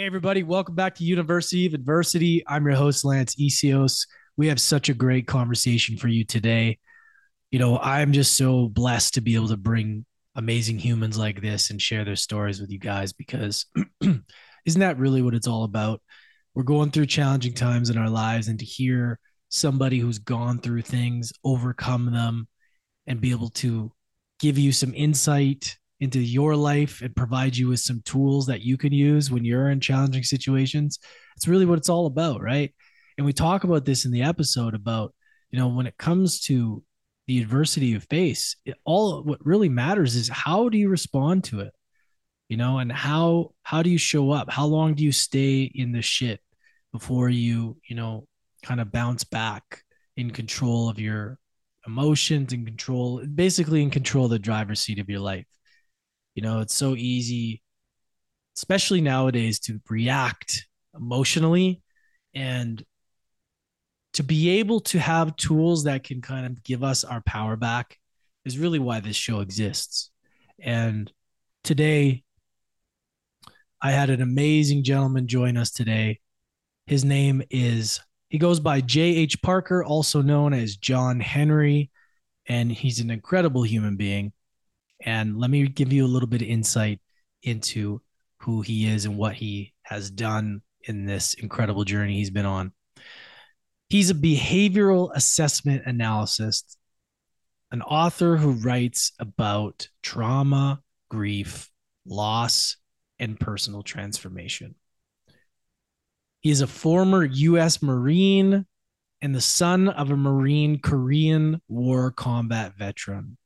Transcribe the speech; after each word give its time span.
Hey, 0.00 0.06
everybody, 0.06 0.42
welcome 0.42 0.74
back 0.74 0.94
to 0.94 1.04
University 1.04 1.66
of 1.66 1.74
Adversity. 1.74 2.42
I'm 2.46 2.64
your 2.64 2.74
host, 2.74 3.04
Lance 3.04 3.34
Essihos. 3.34 4.06
We 4.38 4.46
have 4.46 4.58
such 4.58 4.88
a 4.88 4.94
great 4.94 5.26
conversation 5.26 5.98
for 5.98 6.08
you 6.08 6.24
today. 6.24 6.78
You 7.50 7.58
know, 7.58 7.78
I'm 7.78 8.12
just 8.12 8.34
so 8.34 8.70
blessed 8.70 9.12
to 9.12 9.20
be 9.20 9.34
able 9.34 9.48
to 9.48 9.58
bring 9.58 10.06
amazing 10.34 10.78
humans 10.78 11.18
like 11.18 11.42
this 11.42 11.68
and 11.68 11.82
share 11.82 12.06
their 12.06 12.16
stories 12.16 12.62
with 12.62 12.70
you 12.70 12.78
guys 12.78 13.12
because 13.12 13.66
isn't 14.00 14.80
that 14.80 14.98
really 14.98 15.20
what 15.20 15.34
it's 15.34 15.46
all 15.46 15.64
about? 15.64 16.00
We're 16.54 16.62
going 16.62 16.92
through 16.92 17.04
challenging 17.04 17.52
times 17.52 17.90
in 17.90 17.98
our 17.98 18.08
lives, 18.08 18.48
and 18.48 18.58
to 18.58 18.64
hear 18.64 19.18
somebody 19.50 19.98
who's 19.98 20.18
gone 20.18 20.60
through 20.60 20.80
things, 20.80 21.30
overcome 21.44 22.10
them, 22.10 22.48
and 23.06 23.20
be 23.20 23.32
able 23.32 23.50
to 23.50 23.92
give 24.38 24.56
you 24.56 24.72
some 24.72 24.94
insight 24.94 25.76
into 26.00 26.18
your 26.18 26.56
life 26.56 27.02
and 27.02 27.14
provide 27.14 27.56
you 27.56 27.68
with 27.68 27.80
some 27.80 28.00
tools 28.04 28.46
that 28.46 28.62
you 28.62 28.76
can 28.76 28.92
use 28.92 29.30
when 29.30 29.44
you're 29.44 29.70
in 29.70 29.80
challenging 29.80 30.22
situations. 30.22 30.98
It's 31.36 31.46
really 31.46 31.66
what 31.66 31.78
it's 31.78 31.90
all 31.90 32.06
about, 32.06 32.40
right? 32.40 32.74
And 33.18 33.26
we 33.26 33.34
talk 33.34 33.64
about 33.64 33.84
this 33.84 34.06
in 34.06 34.10
the 34.10 34.22
episode 34.22 34.74
about, 34.74 35.14
you 35.50 35.58
know, 35.58 35.68
when 35.68 35.86
it 35.86 35.98
comes 35.98 36.40
to 36.42 36.82
the 37.26 37.40
adversity 37.40 37.86
you 37.86 38.00
face, 38.00 38.56
it, 38.64 38.76
all 38.84 39.22
what 39.22 39.44
really 39.44 39.68
matters 39.68 40.16
is 40.16 40.28
how 40.28 40.70
do 40.70 40.78
you 40.78 40.88
respond 40.88 41.44
to 41.44 41.60
it? 41.60 41.72
You 42.48 42.56
know, 42.56 42.78
and 42.78 42.90
how 42.90 43.52
how 43.62 43.82
do 43.82 43.90
you 43.90 43.98
show 43.98 44.30
up? 44.32 44.50
How 44.50 44.66
long 44.66 44.94
do 44.94 45.04
you 45.04 45.12
stay 45.12 45.62
in 45.62 45.92
the 45.92 46.02
shit 46.02 46.40
before 46.92 47.28
you, 47.28 47.76
you 47.88 47.94
know, 47.94 48.26
kind 48.62 48.80
of 48.80 48.90
bounce 48.90 49.22
back 49.22 49.82
in 50.16 50.30
control 50.30 50.88
of 50.88 50.98
your 50.98 51.38
emotions 51.86 52.52
and 52.52 52.66
control 52.66 53.24
basically 53.26 53.82
in 53.82 53.90
control 53.90 54.24
of 54.24 54.30
the 54.30 54.38
driver's 54.38 54.80
seat 54.80 54.98
of 54.98 55.08
your 55.08 55.20
life 55.20 55.46
you 56.34 56.42
know, 56.42 56.60
it's 56.60 56.74
so 56.74 56.94
easy, 56.96 57.62
especially 58.56 59.00
nowadays, 59.00 59.58
to 59.60 59.80
react 59.88 60.66
emotionally 60.94 61.82
and 62.34 62.84
to 64.14 64.22
be 64.22 64.50
able 64.58 64.80
to 64.80 64.98
have 64.98 65.36
tools 65.36 65.84
that 65.84 66.04
can 66.04 66.20
kind 66.20 66.46
of 66.46 66.62
give 66.64 66.82
us 66.82 67.04
our 67.04 67.20
power 67.22 67.56
back 67.56 67.98
is 68.44 68.58
really 68.58 68.78
why 68.78 69.00
this 69.00 69.16
show 69.16 69.40
exists. 69.40 70.10
And 70.58 71.12
today, 71.62 72.24
I 73.82 73.92
had 73.92 74.10
an 74.10 74.20
amazing 74.20 74.84
gentleman 74.84 75.26
join 75.26 75.56
us 75.56 75.70
today. 75.70 76.20
His 76.86 77.04
name 77.04 77.42
is, 77.50 78.00
he 78.28 78.38
goes 78.38 78.60
by 78.60 78.80
J.H. 78.80 79.40
Parker, 79.42 79.84
also 79.84 80.22
known 80.22 80.52
as 80.52 80.76
John 80.76 81.20
Henry, 81.20 81.90
and 82.46 82.70
he's 82.70 83.00
an 83.00 83.10
incredible 83.10 83.62
human 83.62 83.96
being. 83.96 84.32
And 85.04 85.38
let 85.38 85.50
me 85.50 85.66
give 85.68 85.92
you 85.92 86.04
a 86.04 86.08
little 86.08 86.28
bit 86.28 86.42
of 86.42 86.48
insight 86.48 87.00
into 87.42 88.02
who 88.38 88.62
he 88.62 88.86
is 88.86 89.04
and 89.04 89.16
what 89.16 89.34
he 89.34 89.74
has 89.82 90.10
done 90.10 90.62
in 90.84 91.04
this 91.04 91.34
incredible 91.34 91.84
journey 91.84 92.14
he's 92.14 92.30
been 92.30 92.46
on. 92.46 92.72
He's 93.88 94.10
a 94.10 94.14
behavioral 94.14 95.10
assessment 95.14 95.82
analyst, 95.86 96.78
an 97.72 97.82
author 97.82 98.36
who 98.36 98.52
writes 98.52 99.12
about 99.18 99.88
trauma, 100.02 100.80
grief, 101.08 101.70
loss, 102.06 102.76
and 103.18 103.38
personal 103.38 103.82
transformation. 103.82 104.74
He 106.40 106.50
is 106.50 106.60
a 106.60 106.66
former 106.66 107.24
U.S. 107.24 107.82
Marine 107.82 108.64
and 109.20 109.34
the 109.34 109.40
son 109.40 109.88
of 109.88 110.10
a 110.10 110.16
Marine 110.16 110.78
Korean 110.78 111.60
War 111.68 112.10
combat 112.10 112.74
veteran 112.78 113.36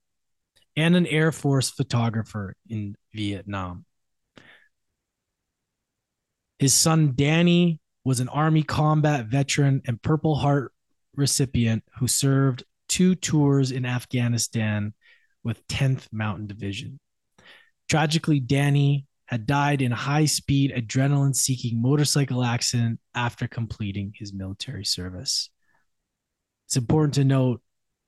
and 0.76 0.96
an 0.96 1.06
Air 1.06 1.32
Force 1.32 1.70
photographer 1.70 2.54
in 2.68 2.96
Vietnam. 3.12 3.84
His 6.58 6.74
son 6.74 7.12
Danny 7.14 7.80
was 8.04 8.20
an 8.20 8.28
Army 8.28 8.62
combat 8.62 9.26
veteran 9.26 9.82
and 9.86 10.00
Purple 10.02 10.36
Heart 10.36 10.72
recipient 11.16 11.84
who 11.98 12.06
served 12.06 12.64
two 12.88 13.14
tours 13.14 13.70
in 13.70 13.86
Afghanistan 13.86 14.94
with 15.42 15.66
10th 15.68 16.06
Mountain 16.12 16.46
Division. 16.46 16.98
Tragically, 17.88 18.40
Danny 18.40 19.06
had 19.26 19.46
died 19.46 19.82
in 19.82 19.92
a 19.92 19.96
high 19.96 20.26
speed, 20.26 20.72
adrenaline 20.76 21.34
seeking 21.34 21.80
motorcycle 21.80 22.44
accident 22.44 23.00
after 23.14 23.46
completing 23.48 24.12
his 24.16 24.32
military 24.32 24.84
service. 24.84 25.50
It's 26.66 26.76
important 26.76 27.14
to 27.14 27.24
note 27.24 27.62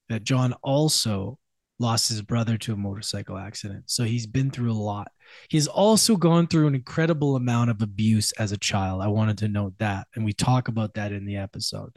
that 0.09 0.25
John 0.25 0.53
also 0.63 1.39
lost 1.79 2.09
his 2.09 2.23
brother 2.23 2.57
to 2.57 2.73
a 2.73 2.77
motorcycle 2.77 3.37
accident. 3.37 3.85
So 3.87 4.05
he's 4.05 4.27
been 4.27 4.51
through 4.51 4.73
a 4.73 4.75
lot. 4.75 5.09
He's 5.49 5.67
also 5.67 6.17
gone 6.17 6.47
through 6.47 6.69
an 6.69 6.75
incredible 6.75 7.37
amount 7.37 7.71
of 7.71 7.83
abuse 7.83 8.33
as 8.33 8.53
a 8.53 8.59
child. 8.59 9.03
I 9.03 9.09
wanted 9.09 9.39
to 9.39 9.49
note 9.49 9.75
that. 9.79 10.07
And 10.15 10.25
we 10.25 10.33
talk 10.33 10.69
about 10.69 10.95
that 10.95 11.13
in 11.13 11.27
the 11.27 11.37
episode. 11.37 11.93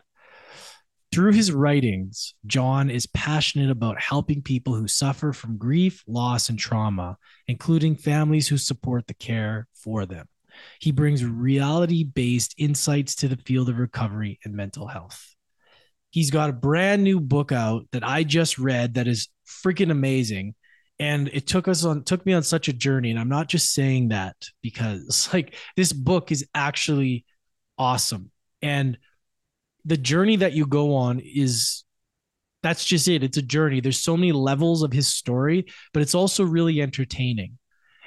Through 1.11 1.33
his 1.33 1.51
writings, 1.51 2.35
John 2.45 2.91
is 2.91 3.07
passionate 3.07 3.71
about 3.71 3.99
helping 3.99 4.43
people 4.43 4.75
who 4.75 4.87
suffer 4.87 5.33
from 5.33 5.57
grief, 5.57 6.03
loss, 6.07 6.49
and 6.49 6.59
trauma, 6.59 7.17
including 7.47 7.95
families 7.95 8.47
who 8.47 8.57
support 8.57 9.07
the 9.07 9.15
care 9.15 9.67
for 9.73 10.05
them. 10.05 10.27
He 10.79 10.91
brings 10.91 11.25
reality 11.25 12.03
based 12.03 12.53
insights 12.57 13.15
to 13.15 13.27
the 13.27 13.37
field 13.37 13.69
of 13.69 13.79
recovery 13.79 14.39
and 14.43 14.53
mental 14.53 14.87
health. 14.87 15.35
He's 16.11 16.31
got 16.31 16.49
a 16.49 16.53
brand 16.53 17.03
new 17.03 17.19
book 17.19 17.51
out 17.51 17.85
that 17.91 18.03
I 18.03 18.23
just 18.23 18.59
read 18.59 18.95
that 18.95 19.07
is 19.07 19.29
freaking 19.49 19.91
amazing. 19.91 20.55
And 20.99 21.29
it 21.29 21.47
took 21.47 21.67
us 21.67 21.85
on 21.85 22.03
took 22.03 22.25
me 22.25 22.33
on 22.33 22.43
such 22.43 22.67
a 22.67 22.73
journey. 22.73 23.09
And 23.09 23.19
I'm 23.19 23.29
not 23.29 23.47
just 23.49 23.73
saying 23.73 24.09
that 24.09 24.35
because 24.61 25.29
like 25.33 25.55
this 25.75 25.93
book 25.93 26.31
is 26.31 26.45
actually 26.53 27.25
awesome. 27.77 28.31
And 28.61 28.97
the 29.85 29.97
journey 29.97 30.37
that 30.37 30.53
you 30.53 30.65
go 30.65 30.95
on 30.95 31.19
is 31.19 31.83
that's 32.61 32.83
just 32.83 33.07
it. 33.07 33.23
It's 33.23 33.37
a 33.37 33.41
journey. 33.41 33.79
There's 33.79 34.03
so 34.03 34.17
many 34.17 34.33
levels 34.33 34.83
of 34.83 34.91
his 34.91 35.07
story, 35.07 35.65
but 35.93 36.01
it's 36.01 36.15
also 36.15 36.43
really 36.43 36.81
entertaining 36.81 37.57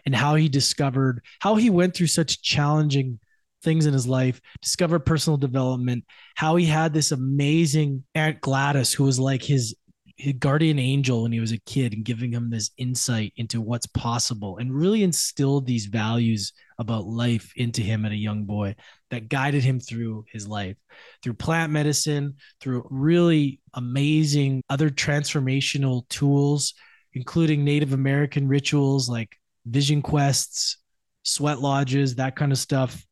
and 0.05 0.15
how 0.15 0.35
he 0.35 0.49
discovered 0.49 1.25
how 1.41 1.55
he 1.55 1.71
went 1.71 1.95
through 1.95 2.09
such 2.09 2.43
challenging 2.43 3.19
things 3.63 3.87
in 3.87 3.93
his 3.93 4.07
life, 4.07 4.41
discovered 4.61 5.01
personal 5.01 5.37
development, 5.37 6.05
how 6.35 6.57
he 6.57 6.67
had 6.67 6.93
this 6.93 7.13
amazing 7.13 8.05
Aunt 8.15 8.41
Gladys 8.41 8.93
who 8.93 9.05
was 9.05 9.21
like 9.21 9.43
his, 9.43 9.75
his 10.23 10.35
guardian 10.39 10.79
angel 10.79 11.23
when 11.23 11.33
he 11.33 11.41
was 11.41 11.53
a 11.53 11.59
kid 11.59 11.93
and 11.93 12.05
giving 12.05 12.33
him 12.33 12.49
this 12.49 12.71
insight 12.77 13.33
into 13.37 13.61
what's 13.61 13.87
possible 13.87 14.59
and 14.59 14.73
really 14.73 15.03
instilled 15.03 15.67
these 15.67 15.87
values 15.87 16.53
about 16.79 17.05
life 17.05 17.53
into 17.57 17.81
him 17.81 18.05
at 18.05 18.13
a 18.13 18.17
young 18.17 18.45
boy 18.45 18.75
that 19.11 19.29
guided 19.29 19.65
him 19.65 19.81
through 19.81 20.25
his 20.31 20.47
life 20.47 20.77
through 21.23 21.35
plant 21.35 21.73
medicine, 21.73 22.35
through 22.61 22.87
really 22.91 23.61
amazing 23.75 24.63
other 24.69 24.91
transformational 24.91 26.09
tools, 26.09 26.75
including 27.15 27.65
Native 27.65 27.93
American 27.93 28.47
rituals 28.47 29.09
like 29.09 29.37
vision 29.67 30.03
quests, 30.03 30.79
sweat 31.25 31.61
lodges, 31.61 32.17
that 32.17 32.37
kind 32.37 32.53
of 32.53 32.59
stuff 32.59 33.05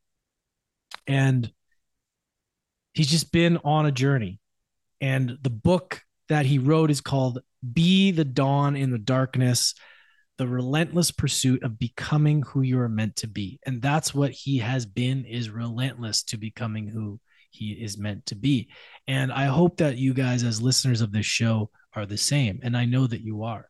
and 1.07 1.53
he's 2.93 3.11
just 3.11 3.33
been 3.33 3.59
on 3.65 3.87
a 3.87 3.93
journey. 3.93 4.39
And 5.01 5.39
the 5.43 5.51
book 5.51 6.03
that 6.31 6.47
he 6.47 6.59
wrote 6.59 6.91
is 6.91 7.01
called 7.01 7.41
Be 7.73 8.11
the 8.11 8.25
Dawn 8.25 8.75
in 8.75 8.91
the 8.91 8.99
Darkness 8.99 9.75
The 10.39 10.49
Relentless 10.49 11.11
Pursuit 11.11 11.63
of 11.63 11.79
Becoming 11.79 12.43
Who 12.43 12.63
You 12.63 12.81
Are 12.81 12.89
Meant 12.89 13.17
to 13.17 13.27
Be. 13.27 13.61
And 13.67 13.83
that's 13.83 14.15
what 14.15 14.31
he 14.31 14.59
has 14.59 14.87
been, 14.87 15.27
is 15.27 15.51
relentless 15.51 16.23
to 16.25 16.39
becoming 16.39 16.89
who 16.89 17.21
he 17.51 17.73
is 17.73 17.99
meant 17.99 18.25
to 18.27 18.35
be. 18.35 18.71
And 19.07 19.31
I 19.31 19.45
hope 19.45 19.77
that 19.77 19.99
you 19.99 20.15
guys, 20.15 20.43
as 20.43 20.63
listeners 20.63 21.03
of 21.03 21.13
this 21.13 21.27
show, 21.27 21.71
are 21.95 22.07
the 22.07 22.17
same. 22.17 22.61
And 22.63 22.77
I 22.77 22.87
know 22.87 23.07
that 23.07 23.21
you 23.21 23.43
are. 23.43 23.69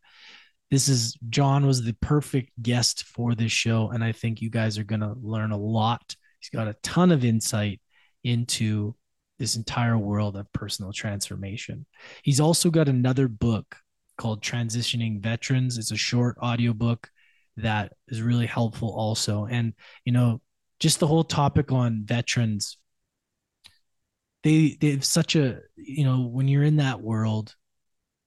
This 0.71 0.89
is 0.89 1.17
John 1.31 1.67
was 1.67 1.83
the 1.83 1.95
perfect 1.95 2.51
guest 2.63 3.05
for 3.05 3.35
this 3.35 3.51
show. 3.51 3.91
And 3.91 4.05
I 4.05 4.13
think 4.13 4.41
you 4.41 4.51
guys 4.51 4.79
are 4.79 4.85
going 4.85 5.01
to 5.01 5.17
learn 5.21 5.51
a 5.51 5.57
lot 5.57 6.15
He's 6.41 6.51
got 6.51 6.69
a 6.69 6.77
ton 6.83 7.13
of 7.13 7.25
insight 7.25 7.81
into 8.25 8.95
this 9.41 9.57
entire 9.57 9.97
world 9.97 10.37
of 10.37 10.53
personal 10.53 10.93
transformation. 10.93 11.87
He's 12.23 12.41
also 12.41 12.71
got 12.71 12.89
another 12.89 13.27
book 13.27 13.75
called 14.19 14.43
Transitioning 14.43 15.21
Veterans. 15.21 15.79
It's 15.79 15.91
a 15.91 15.97
short 15.97 16.37
audiobook 16.43 17.11
that 17.57 17.95
is 18.09 18.21
really 18.21 18.47
helpful 18.47 18.95
also. 18.95 19.47
And, 19.47 19.73
you 20.05 20.13
know, 20.13 20.43
just 20.79 21.01
the 21.01 21.07
whole 21.07 21.25
topic 21.25 21.73
on 21.73 22.03
veterans, 22.05 22.77
they 24.43 24.77
they 24.79 24.91
have 24.91 25.05
such 25.05 25.37
a, 25.37 25.61
you 25.77 26.05
know, 26.05 26.27
when 26.27 26.47
you're 26.47 26.63
in 26.63 26.77
that 26.77 27.01
world 27.01 27.55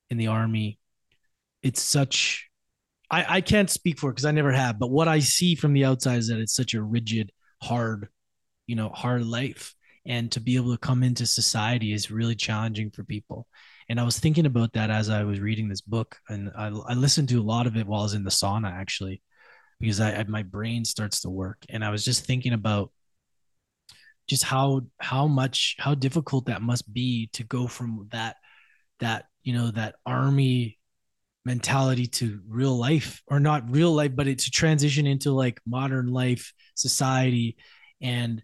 in 0.10 0.18
the 0.18 0.28
army, 0.28 0.80
it's 1.62 1.82
such 1.82 2.50
I, 3.12 3.38
I 3.38 3.42
can't 3.42 3.70
speak 3.70 4.00
for 4.00 4.10
it 4.10 4.14
because 4.14 4.26
I 4.26 4.32
never 4.32 4.52
have, 4.52 4.80
but 4.80 4.90
what 4.90 5.08
I 5.08 5.20
see 5.20 5.54
from 5.54 5.74
the 5.74 5.86
outside 5.86 6.18
is 6.18 6.30
that 6.30 6.40
it's 6.40 6.56
such 6.56 6.74
a 6.74 6.82
rigid 6.82 7.32
hard, 7.62 8.10
you 8.66 8.76
know, 8.76 8.90
hard 8.90 9.24
life. 9.24 9.76
And 10.06 10.32
to 10.34 10.42
be 10.42 10.56
able 10.58 10.72
to 10.72 10.78
come 10.78 11.04
into 11.04 11.26
society 11.26 11.94
is 11.94 12.12
really 12.12 12.36
challenging 12.36 12.92
for 12.92 13.04
people. 13.04 13.48
And 13.90 14.00
I 14.00 14.04
was 14.04 14.20
thinking 14.20 14.46
about 14.46 14.74
that 14.74 14.90
as 14.90 15.10
I 15.10 15.24
was 15.24 15.40
reading 15.40 15.70
this 15.70 15.82
book, 15.82 16.18
and 16.30 16.52
I, 16.58 16.68
I 16.68 16.94
listened 16.94 17.30
to 17.30 17.40
a 17.40 17.44
lot 17.44 17.68
of 17.68 17.78
it 17.78 17.88
while 17.88 18.02
I 18.02 18.04
was 18.04 18.14
in 18.14 18.24
the 18.24 18.30
sauna, 18.30 18.72
actually, 18.72 19.22
because 19.80 20.00
I, 20.00 20.14
I 20.16 20.24
my 20.26 20.44
brain 20.44 20.86
starts 20.86 21.22
to 21.22 21.30
work. 21.30 21.66
And 21.70 21.84
I 21.84 21.90
was 21.90 22.04
just 22.04 22.26
thinking 22.26 22.54
about 22.54 22.92
just 24.28 24.44
how 24.44 24.82
how 25.00 25.28
much 25.28 25.76
how 25.80 25.96
difficult 25.96 26.46
that 26.46 26.62
must 26.62 26.92
be 26.94 27.30
to 27.34 27.44
go 27.44 27.68
from 27.68 28.08
that 28.12 28.38
that 29.00 29.26
you 29.44 29.54
know 29.54 29.72
that 29.72 29.96
army 30.06 30.80
mentality 31.46 32.08
to 32.08 32.40
real 32.48 32.78
life 32.78 33.22
or 33.28 33.40
not 33.40 33.70
real 33.70 33.92
life 33.92 34.16
but 34.16 34.28
it's 34.28 34.48
a 34.48 34.52
transition 34.52 35.06
into 35.06 35.32
like 35.32 35.60
modern 35.66 36.08
life 36.08 36.54
society 36.76 37.58
and 38.02 38.42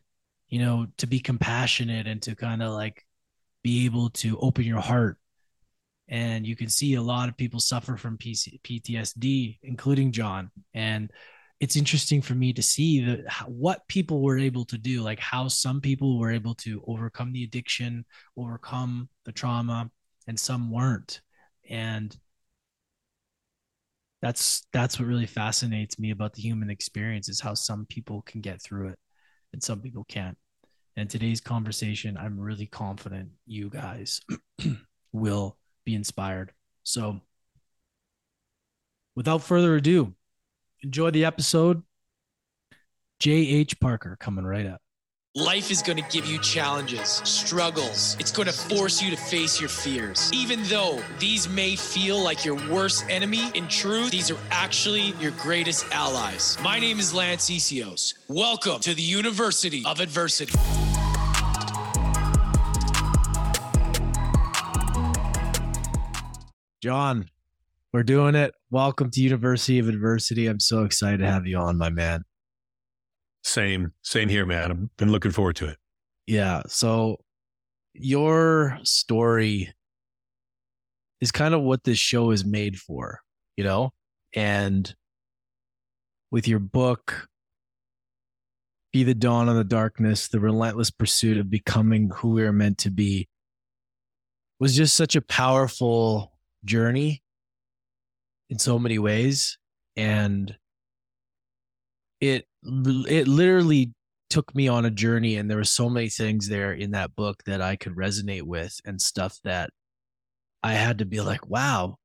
you 0.50 0.60
know 0.60 0.88
to 0.98 1.08
be 1.08 1.20
compassionate 1.20 2.08
and 2.08 2.22
to 2.24 2.36
kind 2.36 2.62
of 2.64 2.74
like 2.74 3.06
be 3.64 3.86
able 3.86 4.10
to 4.12 4.38
open 4.40 4.64
your 4.66 4.82
heart. 4.82 5.18
And 6.08 6.46
you 6.46 6.56
can 6.56 6.70
see 6.70 6.96
a 6.96 7.02
lot 7.02 7.30
of 7.30 7.38
people 7.38 7.60
suffer 7.60 7.96
from 7.96 8.18
PC, 8.18 8.60
PTSD 8.64 9.60
including 9.64 10.12
John. 10.12 10.52
And 10.74 11.12
it's 11.60 11.76
interesting 11.76 12.22
for 12.22 12.36
me 12.36 12.54
to 12.54 12.64
see 12.64 13.04
that 13.06 13.26
what 13.48 13.88
people 13.88 14.22
were 14.22 14.38
able 14.38 14.66
to 14.66 14.78
do 14.78 15.02
like 15.02 15.20
how 15.20 15.48
some 15.48 15.82
people 15.82 16.18
were 16.18 16.32
able 16.32 16.56
to 16.56 16.82
overcome 16.88 17.34
the 17.34 17.44
addiction 17.44 18.06
overcome 18.38 19.10
the 19.26 19.32
trauma 19.32 19.92
and 20.28 20.40
some 20.40 20.72
weren't. 20.72 21.22
And 21.70 22.16
that's 24.22 24.66
that's 24.74 25.00
what 25.00 25.08
really 25.08 25.26
fascinates 25.26 26.00
me 26.00 26.12
about 26.12 26.34
the 26.34 26.42
human 26.42 26.70
experience 26.70 27.30
is 27.30 27.40
how 27.40 27.54
some 27.54 27.86
people 27.88 28.22
can 28.24 28.42
get 28.42 28.62
through 28.62 28.90
it 28.90 29.00
and 29.54 29.64
some 29.64 29.82
people 29.82 30.06
can't. 30.08 30.38
And 30.96 31.10
today's 31.10 31.40
conversation 31.40 32.18
i'm 32.18 32.40
really 32.40 32.66
confident 32.66 33.30
you 33.46 33.70
guys 33.70 34.22
will 35.14 35.58
be 35.86 35.96
inspired. 35.96 36.52
So 36.84 37.22
without 39.16 39.44
further 39.44 39.76
ado 39.76 40.14
enjoy 40.82 41.12
the 41.12 41.26
episode. 41.26 41.84
J.h 43.20 43.80
parker 43.82 44.16
coming 44.18 44.46
right 44.46 44.66
up 44.66 44.82
Life 45.36 45.70
is 45.70 45.84
going 45.84 45.98
to 45.98 46.10
give 46.10 46.26
you 46.26 46.40
challenges, 46.40 47.22
struggles. 47.24 48.18
It's 48.20 48.32
going 48.32 48.48
to 48.48 48.52
force 48.52 49.00
you 49.00 49.12
to 49.12 49.16
face 49.16 49.60
your 49.60 49.70
fears. 49.70 50.32
Even 50.34 50.64
though 50.64 51.04
these 51.20 51.48
may 51.48 51.76
feel 51.76 52.20
like 52.20 52.44
your 52.44 52.56
worst 52.68 53.06
enemy, 53.10 53.52
in 53.54 53.68
truth, 53.68 54.10
these 54.10 54.32
are 54.32 54.40
actually 54.50 55.14
your 55.20 55.30
greatest 55.38 55.86
allies. 55.92 56.58
My 56.64 56.80
name 56.80 56.98
is 56.98 57.14
Lance 57.14 57.48
Essihos. 57.48 58.16
Welcome 58.28 58.82
to 58.82 58.96
the 58.96 59.04
University 59.04 59.84
of 59.86 60.00
Adversity. 60.00 60.58
John, 66.82 67.30
we're 67.94 68.02
doing 68.02 68.34
it. 68.34 68.56
Welcome 68.72 69.12
to 69.12 69.22
University 69.22 69.78
of 69.78 69.90
Adversity. 69.90 70.48
I'm 70.48 70.60
so 70.60 70.86
excited 70.86 71.20
to 71.20 71.28
have 71.28 71.46
you 71.46 71.60
on, 71.60 71.78
my 71.78 71.92
man. 71.92 72.24
Same, 73.44 73.94
same 74.04 74.30
here, 74.30 74.46
man. 74.46 74.72
I've 74.72 74.98
been 74.98 75.12
looking 75.12 75.32
forward 75.32 75.56
to 75.58 75.68
it. 75.68 75.78
Yeah. 76.28 76.62
So 76.68 77.18
your 77.94 78.78
story 78.84 79.74
is 81.22 81.32
kind 81.32 81.54
of 81.54 81.62
what 81.62 81.84
this 81.84 81.98
show 81.98 82.32
is 82.32 82.46
made 82.46 82.78
for, 82.78 83.22
you 83.58 83.64
know? 83.64 83.92
And 84.36 84.94
with 86.32 86.48
your 86.48 86.60
book, 86.60 87.28
Be 88.94 89.04
the 89.04 89.16
Dawn 89.16 89.50
of 89.50 89.56
the 89.56 89.64
Darkness, 89.64 90.28
the 90.28 90.40
relentless 90.40 90.92
pursuit 90.92 91.38
of 91.38 91.50
becoming 91.50 92.12
who 92.16 92.30
we 92.30 92.44
are 92.44 92.54
meant 92.54 92.78
to 92.80 92.92
be, 92.92 93.28
was 94.60 94.76
just 94.76 94.96
such 94.96 95.16
a 95.16 95.22
powerful 95.22 96.34
journey 96.64 97.24
in 98.50 98.60
so 98.60 98.78
many 98.78 99.00
ways. 99.00 99.58
And 99.96 100.56
it 102.22 102.46
it 102.64 103.28
literally 103.28 103.94
took 104.30 104.54
me 104.54 104.68
on 104.68 104.86
a 104.86 104.92
journey 104.92 105.36
and 105.36 105.50
there 105.50 105.58
were 105.58 105.64
so 105.64 105.90
many 105.90 106.10
things 106.10 106.50
there 106.50 106.72
in 106.74 106.92
that 106.92 107.16
book 107.16 107.44
that 107.46 107.62
I 107.62 107.76
could 107.76 107.96
resonate 107.96 108.44
with 108.44 108.80
and 108.86 109.02
stuff 109.02 109.40
that 109.44 109.72
I 110.62 110.74
had 110.74 111.00
to 111.00 111.06
be 111.06 111.22
like, 111.22 111.48
wow, 111.48 111.96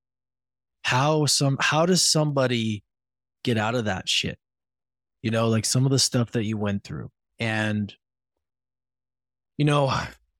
how 0.82 1.26
some 1.26 1.58
how 1.60 1.86
does 1.86 2.04
somebody 2.04 2.82
get 3.42 3.58
out 3.58 3.74
of 3.74 3.86
that 3.86 4.08
shit? 4.08 4.38
You 5.22 5.30
know, 5.30 5.48
like 5.48 5.64
some 5.64 5.84
of 5.84 5.90
the 5.92 5.98
stuff 5.98 6.32
that 6.32 6.44
you 6.44 6.56
went 6.56 6.84
through. 6.84 7.10
And 7.38 7.94
you 9.58 9.64
know, 9.64 9.92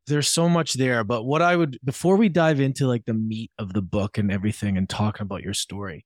there's 0.07 0.29
so 0.29 0.49
much 0.49 0.75
there, 0.75 1.05
but 1.05 1.25
what 1.25 1.43
I 1.43 1.57
would 1.57 1.79
before 1.85 2.17
we 2.17 2.29
dive 2.29 2.61
into 2.61 2.87
like 2.87 3.05
the 3.07 3.15
meat 3.15 3.51
of 3.59 3.73
the 3.73 3.83
book 3.83 4.19
and 4.19 4.31
everything 4.31 4.77
and 4.77 4.89
talking 4.89 5.23
about 5.23 5.43
your 5.43 5.55
story, 5.55 6.05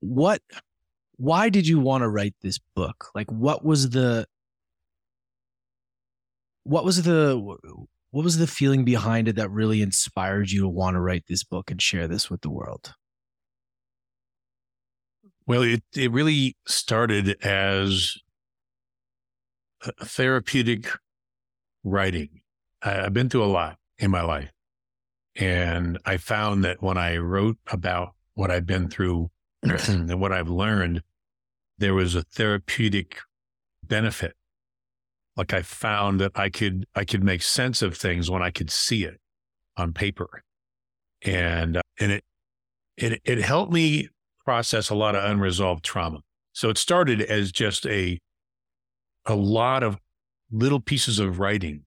what 0.00 0.40
why 1.18 1.48
did 1.48 1.66
you 1.66 1.78
want 1.78 2.02
to 2.02 2.08
write 2.08 2.34
this 2.40 2.58
book? 2.74 3.10
Like 3.14 3.30
what 3.30 3.64
was 3.64 3.90
the 3.90 4.26
what 6.62 6.84
was 6.84 7.02
the 7.02 7.36
what 8.10 8.24
was 8.24 8.38
the 8.38 8.46
feeling 8.46 8.84
behind 8.84 9.28
it 9.28 9.36
that 9.36 9.50
really 9.50 9.82
inspired 9.82 10.50
you 10.50 10.62
to 10.62 10.68
want 10.68 10.94
to 10.94 11.00
write 11.00 11.24
this 11.28 11.44
book 11.44 11.70
and 11.70 11.82
share 11.82 12.08
this 12.08 12.30
with 12.30 12.40
the 12.40 12.50
world? 12.50 12.94
Well, 15.46 15.62
it 15.62 15.82
it 15.94 16.12
really 16.12 16.56
started 16.66 17.42
as 17.44 18.14
therapeutic 20.00 20.88
writing. 21.82 22.42
I've 22.82 23.12
been 23.12 23.28
through 23.28 23.44
a 23.44 23.46
lot 23.46 23.76
in 23.98 24.10
my 24.10 24.22
life. 24.22 24.50
And 25.34 25.98
I 26.04 26.16
found 26.16 26.64
that 26.64 26.82
when 26.82 26.96
I 26.96 27.16
wrote 27.16 27.58
about 27.68 28.14
what 28.34 28.50
I've 28.50 28.66
been 28.66 28.88
through 28.88 29.30
and 29.88 30.20
what 30.20 30.32
I've 30.32 30.48
learned, 30.48 31.02
there 31.78 31.94
was 31.94 32.14
a 32.14 32.22
therapeutic 32.22 33.18
benefit. 33.82 34.34
Like 35.36 35.52
I 35.52 35.62
found 35.62 36.20
that 36.20 36.32
I 36.34 36.48
could 36.48 36.86
I 36.94 37.04
could 37.04 37.22
make 37.22 37.42
sense 37.42 37.80
of 37.82 37.96
things 37.96 38.30
when 38.30 38.42
I 38.42 38.50
could 38.50 38.70
see 38.70 39.04
it 39.04 39.20
on 39.76 39.92
paper, 39.92 40.42
and 41.22 41.76
uh, 41.76 41.82
and 42.00 42.12
it 42.12 42.24
it 42.96 43.20
it 43.24 43.38
helped 43.38 43.72
me 43.72 44.08
process 44.44 44.90
a 44.90 44.96
lot 44.96 45.14
of 45.14 45.22
unresolved 45.22 45.84
trauma. 45.84 46.20
So 46.52 46.70
it 46.70 46.78
started 46.78 47.22
as 47.22 47.52
just 47.52 47.86
a 47.86 48.18
a 49.26 49.36
lot 49.36 49.84
of 49.84 49.98
little 50.50 50.80
pieces 50.80 51.18
of 51.18 51.38
writing 51.38 51.84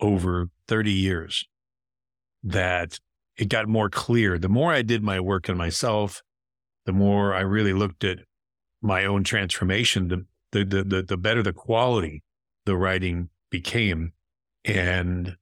over 0.00 0.48
30 0.68 0.92
years 0.92 1.46
that 2.42 2.98
it 3.36 3.48
got 3.48 3.68
more 3.68 3.90
clear. 3.90 4.38
The 4.38 4.48
more 4.48 4.72
I 4.72 4.82
did 4.82 5.02
my 5.02 5.20
work 5.20 5.50
on 5.50 5.56
myself, 5.56 6.22
the 6.86 6.92
more 6.92 7.34
I 7.34 7.40
really 7.40 7.72
looked 7.72 8.04
at 8.04 8.18
my 8.82 9.04
own 9.04 9.24
transformation, 9.24 10.08
the, 10.08 10.64
the, 10.64 10.84
the, 10.84 11.02
the 11.02 11.16
better 11.16 11.42
the 11.42 11.52
quality 11.52 12.22
the 12.64 12.76
writing 12.76 13.30
became. 13.50 14.12
And 14.64 15.36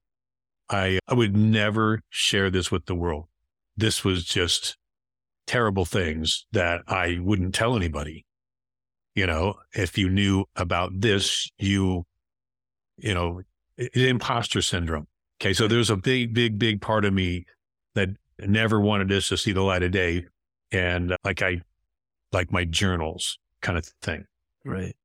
I, 0.69 0.99
I 1.09 1.15
would 1.15 1.37
never 1.37 2.01
share 2.09 2.51
this 2.51 2.71
with 2.71 2.87
the 2.87 2.95
world. 2.95 3.27
This 3.77 4.05
was 4.05 4.25
just 4.25 4.77
terrible 5.47 5.85
things 5.85 6.47
that 6.53 6.83
I 6.87 7.19
wouldn't 7.21 7.55
tell 7.55 7.77
anybody. 7.77 8.27
You 9.15 9.27
know, 9.27 9.55
if 9.75 9.99
you 9.99 10.09
knew 10.09 10.45
about 10.57 10.93
this, 11.01 11.51
you, 11.59 12.05
you 12.97 13.13
know, 13.13 13.43
imposter 13.95 14.63
syndrome. 14.63 15.07
Okay. 15.41 15.53
So 15.53 15.69
there's 15.69 15.91
a 15.91 15.97
big, 15.97 16.35
big, 16.35 16.59
big 16.59 16.81
part 16.81 17.05
of 17.05 17.13
me 17.13 17.45
that 17.95 18.11
never 18.39 18.81
wanted 18.81 19.09
this 19.09 19.29
to 19.29 19.37
see 19.37 19.53
the 19.53 19.63
light 19.63 19.83
of 19.83 19.91
day. 19.91 20.25
And 20.73 21.17
like 21.25 21.43
I 21.43 21.61
like 22.33 22.51
my 22.51 22.65
journals 22.65 23.39
kind 23.61 23.79
of 23.79 23.85
thing. 24.03 24.25
Right. 24.65 24.97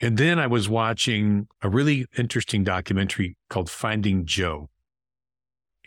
And 0.00 0.18
then 0.18 0.38
I 0.38 0.46
was 0.46 0.68
watching 0.68 1.48
a 1.62 1.68
really 1.68 2.06
interesting 2.18 2.64
documentary 2.64 3.36
called 3.48 3.70
Finding 3.70 4.26
Joe. 4.26 4.68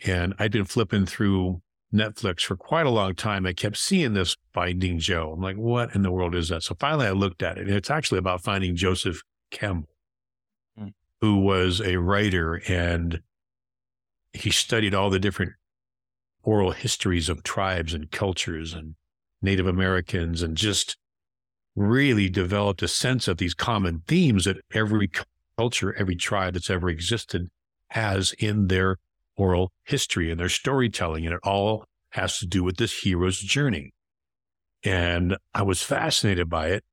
And 0.04 0.34
I'd 0.38 0.52
been 0.52 0.64
flipping 0.64 1.06
through 1.06 1.60
Netflix 1.92 2.42
for 2.42 2.56
quite 2.56 2.86
a 2.86 2.90
long 2.90 3.14
time. 3.14 3.46
I 3.46 3.52
kept 3.52 3.76
seeing 3.76 4.14
this 4.14 4.36
Finding 4.52 4.98
Joe. 4.98 5.32
I'm 5.34 5.40
like, 5.40 5.56
what 5.56 5.94
in 5.94 6.02
the 6.02 6.10
world 6.10 6.34
is 6.34 6.48
that? 6.48 6.62
So 6.62 6.74
finally 6.78 7.06
I 7.06 7.12
looked 7.12 7.42
at 7.42 7.58
it. 7.58 7.66
And 7.66 7.76
it's 7.76 7.90
actually 7.90 8.18
about 8.18 8.42
finding 8.42 8.74
Joseph 8.74 9.22
Campbell, 9.50 9.94
mm. 10.78 10.92
who 11.20 11.38
was 11.40 11.80
a 11.80 11.96
writer 11.96 12.62
and 12.68 13.20
he 14.32 14.50
studied 14.50 14.94
all 14.94 15.10
the 15.10 15.18
different 15.18 15.52
oral 16.42 16.70
histories 16.70 17.28
of 17.28 17.42
tribes 17.42 17.92
and 17.92 18.10
cultures 18.10 18.72
and 18.72 18.94
Native 19.42 19.66
Americans 19.66 20.42
and 20.42 20.56
just 20.56 20.96
really 21.76 22.28
developed 22.28 22.82
a 22.82 22.88
sense 22.88 23.28
of 23.28 23.38
these 23.38 23.54
common 23.54 24.02
themes 24.06 24.44
that 24.44 24.58
every 24.72 25.10
culture, 25.56 25.94
every 25.94 26.16
tribe 26.16 26.54
that's 26.54 26.70
ever 26.70 26.88
existed 26.88 27.48
has 27.88 28.32
in 28.38 28.68
their 28.68 28.96
oral 29.36 29.72
history 29.84 30.30
and 30.30 30.38
their 30.38 30.48
storytelling. 30.48 31.24
And 31.26 31.34
it 31.34 31.40
all 31.42 31.84
has 32.10 32.38
to 32.38 32.46
do 32.46 32.62
with 32.64 32.76
this 32.76 33.00
hero's 33.00 33.38
journey. 33.38 33.92
And 34.82 35.36
I 35.54 35.62
was 35.62 35.82
fascinated 35.82 36.48
by 36.48 36.68
it. 36.68 36.84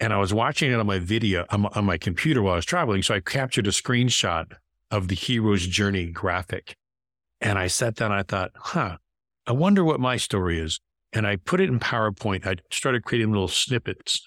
And 0.00 0.12
I 0.12 0.18
was 0.18 0.34
watching 0.34 0.72
it 0.72 0.80
on 0.80 0.86
my 0.86 0.98
video 0.98 1.46
on 1.50 1.62
my, 1.62 1.68
on 1.74 1.84
my 1.84 1.96
computer 1.96 2.42
while 2.42 2.54
I 2.54 2.56
was 2.56 2.64
traveling. 2.64 3.02
So 3.02 3.14
I 3.14 3.20
captured 3.20 3.68
a 3.68 3.70
screenshot 3.70 4.52
of 4.90 5.08
the 5.08 5.14
hero's 5.14 5.66
journey 5.66 6.06
graphic. 6.06 6.76
And 7.40 7.58
I 7.58 7.68
sat 7.68 7.94
down, 7.94 8.12
I 8.12 8.22
thought, 8.22 8.50
huh, 8.54 8.96
I 9.46 9.52
wonder 9.52 9.84
what 9.84 10.00
my 10.00 10.16
story 10.16 10.58
is. 10.58 10.80
And 11.12 11.26
I 11.26 11.36
put 11.36 11.60
it 11.60 11.68
in 11.68 11.78
PowerPoint. 11.78 12.46
I 12.46 12.56
started 12.70 13.04
creating 13.04 13.32
little 13.32 13.48
snippets 13.48 14.26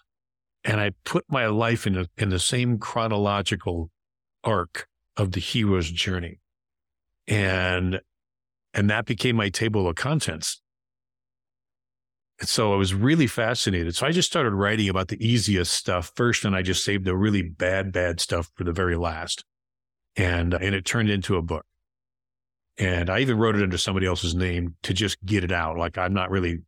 and 0.63 0.81
I 0.81 0.91
put 1.03 1.25
my 1.29 1.45
life 1.48 1.88
in, 1.88 1.98
a, 1.98 2.07
in 2.17 2.29
the 2.29 2.39
same 2.39 2.79
chronological 2.79 3.89
arc 4.43 4.88
of 5.17 5.31
the 5.31 5.39
hero's 5.39 5.89
journey. 5.89 6.39
And 7.27 8.01
and 8.74 8.89
that 8.89 9.05
became 9.05 9.38
my 9.38 9.48
table 9.48 9.88
of 9.88 9.95
contents. 9.95 10.62
And 12.39 12.50
so 12.50 12.74
I 12.74 12.75
was 12.75 12.93
really 12.93 13.25
fascinated. 13.25 13.95
So 13.95 14.05
I 14.05 14.12
just 14.12 14.29
started 14.29 14.51
writing 14.51 14.89
about 14.89 15.07
the 15.07 15.25
easiest 15.25 15.74
stuff 15.74 16.12
first, 16.15 16.43
and 16.43 16.53
I 16.53 16.62
just 16.62 16.84
saved 16.84 17.05
the 17.05 17.15
really 17.15 17.41
bad, 17.41 17.93
bad 17.93 18.19
stuff 18.19 18.51
for 18.55 18.65
the 18.65 18.74
very 18.74 18.98
last. 18.98 19.45
And 20.17 20.53
and 20.53 20.75
it 20.75 20.86
turned 20.86 21.10
into 21.10 21.38
a 21.38 21.41
book. 21.41 21.65
And 22.77 23.10
I 23.10 23.20
even 23.20 23.38
wrote 23.38 23.55
it 23.55 23.63
under 23.63 23.77
somebody 23.77 24.05
else's 24.05 24.36
name 24.36 24.75
to 24.84 24.94
just 24.94 25.24
get 25.25 25.44
it 25.44 25.51
out. 25.51 25.77
Like 25.77 25.98
I'm 25.98 26.13
not 26.13 26.29
really 26.29 26.60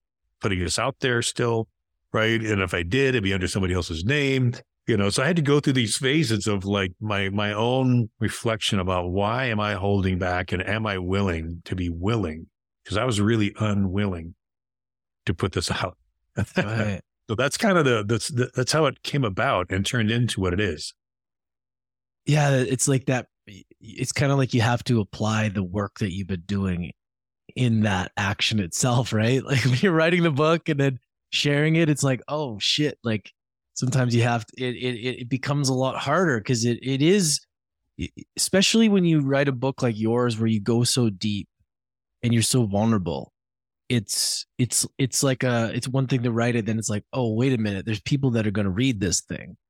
putting 0.42 0.60
this 0.60 0.80
out 0.80 0.96
there 1.02 1.22
still, 1.22 1.68
right? 2.14 2.40
And 2.42 2.62
if 2.62 2.74
I 2.74 2.84
did, 2.84 3.10
it'd 3.10 3.24
be 3.24 3.34
under 3.34 3.48
somebody 3.48 3.74
else's 3.74 4.06
name 4.06 4.54
you 4.88 4.96
know 4.96 5.10
so 5.10 5.22
i 5.22 5.28
had 5.28 5.36
to 5.36 5.42
go 5.42 5.60
through 5.60 5.74
these 5.74 5.98
phases 5.98 6.48
of 6.48 6.66
like 6.66 6.94
my 7.00 7.30
my 7.30 7.54
own 7.54 8.10
reflection 8.20 8.80
about 8.80 9.12
why 9.12 9.46
am 9.46 9.60
i 9.60 9.74
holding 9.74 10.18
back 10.18 10.52
and 10.52 10.68
am 10.68 10.88
i 10.88 10.98
willing 10.98 11.62
to 11.66 11.76
be 11.76 11.90
willing 11.90 12.48
because 12.84 12.98
i 12.98 13.04
was 13.04 13.22
really 13.22 13.54
unwilling 13.60 14.34
to 15.26 15.34
put 15.34 15.52
this 15.52 15.70
out 15.84 15.98
right. 16.58 17.02
so 17.30 17.36
that's 17.36 17.58
kind 17.58 17.78
of 17.78 17.86
the 17.86 18.04
that's 18.08 18.30
the, 18.30 18.50
that's 18.56 18.72
how 18.72 18.86
it 18.86 19.04
came 19.04 19.24
about 19.24 19.68
and 19.70 19.86
turned 19.86 20.10
into 20.10 20.40
what 20.40 20.54
it 20.54 20.60
is 20.60 20.94
yeah 22.26 22.52
it's 22.52 22.88
like 22.88 23.06
that 23.06 23.28
it's 23.80 24.12
kind 24.12 24.32
of 24.32 24.38
like 24.38 24.54
you 24.54 24.62
have 24.62 24.84
to 24.84 25.00
apply 25.00 25.50
the 25.50 25.64
work 25.64 26.00
that 26.00 26.14
you've 26.14 26.28
been 26.28 26.44
doing 26.46 26.92
in 27.56 27.82
that 27.82 28.12
action 28.18 28.60
itself 28.60 29.14
right 29.14 29.44
like 29.46 29.64
when 29.66 29.78
you're 29.80 29.92
writing 29.92 30.24
the 30.24 30.32
book 30.32 30.70
and 30.70 30.80
then 30.80 31.00
sharing 31.32 31.76
it 31.76 31.90
it's 31.90 32.04
like 32.04 32.22
oh 32.28 32.58
shit 32.60 32.98
like 33.04 33.32
sometimes 33.78 34.16
you 34.16 34.24
have 34.24 34.44
to, 34.46 34.64
it, 34.64 34.76
it, 34.76 35.22
it 35.22 35.30
becomes 35.30 35.70
a 35.70 35.74
lot 35.74 35.96
harder 35.98 36.40
because 36.40 36.66
it, 36.66 36.80
it 36.82 37.02
is, 37.02 37.40
especially 38.36 38.90
when 38.90 39.06
you 39.06 39.22
write 39.22 39.48
a 39.48 39.52
book 39.52 39.84
like 39.84 39.98
yours 39.98 40.40
where 40.40 40.48
you 40.48 40.60
go 40.60 40.84
so 40.84 41.10
deep 41.12 41.48
and 42.24 42.34
you're 42.34 42.42
so 42.42 42.66
vulnerable. 42.66 43.32
It's, 43.88 44.48
it's, 44.58 44.86
it's 44.98 45.22
like 45.22 45.44
a, 45.44 45.72
it's 45.74 45.88
one 45.88 46.08
thing 46.08 46.24
to 46.24 46.32
write 46.32 46.56
it. 46.56 46.66
Then 46.66 46.80
it's 46.80 46.90
like, 46.90 47.04
oh, 47.14 47.34
wait 47.34 47.54
a 47.54 47.58
minute. 47.58 47.86
There's 47.86 48.02
people 48.02 48.32
that 48.32 48.48
are 48.48 48.52
going 48.52 48.66
to 48.66 48.72
read 48.72 49.00
this 49.00 49.22
thing. 49.22 49.56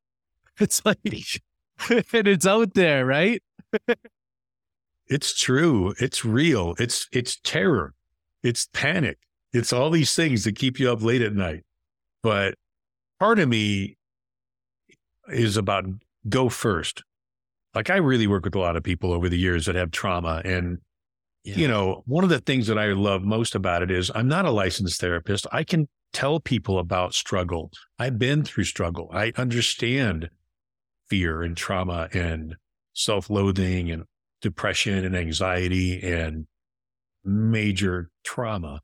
It's 0.59 0.83
like, 0.83 0.97
and 2.13 2.27
it's 2.27 2.47
out 2.47 2.73
there, 2.73 3.05
right? 3.05 3.43
It's 5.07 5.33
true. 5.39 5.93
It's 5.99 6.25
real. 6.25 6.75
It's, 6.79 7.07
it's 7.11 7.39
terror. 7.39 7.93
It's 8.43 8.67
panic. 8.73 9.17
It's 9.53 9.73
all 9.73 9.89
these 9.89 10.13
things 10.15 10.43
that 10.43 10.55
keep 10.55 10.79
you 10.79 10.91
up 10.91 11.01
late 11.01 11.21
at 11.21 11.33
night. 11.33 11.63
But 12.21 12.55
part 13.19 13.39
of 13.39 13.49
me 13.49 13.97
is 15.29 15.57
about 15.57 15.85
go 16.27 16.49
first. 16.49 17.03
Like 17.73 17.89
I 17.89 17.97
really 17.97 18.27
work 18.27 18.45
with 18.45 18.55
a 18.55 18.59
lot 18.59 18.75
of 18.75 18.83
people 18.83 19.13
over 19.13 19.29
the 19.29 19.37
years 19.37 19.65
that 19.65 19.75
have 19.75 19.91
trauma. 19.91 20.41
And, 20.43 20.79
yeah. 21.43 21.55
you 21.55 21.67
know, 21.67 22.03
one 22.05 22.23
of 22.23 22.29
the 22.29 22.39
things 22.39 22.67
that 22.67 22.77
I 22.77 22.87
love 22.87 23.23
most 23.23 23.55
about 23.55 23.81
it 23.81 23.91
is 23.91 24.11
I'm 24.13 24.27
not 24.27 24.45
a 24.45 24.51
licensed 24.51 24.99
therapist. 24.99 25.47
I 25.51 25.63
can 25.63 25.87
tell 26.13 26.39
people 26.39 26.79
about 26.79 27.13
struggle. 27.13 27.71
I've 27.99 28.17
been 28.17 28.43
through 28.43 28.63
struggle. 28.63 29.09
I 29.13 29.33
understand 29.37 30.29
fear 31.09 31.43
and 31.43 31.55
trauma 31.55 32.09
and 32.13 32.55
self 32.97 33.29
loathing 33.29 33.91
and 33.91 34.03
depression 34.41 35.05
and 35.05 35.15
anxiety 35.15 36.01
and 36.01 36.47
major 37.23 38.09
trauma. 38.23 38.81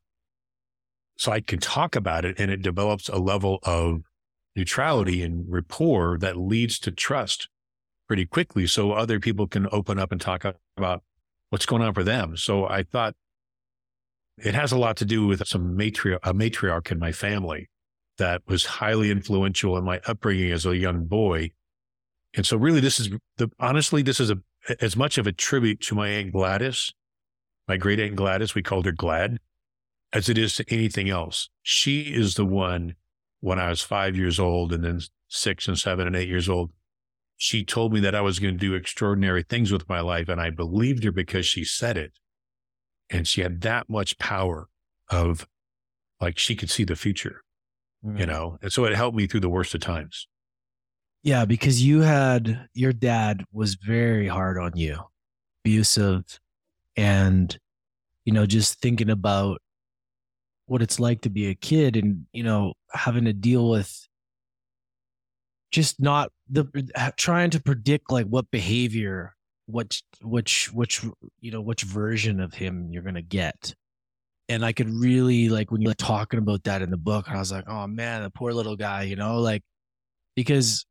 So 1.16 1.32
I 1.32 1.40
can 1.40 1.58
talk 1.58 1.96
about 1.96 2.24
it 2.24 2.38
and 2.38 2.50
it 2.50 2.62
develops 2.62 3.08
a 3.08 3.18
level 3.18 3.58
of 3.64 4.02
neutrality 4.56 5.22
and 5.22 5.44
rapport 5.48 6.16
that 6.18 6.36
leads 6.36 6.78
to 6.80 6.90
trust 6.90 7.48
pretty 8.06 8.24
quickly. 8.24 8.66
So 8.66 8.92
other 8.92 9.18
people 9.18 9.46
can 9.46 9.66
open 9.72 9.98
up 9.98 10.12
and 10.12 10.20
talk 10.20 10.44
about 10.76 11.02
what's 11.50 11.66
going 11.66 11.82
on 11.82 11.94
for 11.94 12.04
them. 12.04 12.36
So 12.36 12.68
I 12.68 12.84
thought 12.84 13.14
it 14.38 14.54
has 14.54 14.72
a 14.72 14.78
lot 14.78 14.96
to 14.98 15.04
do 15.04 15.26
with 15.26 15.46
some 15.46 15.76
matriarch, 15.76 16.18
a 16.22 16.32
matriarch 16.32 16.90
in 16.90 16.98
my 16.98 17.12
family 17.12 17.68
that 18.18 18.42
was 18.46 18.66
highly 18.66 19.10
influential 19.10 19.76
in 19.76 19.84
my 19.84 20.00
upbringing 20.06 20.52
as 20.52 20.66
a 20.66 20.76
young 20.76 21.06
boy. 21.06 21.50
And 22.36 22.44
so 22.44 22.56
really 22.56 22.80
this 22.80 22.98
is 22.98 23.10
the, 23.36 23.50
honestly, 23.60 24.02
this 24.02 24.20
is 24.20 24.30
a, 24.30 24.38
as 24.80 24.96
much 24.96 25.18
of 25.18 25.26
a 25.26 25.32
tribute 25.32 25.80
to 25.82 25.94
my 25.94 26.08
Aunt 26.08 26.32
Gladys, 26.32 26.92
my 27.68 27.76
great 27.76 28.00
Aunt 28.00 28.16
Gladys, 28.16 28.54
we 28.54 28.62
called 28.62 28.86
her 28.86 28.92
Glad, 28.92 29.38
as 30.12 30.28
it 30.28 30.38
is 30.38 30.54
to 30.56 30.64
anything 30.68 31.08
else. 31.08 31.48
She 31.62 32.14
is 32.14 32.34
the 32.34 32.44
one 32.44 32.94
when 33.40 33.58
I 33.58 33.68
was 33.68 33.82
five 33.82 34.16
years 34.16 34.40
old 34.40 34.72
and 34.72 34.82
then 34.82 35.00
six 35.28 35.68
and 35.68 35.78
seven 35.78 36.06
and 36.06 36.16
eight 36.16 36.28
years 36.28 36.48
old, 36.48 36.70
she 37.36 37.64
told 37.64 37.92
me 37.92 38.00
that 38.00 38.14
I 38.14 38.20
was 38.20 38.38
going 38.38 38.54
to 38.54 38.58
do 38.58 38.74
extraordinary 38.74 39.42
things 39.42 39.70
with 39.70 39.88
my 39.88 40.00
life. 40.00 40.28
And 40.28 40.40
I 40.40 40.50
believed 40.50 41.04
her 41.04 41.12
because 41.12 41.44
she 41.44 41.64
said 41.64 41.96
it. 41.96 42.12
And 43.10 43.28
she 43.28 43.42
had 43.42 43.60
that 43.60 43.90
much 43.90 44.18
power 44.18 44.68
of 45.10 45.46
like 46.20 46.38
she 46.38 46.56
could 46.56 46.70
see 46.70 46.84
the 46.84 46.96
future, 46.96 47.42
mm. 48.04 48.18
you 48.18 48.24
know? 48.24 48.56
And 48.62 48.72
so 48.72 48.84
it 48.84 48.94
helped 48.94 49.16
me 49.16 49.26
through 49.26 49.40
the 49.40 49.50
worst 49.50 49.74
of 49.74 49.82
times. 49.82 50.26
Yeah, 51.24 51.46
because 51.46 51.82
you 51.82 52.02
had 52.02 52.68
your 52.74 52.92
dad 52.92 53.44
was 53.50 53.76
very 53.76 54.28
hard 54.28 54.58
on 54.58 54.76
you, 54.76 54.98
abusive, 55.64 56.38
and, 56.96 57.58
you 58.26 58.32
know, 58.34 58.46
just 58.46 58.80
thinking 58.80 59.08
about 59.10 59.60
what 60.66 60.82
it's 60.82 61.00
like 61.00 61.22
to 61.22 61.30
be 61.30 61.48
a 61.48 61.54
kid 61.54 61.96
and 61.96 62.26
you 62.32 62.42
know 62.42 62.72
having 62.92 63.24
to 63.24 63.32
deal 63.32 63.68
with 63.68 64.08
just 65.70 66.00
not 66.00 66.30
the 66.48 66.64
trying 67.16 67.50
to 67.50 67.60
predict 67.60 68.10
like 68.10 68.26
what 68.26 68.50
behavior 68.50 69.34
what 69.66 69.98
which 70.22 70.72
which 70.72 71.04
you 71.40 71.50
know 71.50 71.60
which 71.60 71.82
version 71.82 72.40
of 72.40 72.54
him 72.54 72.88
you're 72.90 73.02
gonna 73.02 73.22
get. 73.22 73.74
And 74.48 74.64
i 74.64 74.72
could 74.72 74.90
really 74.90 75.48
like 75.48 75.70
when 75.70 75.80
you're 75.82 75.94
talking 75.94 76.38
about 76.38 76.64
that 76.64 76.82
in 76.82 76.90
the 76.90 76.98
book 76.98 77.30
i 77.30 77.38
was 77.38 77.50
like 77.52 77.64
oh 77.68 77.86
man 77.86 78.22
the 78.22 78.30
poor 78.30 78.52
little 78.52 78.76
guy 78.76 79.02
you 79.04 79.16
know 79.16 79.40
like 79.40 79.62
because 80.36 80.84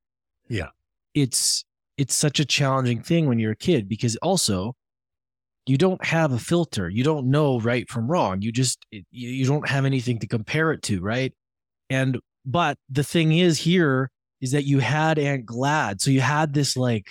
yeah 0.48 0.70
it's 1.14 1.64
it's 1.98 2.16
such 2.16 2.40
a 2.40 2.46
challenging 2.46 3.02
thing 3.02 3.28
when 3.28 3.40
you're 3.40 3.52
a 3.52 3.56
kid 3.56 3.88
because 3.88 4.16
also 4.18 4.76
you 5.66 5.78
don't 5.78 6.04
have 6.04 6.34
a 6.34 6.40
filter. 6.40 6.90
You 6.90 7.04
don't 7.04 7.28
know 7.28 7.60
right 7.60 7.90
from 7.90 8.08
wrong. 8.08 8.42
You 8.42 8.52
just 8.52 8.86
you 9.12 9.46
don't 9.46 9.68
have 9.68 9.86
anything 9.86 10.20
to 10.20 10.28
compare 10.28 10.72
it 10.72 10.82
to, 10.84 11.02
right? 11.02 11.34
And 11.90 12.20
but 12.46 12.78
the 12.90 13.04
thing 13.04 13.32
is 13.32 13.60
here 13.60 14.10
is 14.42 14.52
that 14.52 14.66
you 14.66 14.80
had 14.80 15.18
Aunt 15.18 15.46
Glad. 15.46 16.02
So 16.02 16.12
you 16.12 16.20
had 16.22 16.54
this 16.54 16.76
like 16.76 17.08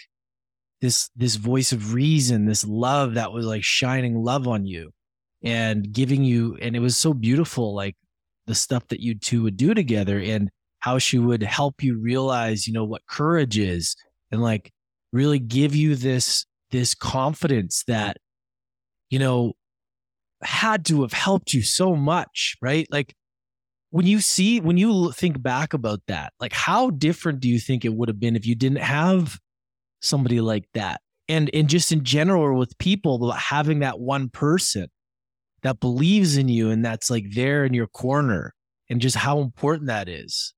this 0.80 1.08
this 1.16 1.36
voice 1.36 1.72
of 1.72 1.94
reason, 1.94 2.44
this 2.44 2.64
love 2.66 3.14
that 3.14 3.32
was 3.32 3.46
like 3.46 3.64
shining 3.64 4.16
love 4.16 4.46
on 4.46 4.66
you 4.66 4.92
and 5.42 5.90
giving 5.92 6.22
you 6.22 6.56
and 6.60 6.76
it 6.76 6.80
was 6.80 6.96
so 6.96 7.14
beautiful 7.14 7.74
like 7.74 7.96
the 8.46 8.54
stuff 8.54 8.86
that 8.88 9.00
you 9.00 9.14
two 9.14 9.42
would 9.42 9.56
do 9.56 9.74
together 9.74 10.20
and 10.20 10.50
how 10.82 10.98
she 10.98 11.18
would 11.18 11.42
help 11.42 11.82
you 11.82 11.98
realize, 11.98 12.68
you 12.68 12.72
know, 12.72 12.84
what 12.84 13.02
courage 13.06 13.58
is 13.58 13.96
and 14.30 14.42
like 14.42 14.70
really 15.12 15.38
give 15.38 15.74
you 15.74 15.96
this 15.96 16.46
this 16.70 16.94
confidence 16.94 17.84
that 17.86 18.16
you 19.12 19.18
know, 19.18 19.52
had 20.42 20.86
to 20.86 21.02
have 21.02 21.12
helped 21.12 21.52
you 21.52 21.60
so 21.60 21.94
much, 21.94 22.56
right? 22.62 22.86
Like 22.90 23.14
when 23.90 24.06
you 24.06 24.22
see, 24.22 24.58
when 24.58 24.78
you 24.78 25.12
think 25.12 25.42
back 25.42 25.74
about 25.74 26.00
that, 26.08 26.32
like 26.40 26.54
how 26.54 26.88
different 26.88 27.40
do 27.40 27.48
you 27.48 27.58
think 27.58 27.84
it 27.84 27.92
would 27.92 28.08
have 28.08 28.18
been 28.18 28.36
if 28.36 28.46
you 28.46 28.54
didn't 28.54 28.78
have 28.78 29.38
somebody 30.00 30.40
like 30.40 30.64
that? 30.72 31.02
And, 31.28 31.50
and 31.52 31.68
just 31.68 31.92
in 31.92 32.04
general 32.04 32.58
with 32.58 32.78
people, 32.78 33.30
having 33.32 33.80
that 33.80 34.00
one 34.00 34.30
person 34.30 34.86
that 35.62 35.78
believes 35.78 36.38
in 36.38 36.48
you 36.48 36.70
and 36.70 36.82
that's 36.82 37.10
like 37.10 37.26
there 37.34 37.66
in 37.66 37.74
your 37.74 37.88
corner 37.88 38.54
and 38.88 38.98
just 38.98 39.16
how 39.16 39.40
important 39.40 39.88
that 39.88 40.08
is. 40.08 40.54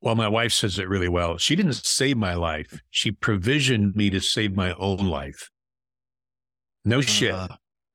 Well, 0.00 0.14
my 0.14 0.28
wife 0.28 0.52
says 0.52 0.78
it 0.78 0.88
really 0.88 1.08
well. 1.08 1.38
She 1.38 1.56
didn't 1.56 1.74
save 1.74 2.16
my 2.16 2.34
life. 2.34 2.80
She 2.90 3.10
provisioned 3.10 3.96
me 3.96 4.10
to 4.10 4.20
save 4.20 4.54
my 4.54 4.72
own 4.74 4.98
life. 4.98 5.50
No 6.84 7.00
shit. 7.00 7.34
Uh, 7.34 7.48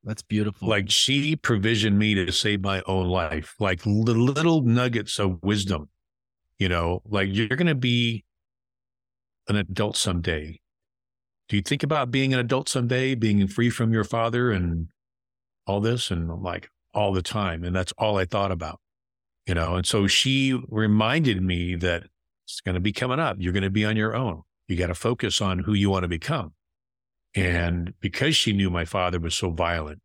that's 0.03 0.21
beautiful. 0.21 0.67
Like 0.67 0.91
she 0.91 1.35
provisioned 1.35 1.97
me 1.97 2.13
to 2.15 2.31
save 2.31 2.61
my 2.61 2.83
own 2.87 3.07
life, 3.07 3.55
like 3.59 3.83
the 3.83 3.89
little 3.89 4.61
nuggets 4.61 5.17
of 5.17 5.41
wisdom. 5.41 5.89
You 6.59 6.69
know, 6.69 7.01
like 7.05 7.29
you're 7.31 7.47
going 7.47 7.67
to 7.67 7.75
be 7.75 8.25
an 9.47 9.55
adult 9.55 9.95
someday. 9.95 10.59
Do 11.49 11.55
you 11.55 11.61
think 11.61 11.83
about 11.83 12.11
being 12.11 12.33
an 12.33 12.39
adult 12.39 12.69
someday, 12.69 13.15
being 13.15 13.47
free 13.47 13.69
from 13.69 13.93
your 13.93 14.03
father 14.03 14.51
and 14.51 14.87
all 15.67 15.79
this? 15.79 16.11
And 16.11 16.29
I'm 16.29 16.43
like, 16.43 16.69
all 16.93 17.13
the 17.13 17.21
time. 17.21 17.63
And 17.63 17.75
that's 17.75 17.91
all 17.97 18.17
I 18.17 18.25
thought 18.25 18.51
about, 18.51 18.79
you 19.45 19.53
know? 19.53 19.75
And 19.75 19.85
so 19.85 20.07
she 20.07 20.59
reminded 20.69 21.41
me 21.41 21.75
that 21.75 22.03
it's 22.45 22.61
going 22.61 22.75
to 22.75 22.81
be 22.81 22.93
coming 22.93 23.19
up. 23.19 23.37
You're 23.39 23.53
going 23.53 23.63
to 23.63 23.69
be 23.69 23.85
on 23.85 23.95
your 23.95 24.15
own. 24.15 24.43
You 24.67 24.75
got 24.75 24.87
to 24.87 24.95
focus 24.95 25.41
on 25.41 25.59
who 25.59 25.73
you 25.73 25.89
want 25.89 26.03
to 26.03 26.09
become. 26.09 26.53
And 27.35 27.93
because 27.99 28.35
she 28.35 28.53
knew 28.53 28.69
my 28.69 28.85
father 28.85 29.19
was 29.19 29.35
so 29.35 29.49
violent 29.49 30.01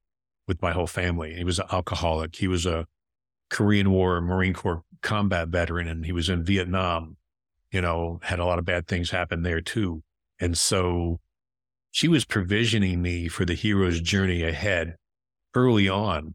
with 0.46 0.62
my 0.62 0.72
whole 0.72 0.86
family, 0.86 1.34
he 1.34 1.44
was 1.44 1.58
an 1.58 1.66
alcoholic. 1.70 2.36
He 2.36 2.48
was 2.48 2.64
a 2.64 2.86
Korean 3.50 3.90
War 3.90 4.20
Marine 4.20 4.54
Corps 4.54 4.82
combat 5.02 5.48
veteran 5.48 5.88
and 5.88 6.04
he 6.04 6.12
was 6.12 6.28
in 6.28 6.44
Vietnam, 6.44 7.16
you 7.70 7.80
know, 7.80 8.18
had 8.22 8.38
a 8.38 8.44
lot 8.44 8.58
of 8.58 8.64
bad 8.64 8.86
things 8.86 9.10
happen 9.10 9.42
there 9.42 9.60
too. 9.60 10.02
And 10.40 10.56
so 10.56 11.20
she 11.90 12.08
was 12.08 12.24
provisioning 12.24 13.02
me 13.02 13.28
for 13.28 13.44
the 13.44 13.54
hero's 13.54 14.00
journey 14.00 14.42
ahead 14.42 14.96
early 15.54 15.88
on. 15.88 16.34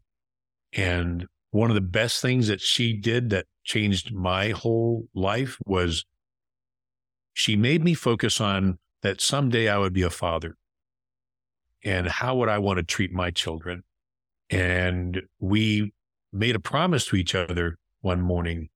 And 0.72 1.26
one 1.54 1.70
of 1.70 1.76
the 1.76 1.80
best 1.80 2.20
things 2.20 2.48
that 2.48 2.60
she 2.60 2.92
did 2.92 3.30
that 3.30 3.46
changed 3.62 4.12
my 4.12 4.48
whole 4.48 5.06
life 5.14 5.56
was 5.64 6.04
she 7.32 7.54
made 7.54 7.84
me 7.84 7.94
focus 7.94 8.40
on 8.40 8.76
that 9.02 9.20
someday 9.20 9.68
I 9.68 9.78
would 9.78 9.92
be 9.92 10.02
a 10.02 10.10
father 10.10 10.56
and 11.84 12.08
how 12.08 12.34
would 12.34 12.48
I 12.48 12.58
want 12.58 12.78
to 12.78 12.82
treat 12.82 13.12
my 13.12 13.30
children. 13.30 13.84
And 14.50 15.22
we 15.38 15.92
made 16.32 16.56
a 16.56 16.60
promise 16.60 17.06
to 17.06 17.16
each 17.16 17.36
other 17.36 17.78
one 18.00 18.20
morning 18.20 18.68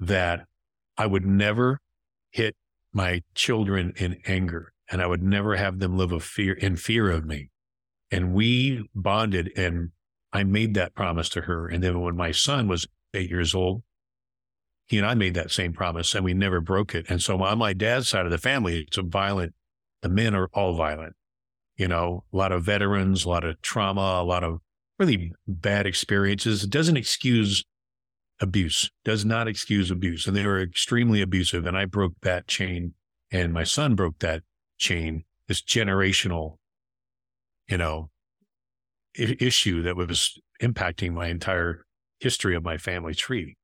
that 0.00 0.44
I 0.96 1.06
would 1.06 1.24
never 1.24 1.78
hit 2.30 2.56
my 2.92 3.22
children 3.36 3.92
in 3.96 4.20
anger 4.26 4.72
and 4.90 5.00
I 5.00 5.06
would 5.06 5.22
never 5.22 5.54
have 5.54 5.78
them 5.78 5.96
live 5.96 6.20
fear 6.24 6.54
in 6.54 6.74
fear 6.74 7.12
of 7.12 7.24
me. 7.24 7.50
And 8.10 8.34
we 8.34 8.88
bonded 8.92 9.52
and 9.56 9.92
I 10.32 10.44
made 10.44 10.74
that 10.74 10.94
promise 10.94 11.28
to 11.30 11.42
her. 11.42 11.68
And 11.68 11.82
then 11.82 12.00
when 12.00 12.16
my 12.16 12.30
son 12.30 12.68
was 12.68 12.86
eight 13.14 13.30
years 13.30 13.54
old, 13.54 13.82
he 14.86 14.98
and 14.98 15.06
I 15.06 15.14
made 15.14 15.34
that 15.34 15.50
same 15.50 15.72
promise 15.72 16.14
and 16.14 16.24
we 16.24 16.34
never 16.34 16.60
broke 16.60 16.94
it. 16.94 17.06
And 17.08 17.22
so 17.22 17.42
on 17.42 17.58
my 17.58 17.72
dad's 17.72 18.08
side 18.08 18.24
of 18.24 18.30
the 18.30 18.38
family, 18.38 18.80
it's 18.80 18.98
a 18.98 19.02
violent, 19.02 19.54
the 20.02 20.08
men 20.08 20.34
are 20.34 20.48
all 20.52 20.74
violent, 20.74 21.14
you 21.76 21.88
know, 21.88 22.24
a 22.32 22.36
lot 22.36 22.52
of 22.52 22.64
veterans, 22.64 23.24
a 23.24 23.28
lot 23.28 23.44
of 23.44 23.60
trauma, 23.60 24.20
a 24.20 24.24
lot 24.24 24.44
of 24.44 24.60
really 24.98 25.32
bad 25.46 25.86
experiences. 25.86 26.64
It 26.64 26.70
doesn't 26.70 26.96
excuse 26.96 27.64
abuse, 28.40 28.90
does 29.04 29.24
not 29.24 29.48
excuse 29.48 29.90
abuse. 29.90 30.26
And 30.26 30.36
they 30.36 30.46
were 30.46 30.60
extremely 30.60 31.20
abusive. 31.20 31.66
And 31.66 31.76
I 31.76 31.84
broke 31.84 32.14
that 32.22 32.46
chain 32.46 32.94
and 33.30 33.52
my 33.52 33.64
son 33.64 33.94
broke 33.94 34.20
that 34.20 34.42
chain, 34.78 35.24
this 35.48 35.60
generational, 35.60 36.56
you 37.68 37.76
know, 37.76 38.10
issue 39.14 39.82
that 39.82 39.96
was 39.96 40.38
impacting 40.62 41.12
my 41.12 41.26
entire 41.28 41.84
history 42.20 42.54
of 42.54 42.62
my 42.64 42.76
family 42.78 43.14
tree. 43.14 43.56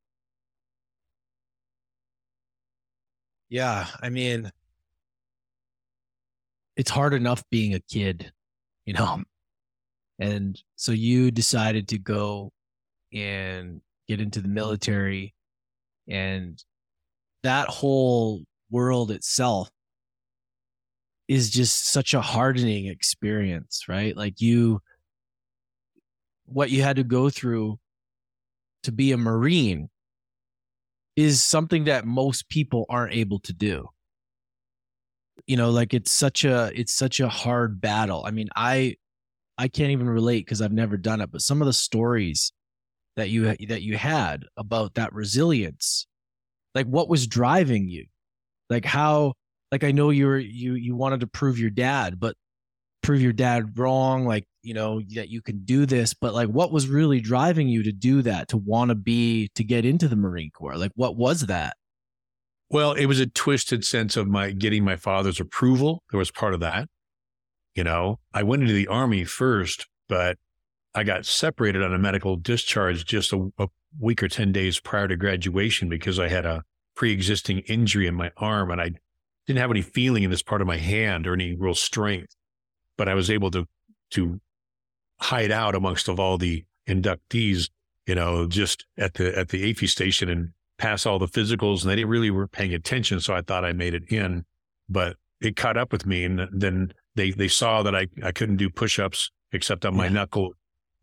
Yeah, 3.49 3.87
I 4.01 4.09
mean, 4.11 4.51
it's 6.77 6.91
hard 6.91 7.15
enough 7.15 7.43
being 7.51 7.75
a 7.75 7.81
kid, 7.81 8.33
you 8.85 8.95
know. 8.95 9.23
And 10.19 10.61
so 10.77 10.93
you 10.93 11.31
decided 11.31 11.89
to 11.89 11.99
go 11.99 12.53
and 13.13 13.81
get 14.09 14.21
into 14.21 14.41
the 14.41 14.49
military 14.49 15.35
and 16.09 16.63
that 17.43 17.69
whole 17.69 18.45
world 18.71 19.11
itself 19.11 19.71
is 21.29 21.51
just 21.51 21.87
such 21.89 22.15
a 22.15 22.21
hardening 22.21 22.87
experience, 22.87 23.85
right? 23.89 24.17
Like 24.17 24.41
you 24.41 24.81
what 26.47 26.71
you 26.71 26.83
had 26.83 26.97
to 26.97 27.05
go 27.05 27.31
through 27.31 27.79
to 28.85 28.93
be 28.93 29.13
a 29.13 29.17
marine 29.17 29.89
is 31.17 31.43
something 31.43 31.85
that 31.85 32.05
most 32.05 32.49
people 32.49 32.87
aren't 32.89 33.15
able 33.15 33.39
to 33.41 33.53
do. 33.53 33.89
You 35.47 35.57
know 35.57 35.71
like 35.71 35.95
it's 35.95 36.11
such 36.11 36.45
a 36.45 36.71
it's 36.75 36.95
such 36.95 37.21
a 37.21 37.29
hard 37.29 37.81
battle. 37.81 38.25
I 38.27 38.31
mean 38.31 38.49
i 38.57 38.97
i 39.59 39.69
can't 39.69 39.91
even 39.91 40.09
relate 40.09 40.45
because 40.45 40.61
i've 40.61 40.73
never 40.73 40.97
done 40.97 41.21
it 41.21 41.31
but 41.31 41.41
some 41.41 41.63
of 41.63 41.67
the 41.67 41.73
stories 41.73 42.53
that 43.17 43.31
you 43.31 43.55
that 43.69 43.83
you 43.83 43.97
had 43.97 44.45
about 44.57 44.95
that 44.95 45.13
resilience 45.13 46.09
like 46.75 46.87
what 46.87 47.09
was 47.09 47.27
driving 47.27 47.89
you? 47.89 48.07
Like 48.71 48.85
how 48.85 49.35
like 49.71 49.85
i 49.85 49.93
know 49.93 50.11
you 50.11 50.27
were 50.27 50.39
you 50.39 50.75
you 50.75 50.97
wanted 50.97 51.21
to 51.21 51.27
prove 51.27 51.59
your 51.59 51.71
dad 51.71 52.19
but 52.19 52.37
prove 53.04 53.20
your 53.20 53.32
dad 53.32 53.78
wrong 53.78 54.25
like 54.25 54.45
you 54.62 54.75
know 54.75 55.00
that 55.14 55.28
you 55.28 55.43
can 55.43 55.64
do 55.64 55.86
this 55.86 56.14
but 56.14 56.34
like 56.34 56.49
what 56.49 56.73
was 56.73 56.88
really 56.88 57.21
driving 57.21 57.69
you 57.69 57.82
to 57.82 57.93
do 57.93 58.23
that 58.23 58.49
to 58.49 58.56
want 58.56 58.88
to 58.88 58.95
be 58.95 59.49
to 59.54 59.62
get 59.62 59.84
into 59.84 60.08
the 60.08 60.17
marine 60.17 60.50
corps 60.50 60.76
like 60.76 60.93
what 60.95 61.17
was 61.17 61.43
that 61.43 61.76
Well, 62.71 62.93
it 62.95 63.06
was 63.06 63.21
a 63.21 63.26
twisted 63.26 63.84
sense 63.84 64.17
of 64.17 64.26
my 64.26 64.50
getting 64.50 64.84
my 64.84 64.97
father's 64.97 65.38
approval. 65.38 66.02
There 66.10 66.19
was 66.19 66.30
part 66.30 66.54
of 66.54 66.60
that. 66.60 66.88
You 67.75 67.84
know, 67.84 68.19
I 68.32 68.43
went 68.43 68.62
into 68.62 68.75
the 68.75 68.88
army 68.88 69.25
first, 69.25 69.86
but 70.08 70.38
I 70.95 71.04
got 71.04 71.26
separated 71.26 71.82
on 71.82 71.93
a 71.93 71.99
medical 71.99 72.36
discharge 72.36 73.04
just 73.04 73.32
a, 73.32 73.52
a 73.58 73.69
week 74.00 74.23
or 74.23 74.28
10 74.28 74.52
days 74.52 74.80
prior 74.80 75.08
to 75.08 75.17
graduation 75.17 75.88
because 75.88 76.19
I 76.19 76.28
had 76.28 76.47
a 76.47 76.64
pre 76.97 77.12
existing 77.12 77.60
injury 77.60 78.06
in 78.06 78.14
my 78.14 78.30
arm 78.36 78.71
and 78.71 78.80
I 78.80 78.93
didn't 79.47 79.60
have 79.60 79.71
any 79.71 79.82
feeling 79.82 80.23
in 80.23 80.30
this 80.30 80.43
part 80.43 80.60
of 80.60 80.67
my 80.67 80.78
hand 80.78 81.26
or 81.26 81.34
any 81.34 81.54
real 81.54 81.75
strength. 81.75 82.34
But 82.97 83.09
I 83.09 83.15
was 83.15 83.30
able 83.30 83.50
to, 83.52 83.67
to 84.11 84.41
hide 85.21 85.50
out 85.50 85.75
amongst 85.75 86.09
of 86.09 86.21
all 86.21 86.39
the 86.39 86.65
inductees, 86.89 87.71
you 88.07 88.15
know, 88.15 88.47
just 88.47 88.87
at 88.99 89.15
the, 89.15 89.37
at 89.37 89.49
the 89.49 89.73
AFI 89.73 89.89
station 89.89 90.28
and 90.28 90.50
pass 90.78 91.07
all 91.07 91.19
the 91.19 91.26
physicals 91.26 91.83
and 91.83 91.91
they 91.91 91.97
didn't 91.97 92.11
really 92.11 92.30
were 92.30 92.47
paying 92.49 92.75
attention. 92.75 93.21
So 93.21 93.35
I 93.35 93.41
thought 93.43 93.65
I 93.65 93.73
made 93.73 93.95
it 93.95 94.11
in, 94.13 94.45
but 94.89 95.17
it 95.41 95.57
caught 95.57 95.76
up 95.76 95.93
with 95.93 96.04
me. 96.07 96.25
And 96.25 96.49
then 96.52 96.93
they, 97.15 97.30
they 97.30 97.49
saw 97.49 97.83
that 97.83 97.95
I, 97.95 98.09
I 98.23 98.33
couldn't 98.33 98.57
do 98.57 98.69
push-ups 98.69 99.30
except 99.52 99.85
on 99.87 99.97
my 99.97 100.07
Yeah. 100.07 100.13
knuckle 100.13 100.54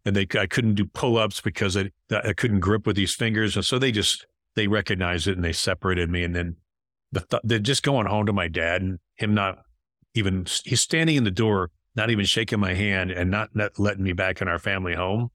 and 0.06 0.16
they, 0.16 0.28
I 0.38 0.46
couldn't 0.48 0.76
do 0.76 0.86
pull-ups 0.86 1.42
because 1.42 1.78
I, 1.78 1.92
I 2.12 2.34
couldn't 2.34 2.60
grip 2.60 2.86
with 2.88 2.96
these 2.96 3.14
fingers. 3.16 3.56
And 3.56 3.64
so 3.64 3.78
they 3.80 3.92
just, 3.92 4.26
they 4.56 4.68
recognized 4.68 5.28
it 5.28 5.36
and 5.36 5.46
they 5.46 5.54
separated 5.54 6.10
me. 6.10 6.24
And 6.24 6.36
then 6.36 6.58
the, 7.12 7.22
th- 7.22 7.42
they're 7.44 7.60
just 7.60 7.84
going 7.84 8.08
home 8.08 8.26
to 8.26 8.34
my 8.34 8.48
dad 8.48 8.82
and 8.82 9.00
him 9.16 9.34
not 9.34 9.60
even, 10.16 10.46
he's 10.66 10.82
standing 10.82 11.16
in 11.16 11.24
the 11.24 11.32
door, 11.32 11.70
not 11.96 12.10
even 12.10 12.26
shaking 12.26 12.60
my 12.60 12.74
hand 12.74 13.12
and 13.12 13.30
not, 13.30 13.56
not 13.56 13.78
letting 13.80 14.04
me 14.04 14.14
back 14.14 14.42
in 14.42 14.48
our 14.48 14.60
family 14.60 14.96
home. 14.96 15.30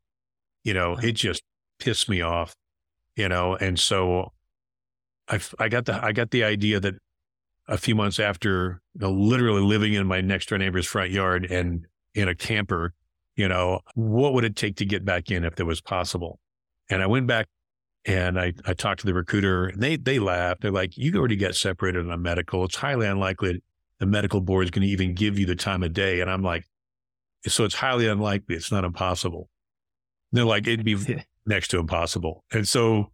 You 0.64 0.74
know, 0.74 0.96
it 0.96 1.12
just 1.12 1.42
pissed 1.78 2.08
me 2.08 2.20
off 2.20 2.54
you 3.16 3.28
know 3.28 3.56
and 3.56 3.78
so 3.78 4.32
i 5.28 5.40
i 5.58 5.68
got 5.68 5.86
the 5.86 6.04
i 6.04 6.12
got 6.12 6.30
the 6.30 6.44
idea 6.44 6.78
that 6.78 6.94
a 7.68 7.76
few 7.76 7.96
months 7.96 8.20
after 8.20 8.80
you 8.94 9.00
know, 9.00 9.10
literally 9.10 9.62
living 9.62 9.94
in 9.94 10.06
my 10.06 10.20
next 10.20 10.48
door 10.48 10.58
neighbor's 10.58 10.86
front 10.86 11.10
yard 11.10 11.44
and 11.50 11.86
in 12.14 12.28
a 12.28 12.34
camper 12.34 12.94
you 13.34 13.48
know 13.48 13.80
what 13.94 14.32
would 14.32 14.44
it 14.44 14.54
take 14.54 14.76
to 14.76 14.84
get 14.84 15.04
back 15.04 15.30
in 15.30 15.44
if 15.44 15.58
it 15.58 15.64
was 15.64 15.80
possible? 15.80 16.38
And 16.88 17.02
i 17.02 17.06
went 17.06 17.26
back 17.26 17.46
and 18.04 18.38
i 18.38 18.52
i 18.64 18.72
talked 18.72 19.00
to 19.00 19.06
the 19.06 19.14
recruiter 19.14 19.66
and 19.66 19.82
they 19.82 19.96
they 19.96 20.18
laughed. 20.18 20.62
They're 20.62 20.70
like 20.70 20.96
you 20.96 21.14
already 21.16 21.36
got 21.36 21.54
separated 21.54 22.06
on 22.06 22.12
a 22.12 22.18
medical. 22.18 22.64
It's 22.64 22.76
highly 22.76 23.06
unlikely 23.06 23.62
the 24.00 24.06
medical 24.06 24.40
board 24.40 24.64
is 24.64 24.70
going 24.70 24.86
to 24.86 24.92
even 24.92 25.14
give 25.14 25.38
you 25.38 25.46
the 25.46 25.56
time 25.56 25.82
of 25.82 25.92
day 25.92 26.20
and 26.20 26.30
i'm 26.30 26.42
like 26.42 26.64
so 27.46 27.64
it's 27.64 27.74
highly 27.74 28.08
unlikely 28.08 28.54
it's 28.54 28.72
not 28.72 28.84
impossible 28.84 29.48
they're 30.32 30.44
like 30.44 30.66
it'd 30.66 30.84
be 30.84 31.24
next 31.46 31.68
to 31.68 31.78
impossible. 31.78 32.44
And 32.52 32.68
so, 32.68 33.12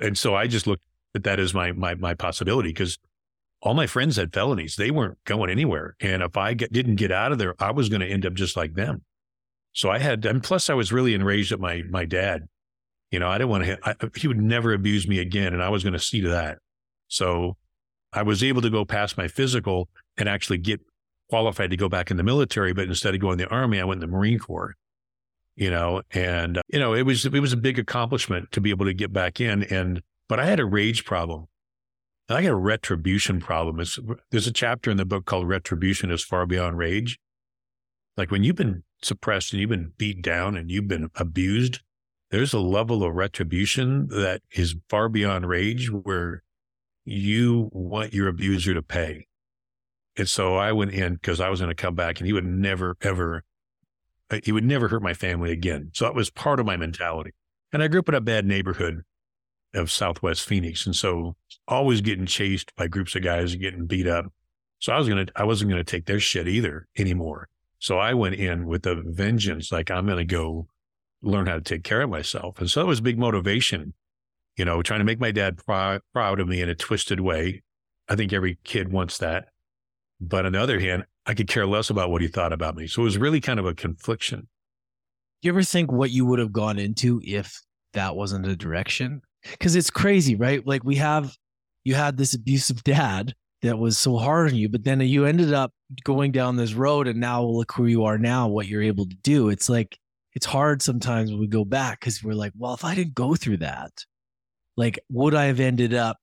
and 0.00 0.16
so 0.16 0.34
I 0.34 0.46
just 0.46 0.66
looked 0.66 0.82
at 1.14 1.24
that 1.24 1.38
as 1.38 1.54
my, 1.54 1.72
my, 1.72 1.94
my 1.94 2.14
possibility 2.14 2.70
because 2.70 2.98
all 3.60 3.74
my 3.74 3.86
friends 3.86 4.16
had 4.16 4.32
felonies. 4.32 4.76
They 4.76 4.90
weren't 4.90 5.18
going 5.24 5.50
anywhere. 5.50 5.94
And 6.00 6.22
if 6.22 6.36
I 6.36 6.54
get, 6.54 6.72
didn't 6.72 6.96
get 6.96 7.12
out 7.12 7.32
of 7.32 7.38
there, 7.38 7.54
I 7.60 7.70
was 7.70 7.88
going 7.88 8.00
to 8.00 8.08
end 8.08 8.26
up 8.26 8.34
just 8.34 8.56
like 8.56 8.74
them. 8.74 9.04
So 9.72 9.90
I 9.90 9.98
had, 9.98 10.24
and 10.26 10.42
plus 10.42 10.68
I 10.68 10.74
was 10.74 10.92
really 10.92 11.14
enraged 11.14 11.52
at 11.52 11.60
my, 11.60 11.82
my 11.88 12.04
dad. 12.04 12.48
You 13.10 13.18
know, 13.18 13.28
I 13.28 13.38
didn't 13.38 13.50
want 13.50 13.64
to, 13.64 13.78
I, 13.84 13.94
he 14.16 14.26
would 14.26 14.40
never 14.40 14.72
abuse 14.72 15.06
me 15.06 15.18
again. 15.18 15.52
And 15.52 15.62
I 15.62 15.68
was 15.68 15.84
going 15.84 15.92
to 15.92 15.98
see 15.98 16.22
to 16.22 16.30
that. 16.30 16.58
So 17.08 17.56
I 18.12 18.22
was 18.22 18.42
able 18.42 18.62
to 18.62 18.70
go 18.70 18.84
past 18.84 19.16
my 19.16 19.28
physical 19.28 19.88
and 20.16 20.28
actually 20.28 20.58
get 20.58 20.80
qualified 21.30 21.70
to 21.70 21.76
go 21.76 21.88
back 21.88 22.10
in 22.10 22.16
the 22.16 22.22
military. 22.22 22.72
But 22.72 22.88
instead 22.88 23.14
of 23.14 23.20
going 23.20 23.40
in 23.40 23.46
the 23.46 23.48
army, 23.48 23.80
I 23.80 23.84
went 23.84 24.02
in 24.02 24.10
the 24.10 24.16
Marine 24.16 24.38
Corps 24.38 24.76
you 25.56 25.70
know, 25.70 26.02
and 26.12 26.60
you 26.68 26.78
know, 26.78 26.94
it 26.94 27.02
was 27.02 27.26
it 27.26 27.32
was 27.32 27.52
a 27.52 27.58
big 27.58 27.78
accomplishment 27.78 28.50
to 28.52 28.60
be 28.60 28.70
able 28.70 28.86
to 28.86 28.94
get 28.94 29.12
back 29.12 29.40
in. 29.40 29.62
And 29.64 30.02
but 30.28 30.40
I 30.40 30.46
had 30.46 30.60
a 30.60 30.64
rage 30.64 31.04
problem. 31.04 31.46
And 32.28 32.38
I 32.38 32.42
got 32.42 32.52
a 32.52 32.56
retribution 32.56 33.40
problem. 33.40 33.80
It's, 33.80 33.98
there's 34.30 34.46
a 34.46 34.52
chapter 34.52 34.90
in 34.90 34.96
the 34.96 35.04
book 35.04 35.26
called 35.26 35.48
"Retribution 35.48 36.10
is 36.10 36.24
Far 36.24 36.46
Beyond 36.46 36.78
Rage." 36.78 37.18
Like 38.16 38.30
when 38.30 38.44
you've 38.44 38.56
been 38.56 38.84
suppressed 39.02 39.52
and 39.52 39.60
you've 39.60 39.70
been 39.70 39.92
beat 39.98 40.22
down 40.22 40.56
and 40.56 40.70
you've 40.70 40.88
been 40.88 41.10
abused, 41.16 41.80
there's 42.30 42.52
a 42.52 42.60
level 42.60 43.02
of 43.02 43.14
retribution 43.14 44.08
that 44.08 44.42
is 44.52 44.76
far 44.88 45.08
beyond 45.08 45.48
rage, 45.48 45.90
where 45.90 46.42
you 47.04 47.68
want 47.72 48.14
your 48.14 48.28
abuser 48.28 48.74
to 48.74 48.82
pay. 48.82 49.26
And 50.16 50.28
so 50.28 50.56
I 50.56 50.72
went 50.72 50.92
in 50.92 51.14
because 51.14 51.40
I 51.40 51.48
was 51.48 51.60
going 51.60 51.74
to 51.74 51.82
come 51.82 51.94
back, 51.94 52.18
and 52.18 52.26
he 52.26 52.32
would 52.32 52.44
never 52.44 52.96
ever 53.00 53.44
uh, 54.30 54.40
he 54.44 54.52
would 54.52 54.64
never 54.64 54.88
hurt 54.88 55.02
my 55.02 55.14
family 55.14 55.52
again. 55.52 55.90
So 55.94 56.04
that 56.04 56.14
was 56.14 56.30
part 56.30 56.60
of 56.60 56.66
my 56.66 56.76
mentality. 56.76 57.32
And 57.72 57.82
I 57.82 57.88
grew 57.88 58.00
up 58.00 58.08
in 58.08 58.14
a 58.14 58.20
bad 58.20 58.46
neighborhood 58.46 59.02
of 59.74 59.90
Southwest 59.90 60.42
Phoenix. 60.42 60.86
And 60.86 60.96
so 60.96 61.36
always 61.68 62.00
getting 62.00 62.26
chased 62.26 62.74
by 62.76 62.88
groups 62.88 63.14
of 63.14 63.22
guys 63.22 63.54
getting 63.54 63.86
beat 63.86 64.06
up. 64.06 64.26
So 64.78 64.92
I 64.92 64.98
was 64.98 65.08
going 65.08 65.26
to, 65.26 65.32
I 65.36 65.44
wasn't 65.44 65.70
going 65.70 65.82
to 65.82 65.90
take 65.90 66.06
their 66.06 66.20
shit 66.20 66.48
either 66.48 66.88
anymore. 66.98 67.48
So 67.78 67.98
I 67.98 68.14
went 68.14 68.34
in 68.34 68.66
with 68.66 68.86
a 68.86 69.02
vengeance. 69.04 69.72
Like 69.72 69.90
I'm 69.90 70.06
going 70.06 70.18
to 70.18 70.24
go 70.24 70.66
learn 71.22 71.46
how 71.46 71.54
to 71.54 71.60
take 71.60 71.84
care 71.84 72.02
of 72.02 72.10
myself. 72.10 72.58
And 72.58 72.70
so 72.70 72.80
it 72.80 72.86
was 72.86 73.00
big 73.00 73.18
motivation, 73.18 73.94
you 74.62 74.66
know, 74.66 74.80
trying 74.80 75.00
to 75.00 75.04
make 75.04 75.18
my 75.18 75.32
dad 75.32 75.56
prou- 75.56 75.98
proud 76.12 76.38
of 76.38 76.46
me 76.46 76.62
in 76.62 76.68
a 76.68 76.74
twisted 76.76 77.18
way. 77.18 77.64
I 78.08 78.14
think 78.14 78.32
every 78.32 78.60
kid 78.62 78.92
wants 78.92 79.18
that. 79.18 79.46
But 80.20 80.46
on 80.46 80.52
the 80.52 80.60
other 80.60 80.78
hand, 80.78 81.04
I 81.26 81.34
could 81.34 81.48
care 81.48 81.66
less 81.66 81.90
about 81.90 82.12
what 82.12 82.22
he 82.22 82.28
thought 82.28 82.52
about 82.52 82.76
me. 82.76 82.86
So 82.86 83.02
it 83.02 83.06
was 83.06 83.18
really 83.18 83.40
kind 83.40 83.58
of 83.58 83.66
a 83.66 83.74
confliction. 83.74 84.42
Do 85.40 85.48
you 85.48 85.50
ever 85.50 85.64
think 85.64 85.90
what 85.90 86.12
you 86.12 86.24
would 86.26 86.38
have 86.38 86.52
gone 86.52 86.78
into 86.78 87.20
if 87.24 87.60
that 87.94 88.14
wasn't 88.14 88.46
a 88.46 88.54
direction? 88.54 89.22
Because 89.50 89.74
it's 89.74 89.90
crazy, 89.90 90.36
right? 90.36 90.64
Like 90.64 90.84
we 90.84 90.94
have, 90.94 91.34
you 91.82 91.96
had 91.96 92.16
this 92.16 92.32
abusive 92.32 92.84
dad 92.84 93.34
that 93.62 93.80
was 93.80 93.98
so 93.98 94.16
hard 94.16 94.50
on 94.50 94.54
you, 94.54 94.68
but 94.68 94.84
then 94.84 95.00
you 95.00 95.24
ended 95.24 95.52
up 95.52 95.72
going 96.04 96.30
down 96.30 96.54
this 96.54 96.74
road, 96.74 97.08
and 97.08 97.18
now 97.18 97.42
look 97.42 97.72
who 97.72 97.86
you 97.86 98.04
are 98.04 98.16
now, 98.16 98.46
what 98.46 98.68
you're 98.68 98.80
able 98.80 99.06
to 99.06 99.16
do. 99.24 99.48
It's 99.48 99.68
like 99.68 99.98
it's 100.34 100.46
hard 100.46 100.82
sometimes 100.82 101.32
when 101.32 101.40
we 101.40 101.48
go 101.48 101.64
back 101.64 101.98
because 101.98 102.22
we're 102.22 102.34
like, 102.34 102.52
well, 102.56 102.74
if 102.74 102.84
I 102.84 102.94
didn't 102.94 103.16
go 103.16 103.34
through 103.34 103.56
that, 103.56 103.90
like, 104.76 104.98
would 105.10 105.34
I 105.34 105.46
have 105.46 105.60
ended 105.60 105.94
up, 105.94 106.18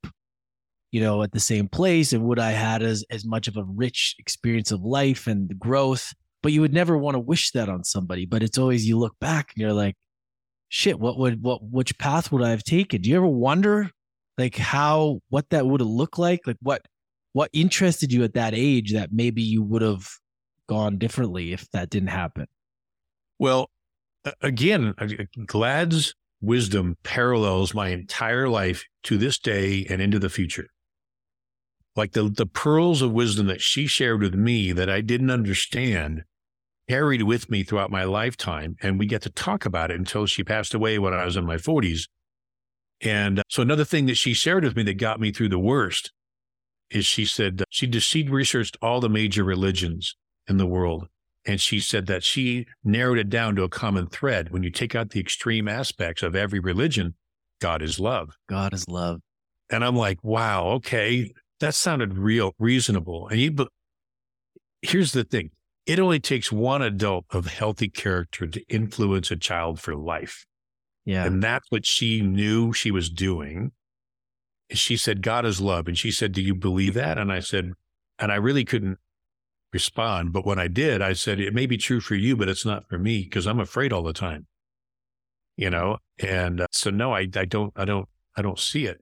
you 0.91 1.01
know, 1.01 1.21
at 1.23 1.31
the 1.31 1.39
same 1.39 1.67
place, 1.67 2.13
and 2.13 2.23
would 2.25 2.39
I 2.39 2.51
had 2.51 2.81
as 2.81 3.03
as 3.09 3.25
much 3.25 3.47
of 3.47 3.57
a 3.57 3.63
rich 3.63 4.15
experience 4.19 4.71
of 4.71 4.81
life 4.81 5.27
and 5.27 5.57
growth? 5.59 6.13
But 6.41 6.53
you 6.53 6.61
would 6.61 6.73
never 6.73 6.97
want 6.97 7.15
to 7.15 7.19
wish 7.19 7.51
that 7.51 7.69
on 7.69 7.83
somebody. 7.83 8.25
But 8.25 8.43
it's 8.43 8.57
always 8.57 8.87
you 8.87 8.97
look 8.97 9.15
back 9.19 9.51
and 9.53 9.61
you're 9.61 9.73
like, 9.73 9.95
shit, 10.69 10.99
what 10.99 11.17
would 11.17 11.43
what 11.43 11.63
which 11.63 11.97
path 11.97 12.31
would 12.31 12.43
I 12.43 12.51
have 12.51 12.63
taken? 12.63 13.01
Do 13.01 13.09
you 13.09 13.17
ever 13.17 13.27
wonder 13.27 13.91
like 14.37 14.55
how 14.55 15.19
what 15.29 15.49
that 15.49 15.67
would 15.67 15.81
have 15.81 15.89
looked 15.89 16.17
like? 16.17 16.41
Like 16.47 16.57
what 16.61 16.81
what 17.33 17.49
interested 17.53 18.11
you 18.11 18.23
at 18.23 18.33
that 18.33 18.53
age 18.55 18.93
that 18.93 19.09
maybe 19.11 19.41
you 19.41 19.61
would 19.61 19.81
have 19.81 20.07
gone 20.67 20.97
differently 20.97 21.51
if 21.51 21.69
that 21.71 21.89
didn't 21.89 22.09
happen? 22.09 22.47
Well, 23.37 23.69
again, 24.41 24.93
Glad's 25.45 26.15
wisdom 26.41 26.97
parallels 27.03 27.73
my 27.73 27.89
entire 27.89 28.47
life 28.47 28.85
to 29.03 29.17
this 29.17 29.37
day 29.37 29.85
and 29.89 30.01
into 30.01 30.19
the 30.19 30.29
future. 30.29 30.67
Like 31.95 32.13
the, 32.13 32.29
the 32.29 32.45
pearls 32.45 33.01
of 33.01 33.11
wisdom 33.11 33.47
that 33.47 33.61
she 33.61 33.87
shared 33.87 34.21
with 34.21 34.33
me 34.33 34.71
that 34.71 34.89
I 34.89 35.01
didn't 35.01 35.31
understand 35.31 36.23
carried 36.87 37.23
with 37.23 37.49
me 37.49 37.63
throughout 37.63 37.91
my 37.91 38.03
lifetime. 38.03 38.75
And 38.81 38.97
we 38.97 39.05
get 39.05 39.21
to 39.23 39.29
talk 39.29 39.65
about 39.65 39.91
it 39.91 39.99
until 39.99 40.25
she 40.25 40.43
passed 40.43 40.73
away 40.73 40.97
when 40.97 41.13
I 41.13 41.25
was 41.25 41.37
in 41.37 41.45
my 41.45 41.57
40s. 41.57 42.07
And 43.01 43.39
uh, 43.39 43.43
so 43.47 43.61
another 43.61 43.85
thing 43.85 44.07
that 44.07 44.17
she 44.17 44.33
shared 44.33 44.63
with 44.63 44.75
me 44.75 44.83
that 44.83 44.95
got 44.95 45.19
me 45.19 45.31
through 45.31 45.49
the 45.49 45.59
worst 45.59 46.11
is 46.89 47.05
she 47.05 47.25
said 47.25 47.63
she 47.69 47.89
she'd 47.91 48.29
researched 48.29 48.77
all 48.81 48.99
the 48.99 49.09
major 49.09 49.43
religions 49.43 50.15
in 50.47 50.57
the 50.57 50.65
world 50.65 51.07
and 51.49 51.59
she 51.59 51.79
said 51.79 52.05
that 52.05 52.23
she 52.23 52.67
narrowed 52.83 53.17
it 53.17 53.27
down 53.27 53.55
to 53.55 53.63
a 53.63 53.69
common 53.69 54.05
thread. 54.05 54.51
When 54.51 54.61
you 54.61 54.69
take 54.69 54.93
out 54.93 55.09
the 55.09 55.19
extreme 55.19 55.67
aspects 55.67 56.21
of 56.21 56.35
every 56.35 56.59
religion, 56.59 57.15
God 57.59 57.81
is 57.81 57.99
love. 57.99 58.37
God 58.47 58.71
is 58.71 58.87
love. 58.87 59.21
And 59.71 59.83
I'm 59.83 59.95
like, 59.95 60.23
wow, 60.23 60.67
okay, 60.73 61.31
that 61.59 61.73
sounded 61.73 62.19
real 62.19 62.53
reasonable. 62.59 63.27
And 63.29 63.39
you, 63.39 63.51
but 63.51 63.69
here's 64.83 65.11
the 65.11 65.23
thing: 65.23 65.49
it 65.87 65.99
only 65.99 66.19
takes 66.19 66.51
one 66.51 66.83
adult 66.83 67.25
of 67.31 67.47
healthy 67.47 67.89
character 67.89 68.45
to 68.45 68.61
influence 68.69 69.31
a 69.31 69.35
child 69.35 69.79
for 69.79 69.95
life. 69.95 70.45
Yeah, 71.03 71.25
and 71.25 71.41
that's 71.41 71.65
what 71.71 71.83
she 71.83 72.21
knew 72.21 72.73
she 72.73 72.91
was 72.91 73.09
doing. 73.09 73.71
She 74.69 74.97
said, 74.97 75.23
"God 75.23 75.47
is 75.47 75.59
love," 75.59 75.87
and 75.87 75.97
she 75.97 76.11
said, 76.11 76.31
"Do 76.31 76.43
you 76.43 76.53
believe 76.53 76.93
that?" 76.93 77.17
And 77.17 77.31
I 77.31 77.39
said, 77.39 77.73
and 78.19 78.31
I 78.31 78.35
really 78.35 78.65
couldn't 78.65 78.99
respond. 79.71 80.33
But 80.33 80.45
when 80.45 80.59
I 80.59 80.67
did, 80.67 81.01
I 81.01 81.13
said, 81.13 81.39
it 81.39 81.53
may 81.53 81.65
be 81.65 81.77
true 81.77 81.99
for 81.99 82.15
you, 82.15 82.35
but 82.35 82.49
it's 82.49 82.65
not 82.65 82.87
for 82.89 82.97
me 82.97 83.23
because 83.23 83.45
I'm 83.45 83.59
afraid 83.59 83.93
all 83.93 84.03
the 84.03 84.13
time, 84.13 84.47
you 85.55 85.69
know? 85.69 85.97
And 86.19 86.61
uh, 86.61 86.67
so, 86.71 86.89
no, 86.89 87.13
I, 87.13 87.27
I 87.35 87.45
don't, 87.45 87.73
I 87.75 87.85
don't, 87.85 88.07
I 88.35 88.41
don't 88.41 88.59
see 88.59 88.85
it. 88.85 89.01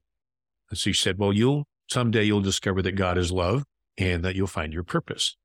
And 0.70 0.78
so 0.78 0.92
she 0.92 0.94
said, 0.94 1.18
well, 1.18 1.34
you'll 1.34 1.66
someday 1.90 2.24
you'll 2.24 2.42
discover 2.42 2.82
that 2.82 2.94
God 2.94 3.18
is 3.18 3.32
love 3.32 3.64
and 3.98 4.24
that 4.24 4.36
you'll 4.36 4.48
find 4.48 4.74
your 4.74 4.84
purpose. 4.84 5.38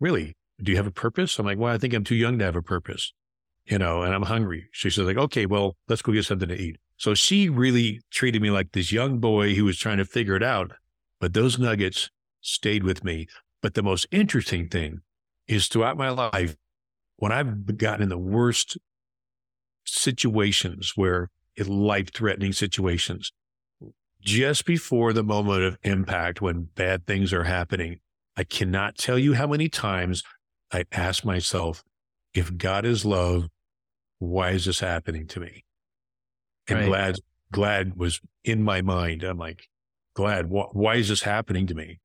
Really? 0.00 0.34
Do 0.60 0.72
you 0.72 0.76
have 0.76 0.86
a 0.86 0.92
purpose? 0.92 1.38
I'm 1.38 1.46
like, 1.46 1.58
well, 1.58 1.72
I 1.72 1.78
think 1.78 1.94
I'm 1.94 2.04
too 2.04 2.14
young 2.14 2.38
to 2.38 2.44
have 2.44 2.56
a 2.56 2.62
purpose, 2.62 3.12
you 3.66 3.78
know, 3.78 4.02
and 4.02 4.14
I'm 4.14 4.22
hungry. 4.22 4.68
She 4.72 4.90
said 4.90 5.04
like, 5.04 5.16
okay, 5.16 5.46
well, 5.46 5.76
let's 5.88 6.02
go 6.02 6.12
get 6.12 6.24
something 6.24 6.48
to 6.48 6.60
eat. 6.60 6.76
So 6.96 7.14
she 7.14 7.48
really 7.48 8.00
treated 8.10 8.40
me 8.40 8.50
like 8.50 8.72
this 8.72 8.90
young 8.90 9.18
boy 9.18 9.54
who 9.54 9.64
was 9.64 9.78
trying 9.78 9.98
to 9.98 10.04
figure 10.04 10.34
it 10.34 10.42
out. 10.42 10.72
But 11.20 11.34
those 11.34 11.58
nuggets 11.58 12.10
stayed 12.40 12.84
with 12.84 13.04
me 13.04 13.26
but 13.62 13.74
the 13.74 13.82
most 13.82 14.06
interesting 14.10 14.68
thing 14.68 15.00
is 15.48 15.68
throughout 15.68 15.96
my 15.96 16.10
life, 16.10 16.56
when 17.16 17.32
I've 17.32 17.76
gotten 17.78 18.02
in 18.02 18.08
the 18.08 18.18
worst 18.18 18.78
situations 19.84 20.92
where 20.96 21.24
eh, 21.24 21.62
it 21.62 21.68
life 21.68 22.12
threatening 22.12 22.52
situations, 22.52 23.32
just 24.20 24.66
before 24.66 25.12
the 25.12 25.22
moment 25.22 25.62
of 25.62 25.78
impact 25.82 26.42
when 26.42 26.68
bad 26.74 27.06
things 27.06 27.32
are 27.32 27.44
happening, 27.44 28.00
I 28.36 28.44
cannot 28.44 28.98
tell 28.98 29.18
you 29.18 29.34
how 29.34 29.46
many 29.46 29.68
times 29.68 30.22
I 30.72 30.84
ask 30.92 31.24
myself, 31.24 31.82
if 32.34 32.56
God 32.58 32.84
is 32.84 33.04
love, 33.04 33.48
why 34.18 34.50
is 34.50 34.66
this 34.66 34.80
happening 34.80 35.26
to 35.28 35.40
me? 35.40 35.64
And 36.68 36.80
right. 36.80 36.86
glad, 36.86 37.16
glad 37.52 37.96
was 37.96 38.20
in 38.44 38.62
my 38.62 38.82
mind. 38.82 39.22
I'm 39.22 39.38
like, 39.38 39.68
glad, 40.14 40.46
wh- 40.46 40.74
why 40.74 40.96
is 40.96 41.08
this 41.08 41.22
happening 41.22 41.66
to 41.68 41.74
me? 41.74 42.00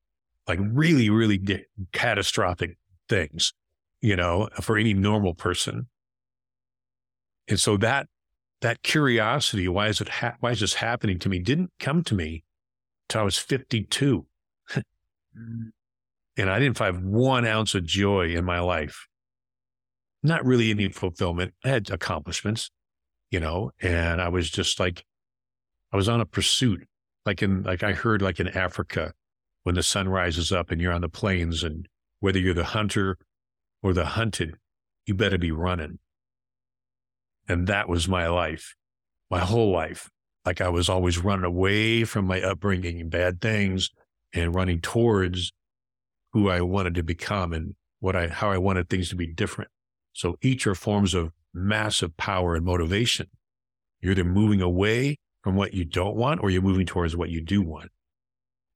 Like 0.47 0.60
really, 0.62 1.10
really 1.10 1.38
di- 1.38 1.65
catastrophic 1.91 2.77
things, 3.08 3.54
you 4.01 4.15
know, 4.15 4.49
for 4.62 4.77
any 4.77 4.93
normal 4.93 5.34
person. 5.34 5.88
And 7.47 7.60
so 7.60 7.77
that, 7.77 8.08
that 8.62 8.84
curiosity, 8.84 9.67
why 9.67 9.88
is 9.88 10.01
it, 10.01 10.10
ha- 10.10 10.36
why 10.39 10.51
is 10.51 10.60
this 10.60 10.75
happening 10.75 11.19
to 11.19 11.30
me? 11.30 11.39
Didn't 11.39 11.71
come 11.80 12.04
to 12.04 12.15
me 12.15 12.43
till 13.10 13.21
I 13.21 13.23
was 13.23 13.38
52. 13.38 14.25
Mm. 15.38 15.71
and 16.36 16.49
I 16.49 16.60
didn't 16.60 16.77
find 16.77 17.06
one 17.06 17.45
ounce 17.45 17.73
of 17.73 17.86
joy 17.86 18.36
in 18.36 18.43
my 18.43 18.60
life. 18.60 19.08
Not 20.23 20.45
really 20.45 20.71
any 20.71 20.89
fulfillment. 20.89 21.54
I 21.63 21.69
had 21.69 21.89
accomplishments, 21.89 22.69
you 23.30 23.39
know, 23.39 23.71
and 23.82 24.21
I 24.21 24.27
was 24.27 24.49
just 24.49 24.77
like, 24.77 25.06
I 25.93 25.95
was 25.95 26.10
on 26.10 26.19
a 26.19 26.25
pursuit. 26.25 26.86
Like 27.25 27.41
in, 27.41 27.63
like 27.63 27.82
I 27.82 27.93
heard 27.93 28.21
like 28.21 28.41
in 28.41 28.49
Africa, 28.49 29.13
when 29.63 29.76
the 29.76 29.84
sun 29.84 30.10
rises 30.10 30.52
up 30.52 30.71
and 30.71 30.82
you're 30.82 30.93
on 30.93 31.02
the 31.02 31.10
plains 31.10 31.63
and 31.63 31.88
whether 32.19 32.39
you're 32.39 32.54
the 32.54 32.63
hunter 32.63 33.17
or 33.84 33.93
the 33.93 34.06
hunted, 34.06 34.56
you 35.06 35.13
better 35.13 35.38
be 35.38 35.52
running. 35.52 36.00
And 37.47 37.67
that 37.67 37.89
was 37.89 38.08
my 38.08 38.28
life, 38.28 38.76
my 39.30 39.39
whole 39.39 39.71
life. 39.71 40.10
Like 40.45 40.62
I 40.62 40.69
was 40.69 40.89
always 40.89 41.19
running 41.19 41.45
away 41.45 42.04
from 42.04 42.26
my 42.26 42.41
upbringing 42.41 43.00
and 43.00 43.12
bad 43.12 43.41
things 43.41 43.89
and 44.34 44.56
running 44.56 44.82
towards 44.82 45.52
who 46.34 46.50
I 46.50 46.62
wanted 46.62 46.95
to 46.95 47.04
become 47.04 47.54
and 47.54 47.76
what 48.00 48.15
I, 48.15 48.28
how 48.28 48.52
I 48.52 48.58
wanted 48.58 48.89
things 48.89 49.10
to 49.10 49.15
be 49.15 49.28
different. 49.28 49.69
So 50.13 50.38
each 50.41 50.65
are 50.65 50.76
forms 50.76 51.13
of 51.13 51.32
massive 51.54 52.17
power 52.17 52.56
and 52.56 52.65
motivation. 52.65 53.28
You're 54.00 54.13
either 54.13 54.24
moving 54.24 54.62
away 54.62 55.17
from 55.43 55.56
what 55.56 55.74
you 55.74 55.86
don't 55.86 56.15
want 56.15 56.41
or 56.41 56.50
you're 56.50 56.62
moving 56.62 56.86
towards 56.86 57.15
what 57.15 57.30
you 57.30 57.41
do 57.41 57.62
want 57.62 57.91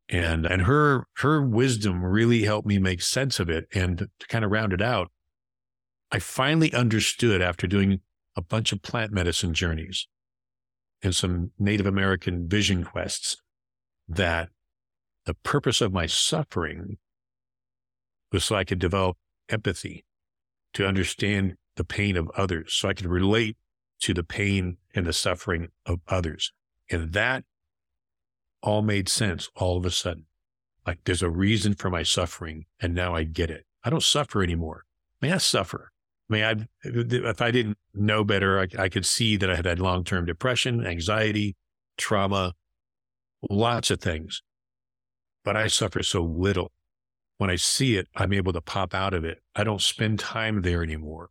and 0.09 0.45
and 0.45 0.63
her 0.63 1.05
her 1.17 1.41
wisdom 1.41 2.03
really 2.03 2.43
helped 2.43 2.67
me 2.67 2.77
make 2.77 3.01
sense 3.01 3.39
of 3.39 3.49
it. 3.49 3.67
And 3.73 3.97
to 3.97 4.27
kind 4.27 4.45
of 4.45 4.51
round 4.51 4.73
it 4.73 4.81
out 4.81 5.11
i 6.11 6.19
finally 6.19 6.73
understood 6.73 7.41
after 7.41 7.67
doing 7.67 8.01
a 8.35 8.41
bunch 8.41 8.71
of 8.71 8.81
plant 8.81 9.11
medicine 9.11 9.53
journeys 9.53 10.07
and 11.01 11.15
some 11.15 11.51
native 11.57 11.87
american 11.87 12.47
vision 12.47 12.83
quests 12.83 13.37
that 14.07 14.49
the 15.25 15.33
purpose 15.33 15.81
of 15.81 15.91
my 15.91 16.05
suffering 16.05 16.97
was 18.31 18.43
so 18.43 18.55
i 18.55 18.63
could 18.63 18.79
develop 18.79 19.17
empathy 19.49 20.05
to 20.73 20.85
understand 20.87 21.55
the 21.75 21.83
pain 21.83 22.15
of 22.15 22.29
others 22.37 22.73
so 22.73 22.87
i 22.87 22.93
could 22.93 23.07
relate 23.07 23.57
to 23.99 24.13
the 24.13 24.23
pain 24.23 24.77
and 24.93 25.05
the 25.05 25.13
suffering 25.13 25.69
of 25.85 25.99
others. 26.07 26.51
And 26.91 27.13
that 27.13 27.43
all 28.65 28.81
made 28.81 29.07
sense 29.07 29.49
all 29.55 29.77
of 29.77 29.85
a 29.85 29.91
sudden. 29.91 30.25
Like 30.85 30.99
there's 31.05 31.21
a 31.21 31.29
reason 31.29 31.75
for 31.75 31.89
my 31.89 32.03
suffering, 32.03 32.65
and 32.81 32.93
now 32.93 33.15
I 33.15 33.23
get 33.23 33.49
it. 33.49 33.65
I 33.83 33.89
don't 33.89 34.03
suffer 34.03 34.43
anymore. 34.43 34.83
May 35.21 35.31
I 35.31 35.37
suffer? 35.37 35.91
I 36.29 36.33
mean, 36.33 36.43
I, 36.43 36.55
if 36.83 37.41
I 37.41 37.51
didn't 37.51 37.77
know 37.93 38.23
better, 38.23 38.59
I, 38.59 38.67
I 38.77 38.89
could 38.89 39.05
see 39.05 39.37
that 39.37 39.49
I 39.49 39.55
had 39.55 39.65
had 39.65 39.79
long 39.79 40.03
term 40.03 40.25
depression, 40.25 40.85
anxiety, 40.85 41.55
trauma, 41.97 42.53
lots 43.49 43.91
of 43.91 44.01
things. 44.01 44.41
But 45.43 45.55
I 45.55 45.67
suffer 45.67 46.01
so 46.01 46.23
little. 46.23 46.71
When 47.37 47.49
I 47.49 47.57
see 47.57 47.97
it, 47.97 48.07
I'm 48.15 48.33
able 48.33 48.53
to 48.53 48.61
pop 48.61 48.95
out 48.95 49.13
of 49.13 49.23
it. 49.23 49.39
I 49.55 49.63
don't 49.63 49.81
spend 49.81 50.19
time 50.19 50.61
there 50.61 50.81
anymore. 50.81 51.29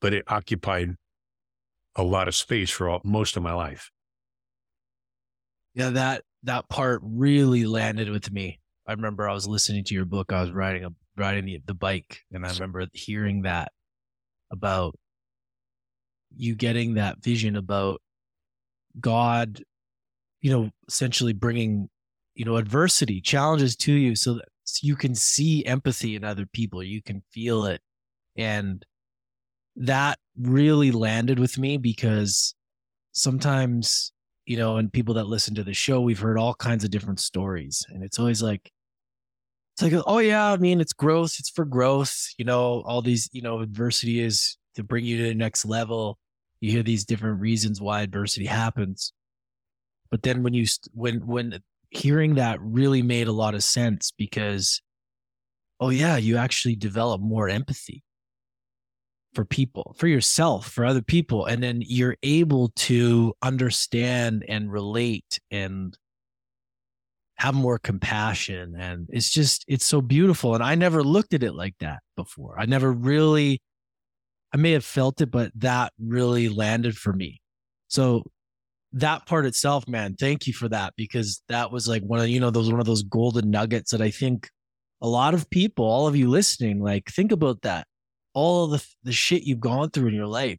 But 0.00 0.14
it 0.14 0.24
occupied 0.28 0.94
a 1.96 2.04
lot 2.04 2.28
of 2.28 2.34
space 2.34 2.70
for 2.70 2.88
all, 2.88 3.00
most 3.04 3.36
of 3.36 3.42
my 3.42 3.52
life. 3.52 3.90
Yeah, 5.74 5.90
that 5.90 6.22
that 6.44 6.68
part 6.68 7.00
really 7.04 7.64
landed 7.66 8.08
with 8.08 8.30
me. 8.32 8.60
I 8.86 8.92
remember 8.92 9.28
I 9.28 9.34
was 9.34 9.46
listening 9.46 9.84
to 9.84 9.94
your 9.94 10.04
book. 10.04 10.32
I 10.32 10.40
was 10.40 10.50
riding 10.50 10.84
a 10.84 10.90
riding 11.16 11.44
the, 11.44 11.60
the 11.66 11.74
bike, 11.74 12.20
and 12.32 12.46
I 12.46 12.52
remember 12.52 12.86
hearing 12.92 13.42
that 13.42 13.72
about 14.50 14.98
you 16.34 16.54
getting 16.54 16.94
that 16.94 17.22
vision 17.22 17.56
about 17.56 18.00
God, 18.98 19.62
you 20.40 20.50
know, 20.50 20.70
essentially 20.88 21.32
bringing 21.32 21.88
you 22.34 22.44
know 22.44 22.56
adversity, 22.56 23.20
challenges 23.20 23.76
to 23.76 23.92
you, 23.92 24.16
so 24.16 24.34
that 24.34 24.48
you 24.82 24.96
can 24.96 25.14
see 25.14 25.64
empathy 25.66 26.16
in 26.16 26.24
other 26.24 26.46
people. 26.46 26.82
You 26.82 27.02
can 27.02 27.22
feel 27.32 27.66
it. 27.66 27.80
And 28.36 28.84
that 29.76 30.18
really 30.38 30.90
landed 30.90 31.38
with 31.38 31.58
me 31.58 31.76
because 31.76 32.54
sometimes, 33.12 34.12
you 34.50 34.56
know, 34.56 34.78
and 34.78 34.92
people 34.92 35.14
that 35.14 35.28
listen 35.28 35.54
to 35.54 35.62
the 35.62 35.72
show, 35.72 36.00
we've 36.00 36.18
heard 36.18 36.36
all 36.36 36.54
kinds 36.54 36.82
of 36.82 36.90
different 36.90 37.20
stories. 37.20 37.86
And 37.90 38.02
it's 38.02 38.18
always 38.18 38.42
like, 38.42 38.72
it's 39.72 39.82
like, 39.82 40.02
oh, 40.08 40.18
yeah, 40.18 40.50
I 40.50 40.56
mean, 40.56 40.80
it's 40.80 40.92
growth. 40.92 41.36
It's 41.38 41.50
for 41.50 41.64
growth. 41.64 42.34
You 42.36 42.44
know, 42.44 42.82
all 42.84 43.00
these, 43.00 43.30
you 43.32 43.42
know, 43.42 43.60
adversity 43.60 44.18
is 44.18 44.56
to 44.74 44.82
bring 44.82 45.04
you 45.04 45.18
to 45.18 45.22
the 45.22 45.34
next 45.36 45.64
level. 45.64 46.18
You 46.60 46.72
hear 46.72 46.82
these 46.82 47.04
different 47.04 47.40
reasons 47.40 47.80
why 47.80 48.02
adversity 48.02 48.46
happens. 48.46 49.12
But 50.10 50.24
then 50.24 50.42
when 50.42 50.52
you, 50.52 50.66
when, 50.94 51.24
when 51.24 51.60
hearing 51.90 52.34
that 52.34 52.60
really 52.60 53.02
made 53.02 53.28
a 53.28 53.32
lot 53.32 53.54
of 53.54 53.62
sense 53.62 54.12
because, 54.18 54.82
oh, 55.78 55.90
yeah, 55.90 56.16
you 56.16 56.38
actually 56.38 56.74
develop 56.74 57.20
more 57.20 57.48
empathy 57.48 58.02
for 59.34 59.44
people, 59.44 59.94
for 59.96 60.08
yourself, 60.08 60.70
for 60.70 60.84
other 60.84 61.02
people. 61.02 61.46
And 61.46 61.62
then 61.62 61.82
you're 61.84 62.16
able 62.22 62.70
to 62.76 63.34
understand 63.42 64.44
and 64.48 64.72
relate 64.72 65.38
and 65.50 65.96
have 67.36 67.54
more 67.54 67.78
compassion. 67.78 68.74
And 68.78 69.08
it's 69.10 69.30
just, 69.30 69.64
it's 69.66 69.86
so 69.86 70.02
beautiful. 70.02 70.54
And 70.54 70.62
I 70.62 70.74
never 70.74 71.02
looked 71.02 71.32
at 71.32 71.42
it 71.42 71.54
like 71.54 71.74
that 71.80 72.00
before. 72.16 72.56
I 72.58 72.66
never 72.66 72.92
really, 72.92 73.62
I 74.52 74.56
may 74.56 74.72
have 74.72 74.84
felt 74.84 75.20
it, 75.20 75.30
but 75.30 75.52
that 75.54 75.92
really 75.98 76.48
landed 76.48 76.96
for 76.96 77.12
me. 77.12 77.40
So 77.88 78.24
that 78.92 79.26
part 79.26 79.46
itself, 79.46 79.86
man, 79.88 80.16
thank 80.18 80.46
you 80.46 80.52
for 80.52 80.68
that 80.68 80.94
because 80.96 81.42
that 81.48 81.70
was 81.70 81.86
like 81.86 82.02
one 82.02 82.20
of, 82.20 82.28
you 82.28 82.40
know, 82.40 82.50
those, 82.50 82.70
one 82.70 82.80
of 82.80 82.86
those 82.86 83.04
golden 83.04 83.50
nuggets 83.50 83.92
that 83.92 84.02
I 84.02 84.10
think 84.10 84.50
a 85.00 85.08
lot 85.08 85.32
of 85.32 85.48
people, 85.48 85.84
all 85.84 86.08
of 86.08 86.16
you 86.16 86.28
listening, 86.28 86.82
like 86.82 87.08
think 87.08 87.32
about 87.32 87.62
that 87.62 87.86
all 88.34 88.66
the 88.66 88.84
the 89.02 89.12
shit 89.12 89.42
you've 89.42 89.60
gone 89.60 89.90
through 89.90 90.08
in 90.08 90.14
your 90.14 90.26
life 90.26 90.58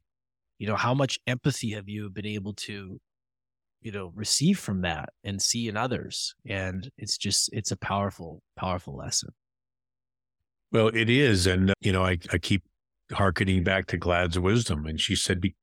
you 0.61 0.67
know 0.67 0.75
how 0.75 0.93
much 0.93 1.17
empathy 1.25 1.71
have 1.71 1.89
you 1.89 2.07
been 2.11 2.27
able 2.27 2.53
to 2.53 3.01
you 3.81 3.91
know 3.91 4.11
receive 4.13 4.59
from 4.59 4.81
that 4.81 5.09
and 5.23 5.41
see 5.41 5.67
in 5.67 5.75
others? 5.75 6.35
And 6.47 6.87
it's 6.99 7.17
just 7.17 7.49
it's 7.51 7.71
a 7.71 7.77
powerful 7.77 8.43
powerful 8.55 8.95
lesson. 8.95 9.29
Well 10.71 10.89
it 10.89 11.09
is 11.09 11.47
and 11.47 11.71
uh, 11.71 11.73
you 11.81 11.91
know 11.91 12.03
i, 12.05 12.19
I 12.31 12.37
keep 12.37 12.61
harkening 13.11 13.63
back 13.63 13.87
to 13.87 13.97
glad's 13.97 14.37
wisdom 14.37 14.85
and 14.85 15.01
she 15.01 15.15
said 15.15 15.41
be, 15.41 15.55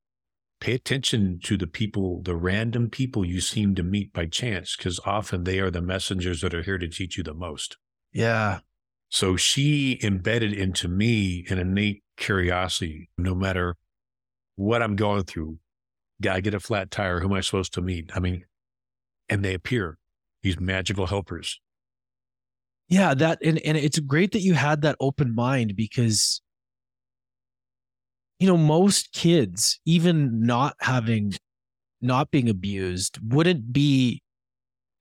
pay 0.59 0.73
attention 0.73 1.39
to 1.45 1.55
the 1.55 1.65
people 1.65 2.21
the 2.21 2.35
random 2.35 2.89
people 2.89 3.23
you 3.23 3.39
seem 3.39 3.75
to 3.75 3.83
meet 3.83 4.11
by 4.11 4.25
chance 4.25 4.75
because 4.75 4.99
often 5.05 5.45
they 5.45 5.59
are 5.59 5.71
the 5.71 5.81
messengers 5.81 6.41
that 6.41 6.53
are 6.53 6.63
here 6.63 6.77
to 6.77 6.89
teach 6.89 7.17
you 7.17 7.23
the 7.23 7.33
most. 7.33 7.77
Yeah 8.11 8.59
so 9.09 9.35
she 9.35 9.99
embedded 10.03 10.53
into 10.53 10.87
me 10.87 11.45
an 11.49 11.57
innate 11.57 12.03
curiosity, 12.15 13.09
no 13.17 13.33
matter 13.33 13.75
what 14.55 14.83
I'm 14.83 14.95
going 14.95 15.23
through. 15.23 15.57
Guy 16.21 16.41
get 16.41 16.53
a 16.53 16.59
flat 16.59 16.91
tire. 16.91 17.19
Who 17.19 17.27
am 17.27 17.33
I 17.33 17.41
supposed 17.41 17.73
to 17.73 17.81
meet? 17.81 18.11
I 18.13 18.19
mean, 18.19 18.45
and 19.29 19.43
they 19.43 19.53
appear, 19.53 19.97
these 20.43 20.59
magical 20.59 21.07
helpers. 21.07 21.59
Yeah, 22.87 23.13
that 23.15 23.39
and, 23.43 23.59
and 23.59 23.77
it's 23.77 23.99
great 23.99 24.31
that 24.33 24.41
you 24.41 24.53
had 24.53 24.81
that 24.81 24.95
open 24.99 25.33
mind 25.33 25.75
because 25.75 26.41
you 28.39 28.47
know, 28.47 28.57
most 28.57 29.11
kids, 29.11 29.79
even 29.85 30.41
not 30.45 30.75
having 30.79 31.33
not 32.01 32.31
being 32.31 32.49
abused, 32.49 33.19
wouldn't 33.21 33.73
be 33.73 34.21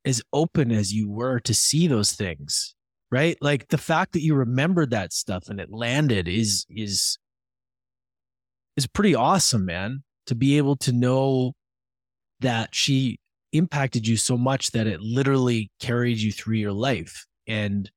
as 0.05 0.23
open 0.33 0.73
as 0.73 0.93
you 0.93 1.09
were 1.09 1.39
to 1.41 1.55
see 1.55 1.87
those 1.87 2.13
things 2.13 2.75
right? 3.11 3.37
Like 3.41 3.69
the 3.69 3.79
fact 3.79 4.13
that 4.13 4.23
you 4.23 4.35
remembered 4.35 4.91
that 4.91 5.13
stuff 5.13 5.49
and 5.49 5.61
it 5.61 5.71
landed 5.71 6.29
is 6.29 6.67
is 6.69 7.19
is 8.77 8.87
pretty 8.87 9.15
awesome, 9.15 9.65
man. 9.65 10.03
To 10.27 10.35
be 10.35 10.59
able 10.59 10.77
to 10.77 10.93
know 10.93 11.53
that 12.41 12.75
she 12.75 13.19
impacted 13.53 14.07
you 14.07 14.17
so 14.17 14.37
much 14.37 14.73
that 14.73 14.87
it 14.87 15.01
literally 15.01 15.71
carried 15.81 16.19
you 16.19 16.33
through 16.33 16.57
your 16.57 16.73
life. 16.73 17.27
And 17.47 17.91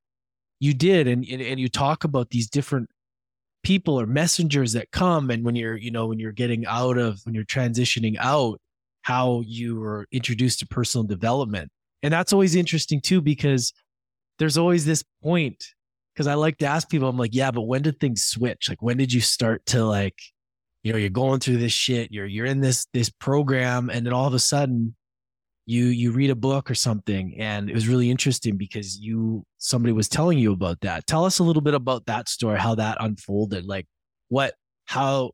you 0.60 0.74
did, 0.74 1.08
and 1.08 1.26
and, 1.26 1.42
and 1.42 1.60
you 1.60 1.68
talk 1.68 2.04
about 2.04 2.30
these 2.30 2.50
different 2.50 2.90
people 3.64 4.00
or 4.00 4.08
messengers 4.08 4.74
that 4.74 4.90
come 4.92 5.30
and 5.30 5.46
when 5.46 5.56
you're, 5.56 5.78
you 5.78 5.92
know, 5.92 6.08
when 6.08 6.18
you're 6.20 6.32
getting 6.32 6.66
out 6.66 6.98
of 6.98 7.20
when 7.26 7.36
you're 7.36 7.44
transitioning 7.44 8.16
out, 8.20 8.60
how 9.04 9.44
you 9.46 9.80
were 9.80 10.08
introduced 10.12 10.60
to 10.60 10.68
personal 10.68 11.06
development. 11.06 11.70
And 12.04 12.14
that's 12.14 12.34
always 12.34 12.56
interesting 12.56 13.02
too, 13.02 13.22
because 13.22 13.74
there's 14.42 14.58
always 14.58 14.86
this 14.86 15.04
point 15.22 15.64
because 16.16 16.26
I 16.26 16.34
like 16.34 16.58
to 16.58 16.66
ask 16.66 16.90
people, 16.90 17.08
I'm 17.08 17.16
like, 17.16 17.36
yeah, 17.36 17.52
but 17.52 17.62
when 17.62 17.84
did 17.84 18.00
things 18.00 18.26
switch? 18.26 18.70
Like, 18.70 18.82
when 18.82 18.98
did 18.98 19.14
you 19.14 19.22
start 19.22 19.64
to 19.68 19.86
like, 19.86 20.20
you 20.82 20.92
know, 20.92 20.98
you're 20.98 21.12
going 21.12 21.40
through 21.40 21.58
this 21.58 21.72
shit, 21.72 22.12
you're 22.12 22.26
you're 22.26 22.48
in 22.48 22.60
this 22.60 22.88
this 22.92 23.12
program, 23.12 23.92
and 23.92 24.04
then 24.04 24.14
all 24.14 24.26
of 24.26 24.34
a 24.34 24.40
sudden, 24.40 24.96
you 25.68 25.86
you 25.86 26.12
read 26.12 26.32
a 26.32 26.36
book 26.36 26.72
or 26.72 26.74
something, 26.74 27.36
and 27.38 27.70
it 27.70 27.76
was 27.76 27.88
really 27.88 28.10
interesting 28.10 28.58
because 28.58 29.00
you 29.00 29.46
somebody 29.60 29.94
was 29.94 30.10
telling 30.10 30.40
you 30.40 30.54
about 30.54 30.82
that. 30.82 31.06
Tell 31.06 31.24
us 31.24 31.38
a 31.38 31.44
little 31.44 31.62
bit 31.62 31.76
about 31.76 32.08
that 32.08 32.28
story, 32.28 32.58
how 32.58 32.74
that 32.76 32.98
unfolded, 33.00 33.68
like 33.68 33.86
what 34.30 34.56
how 34.86 35.34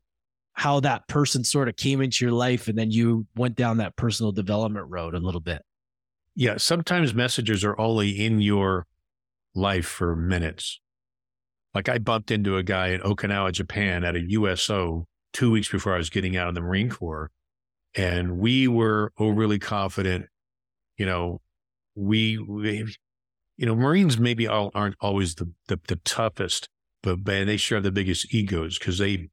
how 0.52 0.80
that 0.80 1.08
person 1.08 1.44
sort 1.44 1.70
of 1.70 1.76
came 1.76 2.02
into 2.02 2.26
your 2.26 2.34
life, 2.34 2.68
and 2.68 2.76
then 2.76 2.90
you 2.90 3.26
went 3.36 3.56
down 3.56 3.78
that 3.78 3.96
personal 3.96 4.32
development 4.32 4.84
road 4.90 5.14
a 5.14 5.18
little 5.18 5.40
bit. 5.40 5.62
Yeah, 6.36 6.58
sometimes 6.58 7.14
messages 7.14 7.64
are 7.64 7.80
only 7.80 8.10
in 8.10 8.42
your 8.42 8.86
life 9.54 9.86
for 9.86 10.14
minutes. 10.14 10.80
Like 11.74 11.88
I 11.88 11.98
bumped 11.98 12.30
into 12.30 12.56
a 12.56 12.62
guy 12.62 12.88
in 12.88 13.00
Okinawa, 13.00 13.52
Japan 13.52 14.04
at 14.04 14.16
a 14.16 14.30
USO 14.30 15.06
two 15.32 15.50
weeks 15.50 15.68
before 15.68 15.94
I 15.94 15.98
was 15.98 16.10
getting 16.10 16.36
out 16.36 16.48
of 16.48 16.54
the 16.54 16.60
Marine 16.60 16.90
Corps. 16.90 17.30
And 17.94 18.38
we 18.38 18.68
were 18.68 19.12
overly 19.18 19.58
confident. 19.58 20.26
You 20.96 21.06
know, 21.06 21.40
we, 21.94 22.38
we 22.38 22.94
you 23.56 23.66
know, 23.66 23.74
Marines 23.74 24.18
maybe 24.18 24.46
all, 24.46 24.70
aren't 24.74 24.96
always 25.00 25.34
the, 25.34 25.52
the, 25.66 25.80
the 25.88 25.96
toughest, 25.96 26.68
but 27.02 27.26
man, 27.26 27.46
they 27.46 27.56
sure 27.56 27.76
have 27.76 27.84
the 27.84 27.92
biggest 27.92 28.32
egos 28.34 28.78
because 28.78 28.98
they, 28.98 29.28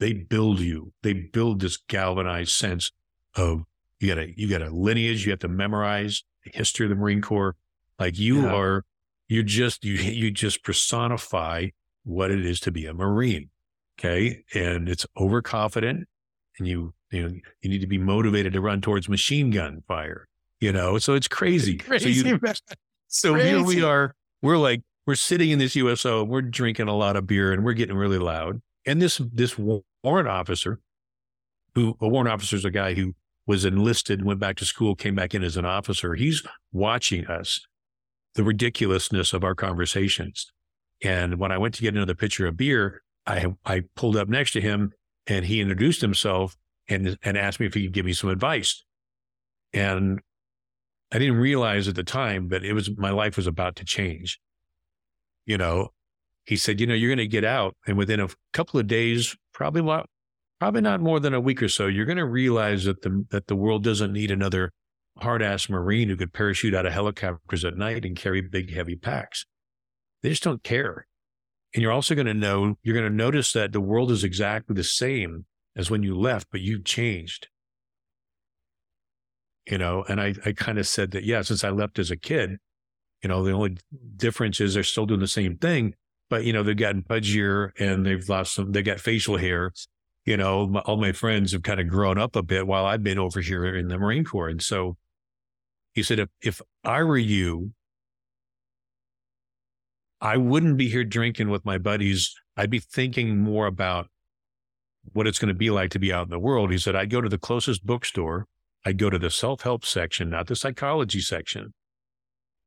they 0.00 0.12
build 0.12 0.60
you. 0.60 0.92
They 1.02 1.12
build 1.12 1.60
this 1.60 1.76
galvanized 1.76 2.52
sense 2.52 2.92
of 3.34 3.64
you 4.00 4.08
got 4.08 4.18
a, 4.18 4.32
you 4.36 4.48
got 4.48 4.62
a 4.62 4.70
lineage. 4.70 5.24
You 5.24 5.32
have 5.32 5.40
to 5.40 5.48
memorize 5.48 6.24
the 6.44 6.50
history 6.52 6.86
of 6.86 6.90
the 6.90 6.96
Marine 6.96 7.22
Corps. 7.22 7.56
Like 7.98 8.18
you 8.18 8.42
yeah. 8.42 8.54
are 8.54 8.84
you 9.28 9.42
just 9.42 9.84
you 9.84 9.94
you 9.94 10.30
just 10.30 10.64
personify 10.64 11.68
what 12.04 12.30
it 12.30 12.44
is 12.44 12.60
to 12.60 12.70
be 12.70 12.86
a 12.86 12.94
marine 12.94 13.50
okay? 13.98 14.44
And 14.54 14.88
it's 14.88 15.06
overconfident 15.18 16.08
and 16.58 16.68
you 16.68 16.94
you 17.10 17.22
know 17.22 17.34
you 17.62 17.70
need 17.70 17.80
to 17.80 17.86
be 17.86 17.98
motivated 17.98 18.52
to 18.54 18.60
run 18.60 18.80
towards 18.80 19.08
machine 19.08 19.50
gun 19.50 19.82
fire 19.86 20.28
you 20.64 20.72
know? 20.72 20.98
So 20.98 21.14
it's 21.14 21.28
crazy, 21.28 21.76
crazy 21.76 22.14
so, 22.14 22.28
you, 22.28 22.40
so 23.08 23.32
crazy. 23.34 23.48
here 23.48 23.62
we 23.62 23.82
are. 23.82 24.14
We're 24.42 24.58
like 24.58 24.80
we're 25.06 25.14
sitting 25.14 25.50
in 25.50 25.58
this 25.58 25.76
uso 25.76 26.22
and 26.22 26.30
we're 26.30 26.42
drinking 26.42 26.88
a 26.88 26.96
lot 26.96 27.16
of 27.16 27.26
beer 27.26 27.52
and 27.52 27.64
we're 27.64 27.74
getting 27.74 27.96
really 27.96 28.18
loud. 28.18 28.62
And 28.86 29.00
this 29.00 29.20
this 29.32 29.58
warrant 29.58 30.28
officer 30.28 30.80
who 31.74 31.96
a 32.00 32.08
warrant 32.08 32.30
officer 32.30 32.56
is 32.56 32.64
a 32.64 32.70
guy 32.70 32.94
who 32.94 33.14
was 33.46 33.66
enlisted 33.66 34.24
went 34.24 34.40
back 34.40 34.56
to 34.56 34.64
school 34.64 34.94
came 34.94 35.14
back 35.14 35.34
in 35.34 35.42
as 35.42 35.58
an 35.58 35.66
officer. 35.66 36.14
He's 36.14 36.42
watching 36.72 37.26
us 37.26 37.60
the 38.34 38.44
ridiculousness 38.44 39.32
of 39.32 39.44
our 39.44 39.54
conversations. 39.54 40.50
And 41.02 41.38
when 41.38 41.52
I 41.52 41.58
went 41.58 41.74
to 41.74 41.82
get 41.82 41.94
another 41.94 42.14
pitcher 42.14 42.46
of 42.46 42.56
beer, 42.56 43.02
I 43.26 43.46
I 43.64 43.82
pulled 43.96 44.16
up 44.16 44.28
next 44.28 44.52
to 44.52 44.60
him 44.60 44.92
and 45.26 45.44
he 45.44 45.60
introduced 45.60 46.00
himself 46.00 46.56
and 46.88 47.16
and 47.22 47.36
asked 47.36 47.60
me 47.60 47.66
if 47.66 47.74
he 47.74 47.84
could 47.84 47.92
give 47.92 48.06
me 48.06 48.12
some 48.12 48.30
advice. 48.30 48.84
And 49.72 50.20
I 51.12 51.18
didn't 51.18 51.36
realize 51.36 51.88
at 51.88 51.94
the 51.94 52.04
time, 52.04 52.48
but 52.48 52.64
it 52.64 52.72
was 52.72 52.90
my 52.96 53.10
life 53.10 53.36
was 53.36 53.46
about 53.46 53.76
to 53.76 53.84
change. 53.84 54.40
You 55.46 55.58
know, 55.58 55.88
he 56.44 56.56
said, 56.56 56.80
you 56.80 56.86
know, 56.86 56.94
you're 56.94 57.10
going 57.10 57.18
to 57.18 57.26
get 57.26 57.44
out, 57.44 57.76
and 57.86 57.96
within 57.96 58.20
a 58.20 58.28
couple 58.52 58.80
of 58.80 58.86
days, 58.86 59.36
probably 59.52 59.82
not, 59.82 60.08
probably 60.58 60.80
not 60.80 61.00
more 61.00 61.20
than 61.20 61.34
a 61.34 61.40
week 61.40 61.62
or 61.62 61.68
so, 61.68 61.86
you're 61.86 62.06
going 62.06 62.18
to 62.18 62.24
realize 62.24 62.84
that 62.84 63.02
the 63.02 63.24
that 63.30 63.46
the 63.46 63.56
world 63.56 63.84
doesn't 63.84 64.12
need 64.12 64.30
another 64.30 64.72
hard 65.18 65.42
ass 65.42 65.68
Marine 65.68 66.08
who 66.08 66.16
could 66.16 66.32
parachute 66.32 66.74
out 66.74 66.86
of 66.86 66.92
helicopters 66.92 67.64
at 67.64 67.76
night 67.76 68.04
and 68.04 68.16
carry 68.16 68.40
big, 68.40 68.74
heavy 68.74 68.96
packs. 68.96 69.46
They 70.22 70.30
just 70.30 70.42
don't 70.42 70.62
care. 70.62 71.06
And 71.74 71.82
you're 71.82 71.92
also 71.92 72.14
going 72.14 72.26
to 72.26 72.34
know, 72.34 72.76
you're 72.82 72.94
going 72.94 73.10
to 73.10 73.16
notice 73.16 73.52
that 73.52 73.72
the 73.72 73.80
world 73.80 74.10
is 74.10 74.24
exactly 74.24 74.74
the 74.74 74.84
same 74.84 75.46
as 75.76 75.90
when 75.90 76.02
you 76.02 76.18
left, 76.18 76.48
but 76.50 76.60
you've 76.60 76.84
changed. 76.84 77.48
You 79.66 79.78
know, 79.78 80.04
and 80.08 80.20
I, 80.20 80.34
I 80.44 80.52
kind 80.52 80.78
of 80.78 80.86
said 80.86 81.12
that, 81.12 81.24
yeah, 81.24 81.42
since 81.42 81.64
I 81.64 81.70
left 81.70 81.98
as 81.98 82.10
a 82.10 82.16
kid, 82.16 82.58
you 83.22 83.28
know, 83.28 83.42
the 83.42 83.52
only 83.52 83.78
difference 84.16 84.60
is 84.60 84.74
they're 84.74 84.82
still 84.82 85.06
doing 85.06 85.20
the 85.20 85.26
same 85.26 85.56
thing, 85.56 85.94
but, 86.28 86.44
you 86.44 86.52
know, 86.52 86.62
they've 86.62 86.76
gotten 86.76 87.02
pudgier 87.02 87.70
and 87.78 88.04
they've 88.04 88.28
lost 88.28 88.54
some, 88.54 88.72
they 88.72 88.82
got 88.82 89.00
facial 89.00 89.38
hair. 89.38 89.72
You 90.26 90.36
know, 90.36 90.66
my, 90.66 90.80
all 90.80 90.96
my 90.96 91.12
friends 91.12 91.52
have 91.52 91.62
kind 91.62 91.80
of 91.80 91.88
grown 91.88 92.18
up 92.18 92.36
a 92.36 92.42
bit 92.42 92.66
while 92.66 92.86
I've 92.86 93.02
been 93.02 93.18
over 93.18 93.40
here 93.40 93.64
in 93.64 93.88
the 93.88 93.98
Marine 93.98 94.24
Corps. 94.24 94.48
And 94.48 94.62
so, 94.62 94.96
he 95.94 96.02
said, 96.02 96.18
if, 96.18 96.28
if 96.42 96.60
I 96.82 97.02
were 97.02 97.16
you, 97.16 97.72
I 100.20 100.36
wouldn't 100.36 100.76
be 100.76 100.88
here 100.88 101.04
drinking 101.04 101.50
with 101.50 101.64
my 101.64 101.78
buddies. 101.78 102.34
I'd 102.56 102.70
be 102.70 102.80
thinking 102.80 103.38
more 103.38 103.66
about 103.66 104.08
what 105.12 105.26
it's 105.26 105.38
going 105.38 105.48
to 105.48 105.54
be 105.54 105.70
like 105.70 105.90
to 105.90 105.98
be 105.98 106.12
out 106.12 106.24
in 106.24 106.30
the 106.30 106.38
world. 106.38 106.72
He 106.72 106.78
said, 106.78 106.96
I'd 106.96 107.10
go 107.10 107.20
to 107.20 107.28
the 107.28 107.38
closest 107.38 107.84
bookstore. 107.84 108.46
I'd 108.84 108.98
go 108.98 109.10
to 109.10 109.18
the 109.18 109.30
self 109.30 109.62
help 109.62 109.84
section, 109.84 110.30
not 110.30 110.46
the 110.46 110.56
psychology 110.56 111.20
section. 111.20 111.72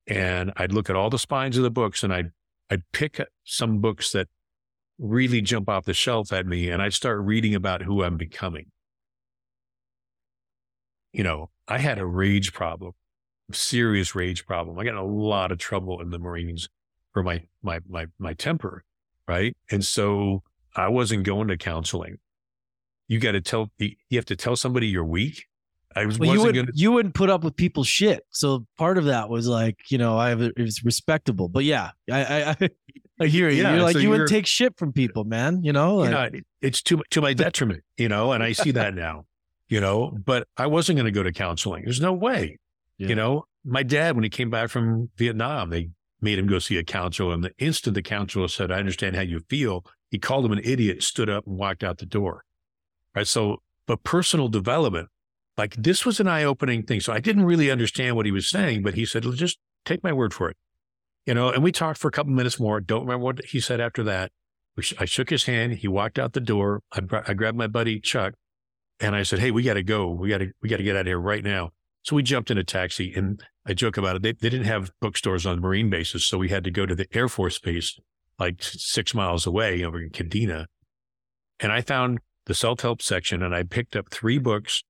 And 0.08 0.54
I'd 0.56 0.72
look 0.72 0.90
at 0.90 0.96
all 0.96 1.10
the 1.10 1.20
spines 1.20 1.58
of 1.58 1.64
the 1.64 1.70
books 1.70 2.04
and 2.04 2.14
I'd, 2.14 2.32
I'd 2.70 2.84
pick 2.94 3.20
some 3.44 3.80
books 3.80 4.12
that 4.12 4.28
really 4.98 5.42
jump 5.42 5.70
off 5.70 5.86
the 5.86 5.94
shelf 5.94 6.32
at 6.32 6.46
me 6.46 6.70
and 6.70 6.82
I'd 6.82 6.94
start 6.94 7.20
reading 7.22 7.56
about 7.56 7.82
who 7.82 8.04
I'm 8.04 8.18
becoming. 8.18 8.68
You 11.12 11.24
know, 11.24 11.50
I 11.68 11.80
had 11.80 12.00
a 12.00 12.06
rage 12.06 12.54
problem, 12.54 12.94
serious 13.52 14.16
rage 14.16 14.46
problem. 14.46 14.78
I 14.80 14.84
got 14.84 14.92
in 14.92 14.98
a 14.98 15.06
lot 15.06 15.52
of 15.52 15.58
trouble 15.58 16.02
in 16.02 16.10
the 16.10 16.20
Marines 16.20 16.70
for 17.14 17.24
my, 17.24 17.44
my, 17.62 17.80
my, 17.88 18.08
my 18.20 18.34
temper. 18.34 18.84
Right. 19.28 19.56
And 19.72 19.84
so 19.84 20.44
I 20.76 20.88
wasn't 20.88 21.24
going 21.24 21.50
to 21.50 21.58
counseling. 21.58 22.18
You 23.08 23.20
got 23.20 23.34
to 23.34 23.42
tell, 23.42 23.72
you 23.78 23.96
have 24.14 24.26
to 24.26 24.36
tell 24.36 24.56
somebody 24.56 24.88
you're 24.88 25.06
weak. 25.06 25.46
I 25.96 26.06
was, 26.06 26.20
well, 26.20 26.34
you, 26.34 26.42
would, 26.44 26.56
gonna... 26.56 26.68
you 26.74 26.92
wouldn't 26.92 27.16
put 27.16 27.30
up 27.30 27.44
with 27.44 27.56
people's 27.56 27.88
shit. 27.88 28.24
So 28.30 28.68
part 28.78 28.98
of 28.98 29.06
that 29.06 29.30
was 29.30 29.48
like, 29.48 29.78
you 29.90 29.98
know, 29.98 30.18
I 30.18 30.34
it 30.34 30.58
was 30.58 30.84
respectable. 30.84 31.50
But 31.50 31.64
yeah, 31.64 31.92
I 32.12 32.54
I, 32.60 32.70
I 33.20 33.26
hear 33.26 33.50
you. 33.50 33.64
Yeah, 33.64 33.74
you're 33.74 33.84
like 33.84 33.94
so 33.94 34.00
you 34.00 34.10
wouldn't 34.10 34.30
take 34.30 34.46
shit 34.46 34.78
from 34.78 34.94
people, 34.94 35.24
man. 35.24 35.64
You 35.64 35.74
know, 35.74 35.98
like, 35.98 36.44
it's 36.62 36.84
to 36.84 37.02
to 37.10 37.22
my 37.22 37.34
detriment. 37.34 37.84
You 37.98 38.10
know, 38.10 38.32
and 38.32 38.44
I 38.44 38.52
see 38.52 38.72
that 38.72 38.94
now. 38.94 39.26
You 39.70 39.82
know, 39.82 40.16
but 40.26 40.48
I 40.56 40.68
wasn't 40.68 40.98
going 40.98 41.06
to 41.06 41.12
go 41.12 41.24
to 41.24 41.32
counseling. 41.32 41.84
There's 41.84 42.02
no 42.02 42.14
way. 42.14 42.60
Yeah. 42.98 43.10
You 43.10 43.16
know, 43.16 43.46
my 43.64 43.84
dad 43.84 44.16
when 44.16 44.24
he 44.24 44.30
came 44.30 44.50
back 44.50 44.70
from 44.70 45.10
Vietnam, 45.18 45.70
they 45.70 45.90
made 46.22 46.40
him 46.40 46.48
go 46.48 46.60
see 46.60 46.78
a 46.78 46.84
counselor, 46.84 47.34
and 47.34 47.44
the 47.44 47.54
instant 47.60 47.94
the 47.94 48.02
counselor 48.02 48.48
said, 48.48 48.72
"I 48.72 48.80
understand 48.80 49.16
how 49.16 49.22
you 49.22 49.42
feel," 49.50 49.86
he 50.10 50.18
called 50.18 50.46
him 50.46 50.52
an 50.52 50.62
idiot, 50.64 51.04
stood 51.04 51.30
up, 51.30 51.46
and 51.46 51.58
walked 51.58 51.84
out 51.84 52.00
the 52.00 52.06
door. 52.06 52.44
Right. 53.16 53.28
So, 53.28 53.58
but 53.86 54.04
personal 54.04 54.48
development 54.48 55.10
like 55.58 55.76
this 55.76 56.06
was 56.06 56.20
an 56.20 56.28
eye 56.28 56.44
opening 56.44 56.84
thing. 56.84 57.00
So 57.00 57.12
I 57.12 57.20
didn't 57.20 57.46
really 57.46 57.72
understand 57.72 58.16
what 58.16 58.26
he 58.26 58.32
was 58.32 58.50
saying, 58.50 58.84
but 58.84 58.94
he 58.94 59.06
said, 59.06 59.24
just 59.34 59.58
take 59.86 60.04
my 60.04 60.14
word 60.14 60.34
for 60.34 60.50
it. 60.50 60.58
You 61.26 61.34
know, 61.34 61.50
and 61.50 61.64
we 61.64 61.72
talked 61.72 62.00
for 62.00 62.08
a 62.08 62.12
couple 62.12 62.32
minutes 62.32 62.60
more. 62.60 62.80
Don't 62.80 63.02
remember 63.02 63.26
what 63.26 63.46
he 63.46 63.60
said 63.60 63.82
after 63.82 64.04
that. 64.04 64.32
I 65.00 65.06
shook 65.06 65.32
his 65.32 65.46
hand. 65.46 65.74
He 65.74 65.88
walked 65.88 66.20
out 66.20 66.34
the 66.34 66.40
door. 66.40 66.84
I, 66.94 67.02
I 67.28 67.34
grabbed 67.34 67.58
my 67.58 67.66
buddy 67.66 68.00
Chuck 68.00 68.36
and 69.00 69.16
I 69.16 69.24
said, 69.24 69.40
Hey, 69.40 69.50
we 69.50 69.64
got 69.64 69.74
to 69.74 69.84
go. 69.84 70.12
We 70.12 70.30
got 70.30 70.38
to, 70.38 70.52
we 70.62 70.70
got 70.70 70.78
to 70.78 70.84
get 70.84 70.96
out 70.96 71.02
of 71.02 71.08
here 71.08 71.20
right 71.20 71.44
now. 71.44 71.72
So 72.08 72.16
we 72.16 72.24
jumped 72.24 72.50
in 72.50 72.58
a 72.58 72.64
taxi 72.64 73.14
and 73.14 73.44
I 73.66 73.74
joke 73.74 73.98
about 73.98 74.16
it. 74.16 74.22
They, 74.22 74.32
they 74.32 74.50
didn't 74.50 74.68
have 74.68 74.92
bookstores 75.02 75.46
on 75.46 75.60
Marine 75.60 75.90
bases. 75.90 76.26
So 76.26 76.38
we 76.38 76.48
had 76.48 76.64
to 76.64 76.72
go 76.72 76.86
to 76.86 76.96
the 76.96 77.06
Air 77.12 77.28
Force 77.28 77.60
base 77.60 78.00
like 78.40 78.64
six 78.64 79.14
miles 79.14 79.46
away 79.46 79.84
over 79.84 80.02
in 80.02 80.12
Kadena. 80.12 80.68
And 81.60 81.70
I 81.74 81.82
found 81.82 82.20
the 82.46 82.54
self 82.54 82.80
help 82.80 83.02
section 83.02 83.44
and 83.44 83.54
I 83.54 83.64
picked 83.64 83.94
up 83.98 84.10
three 84.10 84.38
books 84.38 84.86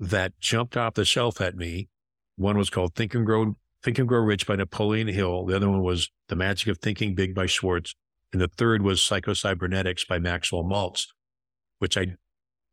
that 0.00 0.32
jumped 0.40 0.74
off 0.74 0.94
the 0.94 1.04
shelf 1.04 1.42
at 1.42 1.56
me. 1.56 1.90
One 2.36 2.56
was 2.56 2.70
called 2.70 2.94
Think 2.94 3.14
and 3.14 3.26
Grow, 3.26 3.54
Think 3.82 3.98
and 3.98 4.08
Grow 4.08 4.20
Rich 4.20 4.46
by 4.46 4.56
Napoleon 4.56 5.08
Hill. 5.08 5.44
The 5.44 5.56
other 5.56 5.68
one 5.68 5.82
was 5.82 6.10
The 6.28 6.36
Magic 6.36 6.68
of 6.68 6.78
Thinking 6.78 7.14
Big 7.14 7.34
by 7.34 7.44
Schwartz. 7.44 7.94
And 8.32 8.40
the 8.40 8.48
third 8.48 8.80
was 8.80 9.00
Psychocybernetics 9.00 10.08
by 10.08 10.18
Maxwell 10.18 10.64
Maltz, 10.64 11.08
which 11.80 11.98
I, 11.98 12.14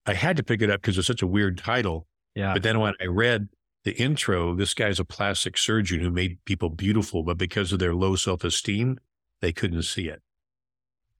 I 0.05 0.13
had 0.13 0.37
to 0.37 0.43
pick 0.43 0.61
it 0.61 0.69
up 0.69 0.79
because 0.79 0.97
it's 0.97 1.07
such 1.07 1.21
a 1.21 1.27
weird 1.27 1.57
title. 1.57 2.07
Yeah. 2.33 2.53
But 2.53 2.63
then 2.63 2.79
when 2.79 2.93
I 3.01 3.07
read 3.07 3.49
the 3.83 3.93
intro, 3.93 4.55
this 4.55 4.73
guy's 4.73 4.99
a 4.99 5.05
plastic 5.05 5.57
surgeon 5.57 6.01
who 6.01 6.11
made 6.11 6.43
people 6.45 6.69
beautiful, 6.69 7.23
but 7.23 7.37
because 7.37 7.71
of 7.71 7.79
their 7.79 7.95
low 7.95 8.15
self 8.15 8.43
esteem, 8.43 8.99
they 9.41 9.53
couldn't 9.53 9.83
see 9.83 10.07
it. 10.07 10.21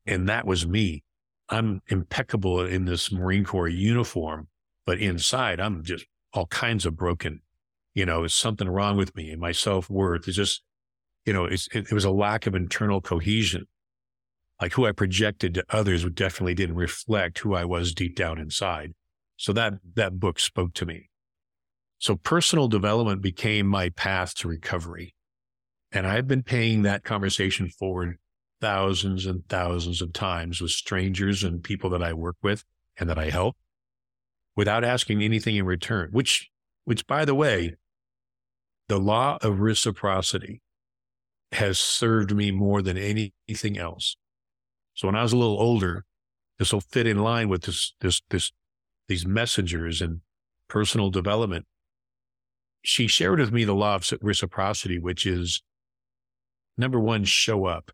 And 0.06 0.28
that 0.28 0.46
was 0.46 0.68
me. 0.68 1.04
I'm 1.50 1.82
impeccable 1.88 2.62
in 2.66 2.86
this 2.86 3.12
Marine 3.12 3.46
Corps 3.46 3.68
uniform, 3.68 4.48
but 4.86 5.00
inside, 5.00 5.60
I'm 5.60 5.84
just 5.84 6.06
all 6.34 6.48
kinds 6.48 6.86
of 6.86 6.96
broken. 6.96 7.42
You 7.96 8.06
know, 8.06 8.24
is 8.24 8.34
something 8.34 8.70
wrong 8.70 8.98
with 8.98 9.16
me 9.16 9.32
and 9.32 9.42
my 9.42 9.52
self 9.52 9.90
worth 9.90 10.28
is 10.28 10.36
just, 10.36 10.62
you 11.26 11.34
know, 11.34 11.46
it, 11.46 11.68
it 11.74 11.92
was 11.92 12.06
a 12.06 12.12
lack 12.12 12.46
of 12.46 12.56
internal 12.56 13.02
cohesion. 13.02 13.68
Like 14.62 14.74
who 14.74 14.86
I 14.86 14.92
projected 14.92 15.54
to 15.54 15.66
others 15.70 16.06
definitely 16.14 16.54
didn't 16.54 16.76
reflect 16.76 17.40
who 17.40 17.56
I 17.56 17.66
was 17.66 17.94
deep 17.94 18.16
down 18.16 18.38
inside. 18.38 18.94
So 19.38 19.54
that, 19.54 19.76
that 19.96 20.20
book 20.20 20.40
spoke 20.40 20.74
to 20.76 20.86
me. 20.86 21.10
So 22.00 22.16
personal 22.16 22.68
development 22.70 23.22
became 23.22 23.68
my 23.68 23.90
path 23.90 24.34
to 24.36 24.48
recovery. 24.48 25.14
And 25.92 26.08
I've 26.08 26.28
been 26.28 26.44
paying 26.44 26.84
that 26.84 27.04
conversation 27.04 27.70
forward 27.70 28.18
thousands 28.62 29.26
and 29.26 29.48
thousands 29.50 30.02
of 30.02 30.14
times 30.14 30.62
with 30.62 30.72
strangers 30.72 31.44
and 31.44 31.64
people 31.64 31.90
that 31.92 32.04
I 32.04 32.14
work 32.14 32.38
with 32.42 32.64
and 32.98 33.10
that 33.10 33.18
I 33.18 33.30
help 33.30 33.58
without 34.56 34.84
asking 34.84 35.22
anything 35.22 35.56
in 35.56 35.66
return, 35.66 36.10
which, 36.12 36.50
which 36.86 37.06
by 37.06 37.26
the 37.26 37.36
way, 37.36 37.76
the 38.88 39.00
law 39.00 39.38
of 39.42 39.60
reciprocity 39.60 40.62
has 41.52 41.80
served 41.80 42.36
me 42.36 42.52
more 42.52 42.82
than 42.82 42.98
anything 42.98 43.78
else. 43.78 44.16
So 44.94 45.08
when 45.08 45.16
I 45.16 45.24
was 45.24 45.34
a 45.34 45.38
little 45.38 45.60
older, 45.60 46.06
this 46.58 46.74
will 46.74 46.82
fit 46.82 47.08
in 47.08 47.20
line 47.20 47.50
with 47.50 47.64
this, 47.64 47.94
this, 48.02 48.22
this, 48.30 48.52
these 49.08 49.26
messengers 49.26 50.02
and 50.02 50.22
personal 50.68 51.10
development. 51.10 51.66
She 52.82 53.08
shared 53.08 53.40
with 53.40 53.52
me 53.52 53.66
the 53.66 53.76
law 53.76 53.96
of 53.96 54.12
reciprocity, 54.22 55.00
which 55.00 55.26
is 55.26 55.62
number 56.78 57.00
one, 57.00 57.26
show 57.26 57.66
up. 57.66 57.92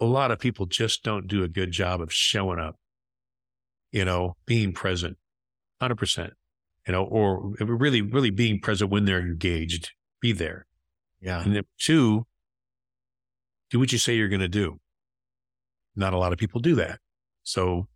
A 0.00 0.04
lot 0.04 0.30
of 0.30 0.38
people 0.38 0.66
just 0.66 1.02
don't 1.02 1.26
do 1.26 1.42
a 1.42 1.48
good 1.48 1.72
job 1.72 2.00
of 2.00 2.12
showing 2.12 2.58
up, 2.58 2.76
you 3.90 4.04
know, 4.04 4.36
being 4.46 4.72
present. 4.72 5.16
100%, 5.82 6.30
you 6.86 6.92
know, 6.92 7.04
or 7.04 7.52
really, 7.60 8.00
really 8.00 8.30
being 8.30 8.60
present 8.60 8.90
when 8.90 9.04
they're 9.04 9.20
engaged, 9.20 9.92
be 10.20 10.32
there. 10.32 10.66
Yeah. 11.20 11.42
And 11.42 11.56
then 11.56 11.64
two, 11.78 12.26
do 13.70 13.78
what 13.78 13.92
you 13.92 13.98
say 13.98 14.14
you're 14.14 14.28
going 14.28 14.40
to 14.40 14.48
do. 14.48 14.78
Not 15.96 16.12
a 16.12 16.18
lot 16.18 16.32
of 16.32 16.38
people 16.38 16.60
do 16.60 16.74
that. 16.76 17.00
So 17.42 17.88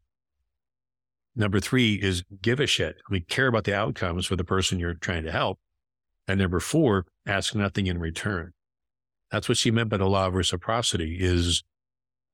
number 1.37 1.61
three 1.61 1.95
is 1.95 2.23
give 2.43 2.61
a 2.61 2.67
shit. 2.67 2.97
I 3.09 3.13
mean, 3.13 3.25
care 3.29 3.47
about 3.47 3.65
the 3.65 3.75
outcomes 3.75 4.27
for 4.27 4.37
the 4.37 4.45
person 4.45 4.79
you're 4.79 4.95
trying 4.95 5.25
to 5.25 5.33
help. 5.33 5.59
And 6.29 6.39
number 6.39 6.61
four, 6.61 7.07
ask 7.27 7.55
nothing 7.55 7.87
in 7.87 7.99
return. 7.99 8.53
That's 9.33 9.49
what 9.49 9.59
she 9.59 9.71
meant 9.71 9.89
by 9.89 9.97
the 9.97 10.07
law 10.07 10.27
of 10.27 10.35
reciprocity 10.35 11.17
is 11.21 11.65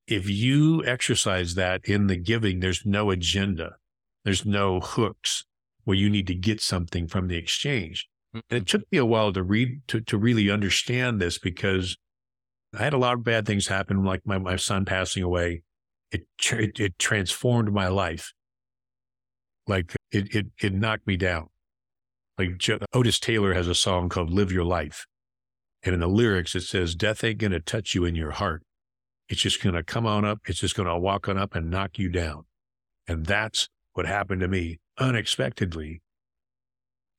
if 0.07 0.29
you 0.29 0.85
exercise 0.85 1.55
that 1.55 1.85
in 1.85 2.07
the 2.07 2.17
giving, 2.17 2.59
there's 2.59 2.85
no 2.85 3.09
agenda. 3.09 3.77
There's 4.23 4.45
no 4.45 4.81
hooks 4.81 5.45
where 5.85 5.97
you 5.97 6.09
need 6.09 6.27
to 6.27 6.35
get 6.35 6.61
something 6.61 7.07
from 7.07 7.27
the 7.27 7.37
exchange. 7.37 8.07
And 8.33 8.43
it 8.49 8.55
mm-hmm. 8.55 8.63
took 8.65 8.91
me 8.91 8.97
a 8.97 9.05
while 9.05 9.31
to 9.31 9.43
read, 9.43 9.87
to, 9.87 10.01
to 10.01 10.17
really 10.17 10.49
understand 10.49 11.21
this 11.21 11.37
because 11.37 11.97
I 12.77 12.83
had 12.83 12.93
a 12.93 12.97
lot 12.97 13.13
of 13.13 13.23
bad 13.23 13.45
things 13.45 13.67
happen, 13.67 14.03
like 14.03 14.21
my, 14.25 14.37
my 14.37 14.57
son 14.57 14.83
passing 14.83 15.23
away. 15.23 15.63
It, 16.11 16.27
it, 16.51 16.79
it 16.79 16.99
transformed 16.99 17.73
my 17.73 17.87
life. 17.87 18.33
Like 19.67 19.95
it, 20.11 20.35
it, 20.35 20.47
it 20.61 20.73
knocked 20.73 21.07
me 21.07 21.17
down. 21.17 21.47
Like 22.37 22.61
Otis 22.93 23.19
Taylor 23.19 23.53
has 23.53 23.67
a 23.67 23.75
song 23.75 24.09
called 24.09 24.29
Live 24.29 24.51
Your 24.51 24.65
Life. 24.65 25.05
And 25.83 25.93
in 25.93 26.01
the 26.01 26.07
lyrics, 26.07 26.55
it 26.55 26.61
says, 26.61 26.95
Death 26.95 27.23
ain't 27.23 27.37
going 27.37 27.51
to 27.51 27.59
touch 27.59 27.95
you 27.95 28.05
in 28.05 28.15
your 28.15 28.31
heart. 28.31 28.63
It's 29.29 29.41
just 29.41 29.63
going 29.63 29.75
to 29.75 29.83
come 29.83 30.05
on 30.05 30.25
up. 30.25 30.39
It's 30.45 30.59
just 30.59 30.75
going 30.75 30.87
to 30.87 30.97
walk 30.97 31.29
on 31.29 31.37
up 31.37 31.55
and 31.55 31.69
knock 31.69 31.97
you 31.97 32.09
down. 32.09 32.45
And 33.07 33.25
that's 33.25 33.69
what 33.93 34.05
happened 34.05 34.41
to 34.41 34.47
me 34.47 34.79
unexpectedly. 34.97 36.01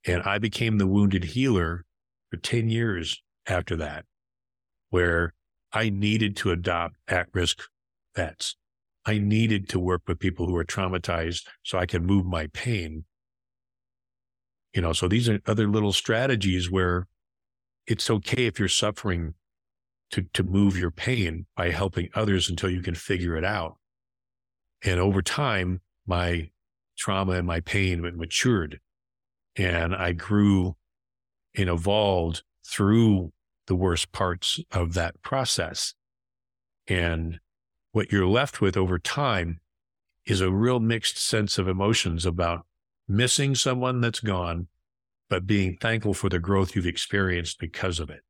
And 0.05 0.23
I 0.23 0.39
became 0.39 0.79
the 0.79 0.87
wounded 0.87 1.25
healer 1.25 1.85
for 2.31 2.37
10 2.37 2.69
years 2.69 3.23
after 3.47 3.77
that, 3.77 4.05
where 4.91 5.33
I 5.73 5.91
needed 5.91 6.37
to 6.39 6.51
adopt 6.51 6.97
at 7.09 7.29
risk 7.33 7.63
vets. 8.15 8.57
I 9.05 9.19
needed 9.19 9.69
to 9.71 9.79
work 9.81 10.03
with 10.07 10.19
people 10.19 10.47
who 10.47 10.53
were 10.53 10.65
traumatized 10.65 11.43
so 11.63 11.79
I 11.79 11.87
could 11.87 12.03
move 12.03 12.27
my 12.27 12.49
pain. 12.49 13.05
You 14.77 14.83
know, 14.83 14.93
so 14.93 15.09
these 15.09 15.27
are 15.27 15.41
other 15.47 15.67
little 15.69 15.95
strategies 15.95 16.71
where 16.71 17.09
it's 17.87 18.11
okay 18.11 18.45
if 18.45 18.59
you're 18.59 18.69
suffering 18.69 19.33
to, 20.11 20.27
to 20.35 20.43
move 20.43 20.77
your 20.77 20.91
pain 20.91 21.47
by 21.57 21.71
helping 21.71 22.11
others 22.15 22.51
until 22.51 22.69
you 22.69 22.83
can 22.83 22.95
figure 22.95 23.37
it 23.37 23.45
out. 23.45 23.79
And 24.85 25.01
over 25.01 25.23
time, 25.23 25.81
my 26.07 26.51
trauma 26.99 27.33
and 27.33 27.47
my 27.47 27.61
pain 27.61 28.03
matured 28.03 28.81
and 29.57 29.95
I 29.97 30.13
grew 30.13 30.77
and 31.57 31.71
evolved 31.71 32.43
through 32.63 33.33
the 33.69 33.75
worst 33.75 34.13
parts 34.13 34.61
of 34.73 34.93
that 34.93 35.23
process. 35.23 35.95
And 36.87 37.41
what 37.93 38.13
you're 38.13 38.27
left 38.27 38.61
with 38.61 38.77
over 38.77 38.99
time 38.99 39.61
is 40.27 40.43
a 40.43 40.53
real 40.53 40.81
mixed 40.81 41.17
sense 41.17 41.57
of 41.57 41.67
emotions 41.67 42.27
about 42.27 42.67
missing 43.09 43.55
someone 43.55 44.01
that's 44.01 44.21
gone, 44.21 44.69
but 45.29 45.47
being 45.47 45.77
thankful 45.77 46.15
for 46.15 46.29
the 46.29 46.39
growth 46.39 46.75
you've 46.75 46.87
experienced 46.87 47.59
because 47.59 48.01
of 48.01 48.11
it. 48.11 48.21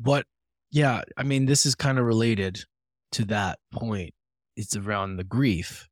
what 0.00 0.24
yeah 0.70 1.02
i 1.16 1.24
mean 1.24 1.44
this 1.44 1.66
is 1.66 1.74
kind 1.74 1.98
of 1.98 2.04
related 2.04 2.64
to 3.12 3.24
that 3.26 3.58
point. 3.72 4.14
It's 4.56 4.76
around 4.76 5.16
the 5.16 5.24
grief. 5.24 5.88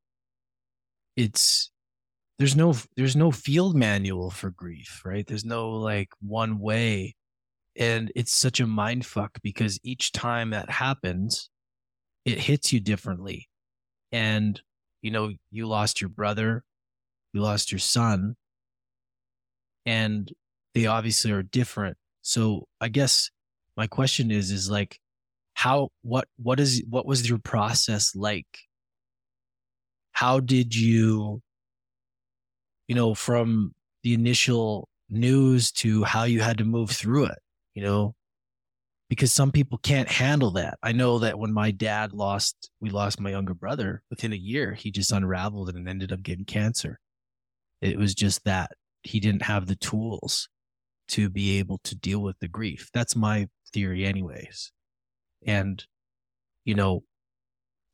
It's 1.16 1.70
there's 2.38 2.56
no 2.56 2.74
there's 2.96 3.16
no 3.16 3.30
field 3.30 3.74
manual 3.74 4.30
for 4.30 4.50
grief 4.50 5.02
right? 5.04 5.26
There's 5.26 5.44
no 5.44 5.70
like 5.70 6.08
one 6.20 6.58
way. 6.58 7.14
And 7.78 8.10
it's 8.16 8.34
such 8.34 8.60
a 8.60 8.66
mind 8.66 9.04
fuck 9.04 9.38
because 9.42 9.78
each 9.82 10.12
time 10.12 10.50
that 10.50 10.70
happens 10.70 11.50
it 12.26 12.38
hits 12.38 12.72
you 12.72 12.80
differently. 12.80 13.48
And 14.12 14.60
you 15.02 15.10
know 15.10 15.32
you 15.50 15.66
lost 15.66 16.00
your 16.00 16.10
brother 16.10 16.64
you 17.32 17.40
lost 17.40 17.70
your 17.70 17.78
son 17.78 18.34
and 19.84 20.32
they 20.74 20.86
obviously 20.86 21.32
are 21.32 21.42
different. 21.42 21.96
So 22.22 22.66
i 22.80 22.88
guess 22.88 23.30
my 23.76 23.86
question 23.86 24.30
is 24.30 24.50
is 24.50 24.68
like 24.70 25.00
how 25.54 25.88
what 26.02 26.28
what 26.36 26.60
is 26.60 26.82
what 26.90 27.06
was 27.06 27.28
your 27.28 27.38
process 27.38 28.14
like? 28.14 28.58
How 30.12 30.40
did 30.40 30.74
you 30.74 31.40
you 32.88 32.94
know 32.94 33.14
from 33.14 33.74
the 34.02 34.14
initial 34.14 34.88
news 35.08 35.72
to 35.72 36.04
how 36.04 36.24
you 36.24 36.40
had 36.40 36.58
to 36.58 36.64
move 36.64 36.90
through 36.90 37.24
it 37.24 37.38
you 37.74 37.82
know 37.82 38.14
because 39.08 39.32
some 39.32 39.52
people 39.52 39.78
can't 39.78 40.08
handle 40.08 40.50
that. 40.52 40.78
I 40.82 40.92
know 40.92 41.18
that 41.20 41.38
when 41.38 41.52
my 41.52 41.70
dad 41.70 42.12
lost 42.12 42.70
we 42.80 42.90
lost 42.90 43.20
my 43.20 43.30
younger 43.30 43.54
brother 43.54 44.02
within 44.10 44.32
a 44.32 44.36
year 44.36 44.74
he 44.74 44.90
just 44.90 45.12
unraveled 45.12 45.70
and 45.70 45.88
ended 45.88 46.12
up 46.12 46.22
getting 46.22 46.44
cancer. 46.44 46.98
It 47.80 47.98
was 47.98 48.14
just 48.14 48.44
that 48.44 48.72
he 49.02 49.20
didn't 49.20 49.42
have 49.42 49.66
the 49.66 49.76
tools 49.76 50.48
to 51.08 51.28
be 51.28 51.58
able 51.58 51.78
to 51.84 51.94
deal 51.94 52.20
with 52.20 52.38
the 52.40 52.48
grief. 52.48 52.90
That's 52.92 53.14
my 53.14 53.48
theory 53.72 54.04
anyways. 54.04 54.72
And 55.46 55.84
you 56.66 56.74
know 56.74 57.04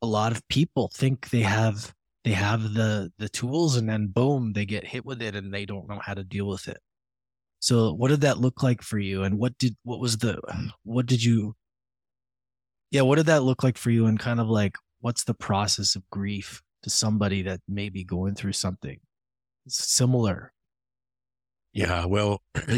a 0.01 0.05
lot 0.05 0.33
of 0.33 0.45
people 0.49 0.91
think 0.93 1.29
they 1.29 1.41
have 1.41 1.93
they 2.25 2.31
have 2.31 2.73
the 2.73 3.11
the 3.17 3.29
tools 3.29 3.77
and 3.77 3.87
then 3.87 4.07
boom 4.07 4.51
they 4.53 4.65
get 4.65 4.85
hit 4.85 5.05
with 5.05 5.21
it 5.21 5.35
and 5.35 5.53
they 5.53 5.65
don't 5.65 5.87
know 5.87 5.99
how 6.03 6.13
to 6.13 6.23
deal 6.23 6.47
with 6.47 6.67
it 6.67 6.79
so 7.63 7.93
what 7.93 8.09
did 8.09 8.19
that 8.21 8.39
look 8.39 8.61
like 8.61 8.81
for 8.81 8.99
you? 8.99 9.23
And 9.23 9.39
what 9.39 9.57
did 9.57 9.77
what 9.83 10.01
was 10.01 10.17
the 10.17 10.41
what 10.83 11.05
did 11.05 11.23
you 11.23 11.55
yeah 12.91 13.03
what 13.03 13.15
did 13.15 13.27
that 13.27 13.43
look 13.43 13.63
like 13.63 13.77
for 13.77 13.89
you? 13.89 14.05
And 14.05 14.19
kind 14.19 14.41
of 14.41 14.49
like 14.49 14.75
what's 14.99 15.23
the 15.23 15.33
process 15.33 15.95
of 15.95 16.03
grief 16.09 16.61
to 16.81 16.89
somebody 16.89 17.41
that 17.43 17.61
may 17.69 17.87
be 17.87 18.03
going 18.03 18.35
through 18.35 18.51
something 18.51 18.99
similar? 19.69 20.51
Yeah 21.71 22.03
well 22.03 22.41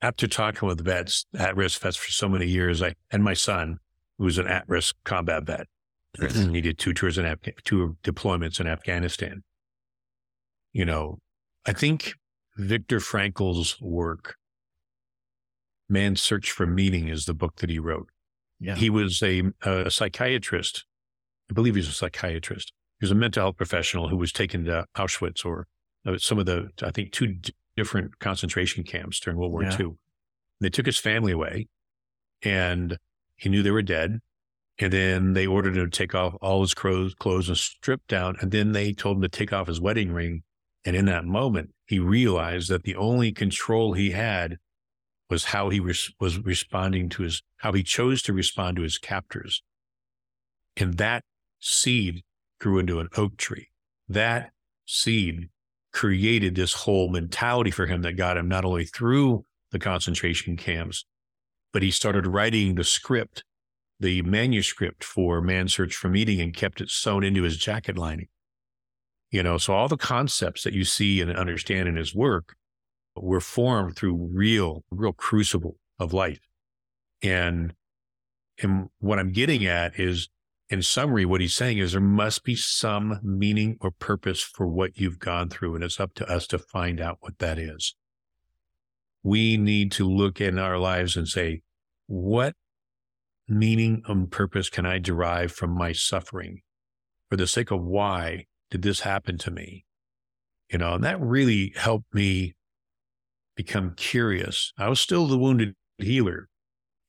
after 0.00 0.28
talking 0.28 0.68
with 0.68 0.84
vets 0.84 1.26
at-risk 1.36 1.80
vets 1.80 1.96
for 1.96 2.12
so 2.12 2.28
many 2.28 2.46
years 2.46 2.80
i 2.80 2.94
and 3.10 3.24
my 3.24 3.34
son 3.34 3.80
who's 4.18 4.38
an 4.38 4.46
at-risk 4.46 4.94
combat 5.02 5.44
vet 5.44 5.66
he 6.52 6.60
did 6.60 6.78
two 6.78 6.94
tours 6.94 7.18
in 7.18 7.24
two 7.64 7.96
deployments 8.04 8.60
in 8.60 8.68
Afghanistan. 8.68 9.42
You 10.72 10.84
know, 10.84 11.18
I 11.66 11.72
think 11.72 12.14
Viktor 12.58 13.00
Frankl's 13.00 13.80
work, 13.80 14.36
Man's 15.88 16.20
Search 16.20 16.50
for 16.50 16.66
Meaning, 16.66 17.08
is 17.08 17.24
the 17.24 17.34
book 17.34 17.56
that 17.56 17.70
he 17.70 17.78
wrote. 17.78 18.08
Yeah. 18.60 18.74
He 18.74 18.90
was 18.90 19.22
a, 19.22 19.44
a 19.62 19.90
psychiatrist. 19.90 20.84
I 21.50 21.54
believe 21.54 21.74
he 21.74 21.78
was 21.80 21.88
a 21.88 21.92
psychiatrist. 21.92 22.72
He 23.00 23.04
was 23.04 23.12
a 23.12 23.14
mental 23.14 23.42
health 23.44 23.56
professional 23.56 24.08
who 24.08 24.16
was 24.16 24.32
taken 24.32 24.64
to 24.64 24.84
Auschwitz 24.96 25.44
or 25.44 25.66
uh, 26.04 26.18
some 26.18 26.38
of 26.38 26.46
the, 26.46 26.68
I 26.82 26.90
think, 26.90 27.12
two 27.12 27.28
d- 27.28 27.54
different 27.76 28.18
concentration 28.18 28.82
camps 28.82 29.20
during 29.20 29.38
World 29.38 29.52
War 29.52 29.62
Yeah. 29.62 29.76
II. 29.80 29.90
They 30.60 30.68
took 30.70 30.86
his 30.86 30.98
family 30.98 31.30
away 31.32 31.68
and 32.42 32.98
he 33.36 33.48
knew 33.48 33.62
they 33.62 33.70
were 33.70 33.82
dead. 33.82 34.18
And 34.80 34.92
then 34.92 35.32
they 35.32 35.46
ordered 35.46 35.76
him 35.76 35.90
to 35.90 35.96
take 35.96 36.14
off 36.14 36.34
all 36.40 36.60
his 36.60 36.74
clothes, 36.74 37.14
clothes 37.14 37.48
and 37.48 37.56
strip 37.58 38.00
down. 38.08 38.36
And 38.40 38.50
then 38.52 38.72
they 38.72 38.92
told 38.92 39.16
him 39.16 39.22
to 39.22 39.28
take 39.28 39.52
off 39.52 39.66
his 39.68 39.80
wedding 39.80 40.12
ring. 40.12 40.42
And 40.84 40.94
in 40.94 41.06
that 41.06 41.24
moment, 41.24 41.70
he 41.88 41.98
realized 41.98 42.68
that 42.70 42.84
the 42.84 42.96
only 42.96 43.32
control 43.32 43.94
he 43.94 44.10
had 44.10 44.58
was 45.30 45.46
how 45.46 45.68
he 45.70 45.80
res- 45.80 46.12
was 46.20 46.38
responding 46.38 47.08
to 47.08 47.22
his, 47.22 47.42
how 47.58 47.72
he 47.72 47.82
chose 47.82 48.22
to 48.22 48.32
respond 48.32 48.76
to 48.76 48.82
his 48.82 48.98
captors. 48.98 49.62
And 50.76 50.98
that 50.98 51.24
seed 51.58 52.22
grew 52.60 52.78
into 52.78 53.00
an 53.00 53.08
oak 53.16 53.36
tree. 53.36 53.68
That 54.08 54.50
seed 54.86 55.48
created 55.92 56.54
this 56.54 56.72
whole 56.72 57.08
mentality 57.08 57.70
for 57.70 57.86
him 57.86 58.02
that 58.02 58.12
got 58.12 58.36
him 58.36 58.48
not 58.48 58.64
only 58.64 58.84
through 58.84 59.44
the 59.72 59.78
concentration 59.78 60.56
camps, 60.56 61.04
but 61.72 61.82
he 61.82 61.90
started 61.90 62.26
writing 62.26 62.74
the 62.74 62.84
script 62.84 63.44
the 64.00 64.22
manuscript 64.22 65.02
for 65.02 65.40
Man's 65.40 65.74
Search 65.74 65.94
for 65.96 66.08
Meaning 66.08 66.40
and 66.40 66.54
kept 66.54 66.80
it 66.80 66.90
sewn 66.90 67.24
into 67.24 67.42
his 67.42 67.56
jacket 67.56 67.98
lining. 67.98 68.28
You 69.30 69.42
know, 69.42 69.58
so 69.58 69.74
all 69.74 69.88
the 69.88 69.96
concepts 69.96 70.64
that 70.64 70.72
you 70.72 70.84
see 70.84 71.20
and 71.20 71.30
understand 71.30 71.88
in 71.88 71.96
his 71.96 72.14
work 72.14 72.56
were 73.14 73.40
formed 73.40 73.96
through 73.96 74.30
real, 74.32 74.84
real 74.90 75.12
crucible 75.12 75.76
of 75.98 76.12
life. 76.12 76.40
And, 77.22 77.74
and 78.62 78.88
what 79.00 79.18
I'm 79.18 79.32
getting 79.32 79.66
at 79.66 79.98
is, 79.98 80.28
in 80.70 80.82
summary, 80.82 81.24
what 81.24 81.40
he's 81.40 81.54
saying 81.54 81.78
is 81.78 81.92
there 81.92 82.00
must 82.00 82.44
be 82.44 82.54
some 82.54 83.20
meaning 83.22 83.76
or 83.80 83.90
purpose 83.90 84.42
for 84.42 84.66
what 84.66 84.98
you've 84.98 85.18
gone 85.18 85.48
through, 85.48 85.74
and 85.74 85.82
it's 85.82 85.98
up 85.98 86.14
to 86.14 86.30
us 86.30 86.46
to 86.48 86.58
find 86.58 87.00
out 87.00 87.18
what 87.20 87.38
that 87.38 87.58
is. 87.58 87.94
We 89.22 89.56
need 89.56 89.92
to 89.92 90.08
look 90.08 90.40
in 90.40 90.58
our 90.58 90.78
lives 90.78 91.16
and 91.16 91.26
say, 91.26 91.62
what 92.06 92.54
meaning 93.48 94.02
and 94.06 94.30
purpose 94.30 94.68
can 94.68 94.84
I 94.84 94.98
derive 94.98 95.52
from 95.52 95.70
my 95.70 95.92
suffering 95.92 96.60
for 97.30 97.36
the 97.36 97.46
sake 97.46 97.70
of 97.70 97.82
why 97.82 98.46
did 98.70 98.82
this 98.82 99.00
happen 99.00 99.38
to 99.38 99.50
me? 99.50 99.84
You 100.70 100.78
know, 100.78 100.94
and 100.94 101.04
that 101.04 101.20
really 101.20 101.72
helped 101.76 102.12
me 102.14 102.54
become 103.56 103.94
curious. 103.96 104.72
I 104.78 104.88
was 104.88 105.00
still 105.00 105.26
the 105.26 105.38
wounded 105.38 105.74
healer 105.98 106.48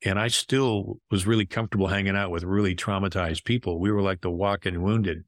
and 0.04 0.18
I 0.18 0.30
still 0.30 1.00
was 1.12 1.28
really 1.28 1.46
comfortable 1.46 1.88
hanging 1.88 2.16
out 2.16 2.32
with 2.32 2.44
really 2.44 2.76
traumatized 2.76 3.44
people. 3.44 3.80
We 3.80 3.92
were 3.92 4.02
like 4.02 4.22
the 4.22 4.32
walking 4.32 4.82
wounded, 4.82 5.24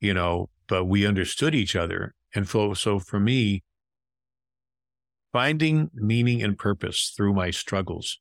you 0.00 0.14
know, 0.14 0.50
but 0.68 0.84
we 0.84 1.06
understood 1.06 1.54
each 1.54 1.74
other. 1.74 2.14
And 2.34 2.48
so, 2.48 2.74
so 2.74 2.98
for 2.98 3.18
me, 3.18 3.62
finding 5.32 5.90
meaning 5.94 6.42
and 6.42 6.56
purpose 6.56 7.12
through 7.16 7.34
my 7.34 7.50
struggles 7.50 8.20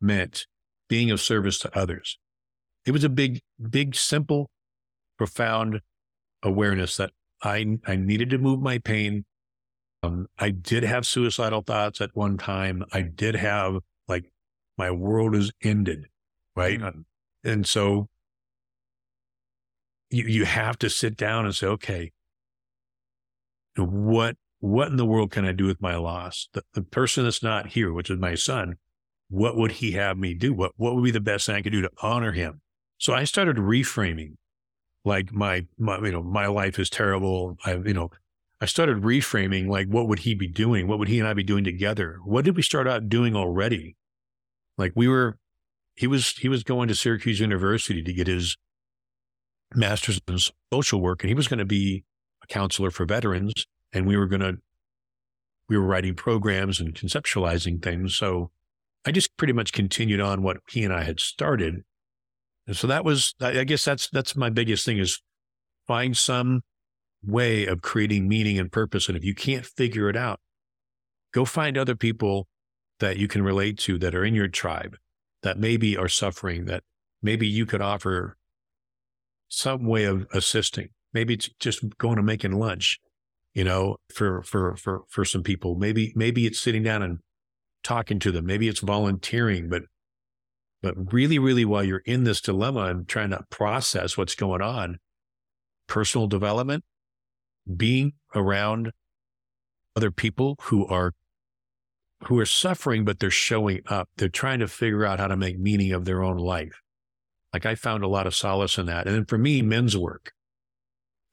meant 0.00 0.46
being 0.88 1.10
of 1.10 1.20
service 1.20 1.58
to 1.58 1.76
others. 1.76 2.18
It 2.86 2.92
was 2.92 3.04
a 3.04 3.08
big, 3.08 3.40
big, 3.70 3.94
simple, 3.94 4.50
profound 5.18 5.80
awareness 6.42 6.96
that 6.96 7.10
I, 7.42 7.78
I 7.86 7.96
needed 7.96 8.30
to 8.30 8.38
move 8.38 8.60
my 8.60 8.78
pain. 8.78 9.24
Um, 10.02 10.26
I 10.38 10.50
did 10.50 10.82
have 10.82 11.06
suicidal 11.06 11.62
thoughts 11.62 12.00
at 12.00 12.10
one 12.14 12.38
time. 12.38 12.84
I 12.92 13.02
did 13.02 13.36
have 13.36 13.78
like 14.08 14.32
my 14.76 14.90
world 14.90 15.34
is 15.36 15.52
ended, 15.62 16.06
right? 16.56 16.80
And 17.44 17.66
so 17.66 18.08
you, 20.10 20.24
you 20.24 20.44
have 20.44 20.78
to 20.80 20.90
sit 20.90 21.16
down 21.16 21.44
and 21.44 21.54
say, 21.54 21.66
okay, 21.66 22.12
what, 23.76 24.36
what 24.60 24.88
in 24.88 24.96
the 24.96 25.06
world 25.06 25.30
can 25.30 25.44
I 25.44 25.52
do 25.52 25.66
with 25.66 25.80
my 25.80 25.96
loss? 25.96 26.48
The, 26.52 26.62
the 26.74 26.82
person 26.82 27.24
that's 27.24 27.42
not 27.42 27.68
here, 27.68 27.92
which 27.92 28.10
is 28.10 28.18
my 28.18 28.34
son, 28.34 28.76
what 29.28 29.56
would 29.56 29.72
he 29.72 29.92
have 29.92 30.18
me 30.18 30.34
do? 30.34 30.52
What 30.52 30.72
what 30.76 30.94
would 30.94 31.04
be 31.04 31.10
the 31.10 31.18
best 31.18 31.46
thing 31.46 31.56
I 31.56 31.62
could 31.62 31.72
do 31.72 31.80
to 31.80 31.90
honor 32.02 32.32
him? 32.32 32.60
So 32.98 33.14
I 33.14 33.24
started 33.24 33.56
reframing, 33.56 34.34
like 35.04 35.32
my 35.32 35.66
my 35.78 35.98
you 35.98 36.12
know 36.12 36.22
my 36.22 36.46
life 36.46 36.78
is 36.78 36.90
terrible. 36.90 37.56
I 37.64 37.74
you 37.74 37.94
know 37.94 38.10
I 38.60 38.66
started 38.66 39.02
reframing 39.02 39.68
like 39.68 39.88
what 39.88 40.06
would 40.06 40.20
he 40.20 40.34
be 40.34 40.46
doing? 40.46 40.86
What 40.86 41.00
would 41.00 41.08
he 41.08 41.18
and 41.18 41.26
I 41.26 41.34
be 41.34 41.42
doing 41.42 41.64
together? 41.64 42.18
What 42.24 42.44
did 42.44 42.56
we 42.56 42.62
start 42.62 42.86
out 42.86 43.08
doing 43.08 43.34
already? 43.34 43.96
Like 44.78 44.92
we 44.94 45.08
were, 45.08 45.36
he 45.94 46.06
was 46.06 46.36
he 46.38 46.48
was 46.48 46.62
going 46.62 46.86
to 46.88 46.94
Syracuse 46.94 47.40
University 47.40 48.02
to 48.02 48.12
get 48.12 48.28
his 48.28 48.56
master's 49.74 50.20
in 50.28 50.38
social 50.72 51.00
work, 51.00 51.22
and 51.22 51.28
he 51.28 51.34
was 51.34 51.48
going 51.48 51.58
to 51.58 51.64
be 51.64 52.04
a 52.42 52.46
counselor 52.46 52.90
for 52.90 53.04
veterans, 53.04 53.52
and 53.92 54.06
we 54.06 54.16
were 54.16 54.26
going 54.28 54.40
to 54.40 54.58
we 55.68 55.76
were 55.76 55.86
writing 55.86 56.14
programs 56.14 56.80
and 56.80 56.94
conceptualizing 56.94 57.82
things. 57.82 58.16
So 58.16 58.50
I 59.04 59.10
just 59.10 59.36
pretty 59.36 59.52
much 59.52 59.72
continued 59.72 60.20
on 60.20 60.42
what 60.42 60.58
he 60.68 60.84
and 60.84 60.92
I 60.92 61.02
had 61.02 61.18
started. 61.18 61.82
And 62.66 62.76
so 62.76 62.86
that 62.86 63.04
was, 63.04 63.34
I 63.40 63.64
guess 63.64 63.84
that's, 63.84 64.08
that's 64.10 64.36
my 64.36 64.50
biggest 64.50 64.84
thing 64.84 64.98
is 64.98 65.20
find 65.86 66.16
some 66.16 66.62
way 67.24 67.66
of 67.66 67.82
creating 67.82 68.28
meaning 68.28 68.58
and 68.58 68.70
purpose. 68.70 69.08
And 69.08 69.16
if 69.16 69.24
you 69.24 69.34
can't 69.34 69.66
figure 69.66 70.08
it 70.08 70.16
out, 70.16 70.40
go 71.32 71.44
find 71.44 71.76
other 71.76 71.96
people 71.96 72.46
that 73.00 73.16
you 73.16 73.26
can 73.26 73.42
relate 73.42 73.78
to 73.78 73.98
that 73.98 74.14
are 74.14 74.24
in 74.24 74.34
your 74.34 74.48
tribe 74.48 74.96
that 75.42 75.58
maybe 75.58 75.96
are 75.96 76.08
suffering 76.08 76.66
that 76.66 76.84
maybe 77.20 77.46
you 77.46 77.66
could 77.66 77.80
offer 77.80 78.36
some 79.48 79.86
way 79.86 80.04
of 80.04 80.26
assisting. 80.32 80.88
Maybe 81.12 81.34
it's 81.34 81.50
just 81.58 81.98
going 81.98 82.18
and 82.18 82.26
making 82.26 82.52
lunch, 82.52 82.98
you 83.54 83.64
know, 83.64 83.96
for, 84.14 84.42
for, 84.42 84.76
for, 84.76 85.02
for 85.08 85.24
some 85.24 85.42
people. 85.42 85.74
Maybe, 85.74 86.12
maybe 86.14 86.46
it's 86.46 86.60
sitting 86.60 86.84
down 86.84 87.02
and 87.02 87.18
talking 87.82 88.18
to 88.20 88.32
them. 88.32 88.46
Maybe 88.46 88.68
it's 88.68 88.80
volunteering, 88.80 89.68
but 89.68 89.82
but 90.82 91.12
really, 91.12 91.38
really, 91.38 91.64
while 91.64 91.84
you're 91.84 92.02
in 92.04 92.24
this 92.24 92.40
dilemma 92.40 92.86
and 92.86 93.08
trying 93.08 93.30
to 93.30 93.44
process 93.50 94.18
what's 94.18 94.34
going 94.34 94.60
on, 94.60 94.98
personal 95.86 96.26
development, 96.26 96.84
being 97.76 98.14
around 98.34 98.90
other 99.94 100.10
people 100.10 100.56
who 100.62 100.86
are 100.86 101.12
who 102.24 102.38
are 102.38 102.46
suffering, 102.46 103.04
but 103.04 103.18
they're 103.18 103.30
showing 103.30 103.80
up. 103.88 104.08
They're 104.16 104.28
trying 104.28 104.60
to 104.60 104.68
figure 104.68 105.04
out 105.04 105.18
how 105.18 105.26
to 105.26 105.36
make 105.36 105.58
meaning 105.58 105.92
of 105.92 106.04
their 106.04 106.22
own 106.22 106.36
life. 106.36 106.80
Like 107.52 107.66
I 107.66 107.74
found 107.74 108.04
a 108.04 108.08
lot 108.08 108.26
of 108.26 108.34
solace 108.34 108.78
in 108.78 108.86
that. 108.86 109.06
And 109.06 109.14
then 109.14 109.24
for 109.24 109.38
me, 109.38 109.60
men's 109.60 109.96
work. 109.96 110.32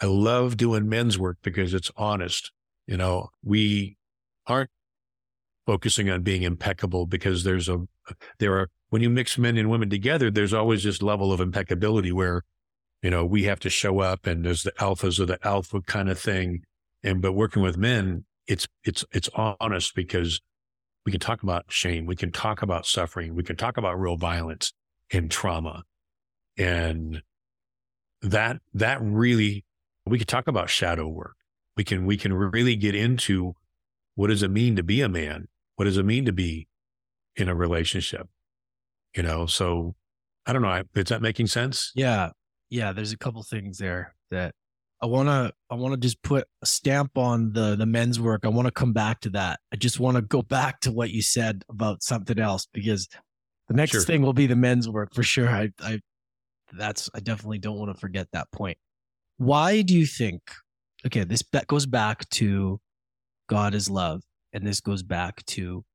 I 0.01 0.07
love 0.07 0.57
doing 0.57 0.89
men's 0.89 1.19
work 1.19 1.37
because 1.43 1.73
it's 1.73 1.91
honest. 1.95 2.51
You 2.87 2.97
know, 2.97 3.29
we 3.43 3.97
aren't 4.47 4.71
focusing 5.67 6.09
on 6.09 6.23
being 6.23 6.41
impeccable 6.41 7.05
because 7.05 7.43
there's 7.43 7.69
a, 7.69 7.77
there 8.39 8.57
are, 8.57 8.69
when 8.89 9.01
you 9.01 9.09
mix 9.09 9.37
men 9.37 9.57
and 9.57 9.69
women 9.69 9.89
together, 9.89 10.31
there's 10.31 10.53
always 10.53 10.83
this 10.83 11.01
level 11.01 11.31
of 11.31 11.39
impeccability 11.39 12.11
where, 12.11 12.43
you 13.01 13.09
know, 13.09 13.25
we 13.25 13.43
have 13.43 13.59
to 13.61 13.69
show 13.69 13.99
up 13.99 14.25
and 14.25 14.43
there's 14.43 14.63
the 14.63 14.71
alphas 14.73 15.19
or 15.19 15.25
the 15.25 15.39
alpha 15.45 15.81
kind 15.81 16.09
of 16.09 16.19
thing. 16.19 16.63
And, 17.03 17.21
but 17.21 17.33
working 17.33 17.61
with 17.61 17.77
men, 17.77 18.25
it's, 18.47 18.67
it's, 18.83 19.05
it's 19.11 19.29
honest 19.35 19.95
because 19.95 20.41
we 21.05 21.11
can 21.11 21.21
talk 21.21 21.43
about 21.43 21.65
shame. 21.69 22.05
We 22.05 22.15
can 22.15 22.31
talk 22.31 22.61
about 22.61 22.85
suffering. 22.85 23.35
We 23.35 23.43
can 23.43 23.55
talk 23.55 23.77
about 23.77 23.99
real 23.99 24.17
violence 24.17 24.73
and 25.13 25.29
trauma. 25.29 25.83
And 26.57 27.21
that, 28.21 28.57
that 28.73 28.99
really, 29.01 29.63
we 30.05 30.17
could 30.17 30.27
talk 30.27 30.47
about 30.47 30.69
shadow 30.69 31.07
work. 31.07 31.35
We 31.77 31.83
can, 31.83 32.05
we 32.05 32.17
can 32.17 32.33
really 32.33 32.75
get 32.75 32.95
into 32.95 33.53
what 34.15 34.27
does 34.27 34.43
it 34.43 34.51
mean 34.51 34.75
to 34.75 34.83
be 34.83 35.01
a 35.01 35.07
man? 35.07 35.47
What 35.75 35.85
does 35.85 35.97
it 35.97 36.05
mean 36.05 36.25
to 36.25 36.33
be 36.33 36.67
in 37.37 37.47
a 37.47 37.55
relationship? 37.55 38.27
You 39.15 39.23
know, 39.23 39.45
so 39.45 39.95
I 40.45 40.53
don't 40.53 40.61
know. 40.61 40.83
Is 40.95 41.05
that 41.05 41.21
making 41.21 41.47
sense? 41.47 41.91
Yeah. 41.95 42.29
Yeah. 42.69 42.91
There's 42.91 43.11
a 43.11 43.17
couple 43.17 43.41
things 43.43 43.77
there 43.77 44.15
that 44.31 44.53
I 45.01 45.05
want 45.05 45.29
to 45.29 45.53
I 45.69 45.75
want 45.75 45.93
to 45.93 45.99
just 45.99 46.21
put 46.23 46.47
a 46.61 46.65
stamp 46.65 47.17
on 47.17 47.53
the 47.53 47.75
the 47.75 47.85
men's 47.85 48.19
work. 48.19 48.41
I 48.43 48.49
want 48.49 48.67
to 48.67 48.71
come 48.71 48.93
back 48.93 49.21
to 49.21 49.29
that. 49.31 49.59
I 49.71 49.77
just 49.77 49.99
want 49.99 50.15
to 50.15 50.21
go 50.21 50.41
back 50.41 50.81
to 50.81 50.91
what 50.91 51.11
you 51.11 51.21
said 51.21 51.63
about 51.69 52.03
something 52.03 52.37
else 52.37 52.67
because 52.73 53.07
the 53.67 53.75
next 53.75 53.91
sure. 53.91 54.01
thing 54.01 54.21
will 54.21 54.33
be 54.33 54.47
the 54.47 54.55
men's 54.55 54.89
work 54.89 55.13
for 55.13 55.23
sure. 55.23 55.47
I 55.47 55.69
I 55.81 55.99
that's 56.73 57.09
I 57.15 57.19
definitely 57.21 57.59
don't 57.59 57.77
want 57.77 57.93
to 57.93 57.99
forget 57.99 58.27
that 58.33 58.51
point. 58.51 58.77
Why 59.37 59.81
do 59.81 59.95
you 59.95 60.05
think 60.05 60.41
okay, 61.05 61.23
this 61.23 61.43
that 61.53 61.67
goes 61.67 61.85
back 61.85 62.27
to 62.31 62.81
God 63.47 63.73
is 63.73 63.89
love 63.89 64.23
and 64.51 64.67
this 64.67 64.81
goes 64.81 65.01
back 65.01 65.45
to 65.45 65.85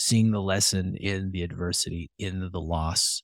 seeing 0.00 0.30
the 0.30 0.40
lesson 0.40 0.96
in 0.96 1.30
the 1.30 1.42
adversity, 1.42 2.10
in 2.18 2.48
the 2.52 2.60
loss, 2.60 3.22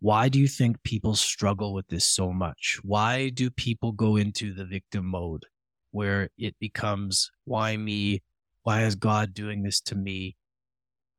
why 0.00 0.28
do 0.28 0.38
you 0.38 0.46
think 0.46 0.82
people 0.82 1.14
struggle 1.14 1.72
with 1.72 1.86
this 1.88 2.04
so 2.04 2.30
much? 2.30 2.78
Why 2.82 3.30
do 3.30 3.48
people 3.50 3.92
go 3.92 4.16
into 4.16 4.52
the 4.52 4.66
victim 4.66 5.06
mode 5.06 5.46
where 5.92 6.28
it 6.36 6.54
becomes, 6.60 7.30
why 7.46 7.78
me? 7.78 8.22
Why 8.64 8.82
is 8.82 8.96
God 8.96 9.32
doing 9.32 9.62
this 9.62 9.80
to 9.82 9.94
me? 9.94 10.36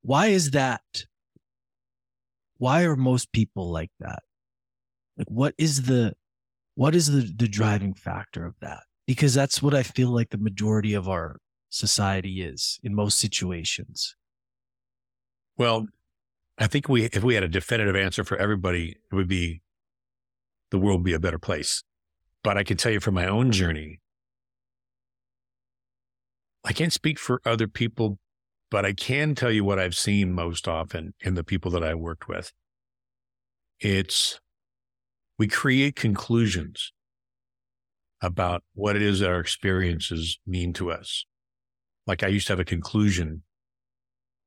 Why 0.03 0.27
is 0.27 0.51
that? 0.51 1.05
Why 2.57 2.83
are 2.83 2.95
most 2.95 3.31
people 3.31 3.71
like 3.71 3.91
that? 4.01 4.21
Like, 5.17 5.31
what 5.31 5.55
is 5.57 5.83
the, 5.83 6.13
what 6.75 6.93
is 6.93 7.07
the, 7.07 7.21
the 7.35 7.47
driving 7.47 7.95
factor 7.95 8.45
of 8.45 8.53
that? 8.61 8.83
Because 9.07 9.33
that's 9.33 9.63
what 9.63 9.73
I 9.73 9.81
feel 9.81 10.13
like 10.13 10.29
the 10.29 10.37
majority 10.37 10.93
of 10.93 11.09
our 11.09 11.37
society 11.69 12.43
is 12.43 12.79
in 12.83 12.93
most 12.93 13.17
situations. 13.17 14.15
Well, 15.62 15.86
I 16.57 16.66
think 16.66 16.89
we, 16.89 17.03
if 17.03 17.24
we 17.24 17.36
had 17.36 17.43
a 17.43 17.47
definitive 17.47 17.95
answer 17.95 18.24
for 18.24 18.36
everybody, 18.36 18.95
it 19.12 19.16
would 19.16 19.28
be 19.28 19.62
the 20.72 20.80
world 20.80 21.01
would 21.01 21.05
be 21.05 21.14
a 21.14 21.20
better 21.20 21.38
place. 21.38 21.84
But 22.43 22.57
I 22.57 22.64
can 22.64 22.78
tell 22.78 22.91
you 22.91 22.99
from 22.99 23.14
my 23.14 23.28
own 23.28 23.51
journey, 23.51 23.99
I 26.66 26.74
can't 26.74 26.91
speak 26.91 27.20
for 27.20 27.43
other 27.45 27.68
people, 27.68 28.18
but 28.72 28.88
I 28.88 28.93
can 28.93 29.36
tell 29.36 29.51
you 29.51 29.64
what 29.64 29.78
I've 29.78 29.93
seen 29.93 30.34
most 30.34 30.68
often 30.68 31.14
in 31.20 31.36
the 31.36 31.43
people 31.43 31.70
that 31.70 31.84
I 31.84 31.93
worked 31.93 32.28
with. 32.28 32.53
It's 33.80 34.39
we 35.38 35.47
create 35.47 35.95
conclusions 35.95 36.91
about 38.20 38.64
what 38.74 38.95
it 38.95 39.03
is 39.03 39.20
that 39.20 39.30
our 39.30 39.39
experiences 39.39 40.39
mean 40.47 40.74
to 40.74 40.89
us. 40.89 41.24
Like 42.07 42.24
I 42.24 42.30
used 42.30 42.47
to 42.47 42.53
have 42.53 42.59
a 42.59 42.66
conclusion 42.66 43.43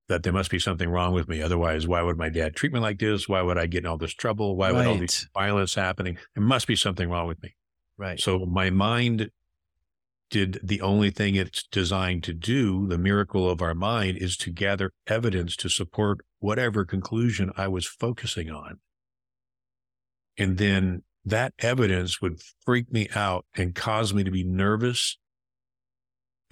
that 0.09 0.23
there 0.23 0.33
must 0.33 0.51
be 0.51 0.59
something 0.59 0.89
wrong 0.89 1.15
with 1.15 1.29
me. 1.29 1.41
Otherwise, 1.41 1.87
why 1.87 2.03
would 2.03 2.19
my 2.19 2.29
dad 2.29 2.55
treat 2.55 2.73
me 2.73 2.81
like 2.81 2.99
this? 2.99 3.29
Why 3.29 3.43
would 3.43 3.59
I 3.59 3.67
get 3.67 3.85
in 3.85 3.87
all 3.87 3.97
this 3.97 4.15
trouble? 4.15 4.57
Why 4.57 4.71
right. 4.71 4.77
would 4.77 4.87
all 4.87 4.99
this 4.99 5.27
violence 5.33 5.75
happening? 5.75 6.19
There 6.35 6.45
must 6.45 6.67
be 6.67 6.77
something 6.77 7.09
wrong 7.09 7.27
with 7.27 7.43
me. 7.43 7.55
Right. 7.97 8.21
So 8.21 8.45
my 8.45 8.71
mind 8.71 9.31
did 10.31 10.59
the 10.63 10.81
only 10.81 11.11
thing 11.11 11.37
it's 11.37 11.63
designed 11.71 12.25
to 12.25 12.35
do. 12.35 12.87
The 12.87 12.99
miracle 12.99 13.49
of 13.49 13.63
our 13.63 13.75
mind 13.75 14.19
is 14.19 14.37
to 14.39 14.51
gather 14.51 14.91
evidence 15.07 15.57
to 15.57 15.69
support 15.69 16.21
whatever 16.41 16.85
conclusion 16.85 17.53
I 17.57 17.69
was 17.69 17.87
focusing 17.87 18.51
on. 18.51 18.81
And 20.37 20.59
then 20.59 21.03
that 21.25 21.55
evidence 21.61 22.21
would 22.21 22.43
freak 22.65 22.93
me 22.93 23.09
out 23.15 23.47
and 23.57 23.75
cause 23.75 24.13
me 24.13 24.25
to 24.25 24.31
be 24.31 24.45
nervous 24.45 25.17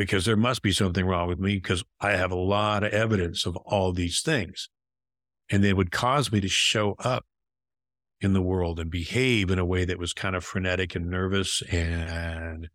because 0.02 0.24
there 0.24 0.36
must 0.36 0.62
be 0.62 0.72
something 0.72 1.06
wrong 1.06 1.28
with 1.28 1.38
me 1.38 1.54
because 1.54 1.84
I 2.00 2.12
have 2.12 2.32
a 2.32 2.36
lot 2.36 2.82
of 2.82 2.92
evidence 2.92 3.46
of 3.46 3.54
all 3.58 3.92
these 3.92 4.20
things. 4.20 4.68
And 5.48 5.62
they 5.62 5.72
would 5.72 5.92
cause 5.92 6.32
me 6.32 6.40
to 6.40 6.48
show 6.48 6.96
up 6.98 7.24
in 8.20 8.32
the 8.32 8.42
world 8.42 8.80
and 8.80 8.90
behave 8.90 9.48
in 9.48 9.60
a 9.60 9.64
way 9.64 9.84
that 9.84 10.00
was 10.00 10.12
kind 10.12 10.34
of 10.34 10.42
frenetic 10.42 10.96
and 10.96 11.08
nervous. 11.08 11.62
And, 11.70 12.68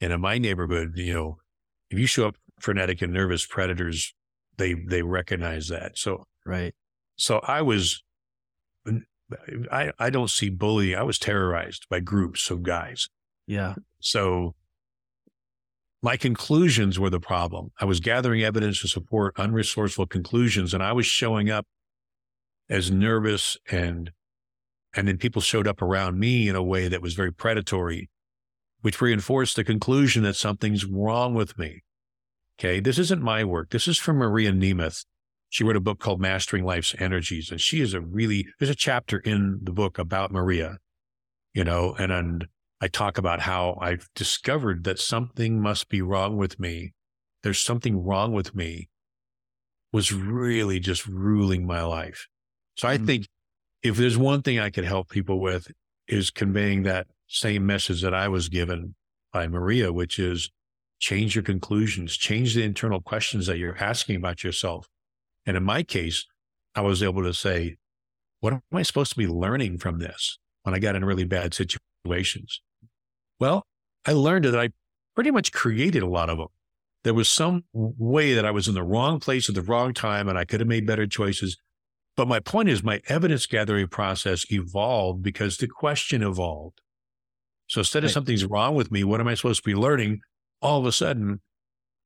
and 0.00 0.12
in 0.14 0.20
my 0.22 0.38
neighborhood, 0.38 0.92
you 0.96 1.12
know, 1.12 1.36
if 1.90 1.98
you 1.98 2.06
show 2.06 2.28
up 2.28 2.36
frenetic 2.58 3.02
and 3.02 3.12
nervous, 3.12 3.44
predators, 3.44 4.14
they, 4.56 4.72
they 4.72 5.02
recognize 5.02 5.68
that. 5.68 5.98
So, 5.98 6.26
right. 6.46 6.74
So 7.16 7.40
I 7.40 7.60
was, 7.60 8.02
I, 9.70 9.92
I 9.98 10.08
don't 10.08 10.30
see 10.30 10.48
bullying. 10.48 10.98
I 10.98 11.02
was 11.02 11.18
terrorized 11.18 11.86
by 11.90 12.00
groups 12.00 12.48
of 12.50 12.62
guys. 12.62 13.10
Yeah. 13.46 13.74
So 14.00 14.54
my 16.02 16.16
conclusions 16.16 16.98
were 16.98 17.10
the 17.10 17.20
problem. 17.20 17.70
I 17.80 17.84
was 17.84 18.00
gathering 18.00 18.42
evidence 18.42 18.80
to 18.80 18.88
support 18.88 19.36
unresourceful 19.36 20.08
conclusions 20.08 20.74
and 20.74 20.82
I 20.82 20.92
was 20.92 21.06
showing 21.06 21.48
up 21.48 21.66
as 22.68 22.90
nervous 22.90 23.56
and, 23.70 24.10
and 24.94 25.06
then 25.06 25.16
people 25.16 25.40
showed 25.40 25.68
up 25.68 25.80
around 25.80 26.18
me 26.18 26.48
in 26.48 26.56
a 26.56 26.62
way 26.62 26.88
that 26.88 27.02
was 27.02 27.14
very 27.14 27.32
predatory, 27.32 28.10
which 28.80 29.00
reinforced 29.00 29.54
the 29.54 29.62
conclusion 29.62 30.24
that 30.24 30.34
something's 30.34 30.84
wrong 30.84 31.34
with 31.34 31.56
me. 31.56 31.82
Okay. 32.58 32.80
This 32.80 32.98
isn't 32.98 33.22
my 33.22 33.44
work. 33.44 33.70
This 33.70 33.86
is 33.86 33.98
from 33.98 34.16
Maria 34.16 34.52
Nemeth. 34.52 35.04
She 35.50 35.64
wrote 35.64 35.76
a 35.76 35.80
book 35.80 36.00
called 36.00 36.20
Mastering 36.20 36.64
Life's 36.64 36.94
Energies. 36.98 37.50
And 37.50 37.60
she 37.60 37.80
is 37.80 37.94
a 37.94 38.00
really, 38.00 38.46
there's 38.58 38.70
a 38.70 38.74
chapter 38.74 39.18
in 39.18 39.60
the 39.62 39.72
book 39.72 39.98
about 39.98 40.32
Maria, 40.32 40.78
you 41.54 41.62
know, 41.62 41.94
and, 41.98 42.10
and 42.10 42.46
I 42.82 42.88
talk 42.88 43.16
about 43.16 43.38
how 43.38 43.78
I've 43.80 44.08
discovered 44.16 44.82
that 44.84 44.98
something 44.98 45.60
must 45.60 45.88
be 45.88 46.02
wrong 46.02 46.36
with 46.36 46.58
me. 46.58 46.94
There's 47.44 47.60
something 47.60 48.04
wrong 48.04 48.32
with 48.32 48.56
me 48.56 48.88
was 49.92 50.12
really 50.12 50.80
just 50.80 51.06
ruling 51.06 51.64
my 51.64 51.84
life. 51.84 52.26
So 52.76 52.88
I 52.88 52.96
mm-hmm. 52.96 53.06
think 53.06 53.28
if 53.84 53.96
there's 53.96 54.18
one 54.18 54.42
thing 54.42 54.58
I 54.58 54.70
could 54.70 54.84
help 54.84 55.10
people 55.10 55.38
with 55.38 55.68
is 56.08 56.30
conveying 56.30 56.82
that 56.82 57.06
same 57.28 57.64
message 57.64 58.02
that 58.02 58.14
I 58.14 58.26
was 58.26 58.48
given 58.48 58.96
by 59.32 59.46
Maria, 59.46 59.92
which 59.92 60.18
is 60.18 60.50
change 60.98 61.36
your 61.36 61.44
conclusions, 61.44 62.16
change 62.16 62.54
the 62.54 62.64
internal 62.64 63.00
questions 63.00 63.46
that 63.46 63.58
you're 63.58 63.78
asking 63.78 64.16
about 64.16 64.42
yourself. 64.42 64.88
And 65.46 65.56
in 65.56 65.62
my 65.62 65.84
case, 65.84 66.26
I 66.74 66.80
was 66.80 67.00
able 67.00 67.22
to 67.22 67.34
say, 67.34 67.76
what 68.40 68.54
am 68.54 68.62
I 68.72 68.82
supposed 68.82 69.12
to 69.12 69.18
be 69.18 69.28
learning 69.28 69.78
from 69.78 70.00
this 70.00 70.38
when 70.64 70.74
I 70.74 70.80
got 70.80 70.96
in 70.96 71.04
really 71.04 71.24
bad 71.24 71.54
situations? 71.54 72.60
Well, 73.42 73.66
I 74.06 74.12
learned 74.12 74.44
that 74.44 74.56
I 74.56 74.68
pretty 75.16 75.32
much 75.32 75.50
created 75.50 76.04
a 76.04 76.06
lot 76.06 76.30
of 76.30 76.38
them. 76.38 76.46
There 77.02 77.12
was 77.12 77.28
some 77.28 77.64
way 77.72 78.34
that 78.34 78.46
I 78.46 78.52
was 78.52 78.68
in 78.68 78.74
the 78.74 78.84
wrong 78.84 79.18
place 79.18 79.48
at 79.48 79.56
the 79.56 79.62
wrong 79.62 79.92
time 79.94 80.28
and 80.28 80.38
I 80.38 80.44
could 80.44 80.60
have 80.60 80.68
made 80.68 80.86
better 80.86 81.08
choices. 81.08 81.56
But 82.16 82.28
my 82.28 82.38
point 82.38 82.68
is, 82.68 82.84
my 82.84 83.00
evidence 83.08 83.46
gathering 83.46 83.88
process 83.88 84.46
evolved 84.52 85.24
because 85.24 85.56
the 85.56 85.66
question 85.66 86.22
evolved. 86.22 86.82
So 87.66 87.80
instead 87.80 88.04
of 88.04 88.10
right. 88.10 88.14
something's 88.14 88.44
wrong 88.44 88.76
with 88.76 88.92
me, 88.92 89.02
what 89.02 89.18
am 89.18 89.26
I 89.26 89.34
supposed 89.34 89.64
to 89.64 89.68
be 89.68 89.74
learning? 89.74 90.20
All 90.60 90.78
of 90.78 90.86
a 90.86 90.92
sudden, 90.92 91.40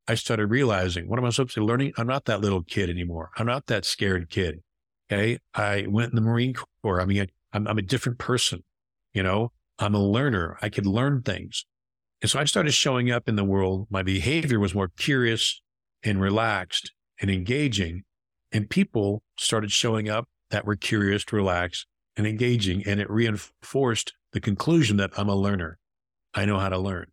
I 0.08 0.14
started 0.14 0.46
realizing, 0.46 1.06
what 1.06 1.18
am 1.18 1.26
I 1.26 1.28
supposed 1.28 1.52
to 1.56 1.60
be 1.60 1.66
learning? 1.66 1.92
I'm 1.98 2.06
not 2.06 2.24
that 2.24 2.40
little 2.40 2.62
kid 2.62 2.88
anymore. 2.88 3.28
I'm 3.36 3.46
not 3.46 3.66
that 3.66 3.84
scared 3.84 4.30
kid. 4.30 4.62
Okay. 5.12 5.38
I 5.52 5.84
went 5.86 6.12
in 6.12 6.16
the 6.16 6.22
Marine 6.22 6.54
Corps. 6.82 7.02
I 7.02 7.04
mean, 7.04 7.26
I'm, 7.52 7.68
I'm 7.68 7.76
a 7.76 7.82
different 7.82 8.16
person. 8.16 8.64
You 9.12 9.22
know, 9.22 9.52
I'm 9.78 9.94
a 9.94 10.02
learner. 10.02 10.58
I 10.62 10.68
could 10.68 10.86
learn 10.86 11.22
things. 11.22 11.66
And 12.22 12.30
so 12.30 12.38
I 12.38 12.44
started 12.44 12.72
showing 12.72 13.10
up 13.10 13.28
in 13.28 13.36
the 13.36 13.44
world. 13.44 13.86
My 13.90 14.02
behavior 14.02 14.58
was 14.58 14.74
more 14.74 14.88
curious 14.88 15.60
and 16.02 16.20
relaxed 16.20 16.92
and 17.20 17.30
engaging. 17.30 18.04
And 18.52 18.70
people 18.70 19.22
started 19.38 19.70
showing 19.70 20.08
up 20.08 20.26
that 20.50 20.64
were 20.64 20.76
curious, 20.76 21.30
relaxed, 21.32 21.86
and 22.16 22.26
engaging. 22.26 22.86
And 22.86 23.00
it 23.00 23.10
reinforced 23.10 24.14
the 24.32 24.40
conclusion 24.40 24.96
that 24.96 25.10
I'm 25.16 25.28
a 25.28 25.34
learner. 25.34 25.78
I 26.34 26.44
know 26.46 26.58
how 26.58 26.68
to 26.68 26.78
learn. 26.78 27.06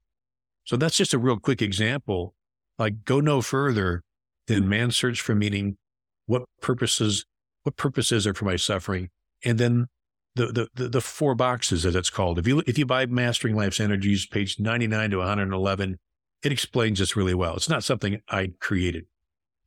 So 0.66 0.78
that's 0.78 0.98
just 0.98 1.14
a 1.14 1.20
real 1.20 1.38
quick 1.38 1.62
example. 1.62 2.34
Like 2.80 3.04
go 3.04 3.20
no 3.20 3.42
further 3.42 4.04
than 4.48 4.70
man's 4.70 4.96
search 4.96 5.22
for 5.22 5.36
meaning. 5.36 5.78
What 6.26 6.44
purposes, 6.62 7.26
what 7.64 7.76
purposes 7.76 8.26
are 8.26 8.34
for 8.34 8.46
my 8.46 8.56
suffering? 8.56 9.10
And 9.44 9.58
then 9.58 9.88
the, 10.36 10.68
the, 10.76 10.90
the, 10.90 11.02
four 11.02 11.36
boxes 11.36 11.86
as 11.86 11.96
it's 11.96 12.10
called. 12.10 12.40
If 12.40 12.48
you, 12.48 12.64
if 12.66 12.78
you 12.78 12.86
buy 12.86 13.06
Mastering 13.06 13.56
Life's 13.56 13.80
Energies, 13.80 14.26
page 14.26 14.60
99 14.60 15.12
to 15.12 15.18
111, 15.18 16.00
it 16.44 16.52
explains 16.52 17.00
this 17.00 17.16
really 17.16 17.34
well. 17.34 17.56
It's 17.56 17.70
not 17.70 17.84
something 17.84 18.22
I 18.30 18.52
created, 18.60 19.06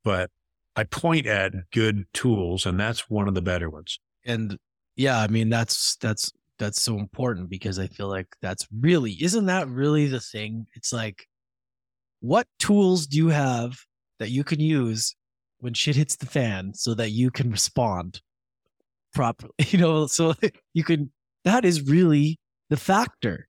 but 0.02 0.30
I 0.74 0.84
point 0.84 1.26
at 1.26 1.52
good 1.70 2.06
tools 2.12 2.66
and 2.66 2.78
that's 2.78 3.08
one 3.08 3.28
of 3.28 3.34
the 3.34 3.42
better 3.42 3.70
ones. 3.70 3.98
And 4.24 4.58
yeah, 4.96 5.18
I 5.20 5.28
mean, 5.28 5.48
that's, 5.48 5.96
that's, 5.96 6.32
that's 6.58 6.82
so 6.82 6.98
important 6.98 7.48
because 7.48 7.78
I 7.78 7.86
feel 7.86 8.08
like 8.08 8.28
that's 8.42 8.66
really, 8.80 9.12
isn't 9.22 9.46
that 9.46 9.68
really 9.68 10.06
the 10.06 10.20
thing? 10.20 10.66
It's 10.74 10.92
like, 10.92 11.28
what 12.20 12.46
tools 12.58 13.06
do 13.06 13.18
you 13.18 13.28
have 13.28 13.78
that 14.18 14.30
you 14.30 14.42
can 14.42 14.58
use 14.58 15.14
when 15.58 15.74
shit 15.74 15.96
hits 15.96 16.16
the 16.16 16.26
fan 16.26 16.74
so 16.74 16.94
that 16.94 17.10
you 17.10 17.30
can 17.30 17.50
respond 17.50 18.20
properly 19.16 19.52
you 19.68 19.78
know 19.78 20.06
so 20.06 20.34
you 20.74 20.84
can 20.84 21.10
that 21.44 21.64
is 21.64 21.82
really 21.82 22.38
the 22.70 22.76
factor 22.76 23.48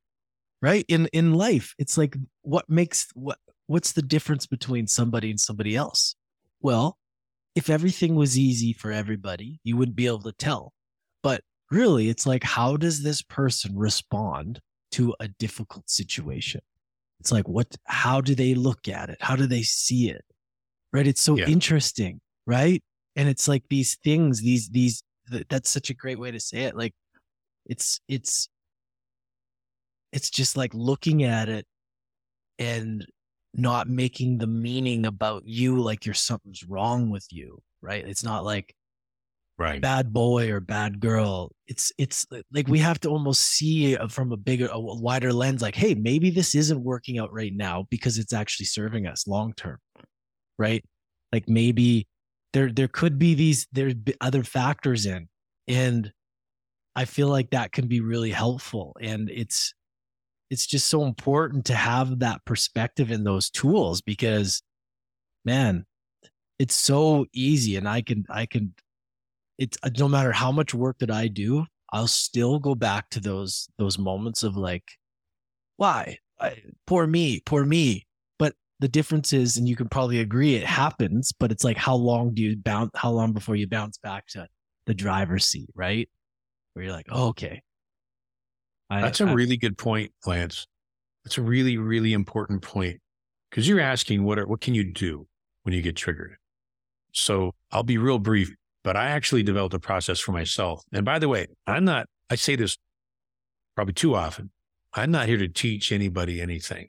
right? 0.62 0.86
In 0.88 1.08
in 1.14 1.34
life 1.34 1.74
it's 1.78 1.98
like 1.98 2.16
what 2.42 2.70
makes 2.70 3.08
what 3.14 3.38
what's 3.68 3.92
the 3.92 4.02
difference 4.02 4.46
between 4.46 4.88
somebody 4.88 5.30
and 5.30 5.40
somebody 5.40 5.76
else? 5.76 6.16
Well 6.62 6.98
if 7.56 7.70
everything 7.70 8.16
was 8.16 8.38
easy 8.38 8.74
for 8.74 8.92
everybody 8.92 9.60
you 9.64 9.78
wouldn't 9.78 9.96
be 9.96 10.08
able 10.08 10.22
to 10.22 10.32
tell. 10.32 10.74
But 11.24 11.42
really 11.72 12.10
it's 12.10 12.26
like 12.26 12.44
how 12.44 12.78
does 12.78 13.04
this 13.04 13.22
person 13.22 13.76
respond 13.76 14.60
to 14.92 15.16
a 15.20 15.28
difficult 15.28 15.90
situation? 15.90 16.62
It's 17.20 17.32
like 17.32 17.48
what 17.48 17.76
how 17.86 18.22
do 18.22 18.36
they 18.36 18.56
look 18.56 18.88
at 18.88 19.10
it? 19.10 19.18
How 19.22 19.36
do 19.36 19.48
they 19.48 19.64
see 19.64 20.10
it? 20.10 20.26
Right? 20.94 21.08
It's 21.08 21.22
so 21.22 21.38
yeah. 21.38 21.48
interesting 21.48 22.22
right? 22.46 22.82
And 23.18 23.28
it's 23.28 23.48
like 23.48 23.64
these 23.70 23.98
things 24.04 24.42
these 24.42 24.70
these 24.70 25.04
that's 25.50 25.70
such 25.70 25.90
a 25.90 25.94
great 25.94 26.20
way 26.20 26.32
to 26.32 26.40
say 26.40 26.64
it 26.64 26.76
like 26.76 26.94
it's 27.66 28.00
it's 28.08 28.48
it's 30.12 30.30
just 30.30 30.56
like 30.56 30.74
looking 30.74 31.24
at 31.24 31.50
it 31.50 31.66
and 32.60 33.06
not 33.54 33.90
making 33.90 34.38
the 34.38 34.48
meaning 34.48 35.06
about 35.06 35.44
you 35.46 35.80
like 35.80 36.06
you're 36.06 36.14
something's 36.16 36.64
wrong 36.64 37.10
with 37.10 37.26
you 37.32 37.62
right? 37.82 38.08
It's 38.08 38.24
not 38.24 38.44
like 38.44 38.74
right. 39.58 39.82
bad 39.82 40.14
boy 40.14 40.52
or 40.52 40.60
bad 40.60 41.00
girl. 41.00 41.52
It's 41.68 41.92
it's 41.98 42.26
uh, 42.32 42.42
like 42.52 42.68
we 42.68 42.80
have 42.80 43.00
to 43.02 43.10
almost 43.10 43.42
see 43.42 43.96
from 44.10 44.32
a 44.32 44.38
bigger 44.38 44.68
a 44.72 44.80
wider 44.80 45.34
lens 45.34 45.62
like 45.62 45.76
hey 45.76 45.96
maybe 45.96 46.30
this 46.30 46.56
isn't 46.56 46.84
working 46.84 47.20
out 47.20 47.32
right 47.32 47.54
now 47.54 47.86
because 47.90 48.18
it's 48.18 48.34
actually 48.34 48.66
serving 48.68 49.08
us 49.08 49.28
long 49.28 49.54
term 49.54 49.78
right? 50.60 50.84
Like 51.32 51.48
maybe 51.48 52.08
there 52.54 52.72
there 52.72 52.88
could 52.88 53.20
be 53.20 53.34
these 53.34 53.68
there's 53.72 53.94
other 54.22 54.44
factors 54.44 55.06
in 55.06 55.28
and 55.68 56.12
i 56.96 57.06
feel 57.06 57.28
like 57.28 57.50
that 57.52 57.72
can 57.72 57.88
be 57.88 58.02
really 58.02 58.32
helpful 58.32 58.96
and 59.02 59.30
it's 59.30 59.74
it's 60.50 60.66
just 60.66 60.88
so 60.88 61.04
important 61.04 61.66
to 61.66 61.76
have 61.76 62.20
that 62.20 62.44
perspective 62.46 63.12
in 63.12 63.24
those 63.24 63.50
tools 63.50 64.02
because 64.02 64.62
man 65.46 65.86
it's 66.60 66.76
so 66.76 67.26
easy 67.34 67.76
and 67.76 67.88
i 67.88 68.02
can 68.02 68.26
i 68.30 68.46
can 68.46 68.74
it's 69.58 69.78
uh, 69.84 69.90
no 69.98 70.08
matter 70.08 70.32
how 70.32 70.52
much 70.52 70.74
work 70.74 70.98
that 71.00 71.12
i 71.12 71.28
do 71.28 71.66
i'll 71.92 72.08
still 72.08 72.60
go 72.60 72.76
back 72.76 73.10
to 73.10 73.20
those 73.20 73.68
those 73.78 73.98
moments 73.98 74.44
of 74.44 74.56
like 74.58 74.98
why? 75.78 76.18
I, 76.40 76.62
poor 76.86 77.08
me 77.08 77.42
poor 77.46 77.66
me 77.66 78.07
the 78.80 78.88
difference 78.88 79.34
is, 79.34 79.58
and 79.58 79.68
you 79.68 79.76
can 79.76 79.90
probably 79.90 80.20
agree, 80.20 80.56
it 80.56 80.66
happens, 80.66 81.34
but 81.40 81.52
it's 81.52 81.64
like 81.64 81.78
how 81.78 81.96
long 81.96 82.34
do 82.34 82.42
you 82.42 82.56
bounce? 82.56 82.92
How 82.96 83.12
long 83.12 83.34
before 83.34 83.56
you 83.56 83.68
bounce 83.68 83.98
back 83.98 84.28
to 84.28 84.48
the 84.86 84.94
driver's 84.94 85.48
seat, 85.48 85.70
right? 85.76 86.10
Where 86.74 86.86
you're 86.86 86.94
like, 86.94 87.08
oh, 87.10 87.30
okay. 87.30 87.62
I, 88.90 89.02
That's 89.02 89.20
a 89.22 89.26
I, 89.26 89.34
really 89.34 89.58
good 89.58 89.78
point, 89.78 90.12
Lance. 90.26 90.68
That's 91.26 91.38
a 91.38 91.42
really, 91.42 91.78
really 91.78 92.14
important 92.14 92.62
point 92.62 93.00
because 93.50 93.68
you're 93.68 93.80
asking 93.80 94.24
what 94.24 94.40
are, 94.40 94.48
what 94.48 94.62
can 94.62 94.76
you 94.76 94.84
do 94.84 95.28
when 95.64 95.74
you 95.74 95.82
get 95.82 95.98
triggered. 95.98 96.38
So 97.12 97.54
I'll 97.72 97.84
be 97.84 97.98
real 97.98 98.20
brief, 98.20 98.54
but 98.84 98.96
I 98.96 99.08
actually 99.08 99.44
developed 99.44 99.74
a 99.74 99.80
process 99.80 100.20
for 100.20 100.32
myself. 100.32 100.84
And 100.94 101.04
by 101.04 101.20
the 101.20 101.28
way, 101.28 101.48
I'm 101.66 101.84
not. 101.84 102.08
I 102.30 102.36
say 102.36 102.56
this 102.56 102.78
probably 103.76 103.94
too 103.94 104.16
often. 104.16 104.52
I'm 104.94 105.12
not 105.12 105.28
here 105.28 105.38
to 105.38 105.48
teach 105.48 105.92
anybody 105.92 106.42
anything. 106.42 106.88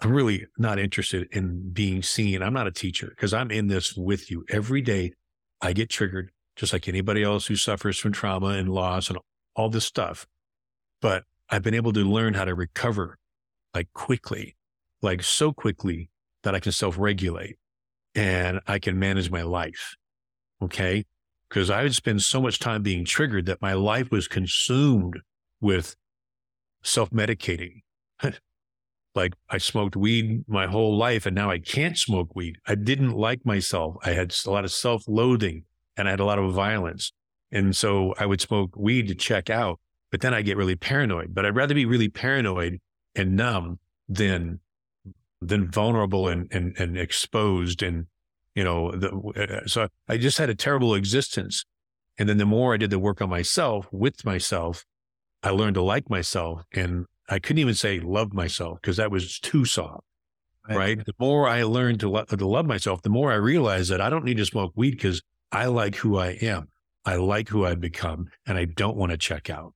I'm 0.00 0.12
really 0.12 0.46
not 0.56 0.78
interested 0.78 1.28
in 1.32 1.70
being 1.72 2.02
seen. 2.02 2.42
I'm 2.42 2.52
not 2.52 2.68
a 2.68 2.72
teacher 2.72 3.08
because 3.08 3.34
I'm 3.34 3.50
in 3.50 3.66
this 3.66 3.94
with 3.96 4.30
you 4.30 4.44
every 4.48 4.80
day. 4.80 5.12
I 5.60 5.72
get 5.72 5.90
triggered 5.90 6.30
just 6.54 6.72
like 6.72 6.88
anybody 6.88 7.22
else 7.22 7.46
who 7.46 7.56
suffers 7.56 7.98
from 7.98 8.12
trauma 8.12 8.48
and 8.48 8.68
loss 8.68 9.08
and 9.08 9.18
all 9.56 9.68
this 9.68 9.84
stuff. 9.84 10.26
But 11.00 11.24
I've 11.50 11.62
been 11.62 11.74
able 11.74 11.92
to 11.92 12.00
learn 12.00 12.34
how 12.34 12.44
to 12.44 12.54
recover 12.54 13.18
like 13.74 13.88
quickly, 13.92 14.56
like 15.02 15.22
so 15.22 15.52
quickly 15.52 16.10
that 16.42 16.54
I 16.54 16.60
can 16.60 16.72
self 16.72 16.96
regulate 16.98 17.56
and 18.14 18.60
I 18.66 18.78
can 18.78 18.98
manage 18.98 19.30
my 19.30 19.42
life. 19.42 19.96
Okay. 20.62 21.04
Because 21.48 21.70
I 21.70 21.82
would 21.82 21.94
spend 21.94 22.22
so 22.22 22.42
much 22.42 22.58
time 22.58 22.82
being 22.82 23.04
triggered 23.04 23.46
that 23.46 23.62
my 23.62 23.72
life 23.72 24.10
was 24.10 24.28
consumed 24.28 25.20
with 25.60 25.96
self 26.82 27.10
medicating. 27.10 27.82
like 29.18 29.34
I 29.50 29.58
smoked 29.58 29.96
weed 29.96 30.44
my 30.46 30.66
whole 30.68 30.96
life 30.96 31.26
and 31.26 31.34
now 31.34 31.50
I 31.50 31.58
can't 31.58 31.98
smoke 31.98 32.36
weed. 32.36 32.56
I 32.66 32.76
didn't 32.76 33.12
like 33.12 33.44
myself. 33.44 33.96
I 34.04 34.12
had 34.12 34.32
a 34.46 34.50
lot 34.50 34.64
of 34.64 34.70
self 34.70 35.02
loathing 35.08 35.64
and 35.96 36.06
I 36.06 36.12
had 36.12 36.20
a 36.20 36.24
lot 36.24 36.38
of 36.38 36.54
violence. 36.54 37.12
And 37.50 37.74
so 37.74 38.14
I 38.16 38.26
would 38.26 38.40
smoke 38.40 38.76
weed 38.76 39.08
to 39.08 39.16
check 39.16 39.50
out, 39.50 39.80
but 40.12 40.20
then 40.20 40.34
I 40.34 40.42
get 40.42 40.56
really 40.56 40.76
paranoid. 40.76 41.34
But 41.34 41.44
I'd 41.44 41.56
rather 41.56 41.74
be 41.74 41.84
really 41.84 42.08
paranoid 42.08 42.80
and 43.16 43.36
numb 43.36 43.80
than 44.08 44.60
than 45.42 45.70
vulnerable 45.70 46.28
and 46.28 46.48
and, 46.52 46.78
and 46.78 46.96
exposed 46.96 47.82
and 47.82 48.06
you 48.54 48.62
know 48.62 48.92
the, 48.92 49.10
uh, 49.10 49.66
so 49.66 49.88
I 50.08 50.16
just 50.16 50.38
had 50.38 50.48
a 50.48 50.54
terrible 50.54 50.94
existence. 50.94 51.64
And 52.20 52.28
then 52.28 52.38
the 52.38 52.46
more 52.46 52.74
I 52.74 52.76
did 52.76 52.90
the 52.90 52.98
work 52.98 53.20
on 53.20 53.30
myself 53.30 53.88
with 53.90 54.24
myself, 54.24 54.84
I 55.42 55.50
learned 55.50 55.74
to 55.74 55.82
like 55.82 56.08
myself 56.08 56.62
and 56.72 57.06
I 57.28 57.38
couldn't 57.38 57.58
even 57.58 57.74
say 57.74 58.00
love 58.00 58.32
myself 58.32 58.78
because 58.80 58.96
that 58.96 59.10
was 59.10 59.38
too 59.38 59.64
soft. 59.64 60.04
Right. 60.68 60.76
right. 60.76 61.06
The 61.06 61.14
more 61.18 61.48
I 61.48 61.62
learned 61.62 62.00
to, 62.00 62.10
lo- 62.10 62.24
to 62.24 62.46
love 62.46 62.66
myself, 62.66 63.02
the 63.02 63.10
more 63.10 63.32
I 63.32 63.36
realized 63.36 63.90
that 63.90 64.00
I 64.00 64.10
don't 64.10 64.24
need 64.24 64.36
to 64.38 64.46
smoke 64.46 64.72
weed 64.74 64.92
because 64.92 65.22
I 65.50 65.66
like 65.66 65.96
who 65.96 66.18
I 66.18 66.38
am. 66.42 66.68
I 67.04 67.16
like 67.16 67.48
who 67.48 67.64
I've 67.64 67.80
become 67.80 68.26
and 68.46 68.58
I 68.58 68.66
don't 68.66 68.96
want 68.96 69.12
to 69.12 69.18
check 69.18 69.48
out. 69.48 69.74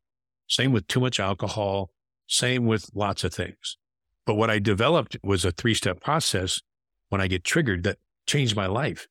Same 0.48 0.72
with 0.72 0.86
too 0.86 1.00
much 1.00 1.18
alcohol. 1.18 1.90
Same 2.26 2.66
with 2.66 2.90
lots 2.94 3.24
of 3.24 3.32
things. 3.32 3.78
But 4.26 4.34
what 4.34 4.50
I 4.50 4.58
developed 4.58 5.16
was 5.22 5.44
a 5.44 5.50
three 5.50 5.74
step 5.74 6.00
process 6.00 6.60
when 7.08 7.20
I 7.20 7.26
get 7.26 7.44
triggered 7.44 7.84
that 7.84 7.98
changed 8.26 8.54
my 8.54 8.66
life. 8.66 9.08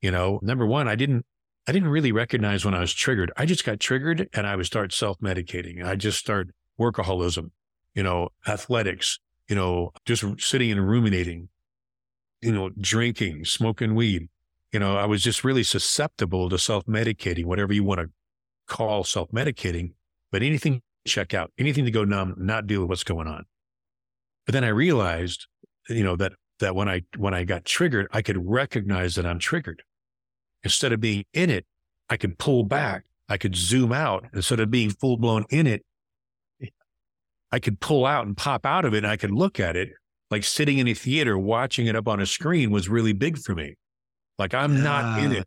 You 0.00 0.10
know, 0.10 0.38
number 0.42 0.66
one, 0.66 0.88
I 0.88 0.96
didn't, 0.96 1.24
I 1.66 1.72
didn't 1.72 1.88
really 1.88 2.12
recognize 2.12 2.64
when 2.64 2.74
I 2.74 2.80
was 2.80 2.92
triggered. 2.92 3.32
I 3.36 3.46
just 3.46 3.64
got 3.64 3.80
triggered 3.80 4.28
and 4.34 4.46
I 4.46 4.56
would 4.56 4.66
start 4.66 4.92
self 4.92 5.18
medicating. 5.20 5.84
I 5.84 5.96
just 5.96 6.18
start 6.18 6.50
workaholism 6.78 7.50
you 7.94 8.02
know, 8.02 8.30
athletics, 8.46 9.18
you 9.48 9.56
know, 9.56 9.92
just 10.04 10.24
sitting 10.38 10.70
and 10.72 10.88
ruminating, 10.88 11.48
you 12.40 12.52
know, 12.52 12.70
drinking, 12.80 13.44
smoking 13.44 13.94
weed. 13.94 14.28
You 14.72 14.80
know, 14.80 14.96
I 14.96 15.04
was 15.04 15.22
just 15.22 15.44
really 15.44 15.62
susceptible 15.62 16.48
to 16.48 16.58
self 16.58 16.86
medicating, 16.86 17.44
whatever 17.44 17.72
you 17.72 17.84
want 17.84 18.00
to 18.00 18.10
call 18.66 19.04
self 19.04 19.30
medicating, 19.30 19.92
but 20.30 20.42
anything 20.42 20.80
check 21.06 21.34
out, 21.34 21.52
anything 21.58 21.84
to 21.84 21.90
go 21.90 22.04
numb, 22.04 22.34
not 22.38 22.66
deal 22.66 22.80
with 22.80 22.88
what's 22.88 23.04
going 23.04 23.26
on. 23.26 23.44
But 24.46 24.52
then 24.54 24.64
I 24.64 24.68
realized, 24.68 25.46
you 25.88 26.02
know, 26.02 26.16
that 26.16 26.32
that 26.60 26.74
when 26.74 26.88
I 26.88 27.02
when 27.16 27.34
I 27.34 27.44
got 27.44 27.64
triggered, 27.64 28.08
I 28.12 28.22
could 28.22 28.38
recognize 28.48 29.14
that 29.16 29.26
I'm 29.26 29.38
triggered. 29.38 29.82
Instead 30.64 30.92
of 30.92 31.00
being 31.00 31.24
in 31.32 31.50
it, 31.50 31.66
I 32.08 32.16
could 32.16 32.38
pull 32.38 32.64
back. 32.64 33.04
I 33.28 33.36
could 33.36 33.56
zoom 33.56 33.92
out. 33.92 34.26
Instead 34.32 34.60
of 34.60 34.70
being 34.70 34.90
full 34.90 35.16
blown 35.16 35.44
in 35.50 35.66
it, 35.66 35.84
I 37.52 37.58
could 37.58 37.78
pull 37.80 38.06
out 38.06 38.26
and 38.26 38.36
pop 38.36 38.64
out 38.64 38.84
of 38.84 38.94
it 38.94 38.98
and 38.98 39.06
I 39.06 39.16
could 39.16 39.30
look 39.30 39.60
at 39.60 39.76
it. 39.76 39.90
Like 40.30 40.44
sitting 40.44 40.78
in 40.78 40.88
a 40.88 40.94
theater, 40.94 41.36
watching 41.38 41.86
it 41.86 41.94
up 41.94 42.08
on 42.08 42.18
a 42.18 42.26
screen 42.26 42.70
was 42.70 42.88
really 42.88 43.12
big 43.12 43.36
for 43.36 43.54
me. 43.54 43.76
Like 44.38 44.54
I'm 44.54 44.76
yeah. 44.76 44.82
not 44.82 45.22
in 45.22 45.32
it. 45.32 45.46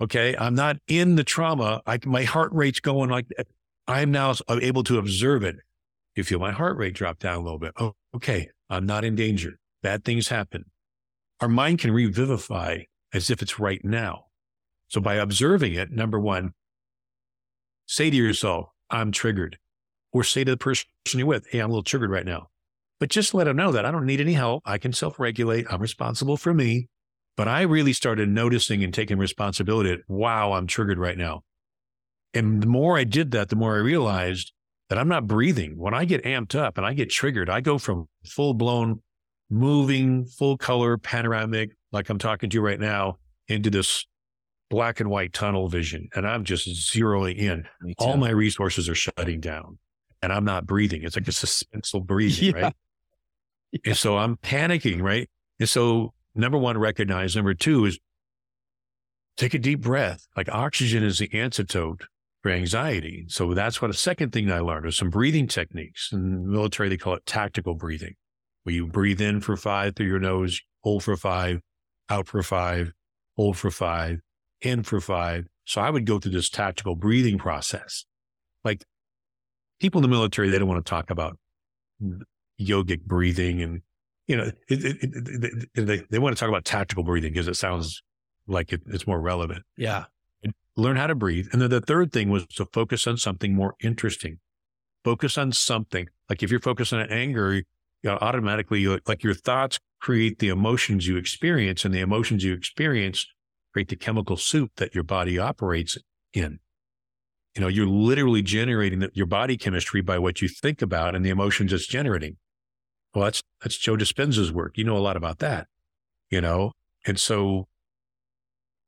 Okay. 0.00 0.36
I'm 0.38 0.54
not 0.54 0.76
in 0.86 1.16
the 1.16 1.24
trauma. 1.24 1.82
I, 1.86 1.98
my 2.04 2.22
heart 2.22 2.52
rate's 2.52 2.80
going 2.80 3.10
like 3.10 3.26
I'm 3.88 4.12
now 4.12 4.34
uh, 4.48 4.58
able 4.62 4.84
to 4.84 4.98
observe 4.98 5.42
it. 5.42 5.56
You 6.14 6.22
feel 6.22 6.38
my 6.38 6.52
heart 6.52 6.76
rate 6.76 6.94
drop 6.94 7.18
down 7.18 7.36
a 7.36 7.40
little 7.40 7.58
bit. 7.58 7.72
Oh, 7.78 7.94
okay. 8.14 8.48
I'm 8.70 8.86
not 8.86 9.04
in 9.04 9.16
danger. 9.16 9.58
Bad 9.82 10.04
things 10.04 10.28
happen. 10.28 10.66
Our 11.40 11.48
mind 11.48 11.80
can 11.80 11.90
revivify 11.90 12.82
as 13.12 13.28
if 13.28 13.42
it's 13.42 13.58
right 13.58 13.84
now. 13.84 14.26
So 14.88 15.00
by 15.00 15.14
observing 15.14 15.74
it, 15.74 15.90
number 15.90 16.20
one, 16.20 16.52
say 17.86 18.10
to 18.10 18.16
yourself, 18.16 18.68
I'm 18.90 19.10
triggered. 19.10 19.58
Or 20.12 20.24
say 20.24 20.44
to 20.44 20.50
the 20.50 20.56
person 20.56 20.86
you're 21.14 21.26
with, 21.26 21.46
hey, 21.48 21.60
I'm 21.60 21.70
a 21.70 21.72
little 21.72 21.82
triggered 21.82 22.10
right 22.10 22.26
now. 22.26 22.48
But 23.00 23.08
just 23.08 23.34
let 23.34 23.44
them 23.44 23.56
know 23.56 23.72
that 23.72 23.84
I 23.84 23.90
don't 23.90 24.06
need 24.06 24.20
any 24.20 24.34
help. 24.34 24.62
I 24.64 24.78
can 24.78 24.92
self 24.92 25.18
regulate. 25.18 25.66
I'm 25.70 25.80
responsible 25.80 26.36
for 26.36 26.54
me. 26.54 26.88
But 27.36 27.48
I 27.48 27.62
really 27.62 27.94
started 27.94 28.28
noticing 28.28 28.84
and 28.84 28.92
taking 28.92 29.18
responsibility. 29.18 29.90
That, 29.90 30.00
wow, 30.06 30.52
I'm 30.52 30.66
triggered 30.66 30.98
right 30.98 31.16
now. 31.16 31.42
And 32.34 32.62
the 32.62 32.66
more 32.66 32.98
I 32.98 33.04
did 33.04 33.30
that, 33.32 33.48
the 33.48 33.56
more 33.56 33.74
I 33.74 33.80
realized 33.80 34.52
that 34.88 34.98
I'm 34.98 35.08
not 35.08 35.26
breathing. 35.26 35.78
When 35.78 35.94
I 35.94 36.04
get 36.04 36.24
amped 36.24 36.54
up 36.54 36.76
and 36.76 36.86
I 36.86 36.92
get 36.92 37.10
triggered, 37.10 37.48
I 37.48 37.60
go 37.60 37.78
from 37.78 38.06
full 38.26 38.54
blown 38.54 39.00
moving, 39.50 40.24
full 40.26 40.56
color, 40.56 40.98
panoramic, 40.98 41.70
like 41.90 42.08
I'm 42.10 42.18
talking 42.18 42.50
to 42.50 42.54
you 42.54 42.60
right 42.60 42.80
now, 42.80 43.18
into 43.48 43.70
this 43.70 44.06
black 44.70 45.00
and 45.00 45.10
white 45.10 45.32
tunnel 45.32 45.68
vision. 45.68 46.08
And 46.14 46.26
I'm 46.26 46.44
just 46.44 46.68
zeroing 46.68 47.36
in. 47.36 47.66
All 47.98 48.16
my 48.16 48.30
resources 48.30 48.88
are 48.88 48.94
shutting 48.94 49.40
down 49.40 49.78
and 50.22 50.32
I'm 50.32 50.44
not 50.44 50.66
breathing. 50.66 51.02
It's 51.02 51.16
like 51.16 51.28
a 51.28 51.32
suspenseful 51.32 52.06
breathing, 52.06 52.54
yeah. 52.54 52.62
right? 52.62 52.74
Yeah. 53.72 53.80
And 53.86 53.96
so 53.96 54.16
I'm 54.16 54.36
panicking, 54.36 55.02
right? 55.02 55.28
And 55.58 55.68
so 55.68 56.14
number 56.34 56.58
one, 56.58 56.78
recognize. 56.78 57.36
Number 57.36 57.54
two 57.54 57.84
is 57.86 57.98
take 59.36 59.54
a 59.54 59.58
deep 59.58 59.80
breath. 59.80 60.26
Like 60.36 60.48
oxygen 60.48 61.02
is 61.02 61.18
the 61.18 61.32
antidote 61.32 62.06
for 62.42 62.50
anxiety. 62.50 63.26
So 63.28 63.54
that's 63.54 63.80
what 63.80 63.90
a 63.90 63.94
second 63.94 64.32
thing 64.32 64.50
I 64.50 64.60
learned 64.60 64.84
was 64.84 64.96
some 64.96 65.10
breathing 65.10 65.46
techniques. 65.46 66.10
In 66.12 66.42
the 66.42 66.48
military, 66.48 66.88
they 66.88 66.96
call 66.96 67.14
it 67.14 67.26
tactical 67.26 67.74
breathing, 67.74 68.14
where 68.64 68.74
you 68.74 68.86
breathe 68.86 69.20
in 69.20 69.40
for 69.40 69.56
five 69.56 69.96
through 69.96 70.08
your 70.08 70.18
nose, 70.18 70.60
hold 70.82 71.04
for 71.04 71.16
five, 71.16 71.60
out 72.10 72.28
for 72.28 72.42
five, 72.42 72.92
hold 73.36 73.56
for 73.56 73.70
five, 73.70 74.20
in 74.60 74.82
for 74.82 75.00
five. 75.00 75.46
So 75.64 75.80
I 75.80 75.90
would 75.90 76.04
go 76.04 76.18
through 76.18 76.32
this 76.32 76.50
tactical 76.50 76.96
breathing 76.96 77.38
process. 77.38 78.04
Like 78.64 78.84
people 79.82 79.98
in 79.98 80.02
the 80.02 80.08
military, 80.08 80.48
they 80.48 80.58
don't 80.58 80.68
want 80.68 80.84
to 80.84 80.88
talk 80.88 81.10
about 81.10 81.36
yogic 82.60 83.02
breathing 83.02 83.60
and, 83.60 83.82
you 84.28 84.36
know, 84.36 84.44
it, 84.68 84.84
it, 84.84 84.96
it, 85.74 85.86
they, 85.86 86.02
they 86.08 86.18
want 86.18 86.34
to 86.34 86.40
talk 86.40 86.48
about 86.48 86.64
tactical 86.64 87.02
breathing 87.02 87.32
because 87.32 87.48
it 87.48 87.56
sounds 87.56 88.02
like 88.46 88.72
it's 88.72 89.06
more 89.06 89.20
relevant. 89.20 89.64
Yeah. 89.76 90.04
Learn 90.76 90.96
how 90.96 91.08
to 91.08 91.14
breathe. 91.14 91.48
And 91.52 91.60
then 91.60 91.68
the 91.68 91.80
third 91.80 92.12
thing 92.12 92.30
was 92.30 92.46
to 92.46 92.64
focus 92.72 93.06
on 93.06 93.16
something 93.16 93.54
more 93.54 93.74
interesting. 93.82 94.38
Focus 95.04 95.36
on 95.36 95.50
something. 95.52 96.08
Like 96.30 96.42
if 96.42 96.50
you're 96.50 96.60
focused 96.60 96.92
on 96.92 97.00
anger, 97.10 97.54
you 97.54 97.64
know, 98.04 98.18
automatically, 98.20 98.86
like 99.06 99.24
your 99.24 99.34
thoughts 99.34 99.78
create 100.00 100.38
the 100.38 100.48
emotions 100.48 101.06
you 101.06 101.16
experience, 101.16 101.84
and 101.84 101.92
the 101.92 102.00
emotions 102.00 102.42
you 102.42 102.54
experience 102.54 103.26
create 103.72 103.88
the 103.88 103.96
chemical 103.96 104.36
soup 104.36 104.70
that 104.76 104.94
your 104.94 105.04
body 105.04 105.38
operates 105.38 105.98
in. 106.32 106.60
You 107.54 107.60
know, 107.60 107.68
you're 107.68 107.86
literally 107.86 108.42
generating 108.42 109.06
your 109.12 109.26
body 109.26 109.56
chemistry 109.56 110.00
by 110.00 110.18
what 110.18 110.40
you 110.40 110.48
think 110.48 110.80
about 110.80 111.14
and 111.14 111.24
the 111.24 111.30
emotions 111.30 111.72
it's 111.72 111.86
generating. 111.86 112.36
Well, 113.14 113.24
that's 113.24 113.42
that's 113.62 113.76
Joe 113.76 113.96
Dispenza's 113.96 114.50
work. 114.50 114.78
You 114.78 114.84
know 114.84 114.96
a 114.96 115.00
lot 115.00 115.16
about 115.16 115.38
that, 115.40 115.66
you 116.30 116.40
know, 116.40 116.72
and 117.06 117.20
so 117.20 117.68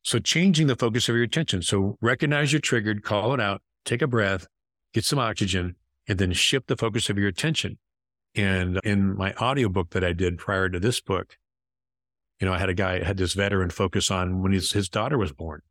so 0.03 0.19
changing 0.19 0.67
the 0.67 0.77
focus 0.77 1.09
of 1.09 1.15
your 1.15 1.25
attention. 1.25 1.63
So 1.63 1.97
recognize 2.01 2.53
you're 2.53 2.61
triggered, 2.61 3.03
call 3.03 3.35
it 3.35 3.41
out, 3.41 3.63
take 3.85 4.03
a 4.03 4.07
breath, 4.07 4.47
get 4.93 5.05
some 5.05 5.19
oxygen, 5.19 5.77
and 6.07 6.19
then 6.19 6.33
shift 6.33 6.69
the 6.69 6.77
focus 6.77 7.09
of 7.09 7.19
your 7.19 7.29
attention. 7.29 7.79
And 8.35 8.81
in 8.85 9.17
my 9.17 9.33
audiobook 9.35 9.91
that 9.91 10.05
I 10.05 10.13
did 10.13 10.39
prior 10.39 10.69
to 10.69 10.81
this 10.81 11.01
book, 11.01 11.39
you 12.41 12.47
know, 12.47 12.53
I 12.53 12.59
had 12.59 12.69
a 12.69 12.75
guy, 12.75 13.03
had 13.03 13.17
this 13.17 13.35
veteran 13.35 13.71
focus 13.71 14.11
on 14.11 14.43
when 14.43 14.53
his, 14.53 14.73
his 14.73 14.89
daughter 14.89 15.17
was 15.17 15.33
born, 15.33 15.63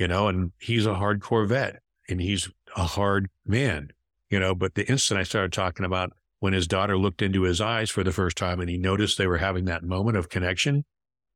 you 0.00 0.08
know, 0.08 0.28
and 0.28 0.52
he's 0.58 0.86
a 0.86 0.94
hardcore 0.94 1.46
vet 1.46 1.82
and 2.08 2.22
he's 2.22 2.48
a 2.74 2.84
hard 2.84 3.28
man, 3.44 3.90
you 4.30 4.40
know, 4.40 4.54
but 4.54 4.74
the 4.74 4.88
instant 4.88 5.20
I 5.20 5.24
started 5.24 5.52
talking 5.52 5.84
about 5.84 6.14
when 6.38 6.54
his 6.54 6.66
daughter 6.66 6.96
looked 6.96 7.20
into 7.20 7.42
his 7.42 7.60
eyes 7.60 7.90
for 7.90 8.02
the 8.02 8.10
first 8.10 8.38
time 8.38 8.60
and 8.60 8.70
he 8.70 8.78
noticed 8.78 9.18
they 9.18 9.26
were 9.26 9.36
having 9.36 9.66
that 9.66 9.84
moment 9.84 10.16
of 10.16 10.30
connection, 10.30 10.86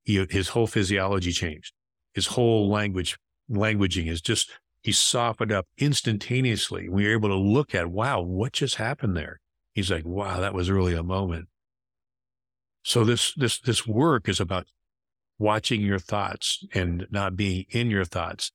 he, 0.03 0.27
his 0.31 0.49
whole 0.49 0.67
physiology 0.67 1.31
changed. 1.31 1.75
His 2.15 2.29
whole 2.29 2.71
language, 2.71 3.19
languaging 3.51 4.09
is 4.09 4.23
just, 4.23 4.51
he 4.83 4.93
softened 4.93 5.53
up 5.53 5.67
instantaneously. 5.77 6.89
We 6.89 7.05
were 7.05 7.13
able 7.13 7.29
to 7.29 7.35
look 7.35 7.75
at, 7.75 7.89
wow, 7.89 8.23
what 8.23 8.55
just 8.55 8.77
happened 8.77 9.15
there? 9.15 9.41
He's 9.75 9.91
like, 9.91 10.07
wow, 10.07 10.41
that 10.41 10.55
was 10.55 10.71
really 10.71 10.95
a 10.95 11.03
moment. 11.03 11.49
So 12.83 13.05
this 13.05 13.33
this 13.35 13.59
this 13.61 13.87
work 13.87 14.29
is 14.29 14.41
about 14.41 14.67
watching 15.39 15.81
your 15.81 15.99
thoughts 15.99 16.65
and 16.75 17.07
not 17.11 17.37
being 17.37 17.65
in 17.71 17.91
your 17.91 18.05
thoughts 18.05 18.53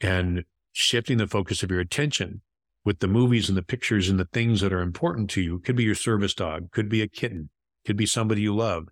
and 0.00 0.44
shifting 0.72 1.18
the 1.18 1.26
focus 1.26 1.62
of 1.62 1.70
your 1.70 1.80
attention 1.80 2.42
with 2.84 3.00
the 3.00 3.08
movies 3.08 3.48
and 3.48 3.58
the 3.58 3.62
pictures 3.62 4.08
and 4.08 4.18
the 4.18 4.26
things 4.26 4.60
that 4.60 4.72
are 4.72 4.80
important 4.80 5.28
to 5.30 5.40
you. 5.40 5.58
Could 5.58 5.76
be 5.76 5.84
your 5.84 5.94
service 5.94 6.34
dog, 6.34 6.70
could 6.70 6.88
be 6.88 7.02
a 7.02 7.08
kitten, 7.08 7.50
could 7.84 7.96
be 7.96 8.06
somebody 8.06 8.42
you 8.42 8.54
love, 8.54 8.88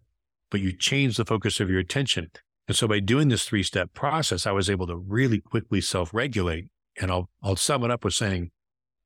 but 0.50 0.60
you 0.60 0.72
change 0.72 1.16
the 1.16 1.24
focus 1.24 1.60
of 1.60 1.70
your 1.70 1.80
attention. 1.80 2.30
And 2.66 2.76
so 2.76 2.86
by 2.86 3.00
doing 3.00 3.28
this 3.28 3.44
three 3.44 3.62
step 3.62 3.94
process, 3.94 4.46
I 4.46 4.52
was 4.52 4.68
able 4.68 4.86
to 4.86 4.96
really 4.96 5.40
quickly 5.40 5.80
self 5.80 6.12
regulate. 6.12 6.66
And 7.00 7.10
I'll, 7.10 7.30
I'll 7.42 7.56
sum 7.56 7.84
it 7.84 7.90
up 7.90 8.04
with 8.04 8.14
saying, 8.14 8.50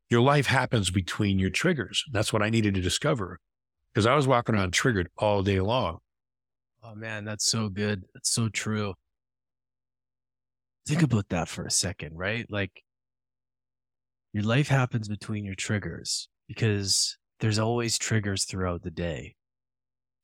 your 0.08 0.22
life 0.22 0.46
happens 0.46 0.90
between 0.90 1.38
your 1.38 1.50
triggers. 1.50 2.04
That's 2.10 2.32
what 2.32 2.42
I 2.42 2.50
needed 2.50 2.74
to 2.74 2.80
discover 2.80 3.38
because 3.92 4.06
I 4.06 4.14
was 4.14 4.26
walking 4.26 4.54
around 4.54 4.72
triggered 4.72 5.08
all 5.16 5.42
day 5.42 5.60
long. 5.60 5.98
Oh 6.84 6.94
man, 6.94 7.24
that's 7.24 7.46
so 7.46 7.68
good. 7.68 8.04
That's 8.14 8.30
so 8.30 8.48
true. 8.48 8.94
Think 10.86 11.02
about 11.02 11.28
that 11.28 11.48
for 11.48 11.64
a 11.64 11.70
second, 11.70 12.16
right? 12.16 12.44
Like 12.50 12.82
your 14.32 14.42
life 14.42 14.68
happens 14.68 15.08
between 15.08 15.44
your 15.44 15.54
triggers 15.54 16.28
because 16.48 17.16
there's 17.38 17.58
always 17.58 17.98
triggers 17.98 18.44
throughout 18.44 18.82
the 18.82 18.90
day. 18.90 19.36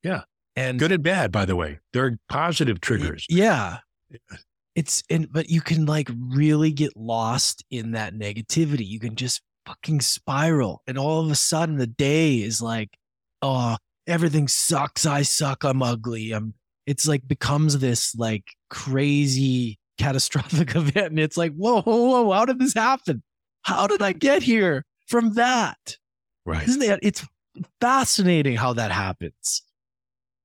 Yeah. 0.02 0.22
And 0.56 0.78
good 0.78 0.90
and 0.90 1.02
bad, 1.02 1.30
by 1.30 1.44
the 1.44 1.54
way. 1.54 1.78
There 1.92 2.04
are 2.06 2.18
positive 2.28 2.80
triggers. 2.80 3.24
Yeah. 3.28 3.78
It's 4.74 5.02
and 5.10 5.30
but 5.30 5.50
you 5.50 5.60
can 5.60 5.86
like 5.86 6.10
really 6.16 6.72
get 6.72 6.96
lost 6.96 7.64
in 7.70 7.92
that 7.92 8.14
negativity. 8.14 8.86
You 8.86 8.98
can 8.98 9.14
just 9.14 9.42
fucking 9.66 10.00
spiral. 10.00 10.82
And 10.88 10.98
all 10.98 11.20
of 11.24 11.30
a 11.30 11.36
sudden 11.36 11.76
the 11.76 11.86
day 11.86 12.36
is 12.36 12.60
like 12.60 12.90
oh, 13.42 13.76
everything 14.08 14.48
sucks. 14.48 15.06
I 15.06 15.22
suck. 15.22 15.64
I'm 15.64 15.82
ugly. 15.82 16.32
I'm, 16.32 16.54
it's 16.86 17.06
like 17.06 17.28
becomes 17.28 17.78
this 17.78 18.14
like 18.16 18.44
crazy 18.70 19.78
catastrophic 19.98 20.70
event. 20.74 21.10
And 21.10 21.20
it's 21.20 21.36
like, 21.36 21.52
whoa, 21.54 21.82
whoa, 21.82 22.22
whoa, 22.22 22.32
how 22.32 22.44
did 22.46 22.58
this 22.58 22.74
happen? 22.74 23.22
How 23.62 23.86
did 23.86 24.02
I 24.02 24.12
get 24.12 24.42
here 24.42 24.84
from 25.06 25.34
that? 25.34 25.98
Right. 26.46 26.66
Isn't 26.66 26.80
that, 26.80 27.00
it's 27.02 27.24
fascinating 27.80 28.56
how 28.56 28.72
that 28.72 28.90
happens. 28.90 29.62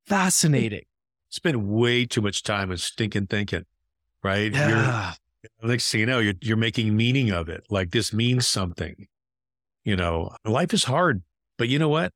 Fascinating. 0.05 0.83
Spend 1.29 1.67
way 1.67 2.05
too 2.05 2.21
much 2.21 2.43
time 2.43 2.69
in 2.69 2.77
stinking 2.77 3.27
thinking, 3.27 3.65
right? 4.21 4.51
Yeah. 4.53 5.13
You're, 5.61 5.71
next 5.71 5.89
thing 5.89 6.01
you 6.01 6.05
know, 6.05 6.19
you're, 6.19 6.33
you're 6.41 6.57
making 6.57 6.95
meaning 6.95 7.31
of 7.31 7.47
it. 7.49 7.65
Like 7.69 7.91
this 7.91 8.11
means 8.11 8.47
something. 8.47 9.07
You 9.85 9.95
know, 9.95 10.35
life 10.45 10.73
is 10.73 10.83
hard, 10.83 11.23
but 11.57 11.69
you 11.69 11.79
know 11.79 11.89
what? 11.89 12.13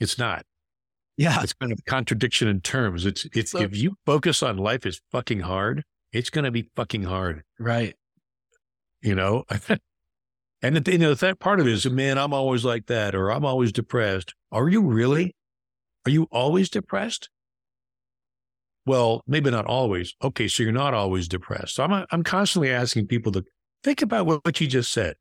It's 0.00 0.18
not. 0.18 0.44
Yeah. 1.16 1.42
It's 1.42 1.54
kind 1.54 1.72
of 1.72 1.78
a 1.78 1.90
contradiction 1.90 2.48
in 2.48 2.60
terms. 2.60 3.06
It's, 3.06 3.26
it's, 3.34 3.52
so, 3.52 3.60
if 3.60 3.76
you 3.76 3.96
focus 4.04 4.42
on 4.42 4.58
life 4.58 4.84
is 4.84 5.00
fucking 5.10 5.40
hard, 5.40 5.82
it's 6.12 6.30
going 6.30 6.44
to 6.44 6.50
be 6.50 6.70
fucking 6.76 7.04
hard. 7.04 7.42
Right. 7.58 7.94
You 9.00 9.14
know? 9.14 9.44
and 10.62 10.76
the, 10.76 10.92
you 10.92 10.98
know, 10.98 11.14
that 11.14 11.38
part 11.38 11.60
of 11.60 11.66
it 11.66 11.72
is, 11.72 11.88
man, 11.88 12.18
I'm 12.18 12.34
always 12.34 12.64
like 12.64 12.86
that, 12.86 13.14
or 13.14 13.30
I'm 13.30 13.44
always 13.44 13.72
depressed. 13.72 14.34
Are 14.52 14.68
you 14.68 14.82
really? 14.82 15.34
Are 16.04 16.10
you 16.10 16.28
always 16.30 16.68
depressed? 16.68 17.30
Well, 18.84 19.22
maybe 19.26 19.50
not 19.50 19.66
always. 19.66 20.14
Okay. 20.22 20.48
So 20.48 20.62
you're 20.62 20.72
not 20.72 20.94
always 20.94 21.28
depressed. 21.28 21.74
So 21.74 21.84
I'm, 21.84 22.06
I'm 22.10 22.22
constantly 22.22 22.70
asking 22.70 23.06
people 23.06 23.32
to 23.32 23.44
think 23.82 24.02
about 24.02 24.26
what, 24.26 24.44
what 24.44 24.60
you 24.60 24.66
just 24.66 24.92
said. 24.92 25.16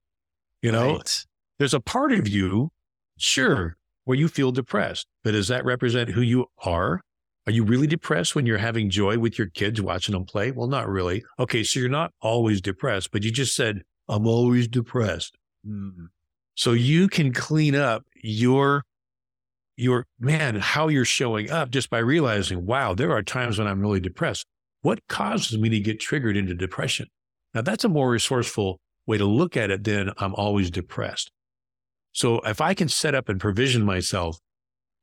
You 0.62 0.72
know, 0.72 0.96
right. 0.96 1.26
there's 1.60 1.74
a 1.74 1.80
part 1.80 2.12
of 2.12 2.28
you, 2.28 2.72
sure, 3.18 3.78
where 4.06 4.18
you 4.18 4.28
feel 4.28 4.52
depressed. 4.52 5.08
But 5.24 5.32
does 5.32 5.50
that 5.50 5.66
represent 5.66 6.12
who 6.12 6.22
you 6.22 6.46
are? 6.64 7.02
Are 7.48 7.52
you 7.52 7.64
really 7.64 7.86
depressed 7.86 8.34
when 8.34 8.46
you're 8.46 8.58
having 8.58 8.90
joy 8.90 9.20
with 9.20 9.38
your 9.38 9.50
kids 9.50 9.82
watching 9.82 10.14
them 10.14 10.26
play? 10.26 10.52
Well, 10.52 10.68
not 10.68 10.90
really. 10.90 11.24
Okay, 11.38 11.64
so 11.64 11.80
you're 11.80 11.90
not 11.90 12.12
always 12.22 12.62
depressed, 12.62 13.12
but 13.12 13.24
you 13.24 13.32
just 13.32 13.56
said, 13.56 13.82
I'm 14.08 14.26
always 14.26 14.68
depressed. 14.68 15.36
Mm. 15.68 16.08
So 16.56 16.72
you 16.72 17.08
can 17.08 17.34
clean 17.34 17.76
up 17.76 18.04
your 18.16 18.84
your 19.78 20.06
man, 20.20 20.56
how 20.56 20.88
you're 20.88 21.04
showing 21.04 21.52
up 21.52 21.70
just 21.70 21.90
by 21.90 21.98
realizing, 21.98 22.66
wow, 22.66 22.94
there 22.94 23.12
are 23.12 23.22
times 23.22 23.60
when 23.60 23.68
I'm 23.68 23.82
really 23.82 24.00
depressed. 24.00 24.46
What 24.82 25.00
causes 25.10 25.58
me 25.58 25.68
to 25.68 25.80
get 25.82 26.00
triggered 26.00 26.38
into 26.38 26.56
depression? 26.56 27.08
Now 27.54 27.62
that's 27.62 27.84
a 27.84 27.90
more 27.90 28.10
resourceful 28.10 28.80
way 29.06 29.18
to 29.18 29.26
look 29.26 29.58
at 29.58 29.72
it 29.72 29.84
than 29.84 30.12
I'm 30.18 30.34
always 30.36 30.72
depressed. 30.72 31.30
So 32.16 32.40
if 32.46 32.62
I 32.62 32.74
can 32.74 32.88
set 32.88 33.14
up 33.14 33.28
and 33.28 33.42
provision 33.42 33.84
myself 33.84 34.40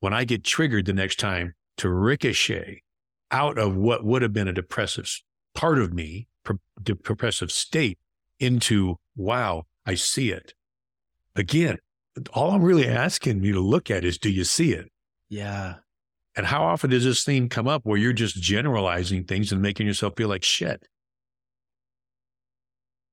when 0.01 0.15
I 0.15 0.25
get 0.25 0.45
triggered 0.45 0.87
the 0.87 0.95
next 0.95 1.19
time 1.19 1.53
to 1.77 1.91
ricochet 1.91 2.83
out 3.31 3.59
of 3.59 3.77
what 3.77 4.03
would 4.03 4.23
have 4.23 4.33
been 4.33 4.49
a 4.49 4.53
depressive 4.53 5.21
part 5.55 5.79
of 5.79 5.93
me, 5.93 6.27
depressive 6.83 7.53
state, 7.53 7.99
into, 8.41 8.97
wow, 9.15 9.65
I 9.85 9.95
see 9.95 10.31
it. 10.31 10.55
Again, 11.37 11.77
all 12.33 12.53
I'm 12.53 12.63
really 12.63 12.89
asking 12.89 13.45
you 13.45 13.53
to 13.53 13.61
look 13.61 13.91
at 13.91 14.07
is, 14.07 14.17
do 14.17 14.31
you 14.31 14.45
see 14.45 14.73
it? 14.73 14.91
Yeah. 15.29 15.75
And 16.35 16.47
how 16.47 16.65
often 16.65 16.89
does 16.89 17.05
this 17.05 17.25
theme 17.25 17.51
come 17.51 17.69
up 17.69 17.83
where 17.85 17.99
you're 17.99 18.15
just 18.15 18.37
generalizing 18.37 19.25
things 19.25 19.53
and 19.53 19.61
making 19.61 19.87
yourself 19.87 20.15
feel 20.17 20.31
like 20.31 20.45
shit? 20.45 20.89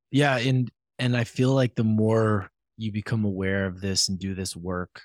Yeah. 0.10 0.38
And, 0.38 0.72
and 0.98 1.18
I 1.18 1.26
feel 1.26 1.52
like 1.54 1.76
the 1.76 1.84
more 1.84 2.50
you 2.80 2.92
become 2.92 3.26
aware 3.26 3.66
of 3.66 3.82
this 3.82 4.10
and 4.10 4.18
do 4.18 4.34
this 4.34 4.56
work, 4.56 5.02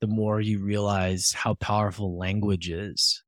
the 0.00 0.06
more 0.06 0.40
you 0.40 0.60
realize 0.60 1.32
how 1.32 1.54
powerful 1.54 2.16
language 2.16 2.70
is. 2.70 3.22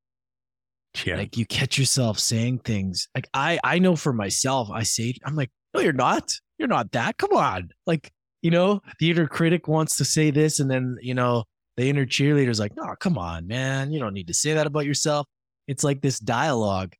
Yeah. 1.05 1.17
Like 1.17 1.37
you 1.37 1.47
catch 1.47 1.79
yourself 1.79 2.19
saying 2.19 2.61
things 2.61 3.09
like 3.15 3.29
I, 3.33 3.61
I 3.63 3.79
know 3.79 3.97
for 3.97 4.13
myself, 4.13 4.71
I 4.73 4.83
say, 4.83 5.15
I'm 5.25 5.37
like, 5.37 5.51
no, 5.75 5.81
you're 5.81 5.93
not. 5.93 6.33
You're 6.59 6.69
not 6.69 6.93
that. 6.93 7.17
Come 7.17 7.33
on. 7.33 7.71
Like, 7.87 8.11
you 8.43 8.51
know, 8.51 8.81
the 8.99 9.11
inner 9.11 9.29
critic 9.29 9.69
wants 9.69 9.97
to 9.99 10.05
say 10.05 10.31
this. 10.31 10.59
And 10.59 10.71
then, 10.71 10.97
you 11.01 11.15
know, 11.15 11.45
the 11.77 11.89
inner 11.89 12.07
cheerleader's 12.07 12.59
like, 12.59 12.77
no, 12.77 12.95
come 12.99 13.19
on, 13.19 13.47
man. 13.47 13.93
You 13.93 14.01
don't 14.01 14.15
need 14.15 14.27
to 14.27 14.35
say 14.35 14.55
that 14.55 14.67
about 14.67 14.87
yourself. 14.87 15.27
It's 15.69 15.85
like 15.85 16.01
this 16.01 16.19
dialogue 16.19 16.95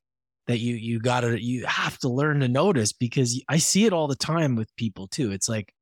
that 0.47 0.59
you, 0.59 0.75
you 0.75 0.99
gotta, 0.99 1.41
you 1.43 1.65
have 1.65 1.97
to 1.99 2.09
learn 2.09 2.39
to 2.39 2.47
notice 2.47 2.93
because 2.93 3.43
I 3.49 3.57
see 3.57 3.85
it 3.85 3.93
all 3.93 4.07
the 4.07 4.15
time 4.15 4.55
with 4.55 4.73
people 4.77 5.07
too. 5.07 5.31
It's 5.31 5.49
like, 5.49 5.73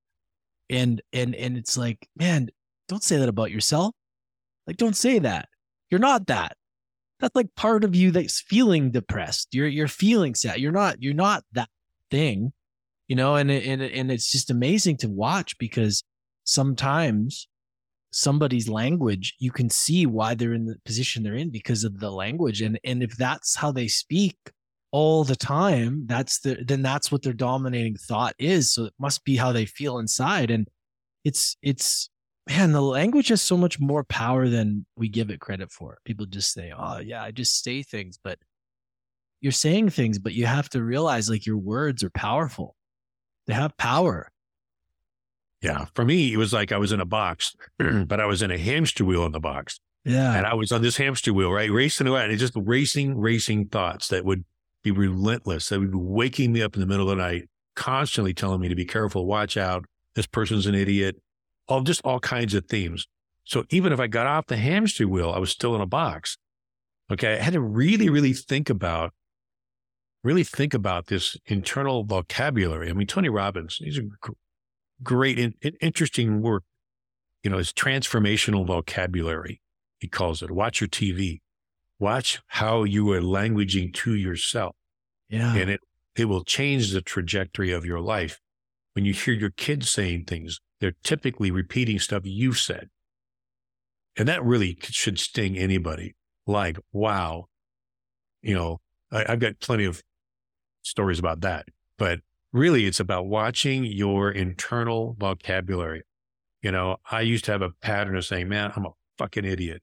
and, 0.70 1.02
and, 1.14 1.36
and 1.36 1.58
it's 1.58 1.78
like, 1.78 2.08
man, 2.16 2.50
don't 2.88 3.04
say 3.04 3.18
that 3.18 3.30
about 3.30 3.52
yourself. 3.52 3.94
Like, 4.68 4.78
don't 4.78 4.96
say 4.96 5.20
that. 5.20 5.50
You're 5.90 6.00
not 6.00 6.28
that. 6.28 6.56
That's 7.20 7.36
like 7.36 7.54
part 7.56 7.84
of 7.84 7.96
you 7.96 8.12
that's 8.12 8.42
feeling 8.42 8.92
depressed. 8.92 9.50
You're, 9.52 9.68
you're 9.68 9.88
feeling 9.88 10.36
sad. 10.36 10.60
You're 10.60 10.72
not, 10.72 11.02
you're 11.02 11.14
not 11.14 11.44
that 11.54 11.70
thing 12.12 12.54
you 13.10 13.16
know, 13.16 13.36
and 13.36 13.52
and 13.52 13.82
and 13.82 14.12
it's 14.12 14.32
just 14.32 14.52
amazing 14.52 14.98
to 14.98 15.10
watch 15.10 15.58
because 15.58 16.04
sometimes 16.44 17.48
somebody's 18.12 18.70
language 18.70 19.36
you 19.40 19.52
can 19.52 19.70
see 19.70 20.06
why 20.06 20.34
they're 20.34 20.54
in 20.54 20.66
the 20.66 20.76
position 20.84 21.22
they're 21.22 21.36
in 21.36 21.52
because 21.52 21.84
of 21.84 22.00
the 22.00 22.10
language 22.10 22.60
and 22.60 22.80
and 22.84 23.04
if 23.04 23.16
that's 23.18 23.56
how 23.56 23.72
they 23.72 23.88
speak 23.88 24.36
all 24.92 25.24
the 25.24 25.36
time 25.36 26.04
that's 26.08 26.40
the 26.40 26.58
then 26.66 26.82
that's 26.82 27.12
what 27.12 27.22
their 27.22 27.34
dominating 27.34 27.96
thought 27.96 28.34
is 28.40 28.74
so 28.74 28.86
it 28.86 28.94
must 29.00 29.24
be 29.24 29.36
how 29.36 29.52
they 29.52 29.66
feel 29.66 30.00
inside 30.00 30.50
and 30.50 30.68
it's 31.24 31.58
it's 31.62 32.10
man 32.48 32.72
the 32.72 32.82
language 32.82 33.28
has 33.28 33.42
so 33.42 33.56
much 33.56 33.80
more 33.80 34.04
power 34.04 34.50
than 34.50 34.86
we 34.96 35.08
give 35.08 35.30
it 35.30 35.40
credit 35.40 35.72
for 35.72 36.00
people 36.06 36.26
just 36.26 36.52
say 36.52 36.74
oh 36.76 36.98
yeah 36.98 37.22
i 37.22 37.30
just 37.30 37.64
say 37.64 37.84
things 37.84 38.18
but 38.24 38.40
you're 39.42 39.52
saying 39.52 39.90
things 39.90 40.18
but 40.18 40.34
you 40.34 40.48
have 40.48 40.68
to 40.70 40.82
realize 40.82 41.30
like 41.30 41.46
your 41.46 41.58
words 41.58 42.04
are 42.04 42.10
powerful 42.10 42.76
they 43.50 43.56
have 43.56 43.76
power. 43.78 44.32
Yeah. 45.64 45.86
For 45.96 46.06
me, 46.06 46.32
it 46.32 46.38
was 46.38 46.54
like 46.54 46.72
I 46.72 46.78
was 46.78 46.92
in 46.92 47.02
a 47.02 47.06
box, 47.06 47.56
but 47.80 48.20
I 48.20 48.28
was 48.28 48.44
in 48.44 48.52
a 48.52 48.60
hamster 48.60 49.04
wheel 49.04 49.26
in 49.26 49.32
the 49.32 49.40
box. 49.40 49.80
Yeah. 50.06 50.36
And 50.36 50.46
I 50.46 50.54
was 50.54 50.72
on 50.72 50.84
this 50.84 50.98
hamster 50.98 51.34
wheel, 51.34 51.52
right? 51.52 51.72
Racing 51.72 52.08
around 52.08 52.30
and 52.30 52.38
just 52.38 52.54
racing, 52.56 53.18
racing 53.18 53.70
thoughts 53.70 54.10
that 54.10 54.24
would 54.24 54.46
be 54.84 54.92
relentless. 54.92 55.70
They 55.70 55.78
would 55.78 55.92
be 55.92 55.98
waking 55.98 56.54
me 56.54 56.62
up 56.62 56.76
in 56.76 56.80
the 56.82 56.88
middle 56.88 57.10
of 57.10 57.18
the 57.18 57.24
night, 57.24 57.50
constantly 57.76 58.34
telling 58.34 58.62
me 58.62 58.70
to 58.70 58.76
be 58.76 58.86
careful, 58.86 59.26
watch 59.26 59.58
out. 59.58 59.86
This 60.16 60.28
person's 60.28 60.66
an 60.66 60.76
idiot. 60.76 61.18
All 61.68 61.82
just 61.82 62.02
all 62.04 62.20
kinds 62.20 62.54
of 62.54 62.66
themes. 62.66 63.08
So 63.44 63.64
even 63.70 63.94
if 63.94 64.00
I 64.00 64.08
got 64.08 64.28
off 64.28 64.48
the 64.48 64.58
hamster 64.58 65.08
wheel, 65.08 65.32
I 65.32 65.40
was 65.40 65.52
still 65.52 65.76
in 65.76 65.82
a 65.82 65.86
box. 65.86 66.38
Okay. 67.12 67.34
I 67.34 67.42
had 67.42 67.54
to 67.54 67.62
really, 67.62 68.10
really 68.10 68.34
think 68.34 68.70
about 68.70 69.14
really 70.24 70.44
think 70.44 70.74
about 70.74 71.08
this 71.08 71.38
internal 71.46 72.04
vocabulary. 72.04 72.90
I 72.90 72.94
mean, 72.94 73.08
Tony 73.08 73.30
Robbins, 73.30 73.78
he's 73.78 73.98
a 73.98 74.04
great, 75.02 75.40
in, 75.40 75.54
interesting 75.82 76.42
work. 76.42 76.64
You 77.44 77.50
know, 77.50 77.58
his 77.58 77.72
transformational 77.72 78.68
vocabulary, 78.68 79.62
he 80.00 80.08
calls 80.08 80.42
it. 80.44 80.52
Watch 80.52 80.82
your 80.82 80.90
TV. 80.90 81.40
Watch 82.00 82.42
how 82.48 82.84
you 82.84 83.12
are 83.12 83.22
languaging 83.22 83.94
to 83.94 84.16
yourself. 84.16 84.76
Yeah. 85.30 85.54
And 85.56 85.70
it, 85.70 85.82
it 86.16 86.26
will 86.26 86.44
change 86.44 86.92
the 86.92 87.02
trajectory 87.02 87.72
of 87.72 87.86
your 87.86 88.00
life. 88.00 88.40
When 88.94 89.06
you 89.06 89.14
hear 89.14 89.34
your 89.34 89.52
kids 89.52 89.90
saying 89.90 90.26
things, 90.26 90.60
they're 90.80 90.96
typically 91.04 91.52
repeating 91.52 92.00
stuff 92.00 92.24
you've 92.26 92.60
said. 92.60 92.90
And 94.18 94.28
that 94.28 94.44
really 94.44 94.78
should 94.82 95.20
sting 95.20 95.58
anybody. 95.58 96.16
Like, 96.48 96.78
wow, 96.92 97.46
you 98.42 98.56
know, 98.56 98.80
I, 99.12 99.26
have 99.32 99.40
got 99.40 99.60
plenty 99.60 99.86
of 99.86 100.02
stories 100.82 101.20
about 101.20 101.42
that. 101.42 101.68
But 101.98 102.20
really, 102.52 102.86
it's 102.86 103.00
about 103.00 103.28
watching 103.28 103.84
your 103.84 104.32
internal 104.32 105.16
vocabulary. 105.20 106.04
You 106.62 106.72
know, 106.72 106.98
I 107.10 107.22
used 107.22 107.46
to 107.46 107.52
have 107.52 107.62
a 107.62 107.72
pattern 107.82 108.16
of 108.16 108.26
saying, 108.26 108.50
man, 108.50 108.72
I'm 108.76 108.86
a 108.86 108.92
fucking 109.18 109.46
idiot 109.46 109.82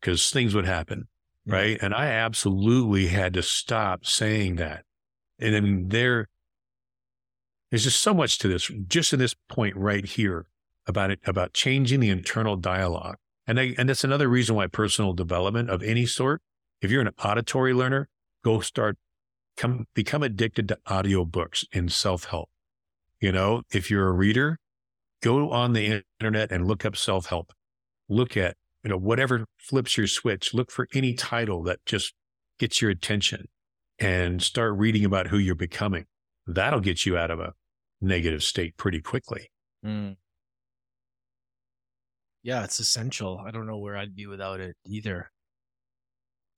because 0.00 0.30
things 0.30 0.54
would 0.54 0.66
happen. 0.66 1.08
Right. 1.50 1.78
And 1.80 1.94
I 1.94 2.06
absolutely 2.06 3.08
had 3.08 3.34
to 3.34 3.42
stop 3.42 4.06
saying 4.06 4.56
that. 4.56 4.84
And 5.38 5.54
then 5.54 5.88
there, 5.88 6.28
there's 7.70 7.84
just 7.84 8.02
so 8.02 8.14
much 8.14 8.38
to 8.38 8.48
this, 8.48 8.70
just 8.86 9.12
in 9.12 9.18
this 9.18 9.34
point 9.48 9.76
right 9.76 10.04
here 10.04 10.46
about 10.86 11.10
it, 11.10 11.20
about 11.24 11.52
changing 11.52 12.00
the 12.00 12.10
internal 12.10 12.56
dialogue. 12.56 13.16
And 13.46 13.58
I, 13.58 13.74
and 13.78 13.88
that's 13.88 14.04
another 14.04 14.28
reason 14.28 14.54
why 14.54 14.66
personal 14.66 15.12
development 15.12 15.70
of 15.70 15.82
any 15.82 16.06
sort, 16.06 16.42
if 16.80 16.90
you're 16.90 17.02
an 17.02 17.10
auditory 17.24 17.74
learner, 17.74 18.08
go 18.44 18.60
start 18.60 18.96
come 19.56 19.86
become 19.94 20.22
addicted 20.22 20.68
to 20.68 20.78
audiobooks 20.88 21.64
and 21.72 21.92
self-help. 21.92 22.48
You 23.20 23.32
know, 23.32 23.62
if 23.70 23.90
you're 23.90 24.08
a 24.08 24.12
reader, 24.12 24.58
go 25.22 25.50
on 25.50 25.74
the 25.74 26.02
internet 26.20 26.50
and 26.50 26.66
look 26.66 26.84
up 26.84 26.96
self-help. 26.96 27.52
Look 28.08 28.36
at, 28.36 28.56
you 28.82 28.90
know, 28.90 28.96
whatever 28.96 29.44
flips 29.58 29.96
your 29.96 30.06
switch, 30.06 30.54
look 30.54 30.70
for 30.70 30.88
any 30.94 31.14
title 31.14 31.62
that 31.64 31.84
just 31.84 32.14
gets 32.58 32.80
your 32.80 32.90
attention 32.90 33.48
and 33.98 34.42
start 34.42 34.74
reading 34.76 35.04
about 35.04 35.28
who 35.28 35.38
you're 35.38 35.54
becoming. 35.54 36.06
That'll 36.46 36.80
get 36.80 37.04
you 37.04 37.16
out 37.16 37.30
of 37.30 37.40
a 37.40 37.52
negative 38.00 38.42
state 38.42 38.76
pretty 38.76 39.00
quickly. 39.00 39.50
Mm. 39.84 40.16
Yeah, 42.42 42.64
it's 42.64 42.80
essential. 42.80 43.42
I 43.44 43.50
don't 43.50 43.66
know 43.66 43.78
where 43.78 43.96
I'd 43.96 44.14
be 44.14 44.26
without 44.26 44.60
it 44.60 44.76
either. 44.86 45.30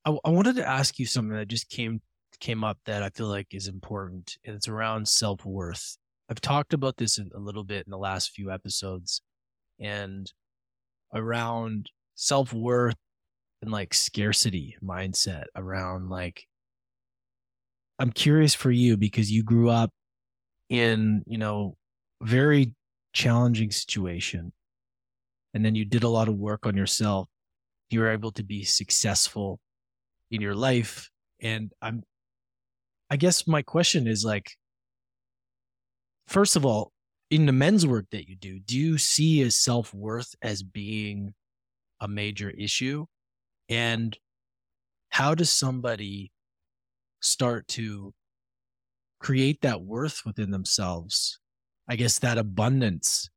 I, 0.05 0.17
I 0.25 0.31
wanted 0.31 0.57
to 0.57 0.69
ask 0.69 0.99
you 0.99 1.07
something 1.07 1.37
that 1.37 1.49
just 1.49 1.69
came 1.69 2.01
came 2.41 2.65
up 2.65 2.79
that 2.87 3.03
I 3.03 3.11
feel 3.11 3.29
like 3.29 3.49
is 3.53 3.69
important, 3.69 4.37
and 4.45 4.55
it's 4.55 4.69
around 4.69 5.09
self 5.09 5.45
worth. 5.45 5.97
I've 6.29 6.41
talked 6.41 6.73
about 6.73 6.97
this 6.97 7.19
a 7.19 7.39
little 7.39 7.65
bit 7.65 7.85
in 7.87 7.91
the 7.91 7.99
last 7.99 8.31
few 8.31 8.51
episodes, 8.51 9.23
and 9.81 10.33
around 11.13 11.91
self 12.15 12.53
worth 12.53 12.97
and 13.63 13.71
like 13.71 13.95
scarcity 13.95 14.77
mindset 14.83 15.45
around 15.57 16.09
like 16.09 16.47
I'm 17.99 18.11
curious 18.11 18.55
for 18.55 18.71
you 18.71 18.97
because 18.97 19.31
you 19.31 19.43
grew 19.43 19.71
up 19.71 19.91
in, 20.69 21.23
you 21.27 21.39
know, 21.39 21.77
very 22.23 22.75
challenging 23.13 23.71
situation. 23.71 24.53
And 25.55 25.65
then 25.65 25.75
you 25.75 25.85
did 25.85 26.03
a 26.03 26.09
lot 26.09 26.29
of 26.29 26.35
work 26.35 26.67
on 26.67 26.77
yourself. 26.77 27.29
You 27.91 28.01
were 28.01 28.11
able 28.11 28.33
to 28.33 28.43
be 28.43 28.65
successful 28.65 29.61
in 30.31 30.41
your 30.41 30.55
life. 30.55 31.11
And 31.41 31.73
I'm 31.81 32.03
I 33.11 33.17
guess 33.17 33.47
my 33.47 33.61
question 33.61 34.07
is 34.07 34.25
like, 34.25 34.53
first 36.29 36.57
of 36.57 36.65
all, 36.65 36.93
in 37.31 37.45
the 37.45 37.53
men's 37.53 37.87
work 37.87 38.07
that 38.11 38.27
you 38.27 38.37
do, 38.37 38.59
do 38.59 38.79
you 38.79 38.97
see 38.97 39.43
a 39.43 39.51
self 39.51 39.93
worth 39.93 40.35
as 40.41 40.63
being 40.63 41.35
a 42.03 42.09
major 42.09 42.51
issue? 42.51 43.07
And 43.71 44.19
how 45.09 45.35
does 45.35 45.51
somebody 45.51 46.33
start 47.21 47.69
to 47.69 48.13
create 49.21 49.63
that 49.63 49.81
worth 49.81 50.23
within 50.27 50.51
themselves? 50.51 51.39
I 51.89 51.97
guess 51.97 52.19
that 52.19 52.39
abundance, 52.39 53.31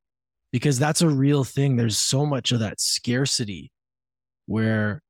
because 0.52 0.78
that's 0.78 1.02
a 1.02 1.08
real 1.08 1.44
thing. 1.44 1.76
There's 1.76 1.96
so 1.96 2.26
much 2.26 2.52
of 2.52 2.60
that 2.60 2.80
scarcity 2.80 3.70
where 4.46 5.02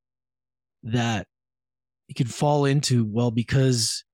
that 0.83 1.27
you 2.09 2.15
could 2.15 2.33
fall 2.33 2.65
into, 2.67 3.05
well, 3.05 3.31
because 3.31 4.05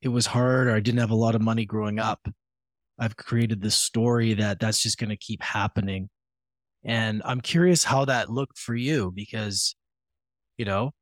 it 0.00 0.08
was 0.08 0.26
hard 0.26 0.68
or 0.68 0.74
I 0.74 0.80
didn't 0.80 1.00
have 1.00 1.10
a 1.10 1.16
lot 1.16 1.34
of 1.34 1.42
money 1.42 1.64
growing 1.64 1.98
up. 1.98 2.20
I've 2.98 3.16
created 3.16 3.60
this 3.60 3.74
story 3.74 4.34
that 4.34 4.60
that's 4.60 4.82
just 4.82 4.98
going 4.98 5.10
to 5.10 5.16
keep 5.16 5.42
happening. 5.42 6.08
And 6.84 7.22
I'm 7.24 7.40
curious 7.40 7.84
how 7.84 8.04
that 8.06 8.30
looked 8.30 8.58
for 8.58 8.74
you 8.74 9.12
because, 9.14 9.74
you 10.56 10.64
know, 10.64 10.92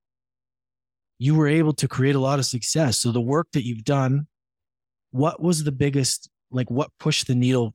you 1.19 1.35
were 1.35 1.49
able 1.49 1.73
to 1.75 1.89
create 1.89 2.15
a 2.15 2.21
lot 2.21 2.39
of 2.39 2.47
success. 2.47 2.99
So 2.99 3.13
the 3.13 3.21
work 3.21 3.49
that 3.53 3.65
you've 3.65 3.85
done, 3.85 4.27
what 5.11 5.41
was 5.41 5.65
the 5.65 5.73
biggest, 5.73 6.31
like 6.51 6.71
what 6.71 6.91
pushed 6.99 7.27
the 7.27 7.35
needle 7.35 7.75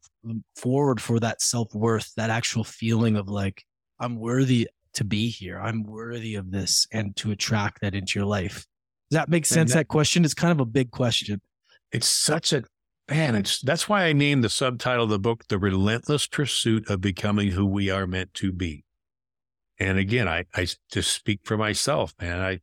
forward 0.56 1.01
for 1.01 1.20
that 1.20 1.41
self 1.41 1.74
worth, 1.74 2.12
that 2.16 2.30
actual 2.30 2.64
feeling 2.64 3.16
of 3.16 3.30
like, 3.30 3.64
I'm 3.99 4.20
worthy 4.20 4.68
to 4.95 5.03
be 5.03 5.30
here. 5.30 5.60
I'm 5.60 5.84
worthy 5.84 6.36
of 6.36 6.51
this 6.51 6.88
and 6.91 7.16
to 7.18 7.32
attract 7.32 7.82
that 7.82 7.95
into 7.95 8.20
your 8.20 8.26
life. 8.26 8.66
Does 9.10 9.20
that 9.20 9.30
make 9.30 9.45
sense? 9.45 9.72
That, 9.72 9.80
that, 9.80 9.88
question 9.88 10.26
is 10.26 10.34
kind 10.34 10.51
of 10.51 10.60
a 10.60 10.66
big 10.66 10.91
question. 10.91 11.39
it's 11.91 12.08
such 12.08 12.53
a 12.53 12.64
man, 13.10 13.36
it's 13.36 13.60
that's 13.62 13.88
why 13.88 14.06
I 14.06 14.14
named 14.14 14.43
the 14.43 14.49
subtitle 14.49 15.06
of 15.06 15.10
the 15.10 15.20
book 15.20 15.47
The 15.47 15.60
Relentless 15.60 16.28
Pursuit 16.28 16.89
of 16.89 17.01
Becoming 17.01 17.51
Who 17.51 17.66
We 17.66 17.89
Are 17.89 18.08
Meant 18.08 18.34
to 18.36 18.51
Be. 18.51 18.84
And 19.80 19.97
again, 19.97 20.28
I, 20.28 20.45
I 20.56 20.68
just 20.91 21.12
speak 21.12 21.41
for 21.43 21.58
myself, 21.58 22.14
man. 22.20 22.39
I, 22.39 22.60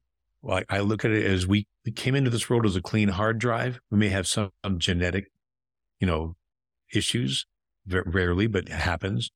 I 0.69 0.81
look 0.81 1.05
at 1.05 1.11
it 1.11 1.25
as 1.25 1.47
we, 1.47 1.67
we 1.85 1.93
came 1.93 2.15
into 2.15 2.31
this 2.31 2.49
world 2.49 2.65
as 2.65 2.75
a 2.75 2.83
clean 2.83 3.09
hard 3.09 3.39
drive. 3.39 3.81
We 3.91 3.99
may 3.99 4.09
have 4.09 4.27
some, 4.27 4.51
some 4.65 4.79
genetic, 4.79 5.31
you 6.01 6.07
know, 6.07 6.37
issues, 6.93 7.47
rarely, 7.87 8.47
but 8.47 8.65
it 8.65 8.73
happens. 8.73 9.31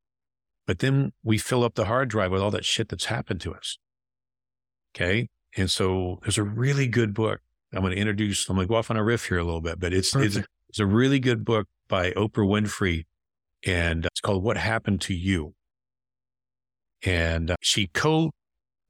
But 0.67 0.81
then 0.81 1.13
we 1.23 1.39
fill 1.39 1.65
up 1.65 1.75
the 1.75 1.85
hard 1.85 2.09
drive 2.09 2.33
with 2.33 2.43
all 2.43 2.51
that 2.51 2.65
shit 2.65 2.89
that's 2.89 3.05
happened 3.05 3.41
to 3.43 3.55
us. 3.55 3.79
Okay. 4.95 5.29
And 5.57 5.71
so 5.71 6.19
there's 6.23 6.39
a 6.39 6.43
really 6.43 6.89
good 6.89 7.15
book. 7.15 7.41
I'm 7.73 7.83
going 7.83 7.93
to 7.93 8.01
introduce, 8.01 8.49
I'm 8.49 8.57
going 8.57 8.67
to 8.67 8.69
go 8.69 8.77
off 8.77 8.91
on 8.91 8.97
a 8.97 9.05
riff 9.05 9.27
here 9.27 9.39
a 9.39 9.45
little 9.45 9.61
bit, 9.61 9.79
but 9.79 9.93
it's, 9.93 10.15
it's, 10.17 10.39
it's 10.77 10.81
a 10.83 10.85
really 10.85 11.19
good 11.19 11.43
book 11.43 11.69
by 11.89 12.11
Oprah 12.11 12.47
Winfrey 12.47 13.07
and 13.65 14.05
it's 14.05 14.21
called 14.21 14.45
What 14.45 14.59
Happened 14.59 15.01
to 15.03 15.15
You. 15.15 15.55
And 17.03 17.53
uh, 17.53 17.57
she 17.63 17.87
co 17.87 18.33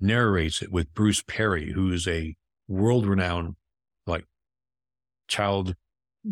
narrates 0.00 0.62
it 0.62 0.72
with 0.72 0.92
Bruce 0.94 1.22
Perry, 1.22 1.70
who 1.70 1.92
is 1.92 2.08
a 2.08 2.34
world 2.66 3.06
renowned, 3.06 3.54
like 4.04 4.24
child 5.28 5.76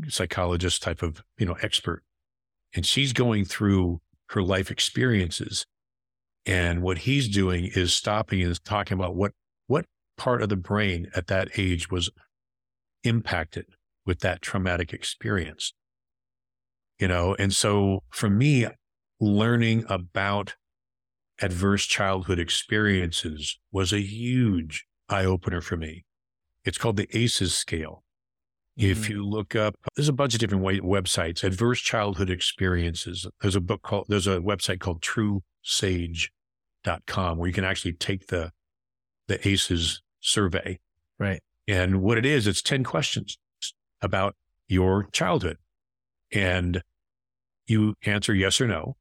psychologist 0.09 0.82
type 0.82 1.02
of, 1.02 1.22
you 1.38 1.46
know, 1.46 1.57
expert. 1.62 2.02
And 2.74 2.84
she's 2.84 3.12
going 3.12 3.44
through 3.44 4.00
her 4.30 4.42
life 4.42 4.72
experiences. 4.72 5.66
And 6.44 6.82
what 6.82 6.98
he's 6.98 7.28
doing 7.28 7.70
is 7.76 7.94
stopping 7.94 8.42
and 8.42 8.64
talking 8.64 8.98
about 8.98 9.14
what, 9.14 9.30
what 9.68 9.84
part 10.18 10.42
of 10.42 10.48
the 10.48 10.57
brain 10.57 11.12
at 11.14 11.28
that 11.28 11.57
age 11.57 11.92
was 11.92 12.11
impacted 13.05 13.66
with 14.07 14.20
that 14.20 14.42
traumatic 14.42 14.92
experience. 14.92 15.72
You 16.98 17.09
know, 17.09 17.34
and 17.38 17.55
so 17.55 18.00
for 18.11 18.30
me, 18.30 18.66
learning 19.20 19.84
about 19.88 20.55
adverse 21.40 21.86
childhood 21.86 22.38
experiences 22.38 23.59
was 23.72 23.92
a 23.92 24.00
huge 24.00 24.86
eye 25.09 25.24
opener 25.24 25.61
for 25.61 25.76
me. 25.76 26.05
It's 26.64 26.78
called 26.78 26.96
the 26.96 27.09
ACEs 27.16 27.55
scale. 27.55 28.05
Mm-hmm. 28.78 28.90
If 28.90 29.09
you 29.09 29.24
look 29.24 29.57
up, 29.57 29.76
there's 29.94 30.09
a 30.09 30.12
bunch 30.12 30.34
of 30.34 30.40
different 30.40 30.64
websites, 30.64 31.44
adverse 31.44 31.80
childhood 31.80 32.30
experiences. 32.30 33.26
There's 33.40 33.57
a 33.57 33.61
book 33.61 33.82
called, 33.82 34.07
there's 34.09 34.26
a 34.26 34.38
website 34.38 34.80
called 34.80 35.02
truesage.com 35.02 37.38
where 37.38 37.48
you 37.48 37.55
can 37.55 37.64
actually 37.64 37.94
take 37.94 38.26
the, 38.28 38.52
the 39.26 39.46
ACEs 39.46 40.02
survey. 40.20 40.78
Right. 41.18 41.42
And 41.66 42.02
what 42.02 42.18
it 42.18 42.26
is, 42.26 42.46
it's 42.46 42.62
10 42.62 42.84
questions 42.84 43.38
about 44.05 44.36
your 44.68 45.09
childhood. 45.12 45.57
And 46.32 46.82
you 47.66 47.94
answer 48.05 48.34
yes 48.34 48.61
or 48.61 48.68
no. 48.68 48.96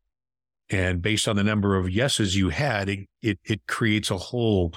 And 0.70 1.02
based 1.02 1.28
on 1.28 1.36
the 1.36 1.44
number 1.44 1.76
of 1.76 1.90
yeses 1.90 2.36
you 2.36 2.50
had, 2.50 2.88
it, 2.90 3.08
it, 3.22 3.40
it 3.44 3.68
creates 3.68 4.10
a 4.10 4.18
whole, 4.18 4.74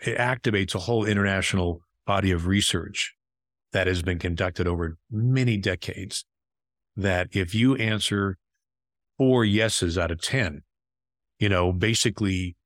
it 0.00 0.16
activates 0.16 0.74
a 0.74 0.78
whole 0.78 1.04
international 1.04 1.80
body 2.06 2.30
of 2.30 2.46
research 2.46 3.14
that 3.72 3.86
has 3.86 4.02
been 4.02 4.18
conducted 4.18 4.68
over 4.68 4.96
many 5.10 5.56
decades. 5.56 6.24
That 6.96 7.28
if 7.32 7.54
you 7.54 7.74
answer 7.76 8.36
four 9.18 9.44
yeses 9.44 9.98
out 9.98 10.10
of 10.10 10.20
10, 10.20 10.62
you 11.38 11.48
know, 11.48 11.72
basically 11.72 12.56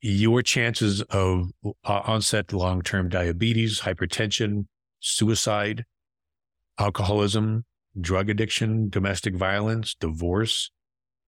your 0.00 0.42
chances 0.42 1.02
of 1.02 1.50
onset 1.84 2.52
long 2.52 2.82
term 2.82 3.08
diabetes, 3.08 3.80
hypertension, 3.80 4.66
suicide, 5.00 5.84
alcoholism, 6.78 7.64
drug 8.00 8.30
addiction, 8.30 8.88
domestic 8.88 9.34
violence, 9.34 9.94
divorce, 9.94 10.70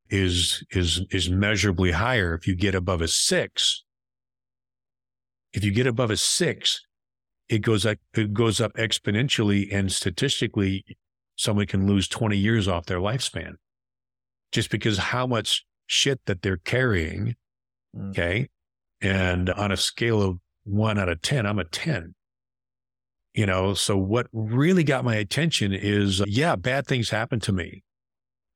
is 0.08 0.64
is 0.70 1.02
is 1.10 1.30
measurably 1.30 1.92
higher 1.92 2.34
if 2.34 2.46
you 2.46 2.54
get 2.54 2.74
above 2.74 3.00
a 3.00 3.08
six. 3.08 3.84
If 5.52 5.64
you 5.64 5.72
get 5.72 5.86
above 5.86 6.10
a 6.10 6.16
six, 6.16 6.80
it 7.48 7.58
goes 7.58 7.86
up 7.86 7.98
it 8.14 8.32
goes 8.32 8.60
up 8.60 8.72
exponentially 8.74 9.68
and 9.72 9.90
statistically 9.90 10.84
someone 11.36 11.66
can 11.66 11.86
lose 11.86 12.06
20 12.06 12.36
years 12.36 12.68
off 12.68 12.84
their 12.84 12.98
lifespan 12.98 13.54
just 14.52 14.70
because 14.70 14.98
how 14.98 15.26
much 15.26 15.64
shit 15.86 16.20
that 16.26 16.42
they're 16.42 16.58
carrying. 16.58 17.34
Mm. 17.96 18.10
Okay. 18.10 18.48
And 19.00 19.50
on 19.50 19.72
a 19.72 19.76
scale 19.76 20.22
of 20.22 20.38
one 20.64 20.98
out 20.98 21.08
of 21.08 21.22
10, 21.22 21.46
I'm 21.46 21.58
a 21.58 21.64
10. 21.64 22.14
You 23.34 23.46
know, 23.46 23.74
so 23.74 23.96
what 23.96 24.26
really 24.32 24.82
got 24.82 25.04
my 25.04 25.14
attention 25.14 25.72
is, 25.72 26.20
uh, 26.20 26.24
yeah, 26.26 26.56
bad 26.56 26.86
things 26.86 27.10
happen 27.10 27.38
to 27.40 27.52
me. 27.52 27.84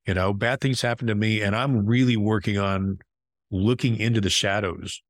You 0.06 0.14
know, 0.14 0.32
bad 0.32 0.60
things 0.60 0.82
happen 0.82 1.06
to 1.06 1.14
me, 1.14 1.40
and 1.40 1.54
I'm 1.54 1.86
really 1.86 2.16
working 2.16 2.58
on 2.58 2.98
looking 3.50 3.96
into 3.96 4.20
the 4.20 4.30
shadows, 4.30 5.00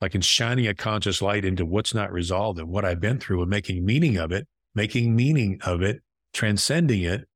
like 0.00 0.14
in 0.14 0.20
shining 0.20 0.66
a 0.66 0.74
conscious 0.74 1.22
light 1.22 1.44
into 1.44 1.64
what's 1.64 1.94
not 1.94 2.12
resolved 2.12 2.58
and 2.58 2.68
what 2.68 2.84
I've 2.84 3.00
been 3.00 3.20
through 3.20 3.42
and 3.42 3.50
making 3.50 3.84
meaning 3.84 4.16
of 4.16 4.32
it, 4.32 4.48
making 4.74 5.14
meaning 5.14 5.60
of 5.64 5.82
it, 5.82 6.02
transcending 6.34 7.02
it 7.02 7.28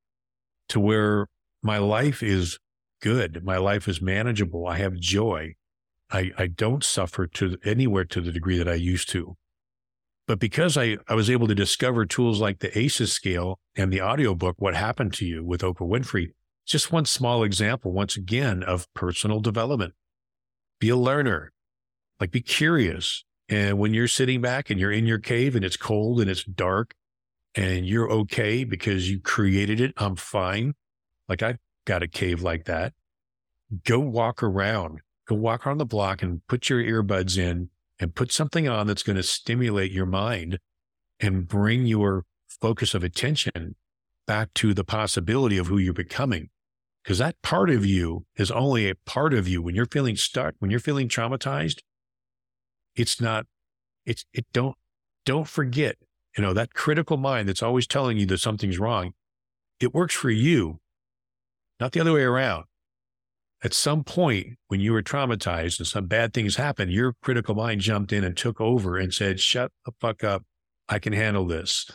to 0.70 0.80
where 0.80 1.28
my 1.62 1.78
life 1.78 2.22
is 2.22 2.58
good. 3.00 3.44
My 3.44 3.58
life 3.58 3.86
is 3.88 4.02
manageable. 4.02 4.66
I 4.66 4.78
have 4.78 4.94
joy. 4.94 5.54
I, 6.10 6.32
I 6.36 6.46
don't 6.48 6.84
suffer 6.84 7.26
to 7.26 7.56
anywhere 7.64 8.04
to 8.06 8.20
the 8.20 8.32
degree 8.32 8.58
that 8.58 8.68
I 8.68 8.74
used 8.74 9.08
to. 9.10 9.36
But 10.26 10.40
because 10.40 10.76
I, 10.76 10.98
I 11.08 11.14
was 11.14 11.30
able 11.30 11.46
to 11.46 11.54
discover 11.54 12.04
tools 12.04 12.40
like 12.40 12.58
the 12.58 12.76
ACEs 12.76 13.12
scale 13.12 13.60
and 13.76 13.92
the 13.92 14.02
audiobook, 14.02 14.56
What 14.58 14.74
Happened 14.74 15.12
to 15.14 15.24
You 15.24 15.44
with 15.44 15.62
Oprah 15.62 15.88
Winfrey, 15.88 16.32
just 16.66 16.90
one 16.90 17.04
small 17.04 17.44
example, 17.44 17.92
once 17.92 18.16
again, 18.16 18.64
of 18.64 18.92
personal 18.92 19.38
development. 19.38 19.94
Be 20.80 20.88
a 20.88 20.96
learner, 20.96 21.52
like 22.20 22.32
be 22.32 22.40
curious. 22.40 23.24
And 23.48 23.78
when 23.78 23.94
you're 23.94 24.08
sitting 24.08 24.40
back 24.40 24.68
and 24.68 24.80
you're 24.80 24.90
in 24.90 25.06
your 25.06 25.20
cave 25.20 25.54
and 25.54 25.64
it's 25.64 25.76
cold 25.76 26.20
and 26.20 26.28
it's 26.28 26.42
dark 26.42 26.94
and 27.54 27.86
you're 27.86 28.10
okay 28.10 28.64
because 28.64 29.08
you 29.08 29.20
created 29.20 29.80
it, 29.80 29.94
I'm 29.96 30.16
fine. 30.16 30.74
Like 31.28 31.42
I've 31.42 31.58
got 31.84 32.02
a 32.02 32.08
cave 32.08 32.42
like 32.42 32.64
that. 32.64 32.94
Go 33.84 34.00
walk 34.00 34.42
around, 34.42 35.00
go 35.28 35.36
walk 35.36 35.66
around 35.66 35.78
the 35.78 35.86
block 35.86 36.22
and 36.22 36.44
put 36.48 36.68
your 36.68 36.82
earbuds 36.82 37.38
in 37.38 37.70
and 37.98 38.14
put 38.14 38.32
something 38.32 38.68
on 38.68 38.86
that's 38.86 39.02
going 39.02 39.16
to 39.16 39.22
stimulate 39.22 39.90
your 39.90 40.06
mind 40.06 40.58
and 41.20 41.48
bring 41.48 41.86
your 41.86 42.24
focus 42.60 42.94
of 42.94 43.02
attention 43.02 43.74
back 44.26 44.52
to 44.54 44.74
the 44.74 44.84
possibility 44.84 45.56
of 45.56 45.68
who 45.68 45.78
you're 45.78 45.92
becoming 45.92 46.50
because 47.06 47.18
that 47.18 47.40
part 47.40 47.70
of 47.70 47.86
you 47.86 48.26
is 48.34 48.50
only 48.50 48.90
a 48.90 48.96
part 48.96 49.32
of 49.32 49.46
you. 49.46 49.62
When 49.62 49.76
you're 49.76 49.86
feeling 49.86 50.16
stuck, 50.16 50.56
when 50.58 50.72
you're 50.72 50.80
feeling 50.80 51.08
traumatized, 51.08 51.78
it's 52.96 53.20
not, 53.20 53.46
it's, 54.04 54.24
it 54.32 54.44
don't, 54.52 54.74
don't 55.24 55.46
forget, 55.46 55.98
you 56.36 56.42
know, 56.42 56.52
that 56.52 56.74
critical 56.74 57.16
mind 57.16 57.48
that's 57.48 57.62
always 57.62 57.86
telling 57.86 58.18
you 58.18 58.26
that 58.26 58.40
something's 58.40 58.80
wrong. 58.80 59.12
It 59.78 59.94
works 59.94 60.14
for 60.14 60.30
you, 60.30 60.80
not 61.78 61.92
the 61.92 62.00
other 62.00 62.12
way 62.12 62.22
around. 62.22 62.64
At 63.66 63.74
some 63.74 64.04
point, 64.04 64.58
when 64.68 64.78
you 64.78 64.92
were 64.92 65.02
traumatized 65.02 65.80
and 65.80 65.88
some 65.88 66.06
bad 66.06 66.32
things 66.32 66.54
happened, 66.54 66.92
your 66.92 67.14
critical 67.20 67.56
mind 67.56 67.80
jumped 67.80 68.12
in 68.12 68.22
and 68.22 68.36
took 68.36 68.60
over 68.60 68.96
and 68.96 69.12
said, 69.12 69.40
shut 69.40 69.72
the 69.84 69.90
fuck 70.00 70.22
up. 70.22 70.44
I 70.88 71.00
can 71.00 71.12
handle 71.12 71.44
this, 71.44 71.90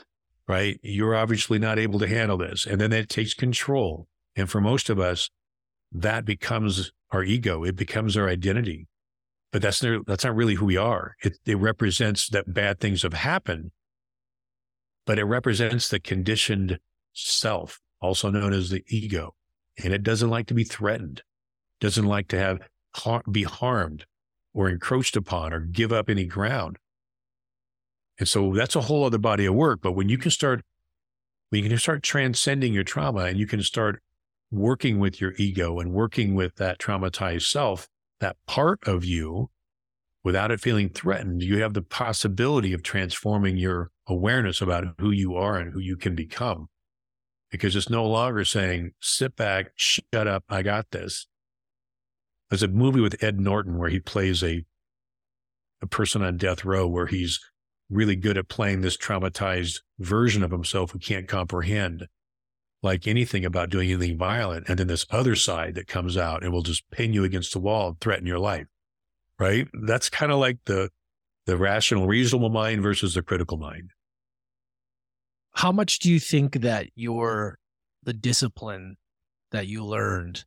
right? 0.50 0.78
You're 0.84 1.16
obviously 1.16 1.60
not 1.60 1.80
able 1.80 1.98
to 2.00 2.10
handle 2.10 2.38
this. 2.38 2.66
And 2.66 2.82
then 2.82 2.92
it 2.92 3.08
takes 3.08 3.34
control 3.34 4.10
and 4.36 4.50
for 4.50 4.60
most 4.60 4.90
of 4.90 5.00
us, 5.00 5.30
that 5.94 6.26
becomes 6.26 6.92
our 7.12 7.24
ego. 7.24 7.64
It 7.64 7.78
becomes 7.78 8.18
our 8.18 8.28
identity. 8.28 8.90
But 9.54 9.62
that's 9.62 9.82
not, 9.82 10.06
that's 10.06 10.26
not 10.26 10.36
really 10.36 10.56
who 10.56 10.66
we 10.66 10.76
are. 10.76 11.16
It, 11.24 11.38
it 11.46 11.58
represents 11.58 12.28
that 12.32 12.54
bad 12.54 12.82
things 12.82 13.04
have 13.04 13.14
happened, 13.14 13.72
but 15.06 15.18
it 15.18 15.24
represents 15.24 15.88
the 15.88 16.02
conditioned 16.02 16.80
self, 17.14 17.80
also 18.02 18.30
known 18.30 18.52
as 18.52 18.72
the 18.72 18.84
ego. 18.90 19.36
And 19.82 19.94
it 19.94 20.04
doesn't 20.04 20.30
like 20.30 20.48
to 20.48 20.54
be 20.54 20.66
threatened, 20.66 21.24
doesn't 21.82 22.06
like 22.06 22.30
to 22.30 22.40
have 22.40 22.60
be 23.30 23.44
harmed 23.44 24.06
or 24.54 24.70
encroached 24.70 25.16
upon 25.16 25.54
or 25.54 25.60
give 25.60 25.92
up 25.92 26.10
any 26.10 26.26
ground. 26.26 26.78
And 28.20 28.28
so 28.28 28.54
that's 28.54 28.76
a 28.76 28.82
whole 28.82 29.04
other 29.04 29.18
body 29.18 29.46
of 29.46 29.56
work. 29.56 29.80
But 29.82 29.94
when 29.94 30.08
you 30.10 30.18
can 30.18 30.32
start, 30.32 30.64
when 31.50 31.64
you 31.64 31.70
can 31.70 31.80
start 31.80 32.04
transcending 32.04 32.74
your 32.74 32.84
trauma 32.84 33.22
and 33.22 33.38
you 33.40 33.48
can 33.48 33.62
start 33.64 34.02
working 34.52 35.00
with 35.00 35.20
your 35.20 35.34
ego 35.38 35.80
and 35.80 35.92
working 35.92 36.36
with 36.36 36.56
that 36.58 36.80
traumatized 36.80 37.50
self, 37.50 37.88
that 38.20 38.38
part 38.46 38.80
of 38.86 39.04
you, 39.04 39.50
without 40.24 40.52
it 40.52 40.60
feeling 40.60 40.90
threatened, 40.90 41.42
you 41.42 41.62
have 41.62 41.74
the 41.74 41.82
possibility 41.82 42.74
of 42.74 42.84
transforming 42.84 43.58
your 43.58 43.90
awareness 44.08 44.62
about 44.62 44.84
who 45.00 45.12
you 45.12 45.36
are 45.36 45.58
and 45.58 45.74
who 45.74 45.80
you 45.80 45.96
can 45.96 46.14
become. 46.14 46.68
Because 47.50 47.76
it's 47.76 47.90
no 47.90 48.06
longer 48.06 48.46
saying, 48.46 48.92
sit 49.02 49.36
back, 49.36 49.72
shut 49.76 50.28
up, 50.28 50.44
I 50.48 50.62
got 50.62 50.92
this. 50.92 51.28
There's 52.52 52.64
a 52.64 52.68
movie 52.68 53.00
with 53.00 53.24
Ed 53.24 53.40
Norton 53.40 53.78
where 53.78 53.90
he 53.90 54.02
plays 54.02 54.44
a, 54.44 54.66
a 55.82 55.88
person 55.88 56.22
on 56.22 56.36
death 56.36 56.66
row 56.66 56.86
where 56.86 57.08
he's 57.08 57.40
really 57.90 58.18
good 58.18 58.38
at 58.38 58.50
playing 58.50 58.82
this 58.82 58.98
traumatized 58.98 59.80
version 60.00 60.44
of 60.44 60.52
himself 60.52 60.92
who 60.92 61.00
can't 61.00 61.30
comprehend 61.30 62.08
like 62.84 63.08
anything 63.08 63.46
about 63.46 63.70
doing 63.70 63.90
anything 63.90 64.18
violent. 64.18 64.68
And 64.68 64.78
then 64.78 64.88
this 64.88 65.06
other 65.10 65.36
side 65.36 65.76
that 65.76 65.88
comes 65.88 66.18
out 66.18 66.44
and 66.44 66.52
will 66.52 66.62
just 66.62 66.84
pin 66.92 67.14
you 67.14 67.24
against 67.24 67.54
the 67.54 67.60
wall 67.60 67.88
and 67.90 68.02
threaten 68.02 68.28
your 68.28 68.40
life. 68.40 68.68
Right. 69.40 69.68
That's 69.74 70.10
kind 70.10 70.32
of 70.32 70.40
like 70.40 70.58
the, 70.66 70.90
the 71.46 71.56
rational, 71.56 72.06
reasonable 72.06 72.50
mind 72.50 72.84
versus 72.84 73.14
the 73.14 73.22
critical 73.22 73.58
mind. 73.58 73.92
How 75.54 75.72
much 75.72 76.00
do 76.00 76.12
you 76.12 76.20
think 76.20 76.62
that 76.62 76.88
your, 76.96 77.60
the 78.04 78.14
discipline 78.14 78.98
that 79.52 79.68
you 79.68 79.86
learned 79.86 80.44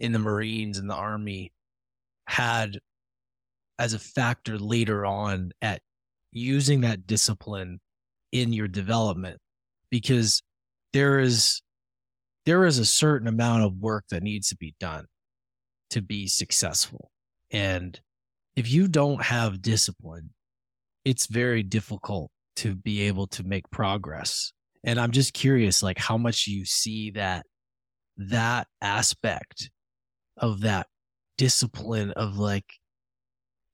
in 0.00 0.12
the 0.12 0.18
Marines 0.18 0.78
and 0.78 0.88
the 0.88 0.94
Army 0.94 1.52
had 2.26 2.78
as 3.78 3.92
a 3.92 3.98
factor 3.98 4.58
later 4.58 5.04
on 5.04 5.52
at 5.60 5.80
using 6.32 6.82
that 6.82 7.06
discipline 7.06 7.80
in 8.32 8.52
your 8.52 8.68
development? 8.68 9.38
Because 9.90 10.42
there 10.92 11.18
is 11.18 11.62
there 12.46 12.64
is 12.64 12.78
a 12.78 12.84
certain 12.84 13.26
amount 13.26 13.64
of 13.64 13.76
work 13.78 14.04
that 14.10 14.22
needs 14.22 14.48
to 14.48 14.56
be 14.56 14.74
done 14.78 15.06
to 15.90 16.02
be 16.02 16.26
successful. 16.26 17.10
And 17.50 17.98
if 18.56 18.70
you 18.70 18.88
don't 18.88 19.22
have 19.22 19.62
discipline, 19.62 20.30
it's 21.04 21.26
very 21.26 21.62
difficult 21.62 22.30
to 22.56 22.74
be 22.74 23.02
able 23.02 23.26
to 23.28 23.44
make 23.44 23.70
progress. 23.70 24.52
And 24.84 25.00
I'm 25.00 25.10
just 25.10 25.32
curious, 25.32 25.82
like 25.82 25.98
how 25.98 26.18
much 26.18 26.46
you 26.46 26.64
see 26.64 27.12
that 27.12 27.46
that 28.16 28.68
aspect 28.80 29.70
of 30.36 30.60
that 30.62 30.86
discipline 31.38 32.10
of 32.12 32.36
like, 32.36 32.74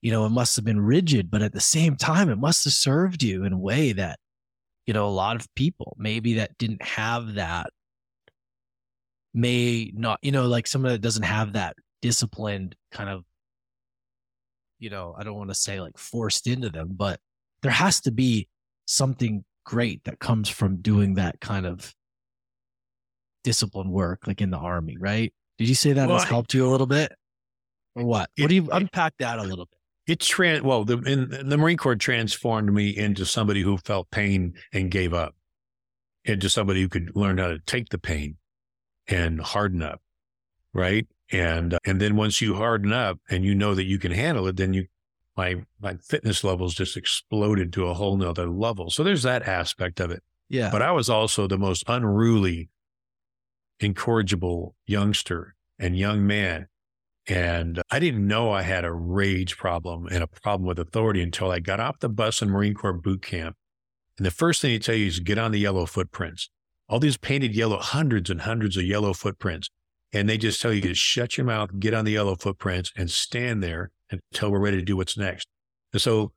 you 0.01 0.11
know, 0.11 0.25
it 0.25 0.29
must 0.29 0.55
have 0.55 0.65
been 0.65 0.79
rigid, 0.79 1.29
but 1.29 1.41
at 1.41 1.53
the 1.53 1.59
same 1.59 1.95
time, 1.95 2.29
it 2.29 2.37
must 2.37 2.63
have 2.63 2.73
served 2.73 3.23
you 3.23 3.43
in 3.43 3.53
a 3.53 3.57
way 3.57 3.91
that 3.93 4.19
you 4.85 4.93
know, 4.93 5.07
a 5.07 5.09
lot 5.09 5.35
of 5.35 5.53
people 5.55 5.95
maybe 5.97 6.35
that 6.35 6.57
didn't 6.57 6.83
have 6.83 7.35
that 7.35 7.69
may 9.33 9.91
not, 9.95 10.19
you 10.21 10.31
know, 10.31 10.47
like 10.47 10.67
someone 10.67 10.91
that 10.91 11.01
doesn't 11.01 11.23
have 11.23 11.53
that 11.53 11.75
disciplined 12.01 12.75
kind 12.91 13.09
of, 13.09 13.23
you 14.79 14.89
know, 14.89 15.15
I 15.17 15.23
don't 15.23 15.37
want 15.37 15.49
to 15.49 15.55
say 15.55 15.79
like 15.79 15.97
forced 15.97 16.47
into 16.47 16.69
them, 16.69 16.89
but 16.91 17.19
there 17.61 17.71
has 17.71 18.01
to 18.01 18.11
be 18.11 18.49
something 18.85 19.45
great 19.65 20.03
that 20.05 20.19
comes 20.19 20.49
from 20.49 20.81
doing 20.81 21.13
that 21.13 21.39
kind 21.39 21.65
of 21.65 21.93
discipline 23.43 23.91
work, 23.91 24.27
like 24.27 24.41
in 24.41 24.49
the 24.49 24.57
army, 24.57 24.97
right? 24.99 25.31
Did 25.61 25.69
you 25.69 25.75
say 25.75 25.93
that 25.93 26.09
well, 26.09 26.17
has 26.17 26.27
helped 26.27 26.55
you 26.55 26.65
a 26.65 26.69
little 26.71 26.87
bit? 26.87 27.13
Or 27.95 28.03
what? 28.03 28.31
It, 28.35 28.41
what 28.41 28.49
do 28.49 28.55
you 28.55 28.67
unpack 28.71 29.13
that 29.19 29.37
a 29.37 29.43
little 29.43 29.67
bit? 29.67 29.77
It 30.07 30.19
trans 30.19 30.63
well, 30.63 30.83
the, 30.85 30.97
in, 30.97 31.47
the 31.47 31.55
Marine 31.55 31.77
Corps 31.77 31.95
transformed 31.95 32.73
me 32.73 32.89
into 32.89 33.27
somebody 33.27 33.61
who 33.61 33.77
felt 33.77 34.09
pain 34.09 34.55
and 34.73 34.89
gave 34.89 35.13
up, 35.13 35.35
into 36.25 36.49
somebody 36.49 36.81
who 36.81 36.89
could 36.89 37.15
learn 37.15 37.37
how 37.37 37.49
to 37.49 37.59
take 37.59 37.89
the 37.89 37.99
pain 37.99 38.37
and 39.07 39.39
harden 39.39 39.83
up, 39.83 40.01
right? 40.73 41.05
And 41.31 41.75
uh, 41.75 41.79
and 41.85 42.01
then 42.01 42.15
once 42.15 42.41
you 42.41 42.55
harden 42.55 42.91
up 42.91 43.19
and 43.29 43.45
you 43.45 43.53
know 43.53 43.75
that 43.75 43.85
you 43.85 43.99
can 43.99 44.11
handle 44.11 44.47
it, 44.47 44.57
then 44.57 44.73
you 44.73 44.87
my 45.37 45.63
my 45.79 45.97
fitness 45.97 46.43
levels 46.43 46.73
just 46.73 46.97
exploded 46.97 47.71
to 47.73 47.85
a 47.85 47.93
whole 47.93 48.17
nother 48.17 48.49
level. 48.49 48.89
So 48.89 49.03
there's 49.03 49.21
that 49.21 49.47
aspect 49.47 49.99
of 49.99 50.09
it. 50.09 50.23
Yeah. 50.49 50.71
But 50.71 50.81
I 50.81 50.91
was 50.91 51.07
also 51.07 51.45
the 51.45 51.59
most 51.59 51.83
unruly, 51.85 52.69
incorrigible 53.81 54.75
youngster 54.85 55.55
and 55.77 55.97
young 55.97 56.25
man 56.25 56.67
and 57.27 57.81
I 57.91 57.99
didn't 57.99 58.27
know 58.27 58.51
I 58.51 58.63
had 58.63 58.83
a 58.83 58.91
rage 58.91 59.57
problem 59.57 60.07
and 60.07 60.23
a 60.23 60.27
problem 60.27 60.67
with 60.67 60.79
authority 60.79 61.21
until 61.21 61.51
I 61.51 61.59
got 61.59 61.79
off 61.79 61.99
the 61.99 62.09
bus 62.09 62.41
in 62.41 62.49
Marine 62.49 62.73
Corps 62.73 62.93
boot 62.93 63.21
camp. 63.21 63.55
And 64.17 64.25
the 64.25 64.31
first 64.31 64.61
thing 64.61 64.71
they 64.71 64.79
tell 64.79 64.95
you 64.95 65.07
is 65.07 65.19
get 65.19 65.37
on 65.37 65.51
the 65.51 65.59
yellow 65.59 65.85
footprints. 65.85 66.49
All 66.89 66.99
these 66.99 67.17
painted 67.17 67.55
yellow, 67.55 67.77
hundreds 67.77 68.29
and 68.29 68.41
hundreds 68.41 68.75
of 68.75 68.83
yellow 68.83 69.13
footprints. 69.13 69.69
And 70.11 70.27
they 70.27 70.37
just 70.37 70.61
tell 70.61 70.73
you 70.73 70.81
to 70.81 70.93
shut 70.93 71.37
your 71.37 71.45
mouth, 71.45 71.79
get 71.79 71.93
on 71.93 72.03
the 72.03 72.11
yellow 72.11 72.35
footprints 72.35 72.91
and 72.97 73.09
stand 73.09 73.63
there 73.63 73.91
until 74.09 74.51
we're 74.51 74.59
ready 74.59 74.77
to 74.77 74.83
do 74.83 74.97
what's 74.97 75.17
next. 75.17 75.47
And 75.93 76.01
so 76.01 76.33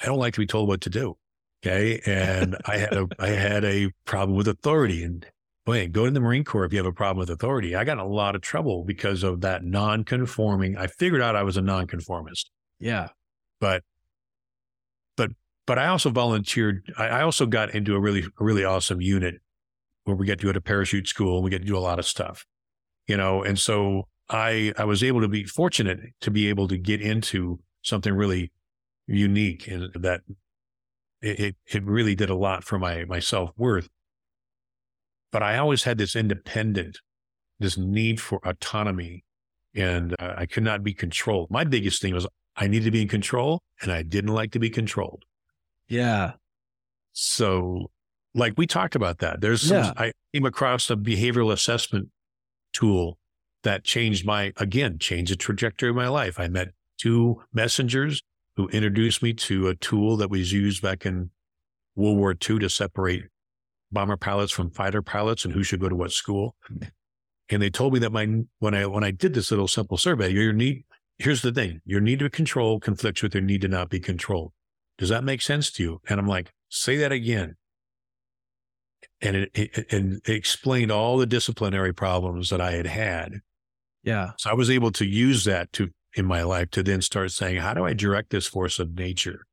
I 0.00 0.06
don't 0.06 0.18
like 0.18 0.34
to 0.34 0.40
be 0.40 0.46
told 0.46 0.68
what 0.68 0.80
to 0.82 0.90
do. 0.90 1.16
Okay. 1.64 2.00
And 2.06 2.56
I 2.66 2.76
had 2.76 2.92
a, 2.92 3.08
I 3.18 3.28
had 3.28 3.64
a 3.64 3.90
problem 4.04 4.36
with 4.36 4.46
authority 4.46 5.02
and 5.02 5.26
boy, 5.64 5.88
go 5.88 6.04
to 6.04 6.10
the 6.10 6.20
Marine 6.20 6.44
Corps 6.44 6.64
if 6.64 6.72
you 6.72 6.78
have 6.78 6.86
a 6.86 6.92
problem 6.92 7.18
with 7.18 7.30
authority. 7.30 7.76
I 7.76 7.84
got 7.84 7.98
a 7.98 8.04
lot 8.04 8.34
of 8.34 8.40
trouble 8.40 8.84
because 8.84 9.22
of 9.22 9.40
that 9.42 9.64
non-conforming. 9.64 10.76
I 10.76 10.86
figured 10.86 11.22
out 11.22 11.36
I 11.36 11.42
was 11.42 11.56
a 11.56 11.62
non-conformist. 11.62 12.50
Yeah. 12.78 13.08
But, 13.60 13.84
but, 15.16 15.30
but 15.66 15.78
I 15.78 15.86
also 15.86 16.10
volunteered. 16.10 16.92
I, 16.98 17.08
I 17.08 17.22
also 17.22 17.46
got 17.46 17.74
into 17.74 17.94
a 17.94 18.00
really, 18.00 18.24
a 18.40 18.44
really 18.44 18.64
awesome 18.64 19.00
unit 19.00 19.36
where 20.04 20.16
we 20.16 20.26
get 20.26 20.40
to 20.40 20.46
go 20.46 20.52
to 20.52 20.60
parachute 20.60 21.06
school. 21.06 21.42
We 21.42 21.50
get 21.50 21.60
to 21.60 21.66
do 21.66 21.76
a 21.76 21.80
lot 21.80 22.00
of 22.00 22.06
stuff, 22.06 22.44
you 23.06 23.16
know, 23.16 23.44
and 23.44 23.58
so 23.58 24.08
I, 24.28 24.72
I 24.76 24.84
was 24.84 25.04
able 25.04 25.20
to 25.20 25.28
be 25.28 25.44
fortunate 25.44 26.00
to 26.22 26.30
be 26.30 26.48
able 26.48 26.66
to 26.68 26.76
get 26.76 27.00
into 27.00 27.60
something 27.82 28.12
really 28.12 28.50
unique 29.06 29.68
and 29.68 29.92
that 29.94 30.22
it, 31.20 31.40
it, 31.40 31.56
it 31.66 31.84
really 31.84 32.16
did 32.16 32.30
a 32.30 32.34
lot 32.34 32.64
for 32.64 32.78
my, 32.78 33.04
my 33.04 33.20
self 33.20 33.50
worth 33.56 33.88
but 35.32 35.42
I 35.42 35.58
always 35.58 35.82
had 35.82 35.98
this 35.98 36.14
independent, 36.14 36.98
this 37.58 37.76
need 37.76 38.20
for 38.20 38.38
autonomy, 38.44 39.24
and 39.74 40.14
uh, 40.20 40.34
I 40.36 40.46
could 40.46 40.62
not 40.62 40.84
be 40.84 40.92
controlled. 40.92 41.50
My 41.50 41.64
biggest 41.64 42.02
thing 42.02 42.14
was 42.14 42.26
I 42.54 42.68
needed 42.68 42.84
to 42.84 42.90
be 42.90 43.02
in 43.02 43.08
control, 43.08 43.62
and 43.80 43.90
I 43.90 44.02
didn't 44.02 44.34
like 44.34 44.52
to 44.52 44.58
be 44.58 44.70
controlled. 44.70 45.24
Yeah. 45.88 46.32
So, 47.12 47.90
like 48.34 48.54
we 48.56 48.66
talked 48.66 48.94
about 48.94 49.18
that. 49.18 49.40
There's 49.40 49.62
some, 49.62 49.78
yeah. 49.78 49.92
I 49.96 50.12
came 50.32 50.44
across 50.44 50.90
a 50.90 50.96
behavioral 50.96 51.52
assessment 51.52 52.10
tool 52.72 53.18
that 53.62 53.84
changed 53.84 54.26
my 54.26 54.52
again 54.56 54.98
changed 54.98 55.32
the 55.32 55.36
trajectory 55.36 55.90
of 55.90 55.96
my 55.96 56.08
life. 56.08 56.38
I 56.38 56.48
met 56.48 56.68
two 56.98 57.42
messengers 57.52 58.22
who 58.56 58.68
introduced 58.68 59.22
me 59.22 59.32
to 59.32 59.68
a 59.68 59.74
tool 59.74 60.16
that 60.18 60.30
was 60.30 60.52
used 60.52 60.82
back 60.82 61.06
in 61.06 61.30
World 61.96 62.18
War 62.18 62.32
II 62.32 62.58
to 62.58 62.68
separate 62.68 63.24
bomber 63.92 64.16
pilots 64.16 64.52
from 64.52 64.70
fighter 64.70 65.02
pilots 65.02 65.44
and 65.44 65.52
who 65.54 65.62
should 65.62 65.80
go 65.80 65.88
to 65.88 65.94
what 65.94 66.12
school. 66.12 66.56
Mm-hmm. 66.70 66.88
And 67.50 67.62
they 67.62 67.70
told 67.70 67.92
me 67.92 67.98
that 68.00 68.12
my 68.12 68.26
when 68.60 68.74
I 68.74 68.86
when 68.86 69.04
I 69.04 69.10
did 69.10 69.34
this 69.34 69.50
little 69.50 69.68
simple 69.68 69.96
survey, 69.96 70.30
your 70.30 70.52
need 70.52 70.84
here's 71.18 71.42
the 71.42 71.52
thing: 71.52 71.80
your 71.84 72.00
need 72.00 72.20
to 72.20 72.30
control 72.30 72.80
conflicts 72.80 73.22
with 73.22 73.34
your 73.34 73.42
need 73.42 73.60
to 73.62 73.68
not 73.68 73.90
be 73.90 74.00
controlled. 74.00 74.52
Does 74.98 75.10
that 75.10 75.24
make 75.24 75.42
sense 75.42 75.70
to 75.72 75.82
you? 75.82 76.00
And 76.08 76.18
I'm 76.18 76.26
like, 76.26 76.52
say 76.68 76.96
that 76.96 77.12
again. 77.12 77.56
And 79.20 79.36
it, 79.36 79.50
it 79.54 79.92
and 79.92 80.20
it 80.26 80.32
explained 80.32 80.90
all 80.90 81.18
the 81.18 81.26
disciplinary 81.26 81.92
problems 81.92 82.50
that 82.50 82.60
I 82.60 82.72
had 82.72 82.86
had. 82.86 83.40
Yeah. 84.02 84.32
So 84.38 84.50
I 84.50 84.54
was 84.54 84.70
able 84.70 84.90
to 84.92 85.04
use 85.04 85.44
that 85.44 85.72
to 85.74 85.90
in 86.14 86.26
my 86.26 86.42
life 86.42 86.70
to 86.70 86.82
then 86.82 87.00
start 87.02 87.30
saying, 87.30 87.56
how 87.56 87.74
do 87.74 87.84
I 87.84 87.92
direct 87.92 88.30
this 88.30 88.46
force 88.46 88.78
of 88.78 88.94
nature? 88.94 89.46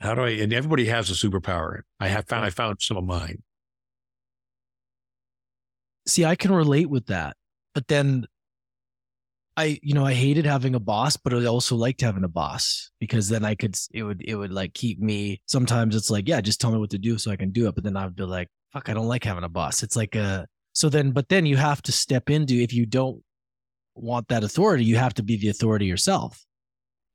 How 0.00 0.14
do 0.14 0.22
I? 0.22 0.30
And 0.30 0.52
everybody 0.52 0.86
has 0.86 1.10
a 1.10 1.14
superpower. 1.14 1.80
I 2.00 2.08
have 2.08 2.26
found. 2.26 2.44
I 2.44 2.50
found 2.50 2.78
some 2.80 2.96
of 2.96 3.04
mine. 3.04 3.42
See, 6.06 6.24
I 6.24 6.34
can 6.34 6.52
relate 6.52 6.90
with 6.90 7.06
that, 7.06 7.36
but 7.74 7.88
then 7.88 8.26
I, 9.56 9.78
you 9.82 9.94
know, 9.94 10.04
I 10.04 10.14
hated 10.14 10.46
having 10.46 10.74
a 10.74 10.80
boss, 10.80 11.16
but 11.16 11.32
I 11.32 11.46
also 11.46 11.76
liked 11.76 12.00
having 12.00 12.24
a 12.24 12.28
boss 12.28 12.90
because 12.98 13.28
then 13.28 13.44
I 13.44 13.54
could, 13.54 13.76
it 13.92 14.02
would, 14.02 14.20
it 14.22 14.34
would 14.34 14.52
like 14.52 14.74
keep 14.74 14.98
me. 14.98 15.40
Sometimes 15.46 15.94
it's 15.94 16.10
like, 16.10 16.28
yeah, 16.28 16.40
just 16.40 16.60
tell 16.60 16.72
me 16.72 16.78
what 16.78 16.90
to 16.90 16.98
do 16.98 17.16
so 17.18 17.30
I 17.30 17.36
can 17.36 17.52
do 17.52 17.68
it. 17.68 17.74
But 17.74 17.84
then 17.84 17.96
I 17.96 18.04
would 18.04 18.16
be 18.16 18.24
like, 18.24 18.48
fuck, 18.72 18.88
I 18.88 18.94
don't 18.94 19.06
like 19.06 19.22
having 19.22 19.44
a 19.44 19.48
boss. 19.48 19.84
It's 19.84 19.94
like 19.94 20.16
a, 20.16 20.46
so 20.72 20.88
then, 20.88 21.12
but 21.12 21.28
then 21.28 21.46
you 21.46 21.56
have 21.56 21.80
to 21.82 21.92
step 21.92 22.30
into, 22.30 22.54
if 22.54 22.72
you 22.74 22.84
don't 22.84 23.22
want 23.94 24.26
that 24.26 24.42
authority, 24.42 24.84
you 24.84 24.96
have 24.96 25.14
to 25.14 25.22
be 25.22 25.36
the 25.36 25.48
authority 25.48 25.86
yourself. 25.86 26.44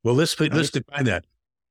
Well, 0.02 0.14
let's, 0.14 0.40
let's 0.40 0.70
define 0.70 1.04
that 1.04 1.26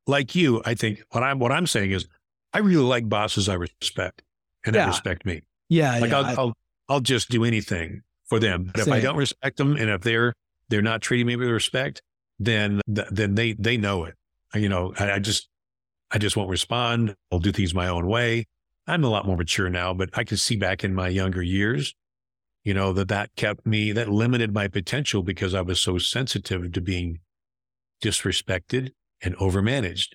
like 0.10 0.36
you, 0.36 0.62
I 0.66 0.74
think 0.74 1.02
what 1.12 1.24
I'm 1.24 1.40
what 1.40 1.52
I'm 1.52 1.68
saying 1.68 1.92
is 1.92 2.08
I 2.52 2.60
really 2.60 2.84
like 2.84 3.08
bosses 3.08 3.48
I 3.48 3.54
respect 3.54 4.24
and 4.66 4.76
yeah. 4.76 4.86
they 4.86 4.90
respect 4.90 5.26
me. 5.26 5.44
Yeah. 5.70 6.00
Like 6.00 6.12
yeah, 6.12 6.18
I'll, 6.18 6.26
I, 6.26 6.34
will 6.36 6.54
i 6.90 6.94
will 6.94 7.02
just 7.02 7.30
do 7.30 7.44
anything 7.44 8.02
for 8.26 8.40
them. 8.40 8.72
But 8.74 8.86
same. 8.86 8.94
if 8.94 8.98
I 8.98 9.02
don't 9.02 9.18
respect 9.18 9.58
them 9.58 9.76
and 9.76 9.90
if 9.90 10.02
they're 10.02 10.34
they're 10.70 10.82
not 10.82 11.02
treating 11.02 11.28
me 11.28 11.36
with 11.36 11.50
respect, 11.50 12.02
then 12.40 12.82
then 12.88 13.36
they 13.36 13.54
they 13.54 13.78
know 13.78 14.06
it. 14.06 14.16
You 14.54 14.68
know, 14.68 14.94
I, 15.00 15.14
I 15.14 15.20
just 15.20 15.48
I 16.12 16.18
just 16.18 16.36
won't 16.36 16.50
respond. 16.50 17.16
I'll 17.32 17.40
do 17.40 17.52
things 17.52 17.74
my 17.74 17.88
own 17.88 18.08
way. 18.08 18.46
I'm 18.88 19.04
a 19.04 19.10
lot 19.10 19.28
more 19.28 19.38
mature 19.38 19.70
now, 19.70 19.94
but 19.94 20.10
I 20.14 20.24
can 20.24 20.38
see 20.38 20.56
back 20.56 20.84
in 20.84 20.96
my 20.96 21.10
younger 21.10 21.44
years, 21.44 21.94
you 22.64 22.74
know, 22.74 22.92
that 22.94 23.10
that 23.10 23.30
kept 23.36 23.68
me, 23.68 23.92
that 23.92 24.10
limited 24.10 24.52
my 24.52 24.68
potential 24.68 25.22
because 25.22 25.54
I 25.54 25.62
was 25.62 25.80
so 25.80 26.00
sensitive 26.00 26.72
to 26.72 26.82
being 26.82 27.20
disrespected 28.04 28.94
and 29.22 29.36
overmanaged. 29.38 30.10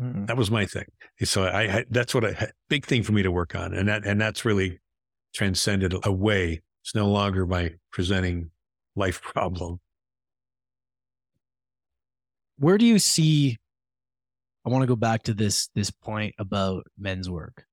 Mm-hmm. 0.00 0.26
That 0.26 0.36
was 0.36 0.50
my 0.50 0.66
thing. 0.66 0.86
So 1.22 1.44
I, 1.44 1.62
I 1.62 1.84
that's 1.90 2.14
what 2.14 2.24
a 2.24 2.52
big 2.68 2.84
thing 2.84 3.02
for 3.02 3.12
me 3.12 3.22
to 3.22 3.30
work 3.30 3.54
on, 3.54 3.74
and 3.74 3.88
that 3.88 4.04
and 4.04 4.20
that's 4.20 4.44
really 4.44 4.80
transcended 5.34 5.94
away. 6.04 6.62
It's 6.82 6.94
no 6.94 7.08
longer 7.08 7.46
my 7.46 7.74
presenting 7.92 8.50
life 8.96 9.22
problem. 9.22 9.80
Where 12.58 12.78
do 12.78 12.84
you 12.84 12.98
see 12.98 13.58
I 14.64 14.70
want 14.70 14.82
to 14.82 14.86
go 14.86 14.96
back 14.96 15.24
to 15.24 15.34
this 15.34 15.68
this 15.74 15.90
point 15.90 16.34
about 16.38 16.84
men's 16.98 17.28
work. 17.28 17.64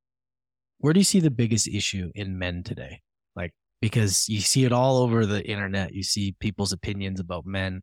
Where 0.79 0.93
do 0.93 0.99
you 0.99 1.05
see 1.05 1.19
the 1.19 1.31
biggest 1.31 1.67
issue 1.67 2.11
in 2.15 2.37
men 2.37 2.63
today? 2.63 3.01
Like 3.35 3.53
because 3.81 4.27
you 4.27 4.41
see 4.41 4.65
it 4.65 4.73
all 4.73 4.97
over 4.97 5.25
the 5.25 5.47
internet. 5.47 5.93
You 5.93 6.03
see 6.03 6.35
people's 6.39 6.73
opinions 6.73 7.19
about 7.19 7.45
men 7.45 7.81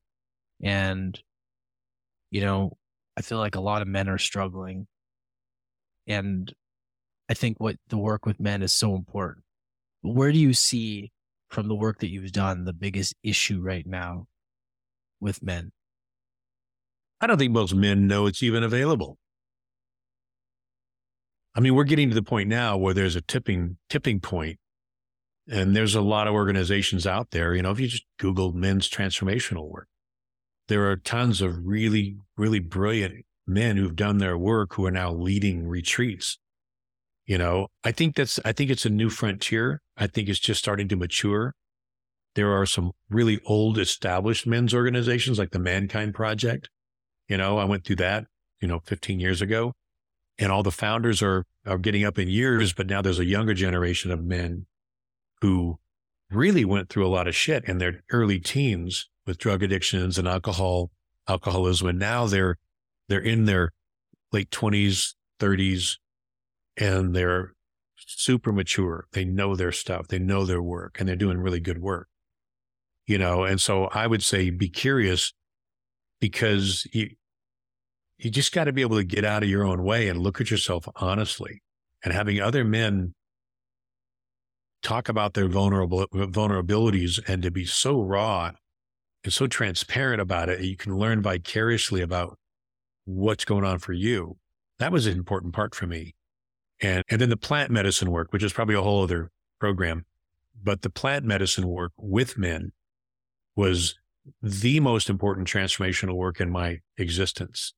and 0.63 1.19
you 2.31 2.41
know, 2.41 2.77
I 3.17 3.23
feel 3.23 3.39
like 3.39 3.55
a 3.55 3.61
lot 3.61 3.83
of 3.83 3.89
men 3.89 4.09
are 4.09 4.19
struggling. 4.19 4.87
And 6.07 6.53
I 7.29 7.35
think 7.35 7.59
what 7.61 7.77
the 7.89 7.99
work 7.99 8.27
with 8.27 8.41
men 8.41 8.63
is 8.63 8.73
so 8.73 8.95
important. 8.95 9.45
Where 10.03 10.33
do 10.33 10.39
you 10.39 10.55
see 10.55 11.13
from 11.51 11.69
the 11.69 11.75
work 11.75 12.01
that 12.01 12.11
you've 12.11 12.33
done 12.33 12.65
the 12.65 12.73
biggest 12.73 13.15
issue 13.23 13.61
right 13.61 13.87
now 13.87 14.27
with 15.21 15.43
men? 15.43 15.73
I 17.21 17.27
don't 17.27 17.39
think 17.39 17.53
most 17.53 17.75
men 17.75 18.07
know 18.07 18.27
it's 18.27 18.43
even 18.43 18.63
available. 18.63 19.19
I 21.55 21.61
mean, 21.61 21.75
we're 21.75 21.85
getting 21.85 22.09
to 22.09 22.15
the 22.15 22.23
point 22.23 22.49
now 22.49 22.77
where 22.77 22.95
there's 22.95 23.17
a 23.17 23.21
tipping 23.21 23.79
tipping 23.91 24.21
point, 24.21 24.61
and 25.51 25.75
there's 25.75 25.97
a 25.97 26.01
lot 26.01 26.29
of 26.29 26.35
organizations 26.35 27.07
out 27.07 27.33
there. 27.33 27.55
You 27.55 27.63
know, 27.63 27.73
if 27.73 27.81
you 27.81 27.89
just 27.89 28.07
Google 28.19 28.53
men's 28.53 28.89
transformational 28.89 29.69
work, 29.69 29.88
there 30.69 30.91
are 30.91 30.97
tons 30.97 31.41
of 31.41 31.67
really, 31.67 32.19
really 32.37 32.61
brilliant 32.61 33.25
men 33.47 33.77
who've 33.77 33.97
done 33.97 34.19
their 34.19 34.39
work 34.39 34.75
who 34.75 34.87
are 34.87 34.91
now 34.91 35.13
leading 35.13 35.67
retreats. 35.67 36.39
You 37.27 37.39
know, 37.39 37.69
I 37.85 37.93
think 37.93 38.17
that's 38.17 38.39
I 38.45 38.53
think 38.53 38.71
it's 38.71 38.87
a 38.87 38.91
new 38.91 39.11
frontier. 39.11 39.83
I 39.97 40.07
think 40.07 40.29
it's 40.29 40.39
just 40.39 40.61
starting 40.61 40.89
to 40.89 40.97
mature. 40.97 41.55
There 42.35 42.53
are 42.53 42.67
some 42.67 42.93
really 43.11 43.41
old 43.45 43.79
established 43.79 44.47
men's 44.47 44.73
organizations 44.73 45.39
like 45.39 45.51
the 45.51 45.59
Mankind 45.59 46.15
Project 46.15 46.69
you 47.29 47.37
know, 47.37 47.59
I 47.59 47.65
went 47.65 47.85
through 47.85 47.97
that, 47.97 48.25
you 48.61 48.67
know, 48.67 48.81
15 48.81 49.21
years 49.21 49.43
ago 49.43 49.75
and 50.39 50.51
all 50.51 50.63
the 50.63 50.73
founders 50.73 51.23
are, 51.23 51.45
are 51.67 51.79
getting 51.79 52.05
up 52.05 52.19
in 52.19 52.29
years, 52.29 52.73
but 52.73 52.87
now 52.87 53.03
there's 53.03 53.19
a 53.19 53.25
younger 53.25 53.55
generation 53.55 54.11
of 54.11 54.25
men 54.25 54.67
who 55.43 55.79
really 56.31 56.65
went 56.65 56.89
through 56.89 57.07
a 57.07 57.09
lot 57.09 57.29
of 57.29 57.37
shit 57.37 57.65
in 57.67 57.79
their 57.79 58.03
early 58.11 58.41
teens 58.41 59.09
with 59.29 59.39
drug 59.39 59.63
addictions 59.63 60.17
and 60.19 60.27
alcohol, 60.27 60.91
alcoholism. 61.29 61.87
And 61.87 61.99
now 61.99 62.27
they're, 62.27 62.57
they're 63.09 63.21
in 63.21 63.45
their 63.45 63.73
late 64.33 64.51
twenties, 64.51 65.15
thirties, 65.39 65.99
and 66.79 67.15
they're 67.15 67.53
super 67.97 68.53
mature. 68.53 69.07
They 69.13 69.27
know 69.27 69.55
their 69.55 69.71
stuff. 69.71 70.09
They 70.09 70.19
know 70.19 70.47
their 70.47 70.63
work 70.63 70.97
and 70.99 71.07
they're 71.07 71.15
doing 71.15 71.39
really 71.39 71.61
good 71.61 71.83
work, 71.83 72.09
you 73.07 73.19
know? 73.19 73.45
And 73.45 73.61
so 73.61 73.85
I 73.87 74.07
would 74.07 74.23
say 74.23 74.49
be 74.49 74.71
curious 74.71 75.35
because 76.21 76.87
you, 76.93 77.11
you 78.17 78.31
just 78.31 78.55
got 78.55 78.65
to 78.65 78.73
be 78.73 78.81
able 78.81 78.97
to 78.97 79.05
get 79.05 79.27
out 79.27 79.43
of 79.43 79.49
your 79.51 79.65
own 79.65 79.85
way 79.85 80.09
and 80.09 80.19
look 80.21 80.41
at 80.41 80.51
yourself 80.51 80.89
honestly 80.97 81.63
and 82.03 82.15
having 82.15 82.41
other 82.41 82.65
men 82.65 83.15
talk 84.83 85.11
about 85.11 85.35
their 85.35 85.49
vulnerable 85.49 86.07
vulnerabilities 86.09 87.21
and 87.29 87.43
to 87.43 87.51
be 87.51 87.67
so 87.67 88.01
raw 88.01 88.53
and 89.25 89.33
so 89.33 89.47
transparent 89.47 90.21
about 90.21 90.49
it 90.49 90.61
you 90.61 90.77
can 90.77 90.97
learn 90.97 91.23
vicariously 91.23 92.03
about 92.03 92.39
what's 93.05 93.45
going 93.45 93.65
on 93.65 93.79
for 93.79 93.93
you. 93.93 94.37
That 94.79 94.93
was 94.93 95.07
an 95.07 95.17
important 95.17 95.55
part 95.55 95.75
for 95.75 95.87
me. 95.87 96.15
And 96.81 97.03
and 97.09 97.21
then 97.21 97.31
the 97.31 97.37
plant 97.37 97.71
medicine 97.71 98.11
work 98.11 98.33
which 98.33 98.43
is 98.43 98.53
probably 98.53 98.75
a 98.75 98.83
whole 98.83 99.03
other 99.03 99.31
program 99.59 100.05
but 100.63 100.83
the 100.83 100.91
plant 100.91 101.25
medicine 101.25 101.69
work 101.69 101.93
with 101.97 102.37
men 102.37 102.73
was 103.57 103.97
the 104.43 104.81
most 104.81 105.09
important 105.09 105.49
transformational 105.49 106.15
work 106.15 106.41
in 106.41 106.51
my 106.51 106.81
existence 106.97 107.75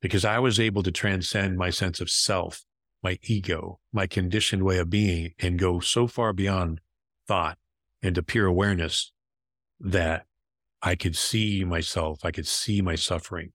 because 0.00 0.24
I 0.24 0.38
was 0.38 0.60
able 0.60 0.82
to 0.82 0.92
transcend 0.92 1.56
my 1.56 1.70
sense 1.70 2.00
of 2.00 2.10
self, 2.10 2.64
my 3.02 3.18
ego, 3.22 3.80
my 3.92 4.06
conditioned 4.06 4.62
way 4.62 4.78
of 4.78 4.90
being 4.90 5.32
and 5.38 5.58
go 5.58 5.80
so 5.80 6.06
far 6.06 6.32
beyond 6.32 6.80
thought 7.26 7.58
into 8.02 8.22
pure 8.22 8.46
awareness 8.46 9.12
that 9.80 10.26
I 10.84 10.94
could 10.94 11.16
see 11.16 11.64
myself, 11.64 12.20
I 12.24 12.30
could 12.30 12.46
see 12.46 12.82
my 12.82 12.94
suffering 12.94 13.52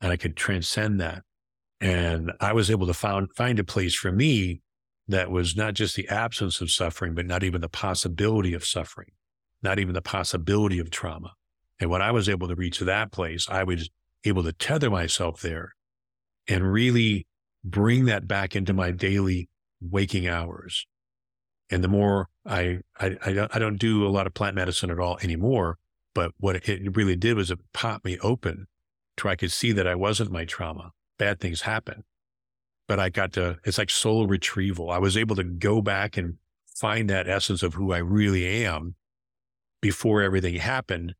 and 0.00 0.12
I 0.12 0.16
could 0.16 0.36
transcend 0.36 1.00
that. 1.00 1.24
And 1.80 2.32
I 2.40 2.52
was 2.52 2.70
able 2.70 2.86
to 2.86 2.94
found, 2.94 3.28
find 3.36 3.58
a 3.58 3.64
place 3.64 3.94
for 3.94 4.12
me 4.12 4.62
that 5.08 5.30
was 5.30 5.56
not 5.56 5.74
just 5.74 5.96
the 5.96 6.08
absence 6.08 6.60
of 6.60 6.70
suffering, 6.70 7.14
but 7.14 7.26
not 7.26 7.42
even 7.42 7.60
the 7.60 7.68
possibility 7.68 8.54
of 8.54 8.64
suffering, 8.64 9.10
not 9.60 9.80
even 9.80 9.92
the 9.92 10.02
possibility 10.02 10.78
of 10.78 10.90
trauma. 10.90 11.32
And 11.80 11.90
when 11.90 12.00
I 12.00 12.12
was 12.12 12.28
able 12.28 12.46
to 12.46 12.54
reach 12.54 12.78
that 12.78 13.10
place, 13.10 13.48
I 13.48 13.64
was 13.64 13.90
able 14.24 14.44
to 14.44 14.52
tether 14.52 14.90
myself 14.90 15.40
there 15.40 15.74
and 16.46 16.72
really 16.72 17.26
bring 17.64 18.04
that 18.04 18.28
back 18.28 18.54
into 18.54 18.72
my 18.72 18.92
daily 18.92 19.48
waking 19.80 20.28
hours. 20.28 20.86
And 21.70 21.82
the 21.82 21.88
more 21.88 22.28
I, 22.46 22.80
I, 22.98 23.16
I 23.24 23.32
don't, 23.32 23.56
I 23.56 23.58
don't 23.58 23.78
do 23.78 24.06
a 24.06 24.10
lot 24.10 24.26
of 24.26 24.34
plant 24.34 24.54
medicine 24.54 24.90
at 24.90 25.00
all 25.00 25.18
anymore, 25.22 25.76
but 26.18 26.32
what 26.38 26.68
it 26.68 26.96
really 26.96 27.14
did 27.14 27.36
was 27.36 27.48
it 27.48 27.60
popped 27.72 28.04
me 28.04 28.18
open 28.24 28.66
to 29.16 29.24
where 29.24 29.30
I 29.30 29.36
could 29.36 29.52
see 29.52 29.70
that 29.70 29.86
I 29.86 29.94
wasn't 29.94 30.32
my 30.32 30.44
trauma. 30.44 30.90
Bad 31.16 31.38
things 31.38 31.60
happen, 31.60 32.02
but 32.88 32.98
I 32.98 33.08
got 33.08 33.32
to, 33.34 33.60
it's 33.62 33.78
like 33.78 33.88
soul 33.88 34.26
retrieval. 34.26 34.90
I 34.90 34.98
was 34.98 35.16
able 35.16 35.36
to 35.36 35.44
go 35.44 35.80
back 35.80 36.16
and 36.16 36.38
find 36.74 37.08
that 37.08 37.28
essence 37.28 37.62
of 37.62 37.74
who 37.74 37.92
I 37.92 37.98
really 37.98 38.64
am 38.64 38.96
before 39.80 40.20
everything 40.20 40.56
happened 40.56 41.14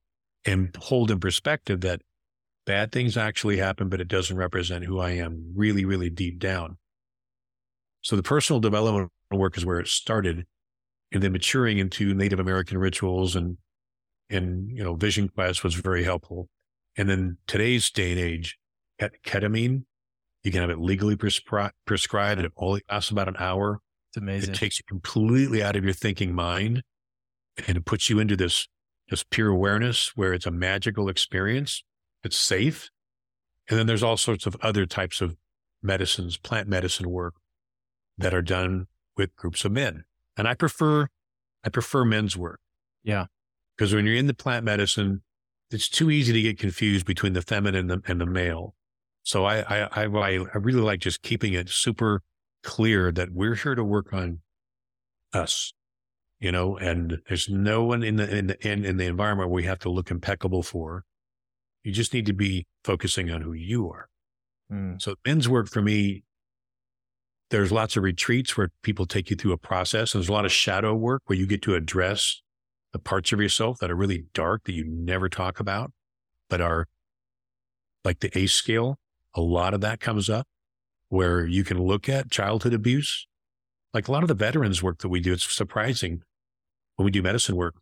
and 0.44 0.74
hold 0.76 1.12
in 1.12 1.20
perspective 1.20 1.80
that 1.82 2.02
bad 2.66 2.90
things 2.90 3.16
actually 3.16 3.58
happen, 3.58 3.88
but 3.88 4.00
it 4.00 4.08
doesn't 4.08 4.36
represent 4.36 4.84
who 4.84 4.98
I 4.98 5.10
am 5.10 5.52
really, 5.54 5.84
really 5.84 6.10
deep 6.10 6.40
down. 6.40 6.76
So 8.02 8.16
the 8.16 8.24
personal 8.24 8.58
development 8.58 9.12
work 9.30 9.56
is 9.56 9.64
where 9.64 9.78
it 9.78 9.86
started 9.86 10.44
and 11.12 11.22
then 11.22 11.30
maturing 11.30 11.78
into 11.78 12.14
Native 12.14 12.40
American 12.40 12.78
rituals 12.78 13.36
and, 13.36 13.58
and, 14.30 14.70
you 14.76 14.82
know, 14.82 14.94
vision 14.94 15.28
quest 15.28 15.64
was 15.64 15.74
very 15.74 16.04
helpful. 16.04 16.48
And 16.96 17.08
then 17.08 17.38
today's 17.46 17.90
day 17.90 18.10
and 18.12 18.20
age, 18.20 18.58
ketamine, 19.00 19.84
you 20.42 20.52
can 20.52 20.60
have 20.60 20.70
it 20.70 20.78
legally 20.78 21.16
prescri- 21.16 21.70
prescribed. 21.86 22.40
It 22.40 22.52
only 22.56 22.82
lasts 22.90 23.10
about 23.10 23.28
an 23.28 23.36
hour. 23.38 23.80
It's 24.10 24.16
amazing. 24.16 24.50
It 24.50 24.56
takes 24.56 24.78
you 24.78 24.84
completely 24.88 25.62
out 25.62 25.76
of 25.76 25.84
your 25.84 25.92
thinking 25.92 26.34
mind 26.34 26.82
and 27.66 27.76
it 27.76 27.84
puts 27.84 28.08
you 28.08 28.18
into 28.18 28.36
this 28.36 28.68
just 29.08 29.30
pure 29.30 29.48
awareness 29.48 30.12
where 30.16 30.32
it's 30.32 30.46
a 30.46 30.50
magical 30.50 31.08
experience. 31.08 31.82
It's 32.22 32.36
safe. 32.36 32.90
And 33.68 33.78
then 33.78 33.86
there's 33.86 34.02
all 34.02 34.16
sorts 34.16 34.46
of 34.46 34.56
other 34.62 34.86
types 34.86 35.20
of 35.20 35.36
medicines, 35.82 36.36
plant 36.36 36.68
medicine 36.68 37.10
work 37.10 37.34
that 38.16 38.34
are 38.34 38.42
done 38.42 38.86
with 39.16 39.34
groups 39.36 39.64
of 39.64 39.72
men. 39.72 40.04
And 40.36 40.48
I 40.48 40.54
prefer, 40.54 41.08
I 41.64 41.68
prefer 41.68 42.04
men's 42.04 42.36
work. 42.36 42.60
Yeah. 43.02 43.26
Because 43.78 43.94
when 43.94 44.04
you're 44.04 44.16
in 44.16 44.26
the 44.26 44.34
plant 44.34 44.64
medicine, 44.64 45.22
it's 45.70 45.88
too 45.88 46.10
easy 46.10 46.32
to 46.32 46.42
get 46.42 46.58
confused 46.58 47.06
between 47.06 47.32
the 47.32 47.42
feminine 47.42 47.90
and 47.90 48.02
the, 48.02 48.10
and 48.10 48.20
the 48.20 48.26
male. 48.26 48.74
So 49.22 49.44
I, 49.44 49.60
I, 49.60 49.88
I, 49.92 50.02
I 50.02 50.58
really 50.58 50.80
like 50.80 51.00
just 51.00 51.22
keeping 51.22 51.54
it 51.54 51.70
super 51.70 52.22
clear 52.62 53.12
that 53.12 53.30
we're 53.32 53.54
here 53.54 53.74
to 53.74 53.84
work 53.84 54.12
on 54.12 54.40
us 55.32 55.72
you 56.40 56.52
know, 56.52 56.76
and 56.76 57.18
there's 57.28 57.48
no 57.48 57.84
one 57.84 58.02
in 58.02 58.16
the, 58.16 58.36
in 58.36 58.46
the, 58.48 58.68
in, 58.68 58.84
in 58.84 58.96
the 58.96 59.06
environment 59.06 59.50
we 59.50 59.64
have 59.64 59.78
to 59.80 59.90
look 59.90 60.10
impeccable 60.10 60.62
for. 60.62 61.04
You 61.82 61.92
just 61.92 62.14
need 62.14 62.26
to 62.26 62.32
be 62.32 62.66
focusing 62.84 63.30
on 63.30 63.42
who 63.42 63.52
you 63.52 63.90
are. 63.90 64.08
Mm. 64.72 65.00
So 65.00 65.14
men's 65.26 65.48
work 65.48 65.68
for 65.68 65.82
me, 65.82 66.22
there's 67.50 67.72
lots 67.72 67.96
of 67.96 68.02
retreats 68.02 68.56
where 68.56 68.70
people 68.82 69.06
take 69.06 69.30
you 69.30 69.36
through 69.36 69.52
a 69.52 69.58
process. 69.58 70.14
And 70.14 70.20
there's 70.20 70.28
a 70.28 70.32
lot 70.32 70.44
of 70.44 70.52
shadow 70.52 70.94
work 70.94 71.22
where 71.26 71.38
you 71.38 71.46
get 71.46 71.62
to 71.62 71.74
address 71.74 72.40
the 72.92 72.98
parts 72.98 73.32
of 73.32 73.40
yourself 73.40 73.78
that 73.78 73.90
are 73.90 73.96
really 73.96 74.24
dark 74.34 74.64
that 74.64 74.72
you 74.72 74.84
never 74.86 75.28
talk 75.28 75.60
about, 75.60 75.92
but 76.48 76.60
are 76.60 76.86
like 78.04 78.20
the 78.20 78.36
ACE 78.38 78.52
scale. 78.52 78.98
A 79.34 79.40
lot 79.40 79.74
of 79.74 79.80
that 79.82 80.00
comes 80.00 80.30
up 80.30 80.46
where 81.08 81.46
you 81.46 81.64
can 81.64 81.82
look 81.82 82.08
at 82.08 82.30
childhood 82.30 82.74
abuse. 82.74 83.26
Like 83.94 84.08
a 84.08 84.12
lot 84.12 84.22
of 84.22 84.28
the 84.28 84.34
veterans 84.34 84.82
work 84.82 84.98
that 84.98 85.08
we 85.08 85.20
do, 85.20 85.32
it's 85.32 85.52
surprising 85.52 86.22
when 86.96 87.04
we 87.04 87.10
do 87.10 87.22
medicine 87.22 87.56
work, 87.56 87.76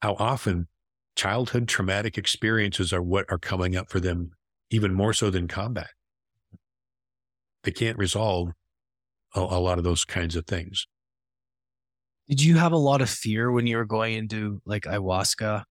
how 0.00 0.16
often 0.18 0.68
childhood 1.16 1.68
traumatic 1.68 2.18
experiences 2.18 2.92
are 2.92 3.02
what 3.02 3.26
are 3.30 3.38
coming 3.38 3.76
up 3.76 3.88
for 3.88 4.00
them, 4.00 4.32
even 4.70 4.92
more 4.92 5.12
so 5.12 5.30
than 5.30 5.48
combat. 5.48 5.90
They 7.64 7.70
can't 7.70 7.98
resolve 7.98 8.50
a, 9.34 9.40
a 9.40 9.60
lot 9.60 9.78
of 9.78 9.84
those 9.84 10.04
kinds 10.04 10.36
of 10.36 10.46
things. 10.46 10.86
Did 12.28 12.42
you 12.42 12.56
have 12.56 12.72
a 12.72 12.76
lot 12.76 13.02
of 13.02 13.10
fear 13.10 13.50
when 13.50 13.66
you 13.66 13.76
were 13.76 13.84
going 13.84 14.14
into 14.14 14.60
like 14.64 14.84
ayahuasca? 14.84 15.64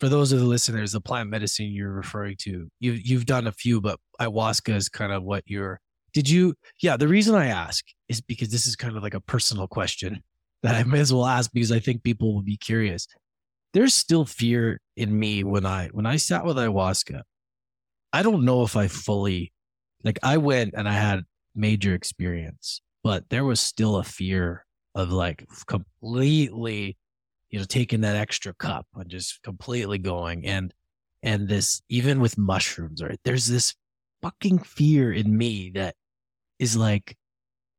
For 0.00 0.08
those 0.08 0.32
of 0.32 0.38
the 0.38 0.44
listeners, 0.44 0.92
the 0.92 1.00
plant 1.00 1.28
medicine 1.28 1.66
you're 1.66 1.92
referring 1.92 2.36
to, 2.40 2.68
you 2.78 2.92
you've 2.92 3.26
done 3.26 3.46
a 3.46 3.52
few, 3.52 3.80
but 3.80 3.98
ayahuasca 4.20 4.74
is 4.74 4.88
kind 4.88 5.12
of 5.12 5.22
what 5.22 5.44
you're. 5.46 5.80
Did 6.12 6.28
you? 6.28 6.54
Yeah, 6.80 6.96
the 6.96 7.08
reason 7.08 7.34
I 7.34 7.46
ask 7.46 7.84
is 8.08 8.20
because 8.20 8.50
this 8.50 8.66
is 8.66 8.76
kind 8.76 8.96
of 8.96 9.02
like 9.02 9.14
a 9.14 9.20
personal 9.20 9.66
question 9.66 10.22
that 10.62 10.74
I 10.74 10.84
may 10.84 11.00
as 11.00 11.12
well 11.12 11.26
ask 11.26 11.50
because 11.52 11.72
I 11.72 11.78
think 11.78 12.02
people 12.02 12.34
will 12.34 12.42
be 12.42 12.56
curious. 12.56 13.06
There's 13.74 13.94
still 13.94 14.24
fear 14.24 14.80
in 14.96 15.18
me 15.18 15.44
when 15.44 15.66
I 15.66 15.88
when 15.88 16.06
I 16.06 16.16
sat 16.16 16.44
with 16.44 16.56
ayahuasca. 16.56 17.22
I 18.12 18.22
don't 18.22 18.44
know 18.44 18.62
if 18.62 18.76
I 18.76 18.88
fully 18.88 19.52
like 20.04 20.18
I 20.22 20.38
went 20.38 20.74
and 20.76 20.88
I 20.88 20.92
had 20.92 21.24
major 21.54 21.94
experience, 21.94 22.80
but 23.02 23.28
there 23.30 23.44
was 23.44 23.60
still 23.60 23.96
a 23.96 24.04
fear 24.04 24.64
of 24.98 25.10
like 25.10 25.46
completely, 25.66 26.96
you 27.50 27.58
know, 27.58 27.64
taking 27.64 28.02
that 28.02 28.16
extra 28.16 28.54
cup 28.54 28.86
and 28.94 29.08
just 29.08 29.42
completely 29.42 29.98
going 29.98 30.46
and 30.46 30.74
and 31.22 31.48
this 31.48 31.82
even 31.88 32.20
with 32.20 32.38
mushrooms, 32.38 33.02
right? 33.02 33.20
There's 33.24 33.46
this 33.46 33.74
fucking 34.22 34.60
fear 34.60 35.12
in 35.12 35.36
me 35.36 35.70
that 35.74 35.94
is 36.58 36.76
like 36.76 37.16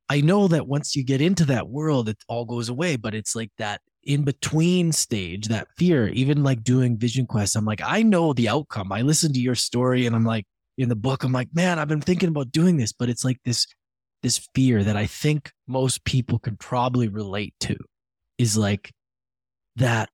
I 0.08 0.20
know 0.20 0.48
that 0.48 0.66
once 0.66 0.96
you 0.96 1.04
get 1.04 1.20
into 1.20 1.44
that 1.46 1.68
world, 1.68 2.08
it 2.08 2.18
all 2.28 2.44
goes 2.44 2.68
away, 2.68 2.96
but 2.96 3.14
it's 3.14 3.36
like 3.36 3.52
that 3.58 3.80
in 4.02 4.24
between 4.24 4.90
stage, 4.90 5.46
that 5.48 5.68
fear, 5.76 6.08
even 6.08 6.42
like 6.42 6.64
doing 6.64 6.96
Vision 6.96 7.26
Quest. 7.26 7.54
I'm 7.54 7.64
like, 7.64 7.80
I 7.84 8.02
know 8.02 8.32
the 8.32 8.48
outcome. 8.48 8.90
I 8.90 9.02
listen 9.02 9.32
to 9.32 9.40
your 9.40 9.54
story 9.54 10.06
and 10.06 10.16
I'm 10.16 10.24
like, 10.24 10.46
in 10.78 10.88
the 10.88 10.96
book, 10.96 11.22
I'm 11.22 11.32
like, 11.32 11.48
man, 11.54 11.78
I've 11.78 11.88
been 11.88 12.00
thinking 12.00 12.30
about 12.30 12.50
doing 12.50 12.76
this, 12.76 12.92
but 12.92 13.08
it's 13.08 13.24
like 13.24 13.38
this, 13.44 13.66
this 14.22 14.48
fear 14.54 14.84
that 14.84 14.96
I 14.96 15.06
think 15.06 15.52
most 15.66 16.04
people 16.04 16.38
could 16.38 16.58
probably 16.58 17.08
relate 17.08 17.54
to 17.60 17.76
is 18.38 18.56
like 18.56 18.92
that, 19.76 20.10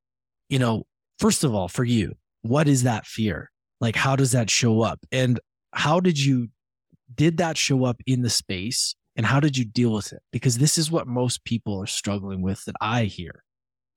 you 0.49 0.59
know, 0.59 0.85
first 1.19 1.45
of 1.45 1.55
all, 1.55 1.69
for 1.69 1.85
you, 1.85 2.15
what 2.43 2.69
is 2.69 2.85
that 2.85 3.07
fear? 3.07 3.51
Like, 3.81 3.97
how 3.97 4.16
does 4.16 4.33
that 4.33 4.51
show 4.51 4.83
up? 4.83 5.01
And 5.12 5.41
how 5.73 6.01
did 6.01 6.19
you, 6.23 6.49
did 7.15 7.39
that 7.39 7.59
show 7.59 7.85
up 7.85 8.01
in 8.07 8.23
the 8.23 8.31
space? 8.31 8.95
And 9.16 9.27
how 9.27 9.41
did 9.41 9.57
you 9.57 9.65
deal 9.65 9.93
with 9.93 10.12
it? 10.12 10.23
Because 10.33 10.59
this 10.59 10.77
is 10.78 10.91
what 10.91 11.07
most 11.07 11.45
people 11.45 11.81
are 11.83 11.87
struggling 11.87 12.43
with 12.43 12.65
that 12.66 12.77
I 12.81 13.05
hear. 13.05 13.43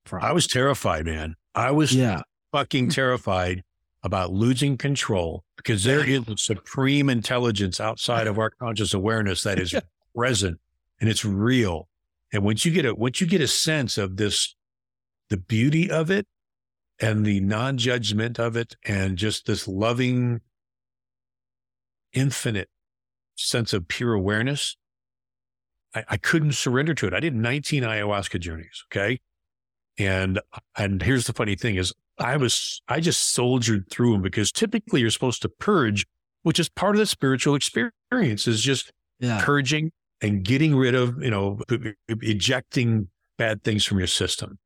From. 0.06 0.24
I 0.24 0.32
was 0.32 0.48
terrified, 0.48 1.06
man. 1.06 1.36
I 1.54 1.72
was 1.72 1.94
yeah. 1.94 2.22
fucking 2.52 2.90
terrified 2.90 3.64
about 4.02 4.32
losing 4.32 4.78
control 4.78 5.44
because 5.58 5.84
there 5.84 6.08
is 6.08 6.28
a 6.28 6.38
supreme 6.38 7.10
intelligence 7.10 7.80
outside 7.80 8.28
of 8.28 8.40
our 8.40 8.50
conscious 8.50 8.94
awareness 8.94 9.44
that 9.44 9.60
is 9.60 9.76
present 10.20 10.60
and 11.00 11.10
it's 11.10 11.24
real. 11.24 11.88
And 12.34 12.44
once 12.44 12.66
you 12.66 12.74
get 12.74 12.86
a 12.86 12.94
once 12.94 13.22
you 13.22 13.28
get 13.28 13.40
a 13.40 13.48
sense 13.48 13.98
of 13.98 14.18
this, 14.18 14.54
the 15.30 15.38
beauty 15.38 15.90
of 15.90 16.12
it 16.12 16.28
and 17.00 17.26
the 17.26 17.40
non-judgment 17.40 18.38
of 18.38 18.58
it 18.58 18.76
and 18.86 19.18
just 19.18 19.46
this 19.46 19.66
loving, 19.66 20.42
infinite 22.12 22.68
sense 23.36 23.72
of 23.72 23.88
pure 23.88 24.14
awareness, 24.14 24.76
I, 25.96 26.04
I 26.10 26.18
couldn't 26.18 26.52
surrender 26.52 26.94
to 26.96 27.08
it. 27.08 27.14
I 27.14 27.22
did 27.22 27.34
19 27.34 27.84
ayahuasca 27.84 28.42
journeys. 28.42 28.84
Okay. 28.92 29.22
And 29.98 30.42
and 30.78 31.02
here's 31.02 31.28
the 31.28 31.34
funny 31.34 31.56
thing 31.56 31.78
is 31.78 31.94
I 32.18 32.36
was, 32.36 32.82
I 32.90 33.00
just 33.00 33.34
soldiered 33.34 33.90
through 33.90 34.12
them 34.12 34.22
because 34.22 34.52
typically 34.52 35.00
you're 35.00 35.12
supposed 35.12 35.42
to 35.44 35.50
purge, 35.50 36.06
which 36.44 36.60
is 36.60 36.68
part 36.68 36.96
of 36.96 37.00
the 37.00 37.06
spiritual 37.06 37.56
experience 37.56 38.48
is 38.48 38.62
just 38.62 38.92
yeah. 39.20 39.42
purging 39.42 39.92
and 40.22 40.44
getting 40.44 40.76
rid 40.76 40.96
of, 40.96 41.22
you 41.22 41.32
know, 41.32 41.60
ejecting 42.10 43.08
bad 43.38 43.64
things 43.64 43.86
from 43.86 43.98
your 43.98 44.08
system, 44.08 44.60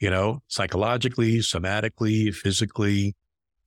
you 0.00 0.10
know, 0.10 0.40
psychologically, 0.48 1.38
somatically, 1.38 2.34
physically, 2.34 3.14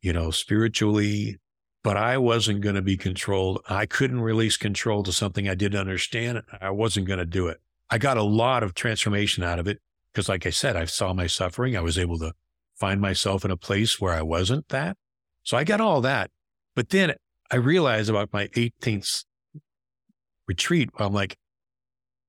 you 0.02 0.14
know, 0.14 0.32
spiritually. 0.32 1.38
But 1.84 1.98
I 1.98 2.20
wasn't 2.20 2.62
going 2.62 2.76
to 2.76 2.82
be 2.84 2.96
controlled. 2.96 3.60
I 3.68 3.88
couldn't 3.88 4.22
release 4.22 4.56
control 4.56 5.02
to 5.04 5.12
something 5.12 5.50
I 5.50 5.56
didn't 5.56 5.80
understand. 5.80 6.44
I 6.62 6.70
wasn't 6.70 7.08
going 7.08 7.20
to 7.20 7.26
do 7.26 7.48
it. 7.48 7.60
I 7.90 7.98
got 7.98 8.18
a 8.18 8.24
lot 8.24 8.62
of 8.62 8.76
transformation 8.76 9.44
out 9.44 9.58
of 9.58 9.68
it 9.68 9.80
because, 10.14 10.30
like 10.30 10.46
I 10.46 10.52
said, 10.52 10.76
I 10.76 10.86
saw 10.86 11.14
my 11.14 11.26
suffering. 11.26 11.76
I 11.76 11.82
was 11.82 11.98
able 11.98 12.20
to 12.20 12.34
find 12.76 13.02
myself 13.02 13.44
in 13.44 13.52
a 13.52 13.58
place 13.58 14.00
where 14.00 14.14
I 14.14 14.22
wasn't 14.22 14.68
that. 14.70 14.96
So 15.44 15.58
I 15.58 15.64
got 15.64 15.82
all 15.82 16.02
that. 16.02 16.30
But 16.76 16.90
then 16.90 17.16
I 17.52 17.56
realized 17.56 18.10
about 18.10 18.32
my 18.32 18.48
18th 18.50 19.26
retreat, 20.52 20.90
I'm 20.98 21.14
like, 21.14 21.36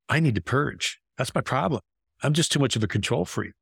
I 0.08 0.20
need 0.20 0.34
to 0.34 0.40
purge. 0.40 1.00
That's 1.18 1.34
my 1.34 1.40
problem. 1.40 1.80
I'm 2.22 2.32
just 2.32 2.52
too 2.52 2.58
much 2.58 2.76
of 2.76 2.82
a 2.82 2.88
control 2.88 3.24
freak, 3.24 3.52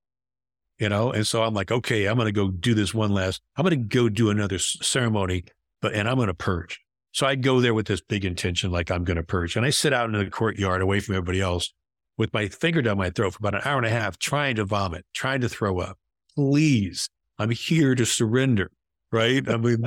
you 0.79 0.89
know? 0.89 1.11
And 1.13 1.27
so 1.27 1.43
I'm 1.43 1.55
like, 1.55 1.71
okay, 1.71 2.07
I'm 2.07 2.17
going 2.17 2.27
to 2.27 2.33
go 2.33 2.51
do 2.51 2.75
this 2.75 2.95
one 2.95 3.13
last, 3.13 3.41
I'm 3.57 3.65
going 3.65 3.71
to 3.71 3.97
go 3.97 4.09
do 4.09 4.31
another 4.31 4.59
ceremony, 4.59 5.45
but, 5.81 5.95
and 5.95 6.09
I'm 6.09 6.17
going 6.17 6.29
to 6.29 6.35
purge. 6.35 6.81
So 7.13 7.27
I 7.27 7.35
go 7.35 7.61
there 7.61 7.75
with 7.75 7.87
this 7.87 8.01
big 8.01 8.25
intention, 8.25 8.71
like 8.71 8.91
I'm 8.91 9.05
going 9.05 9.17
to 9.17 9.23
purge. 9.23 9.57
And 9.57 9.67
I 9.67 9.71
sit 9.71 9.93
out 9.93 10.07
in 10.07 10.13
the 10.13 10.31
courtyard 10.31 10.81
away 10.81 11.01
from 11.01 11.17
everybody 11.17 11.41
else 11.41 11.73
with 12.17 12.33
my 12.33 12.49
finger 12.49 12.83
down 12.83 12.99
my 12.99 13.11
throat 13.11 13.33
for 13.33 13.39
about 13.41 13.55
an 13.55 13.63
hour 13.65 13.79
and 13.79 13.87
a 13.87 13.91
half, 13.91 14.19
trying 14.19 14.57
to 14.57 14.65
vomit, 14.65 15.05
trying 15.15 15.41
to 15.41 15.49
throw 15.49 15.81
up 15.81 15.99
please, 16.35 17.09
I'm 17.39 17.51
here 17.51 17.95
to 17.95 18.07
surrender. 18.07 18.71
Right. 19.13 19.47
I 19.49 19.57
mean, 19.57 19.85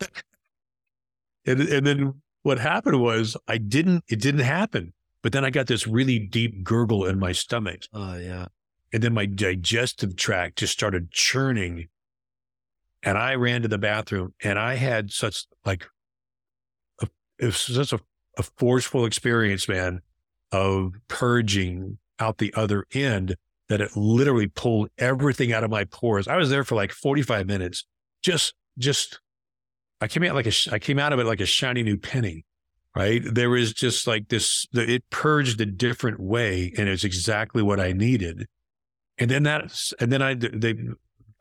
and, 1.46 1.60
and 1.60 1.86
then 1.86 2.14
what 2.42 2.58
happened 2.58 3.00
was 3.00 3.36
I 3.48 3.58
didn't, 3.58 4.04
it 4.08 4.20
didn't 4.20 4.40
happen. 4.40 4.92
But 5.22 5.32
then 5.32 5.44
I 5.44 5.50
got 5.50 5.66
this 5.66 5.86
really 5.86 6.18
deep 6.18 6.64
gurgle 6.64 7.04
in 7.04 7.18
my 7.18 7.32
stomach. 7.32 7.82
Oh, 7.92 8.16
yeah. 8.16 8.46
And 8.92 9.02
then 9.02 9.12
my 9.12 9.26
digestive 9.26 10.16
tract 10.16 10.58
just 10.58 10.72
started 10.72 11.10
churning. 11.10 11.88
And 13.02 13.18
I 13.18 13.34
ran 13.34 13.62
to 13.62 13.68
the 13.68 13.78
bathroom 13.78 14.34
and 14.42 14.58
I 14.58 14.74
had 14.74 15.10
such 15.12 15.44
like, 15.64 15.86
a, 17.00 17.08
it 17.38 17.46
was 17.46 17.56
such 17.56 17.92
a, 17.92 18.00
a 18.38 18.42
forceful 18.42 19.04
experience, 19.04 19.68
man, 19.68 20.00
of 20.52 20.94
purging 21.08 21.98
out 22.18 22.38
the 22.38 22.52
other 22.54 22.86
end 22.92 23.36
that 23.68 23.80
it 23.80 23.96
literally 23.96 24.48
pulled 24.48 24.88
everything 24.98 25.52
out 25.52 25.64
of 25.64 25.70
my 25.70 25.84
pores. 25.84 26.26
I 26.26 26.36
was 26.36 26.50
there 26.50 26.64
for 26.64 26.74
like 26.74 26.92
45 26.92 27.46
minutes. 27.46 27.84
Just, 28.22 28.54
just, 28.78 29.20
I 30.00 30.08
came 30.08 30.22
out 30.24 30.34
like 30.34 30.46
a, 30.46 30.52
I 30.72 30.78
came 30.78 30.98
out 30.98 31.12
of 31.12 31.18
it 31.18 31.26
like 31.26 31.40
a 31.40 31.46
shiny 31.46 31.82
new 31.82 31.98
penny, 31.98 32.44
right? 32.96 33.22
There 33.24 33.50
was 33.50 33.72
just 33.72 34.06
like 34.06 34.28
this, 34.28 34.66
it 34.72 35.04
purged 35.10 35.60
a 35.60 35.66
different 35.66 36.20
way 36.20 36.72
and 36.76 36.88
it's 36.88 37.04
exactly 37.04 37.62
what 37.62 37.80
I 37.80 37.92
needed. 37.92 38.46
And 39.18 39.30
then 39.30 39.42
that's, 39.42 39.92
and 40.00 40.10
then 40.10 40.22
I, 40.22 40.34
they, 40.34 40.74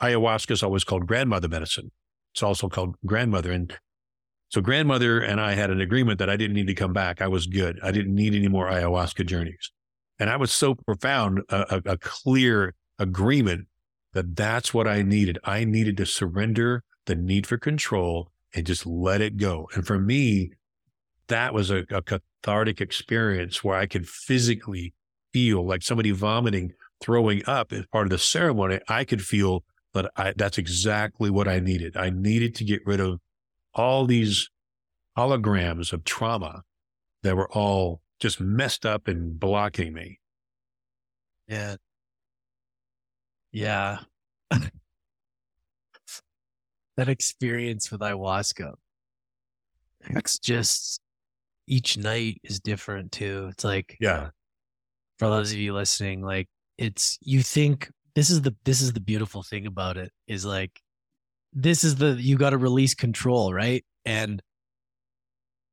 ayahuasca 0.01 0.51
is 0.51 0.63
always 0.63 0.83
called 0.83 1.07
grandmother 1.07 1.47
medicine. 1.47 1.91
It's 2.33 2.43
also 2.43 2.67
called 2.67 2.95
grandmother. 3.05 3.51
And 3.51 3.73
so 4.49 4.61
grandmother 4.61 5.19
and 5.21 5.39
I 5.39 5.53
had 5.53 5.69
an 5.69 5.79
agreement 5.79 6.19
that 6.19 6.29
I 6.29 6.35
didn't 6.35 6.55
need 6.55 6.67
to 6.67 6.75
come 6.75 6.93
back. 6.93 7.21
I 7.21 7.27
was 7.27 7.47
good. 7.47 7.79
I 7.81 7.91
didn't 7.91 8.15
need 8.15 8.35
any 8.35 8.47
more 8.47 8.67
ayahuasca 8.69 9.25
journeys. 9.25 9.71
And 10.19 10.29
I 10.29 10.35
was 10.35 10.51
so 10.51 10.75
profound, 10.75 11.41
a, 11.49 11.77
a, 11.85 11.91
a 11.93 11.97
clear 11.97 12.75
agreement 12.97 13.67
that 14.13 14.35
that's 14.35 14.73
what 14.73 14.87
I 14.87 15.01
needed. 15.01 15.37
I 15.45 15.63
needed 15.63 15.95
to 15.97 16.05
surrender 16.05 16.83
the 17.05 17.15
need 17.15 17.47
for 17.47 17.57
control 17.57 18.31
and 18.55 18.65
just 18.65 18.85
let 18.85 19.21
it 19.21 19.37
go. 19.37 19.69
And 19.73 19.85
for 19.85 19.99
me, 19.99 20.51
that 21.27 21.53
was 21.53 21.69
a, 21.69 21.85
a, 21.91 22.01
cathartic 22.01 22.81
experience 22.81 23.63
where 23.63 23.77
I 23.77 23.85
could 23.85 24.07
physically 24.07 24.93
feel 25.33 25.65
like 25.65 25.83
somebody 25.83 26.11
vomiting, 26.11 26.73
throwing 27.01 27.43
up 27.45 27.71
as 27.71 27.85
part 27.87 28.07
of 28.07 28.09
the 28.09 28.17
ceremony. 28.17 28.79
I 28.87 29.03
could 29.03 29.21
feel 29.21 29.63
that 29.93 30.11
I, 30.15 30.33
that's 30.35 30.57
exactly 30.57 31.29
what 31.29 31.47
I 31.47 31.59
needed. 31.59 31.95
I 31.95 32.09
needed 32.09 32.55
to 32.55 32.63
get 32.63 32.81
rid 32.85 32.99
of 32.99 33.19
all 33.73 34.05
these 34.05 34.49
holograms 35.17 35.93
of 35.93 36.03
trauma 36.03 36.63
that 37.23 37.35
were 37.35 37.51
all 37.51 38.01
just 38.19 38.39
messed 38.39 38.85
up 38.85 39.07
and 39.07 39.39
blocking 39.39 39.93
me. 39.93 40.19
Yeah. 41.47 41.75
Yeah. 43.51 43.99
that 46.99 47.09
experience 47.09 47.91
with 47.91 48.01
ayahuasca. 48.01 48.73
It's 50.01 50.37
just 50.37 50.99
each 51.65 51.97
night 51.97 52.41
is 52.43 52.59
different 52.59 53.11
too. 53.11 53.47
It's 53.51 53.63
like 53.63 53.95
yeah. 53.99 54.29
For 55.17 55.29
those 55.29 55.51
of 55.51 55.57
you 55.57 55.73
listening, 55.73 56.21
like 56.21 56.47
it's 56.77 57.17
you 57.21 57.41
think 57.41 57.89
this 58.15 58.29
is 58.29 58.41
the 58.41 58.55
this 58.65 58.81
is 58.81 58.93
the 58.93 58.99
beautiful 58.99 59.43
thing 59.43 59.65
about 59.65 59.97
it 59.97 60.11
is 60.27 60.45
like 60.45 60.81
this 61.53 61.83
is 61.83 61.95
the 61.95 62.17
you 62.19 62.37
got 62.37 62.51
to 62.51 62.57
release 62.57 62.95
control, 62.95 63.53
right? 63.53 63.83
And 64.05 64.41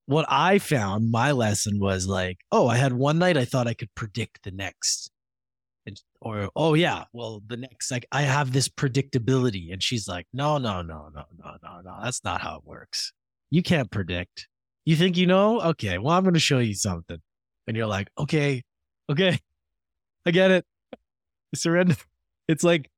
what 0.06 0.26
I 0.28 0.58
found, 0.58 1.10
my 1.10 1.32
lesson 1.32 1.80
was 1.80 2.06
like, 2.06 2.38
oh, 2.52 2.68
I 2.68 2.76
had 2.76 2.92
one 2.92 3.18
night 3.18 3.36
I 3.36 3.44
thought 3.44 3.66
I 3.66 3.74
could 3.74 3.92
predict 3.96 4.44
the 4.44 4.52
next. 4.52 5.10
Or, 6.20 6.50
oh, 6.56 6.74
yeah, 6.74 7.04
well, 7.12 7.42
the 7.46 7.56
next, 7.56 7.90
like, 7.90 8.06
I 8.12 8.22
have 8.22 8.52
this 8.52 8.68
predictability. 8.68 9.72
And 9.72 9.82
she's 9.82 10.08
like, 10.08 10.26
no, 10.32 10.58
no, 10.58 10.82
no, 10.82 11.08
no, 11.14 11.24
no, 11.38 11.56
no, 11.62 11.80
no. 11.84 11.98
That's 12.02 12.24
not 12.24 12.40
how 12.40 12.56
it 12.56 12.64
works. 12.64 13.12
You 13.50 13.62
can't 13.62 13.90
predict. 13.90 14.48
You 14.84 14.96
think 14.96 15.16
you 15.16 15.26
know? 15.26 15.60
Okay, 15.60 15.98
well, 15.98 16.16
I'm 16.16 16.24
going 16.24 16.34
to 16.34 16.40
show 16.40 16.58
you 16.58 16.74
something. 16.74 17.18
And 17.66 17.76
you're 17.76 17.86
like, 17.86 18.08
okay, 18.18 18.62
okay, 19.10 19.38
I 20.26 20.30
get 20.30 20.50
it. 20.50 20.64
Surrender. 21.54 21.96
It's 22.48 22.64
like, 22.64 22.90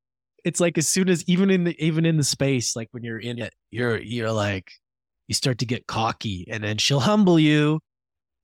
it's 0.44 0.60
like 0.60 0.78
as 0.78 0.88
soon 0.88 1.08
as 1.08 1.24
even 1.26 1.50
in 1.50 1.64
the 1.64 1.84
even 1.84 2.06
in 2.06 2.16
the 2.16 2.24
space, 2.24 2.76
like 2.76 2.88
when 2.92 3.02
you're 3.02 3.18
in 3.18 3.38
it, 3.38 3.54
you're 3.70 3.98
you're 3.98 4.32
like, 4.32 4.70
you 5.26 5.34
start 5.34 5.58
to 5.58 5.66
get 5.66 5.86
cocky 5.86 6.46
and 6.50 6.62
then 6.64 6.78
she'll 6.78 7.00
humble 7.00 7.38
you. 7.38 7.80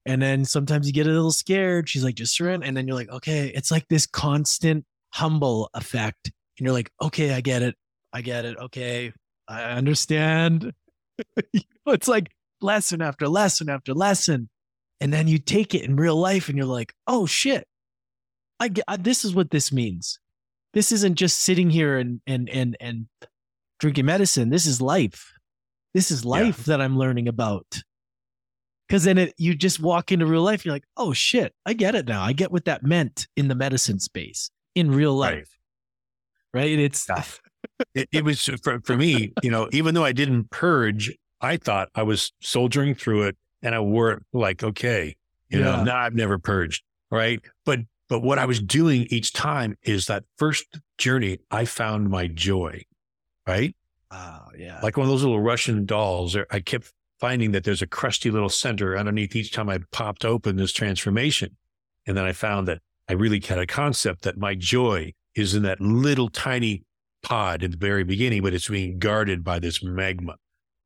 And 0.07 0.21
then 0.21 0.45
sometimes 0.45 0.87
you 0.87 0.93
get 0.93 1.07
a 1.07 1.11
little 1.11 1.33
scared. 1.33 1.89
She's 1.89 2.05
like, 2.05 2.15
just 2.15 2.37
surrender. 2.37 2.67
And 2.67 2.77
then 2.77 2.87
you're 2.87 2.97
like, 2.97 3.11
okay, 3.11 3.51
it's 3.55 3.71
like 3.71 3.89
this 3.89 4.07
constant 4.07 4.85
humble 5.13 5.71
effect. 5.75 6.31
And 6.59 6.67
you're 6.67 6.75
like, 6.75 6.91
okay, 7.01 7.33
I 7.33 7.41
get 7.41 7.63
it. 7.63 7.75
I 8.13 8.21
get 8.21 8.45
it. 8.45 8.57
Okay. 8.59 9.13
I 9.49 9.63
understand. 9.63 10.73
it's 11.87 12.09
like 12.09 12.31
lesson 12.61 13.03
after 13.03 13.29
lesson 13.29 13.69
after 13.69 13.95
lesson. 13.95 14.49
And 15.01 15.13
then 15.13 15.29
you 15.29 15.39
take 15.39 15.75
it 15.75 15.83
in 15.83 15.97
real 15.97 16.17
life 16.17 16.49
and 16.49 16.57
you're 16.57 16.67
like, 16.67 16.93
oh 17.07 17.27
shit, 17.27 17.67
I 18.61 18.69
get 18.69 18.85
I, 18.89 18.97
this 18.97 19.25
is 19.25 19.35
what 19.35 19.51
this 19.51 19.73
means. 19.73 20.19
This 20.73 20.93
isn't 20.93 21.17
just 21.17 21.43
sitting 21.43 21.71
here 21.71 21.99
and 21.99 22.21
and 22.27 22.49
and 22.49 22.77
and 22.81 23.07
drinking 23.81 24.07
medicine. 24.07 24.51
This 24.51 24.67
is 24.67 24.81
life. 24.81 25.33
This 25.93 26.11
is 26.11 26.25
life 26.25 26.61
yeah. 26.61 26.77
that 26.77 26.81
I'm 26.81 26.97
learning 26.97 27.29
about. 27.29 27.83
Cause 28.95 29.03
then 29.03 29.19
it 29.19 29.35
you 29.39 29.57
just 29.57 29.81
walk 29.81 30.13
into 30.13 30.25
real 30.25 30.43
life, 30.43 30.65
you're 30.65 30.73
like, 30.73 30.87
oh 30.97 31.13
shit, 31.13 31.53
I 31.67 31.73
get 31.73 31.97
it 31.97 32.07
now. 32.07 32.23
I 32.23 32.33
get 32.33 32.53
what 32.53 32.65
that 32.67 32.85
meant 32.85 33.27
in 33.35 33.49
the 33.49 33.57
medicine 33.57 33.99
space 33.99 34.53
in 34.77 34.93
real 34.93 35.15
life. 35.15 35.59
Right. 36.53 36.61
right? 36.61 36.79
It's 36.79 37.05
it, 37.93 38.09
it 38.13 38.25
was 38.25 38.45
for, 38.63 38.79
for 38.85 38.97
me, 38.97 39.33
you 39.43 39.51
know, 39.51 39.69
even 39.73 39.97
though 39.97 40.05
I 40.05 40.13
didn't 40.13 40.49
purge, 40.51 41.13
I 41.41 41.57
thought 41.57 41.89
I 41.97 42.05
was 42.05 42.33
soldiering 42.41 42.95
through 42.95 43.25
it 43.25 43.37
and 43.63 43.75
I 43.75 43.81
wore 43.81 44.13
it 44.13 44.23
like, 44.33 44.63
okay, 44.63 45.17
you 45.49 45.59
yeah. 45.59 45.65
know, 45.65 45.83
now 45.83 45.97
I've 45.97 46.15
never 46.15 46.39
purged. 46.39 46.85
Right. 47.11 47.41
But 47.65 47.81
but 48.09 48.21
what 48.21 48.39
I 48.39 48.47
was 48.47 48.61
doing 48.61 49.09
each 49.11 49.33
time 49.33 49.77
is 49.83 50.07
that 50.07 50.23
first 50.39 50.67
journey, 50.99 51.39
I 51.51 51.65
found 51.65 52.11
my 52.11 52.29
joy. 52.29 52.83
Right. 53.45 53.75
Oh, 54.13 54.51
yeah. 54.57 54.79
Like 54.85 54.97
one 54.97 55.07
of 55.07 55.11
those 55.11 55.25
little 55.25 55.41
Russian 55.41 55.85
dolls. 55.85 56.37
I 56.49 56.61
kept 56.61 56.93
finding 57.21 57.53
that 57.53 57.65
there's 57.65 57.83
a 57.83 57.87
crusty 57.87 58.31
little 58.31 58.49
center 58.49 58.97
underneath 58.97 59.37
each 59.37 59.53
time 59.53 59.69
I 59.69 59.79
popped 59.93 60.25
open 60.25 60.57
this 60.57 60.73
transformation. 60.73 61.57
And 62.07 62.17
then 62.17 62.25
I 62.25 62.33
found 62.33 62.69
that 62.69 62.81
I 63.09 63.13
really 63.13 63.41
had 63.41 63.59
a 63.59 63.67
concept 63.67 64.23
that 64.23 64.37
my 64.37 64.55
joy 64.55 65.13
is 65.35 65.55
in 65.55 65.63
that 65.63 65.81
little 65.81 66.29
tiny 66.29 66.83
pod 67.23 67.63
at 67.63 67.73
the 67.73 67.77
very 67.77 68.05
beginning, 68.05 68.43
but 68.43 68.55
it's 68.55 68.69
being 68.69 68.99
guarded 68.99 69.43
by 69.43 69.59
this 69.59 69.83
magma. 69.83 70.37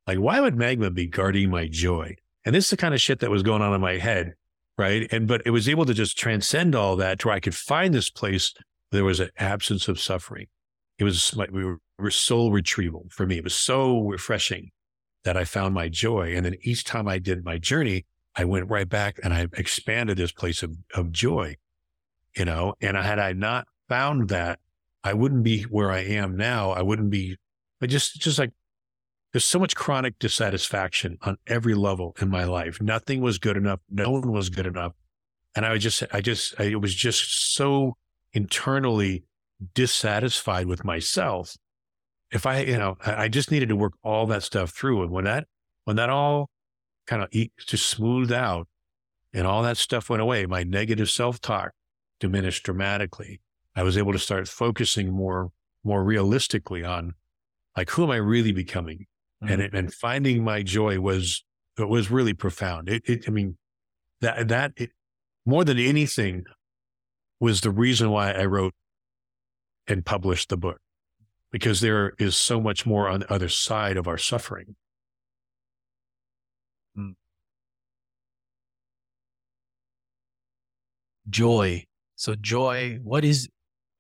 Like, 0.06 0.18
why 0.18 0.40
would 0.40 0.56
magma 0.56 0.90
be 0.90 1.06
guarding 1.06 1.50
my 1.50 1.68
joy? 1.68 2.16
And 2.44 2.54
this 2.54 2.64
is 2.64 2.70
the 2.70 2.76
kind 2.76 2.94
of 2.94 3.00
shit 3.00 3.20
that 3.20 3.30
was 3.30 3.42
going 3.42 3.62
on 3.62 3.74
in 3.74 3.80
my 3.80 3.98
head. 3.98 4.34
Right. 4.78 5.12
And, 5.12 5.26
but 5.26 5.42
it 5.44 5.50
was 5.50 5.68
able 5.68 5.86
to 5.86 5.94
just 5.94 6.16
transcend 6.16 6.76
all 6.76 6.94
that 6.96 7.18
to 7.18 7.28
where 7.28 7.36
I 7.36 7.40
could 7.40 7.54
find 7.54 7.92
this 7.92 8.10
place 8.10 8.54
where 8.90 8.98
there 8.98 9.04
was 9.04 9.18
an 9.18 9.30
absence 9.36 9.88
of 9.88 9.98
suffering. 9.98 10.46
It 10.98 11.04
was, 11.04 11.34
like 11.36 11.50
we 11.50 11.64
were, 11.64 11.78
were 11.98 12.12
soul 12.12 12.52
retrieval 12.52 13.06
for 13.10 13.26
me. 13.26 13.38
It 13.38 13.44
was 13.44 13.56
so 13.56 14.02
refreshing 14.02 14.70
that 15.24 15.36
I 15.36 15.44
found 15.44 15.74
my 15.74 15.88
joy. 15.88 16.34
And 16.34 16.46
then 16.46 16.56
each 16.62 16.84
time 16.84 17.08
I 17.08 17.18
did 17.18 17.44
my 17.44 17.58
journey, 17.58 18.06
I 18.36 18.44
went 18.44 18.70
right 18.70 18.88
back 18.88 19.18
and 19.22 19.34
I 19.34 19.48
expanded 19.54 20.16
this 20.16 20.32
place 20.32 20.62
of, 20.62 20.76
of 20.94 21.12
joy, 21.12 21.56
you 22.36 22.44
know, 22.44 22.74
and 22.80 22.96
had 22.96 23.18
I 23.18 23.32
not 23.32 23.66
found 23.88 24.28
that, 24.28 24.60
I 25.04 25.14
wouldn't 25.14 25.44
be 25.44 25.62
where 25.62 25.90
I 25.90 26.00
am 26.00 26.36
now. 26.36 26.70
I 26.70 26.82
wouldn't 26.82 27.10
be, 27.10 27.36
but 27.80 27.88
just, 27.88 28.20
just 28.20 28.38
like 28.38 28.50
there's 29.32 29.44
so 29.44 29.58
much 29.58 29.76
chronic 29.76 30.18
dissatisfaction 30.18 31.18
on 31.22 31.36
every 31.46 31.74
level 31.74 32.16
in 32.20 32.28
my 32.28 32.44
life. 32.44 32.80
Nothing 32.80 33.20
was 33.20 33.38
good 33.38 33.56
enough. 33.56 33.80
No 33.90 34.10
one 34.10 34.32
was 34.32 34.50
good 34.50 34.66
enough. 34.66 34.92
And 35.54 35.64
I 35.64 35.72
was 35.72 35.82
just, 35.82 36.02
I 36.12 36.20
just, 36.20 36.60
I 36.60 36.74
was 36.74 36.94
just 36.94 37.54
so 37.54 37.96
internally 38.32 39.24
dissatisfied 39.74 40.66
with 40.66 40.84
myself. 40.84 41.56
If 42.30 42.44
I, 42.46 42.60
you 42.60 42.76
know, 42.76 42.98
I 43.04 43.28
just 43.28 43.50
needed 43.50 43.70
to 43.70 43.76
work 43.76 43.94
all 44.02 44.26
that 44.26 44.42
stuff 44.42 44.70
through. 44.70 45.02
And 45.02 45.10
when 45.10 45.24
that, 45.24 45.46
when 45.84 45.96
that 45.96 46.10
all 46.10 46.50
kind 47.06 47.22
of 47.22 47.30
just 47.30 47.86
smoothed 47.86 48.32
out 48.32 48.68
and 49.32 49.46
all 49.46 49.62
that 49.62 49.78
stuff 49.78 50.10
went 50.10 50.22
away, 50.22 50.44
my 50.46 50.62
negative 50.62 51.08
self 51.08 51.40
talk 51.40 51.72
diminished 52.20 52.64
dramatically. 52.64 53.40
I 53.74 53.82
was 53.82 53.96
able 53.96 54.12
to 54.12 54.18
start 54.18 54.48
focusing 54.48 55.10
more, 55.10 55.50
more 55.84 56.04
realistically 56.04 56.84
on 56.84 57.14
like, 57.76 57.90
who 57.90 58.04
am 58.04 58.10
I 58.10 58.16
really 58.16 58.52
becoming? 58.52 59.06
Mm-hmm. 59.42 59.52
And, 59.52 59.62
it, 59.62 59.74
and 59.74 59.94
finding 59.94 60.44
my 60.44 60.62
joy 60.62 61.00
was, 61.00 61.44
it 61.78 61.88
was 61.88 62.10
really 62.10 62.34
profound. 62.34 62.88
It, 62.88 63.02
it 63.06 63.24
I 63.28 63.30
mean, 63.30 63.56
that, 64.20 64.48
that, 64.48 64.72
it, 64.76 64.90
more 65.46 65.64
than 65.64 65.78
anything 65.78 66.44
was 67.40 67.60
the 67.60 67.70
reason 67.70 68.10
why 68.10 68.32
I 68.32 68.44
wrote 68.44 68.74
and 69.86 70.04
published 70.04 70.48
the 70.48 70.56
book 70.56 70.80
because 71.50 71.80
there 71.80 72.12
is 72.18 72.36
so 72.36 72.60
much 72.60 72.84
more 72.84 73.08
on 73.08 73.20
the 73.20 73.32
other 73.32 73.48
side 73.48 73.96
of 73.96 74.06
our 74.06 74.18
suffering. 74.18 74.76
Mm. 76.96 77.14
Joy. 81.28 81.84
So 82.16 82.34
joy, 82.34 82.98
what 83.02 83.24
is 83.24 83.48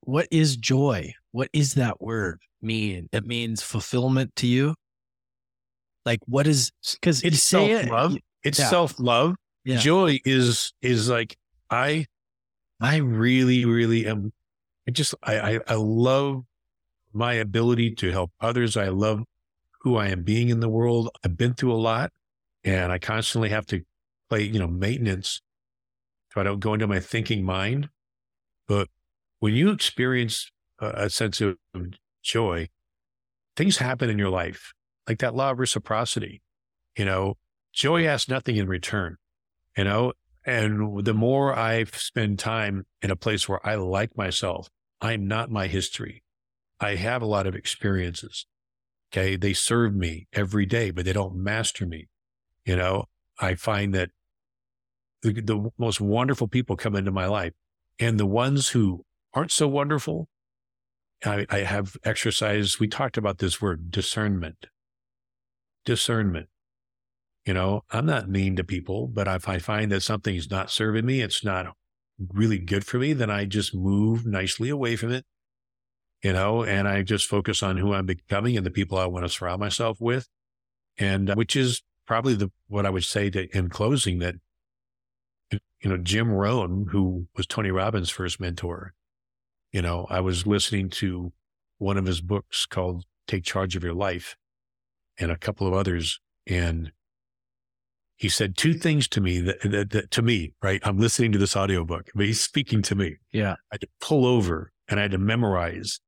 what 0.00 0.26
is 0.30 0.56
joy? 0.56 1.12
What 1.32 1.48
is 1.52 1.74
that 1.74 2.00
word 2.00 2.40
mean? 2.60 3.08
It 3.12 3.24
means 3.24 3.62
fulfillment 3.62 4.34
to 4.36 4.46
you. 4.46 4.74
Like 6.04 6.20
what 6.26 6.46
is 6.46 6.72
because 6.94 7.22
it's 7.22 7.42
self 7.42 7.86
love. 7.86 8.16
It, 8.16 8.22
it's 8.42 8.58
yeah. 8.58 8.70
self 8.70 8.98
love. 8.98 9.36
Yeah. 9.64 9.76
Joy 9.76 10.18
is 10.24 10.72
is 10.82 11.08
like 11.08 11.36
I 11.70 12.06
I 12.80 12.96
really 12.96 13.64
really 13.64 14.06
am. 14.06 14.32
I 14.88 14.90
just 14.90 15.14
I, 15.22 15.38
I 15.38 15.60
I 15.68 15.74
love 15.74 16.44
my 17.18 17.34
ability 17.34 17.94
to 17.96 18.10
help 18.10 18.30
others. 18.40 18.76
I 18.76 18.88
love 18.88 19.24
who 19.82 19.96
I 19.96 20.08
am 20.08 20.22
being 20.22 20.48
in 20.48 20.60
the 20.60 20.68
world. 20.68 21.10
I've 21.24 21.36
been 21.36 21.54
through 21.54 21.72
a 21.72 21.76
lot, 21.76 22.12
and 22.64 22.90
I 22.90 22.98
constantly 22.98 23.50
have 23.50 23.66
to 23.66 23.82
play 24.30 24.42
you 24.42 24.58
know 24.58 24.68
maintenance 24.68 25.40
so 26.32 26.40
I 26.40 26.44
don't 26.44 26.60
go 26.60 26.74
into 26.74 26.86
my 26.86 27.00
thinking 27.00 27.44
mind. 27.44 27.88
But 28.66 28.88
when 29.40 29.54
you 29.54 29.70
experience 29.70 30.50
a, 30.78 31.04
a 31.04 31.10
sense 31.10 31.40
of 31.40 31.56
joy, 32.22 32.68
things 33.56 33.78
happen 33.78 34.10
in 34.10 34.18
your 34.18 34.30
life, 34.30 34.72
like 35.08 35.18
that 35.18 35.34
law 35.34 35.50
of 35.50 35.58
reciprocity. 35.58 36.42
You 36.96 37.04
know, 37.04 37.34
joy 37.72 38.06
asks 38.06 38.28
nothing 38.28 38.56
in 38.56 38.68
return, 38.68 39.16
you 39.76 39.84
know, 39.84 40.12
and 40.44 41.04
the 41.04 41.14
more 41.14 41.56
I 41.56 41.84
spend 41.84 42.38
time 42.38 42.86
in 43.02 43.10
a 43.10 43.16
place 43.16 43.48
where 43.48 43.64
I 43.66 43.76
like 43.76 44.16
myself, 44.16 44.68
I'm 45.00 45.28
not 45.28 45.50
my 45.50 45.66
history. 45.66 46.22
I 46.80 46.94
have 46.94 47.22
a 47.22 47.26
lot 47.26 47.46
of 47.46 47.54
experiences. 47.54 48.46
Okay. 49.12 49.36
They 49.36 49.52
serve 49.52 49.94
me 49.94 50.28
every 50.32 50.66
day, 50.66 50.90
but 50.90 51.04
they 51.04 51.12
don't 51.12 51.36
master 51.36 51.86
me. 51.86 52.08
You 52.64 52.76
know, 52.76 53.04
I 53.40 53.54
find 53.54 53.94
that 53.94 54.10
the, 55.22 55.32
the 55.32 55.70
most 55.78 56.00
wonderful 56.00 56.48
people 56.48 56.76
come 56.76 56.94
into 56.94 57.10
my 57.10 57.26
life 57.26 57.54
and 57.98 58.18
the 58.18 58.26
ones 58.26 58.68
who 58.68 59.04
aren't 59.34 59.50
so 59.50 59.66
wonderful. 59.66 60.28
I, 61.24 61.46
I 61.50 61.58
have 61.58 61.96
exercised. 62.04 62.78
We 62.78 62.86
talked 62.86 63.16
about 63.16 63.38
this 63.38 63.60
word 63.60 63.90
discernment. 63.90 64.66
Discernment. 65.84 66.48
You 67.44 67.54
know, 67.54 67.82
I'm 67.90 68.06
not 68.06 68.28
mean 68.28 68.56
to 68.56 68.64
people, 68.64 69.08
but 69.08 69.26
if 69.26 69.48
I 69.48 69.58
find 69.58 69.90
that 69.90 70.02
something's 70.02 70.50
not 70.50 70.70
serving 70.70 71.06
me, 71.06 71.22
it's 71.22 71.42
not 71.42 71.74
really 72.32 72.58
good 72.58 72.84
for 72.84 72.98
me, 72.98 73.12
then 73.14 73.30
I 73.30 73.46
just 73.46 73.74
move 73.74 74.26
nicely 74.26 74.68
away 74.68 74.96
from 74.96 75.12
it, 75.12 75.24
you 76.22 76.32
know, 76.32 76.64
and 76.64 76.88
I 76.88 77.02
just 77.02 77.26
focus 77.26 77.62
on 77.62 77.76
who 77.76 77.92
I'm 77.92 78.06
becoming 78.06 78.56
and 78.56 78.66
the 78.66 78.70
people 78.70 78.98
I 78.98 79.06
want 79.06 79.24
to 79.24 79.28
surround 79.28 79.60
myself 79.60 80.00
with. 80.00 80.28
And 80.98 81.30
uh, 81.30 81.34
which 81.34 81.54
is 81.54 81.82
probably 82.06 82.34
the, 82.34 82.50
what 82.66 82.86
I 82.86 82.90
would 82.90 83.04
say 83.04 83.30
to, 83.30 83.56
in 83.56 83.68
closing 83.68 84.18
that, 84.18 84.34
you 85.52 85.88
know, 85.88 85.96
Jim 85.96 86.30
Rohn, 86.30 86.86
who 86.90 87.28
was 87.36 87.46
Tony 87.46 87.70
Robbins' 87.70 88.10
first 88.10 88.40
mentor, 88.40 88.94
you 89.72 89.82
know, 89.82 90.06
I 90.10 90.20
was 90.20 90.46
listening 90.46 90.90
to 90.90 91.32
one 91.78 91.96
of 91.96 92.06
his 92.06 92.20
books 92.20 92.66
called 92.66 93.04
Take 93.28 93.44
Charge 93.44 93.76
of 93.76 93.84
Your 93.84 93.94
Life 93.94 94.36
and 95.18 95.30
a 95.30 95.36
couple 95.36 95.66
of 95.68 95.74
others. 95.74 96.20
And 96.46 96.90
he 98.16 98.28
said 98.28 98.56
two 98.56 98.74
things 98.74 99.06
to 99.08 99.20
me 99.20 99.40
that, 99.40 99.60
that, 99.62 99.90
that, 99.90 100.10
to 100.10 100.22
me, 100.22 100.54
right? 100.60 100.80
I'm 100.82 100.98
listening 100.98 101.30
to 101.32 101.38
this 101.38 101.54
audiobook, 101.54 102.10
but 102.14 102.26
he's 102.26 102.40
speaking 102.40 102.82
to 102.82 102.96
me. 102.96 103.16
Yeah. 103.30 103.52
I 103.52 103.74
had 103.74 103.82
to 103.82 103.88
pull 104.00 104.26
over 104.26 104.72
and 104.88 104.98
I 104.98 105.02
had 105.02 105.12
to 105.12 105.18
memorize 105.18 106.00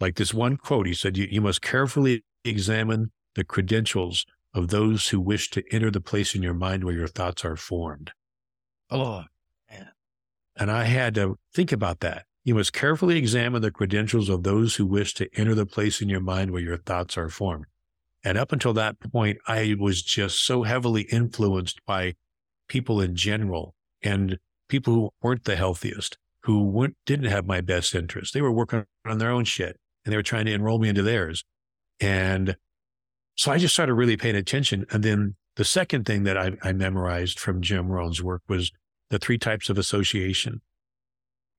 like 0.00 0.16
this 0.16 0.34
one 0.34 0.56
quote. 0.56 0.86
He 0.86 0.94
said, 0.94 1.16
you, 1.16 1.28
you 1.30 1.40
must 1.40 1.62
carefully 1.62 2.24
examine 2.44 3.12
the 3.34 3.44
credentials 3.44 4.24
of 4.54 4.68
those 4.68 5.08
who 5.08 5.20
wish 5.20 5.50
to 5.50 5.62
enter 5.70 5.90
the 5.90 6.00
place 6.00 6.34
in 6.34 6.42
your 6.42 6.54
mind 6.54 6.84
where 6.84 6.94
your 6.94 7.06
thoughts 7.06 7.44
are 7.44 7.56
formed. 7.56 8.12
Oh, 8.90 9.24
man. 9.70 9.90
And 10.56 10.70
I 10.70 10.84
had 10.84 11.14
to 11.14 11.38
think 11.54 11.70
about 11.70 12.00
that. 12.00 12.24
You 12.42 12.54
must 12.54 12.72
carefully 12.72 13.18
examine 13.18 13.62
the 13.62 13.70
credentials 13.70 14.28
of 14.28 14.42
those 14.42 14.76
who 14.76 14.86
wish 14.86 15.14
to 15.14 15.28
enter 15.34 15.54
the 15.54 15.66
place 15.66 16.00
in 16.00 16.08
your 16.08 16.20
mind 16.20 16.50
where 16.50 16.62
your 16.62 16.78
thoughts 16.78 17.16
are 17.16 17.28
formed. 17.28 17.66
And 18.24 18.36
up 18.36 18.52
until 18.52 18.72
that 18.74 18.98
point, 19.00 19.38
I 19.46 19.76
was 19.78 20.02
just 20.02 20.44
so 20.44 20.62
heavily 20.62 21.02
influenced 21.02 21.80
by 21.86 22.14
people 22.68 23.00
in 23.00 23.14
general 23.14 23.74
and 24.02 24.38
people 24.68 24.94
who 24.94 25.10
weren't 25.22 25.44
the 25.44 25.56
healthiest, 25.56 26.18
who 26.42 26.64
weren't, 26.64 26.96
didn't 27.06 27.30
have 27.30 27.46
my 27.46 27.60
best 27.60 27.94
interest. 27.94 28.34
They 28.34 28.42
were 28.42 28.52
working 28.52 28.84
on 29.06 29.18
their 29.18 29.30
own 29.30 29.44
shit 29.44 29.78
and 30.04 30.12
they 30.12 30.16
were 30.16 30.22
trying 30.22 30.46
to 30.46 30.52
enroll 30.52 30.78
me 30.78 30.88
into 30.88 31.02
theirs. 31.02 31.44
And 32.00 32.56
so 33.36 33.52
I 33.52 33.58
just 33.58 33.74
started 33.74 33.94
really 33.94 34.16
paying 34.16 34.36
attention. 34.36 34.86
And 34.90 35.02
then 35.02 35.36
the 35.56 35.64
second 35.64 36.04
thing 36.04 36.24
that 36.24 36.36
I, 36.36 36.52
I 36.62 36.72
memorized 36.72 37.38
from 37.38 37.60
Jim 37.60 37.88
Rohn's 37.88 38.22
work 38.22 38.42
was 38.48 38.72
the 39.10 39.18
three 39.18 39.38
types 39.38 39.68
of 39.68 39.78
association 39.78 40.60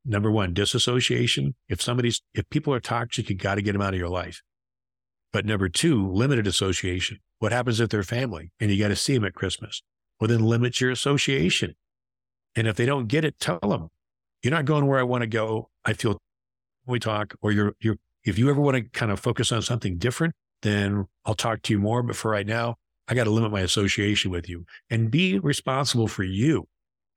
number 0.05 0.31
one, 0.31 0.53
disassociation. 0.53 1.55
If 1.69 1.81
somebody's, 1.81 2.21
if 2.33 2.49
people 2.49 2.73
are 2.73 2.79
toxic, 2.79 3.29
you 3.29 3.35
got 3.35 3.55
to 3.55 3.61
get 3.61 3.73
them 3.73 3.81
out 3.81 3.93
of 3.93 3.99
your 3.99 4.09
life. 4.09 4.41
But 5.31 5.45
number 5.45 5.69
two, 5.69 6.09
limited 6.11 6.47
association. 6.47 7.19
What 7.39 7.51
happens 7.51 7.79
if 7.79 7.89
they're 7.89 8.03
family 8.03 8.51
and 8.59 8.71
you 8.71 8.81
got 8.81 8.89
to 8.89 8.95
see 8.95 9.13
them 9.13 9.25
at 9.25 9.33
Christmas? 9.33 9.81
Well, 10.19 10.27
then 10.27 10.43
limit 10.43 10.81
your 10.81 10.91
association. 10.91 11.75
And 12.55 12.67
if 12.67 12.75
they 12.75 12.85
don't 12.85 13.07
get 13.07 13.23
it, 13.25 13.39
tell 13.39 13.59
them 13.59 13.89
you're 14.43 14.51
not 14.51 14.65
going 14.65 14.87
where 14.87 14.99
I 14.99 15.03
want 15.03 15.21
to 15.21 15.27
go. 15.27 15.69
I 15.85 15.93
feel 15.93 16.17
we 16.85 16.99
talk, 16.99 17.35
or 17.41 17.51
you're, 17.51 17.73
you're, 17.79 17.97
if 18.23 18.37
you 18.37 18.49
ever 18.49 18.61
want 18.61 18.77
to 18.77 18.83
kind 18.83 19.11
of 19.11 19.19
focus 19.19 19.51
on 19.51 19.61
something 19.61 19.97
different, 19.97 20.35
then 20.61 21.07
I'll 21.25 21.35
talk 21.35 21.61
to 21.63 21.73
you 21.73 21.79
more. 21.79 22.03
But 22.03 22.15
for 22.15 22.31
right 22.31 22.45
now, 22.45 22.75
I 23.07 23.13
got 23.13 23.25
to 23.25 23.29
limit 23.29 23.51
my 23.51 23.61
association 23.61 24.31
with 24.31 24.47
you 24.47 24.65
and 24.89 25.11
be 25.11 25.39
responsible 25.39 26.07
for 26.07 26.23
you 26.23 26.67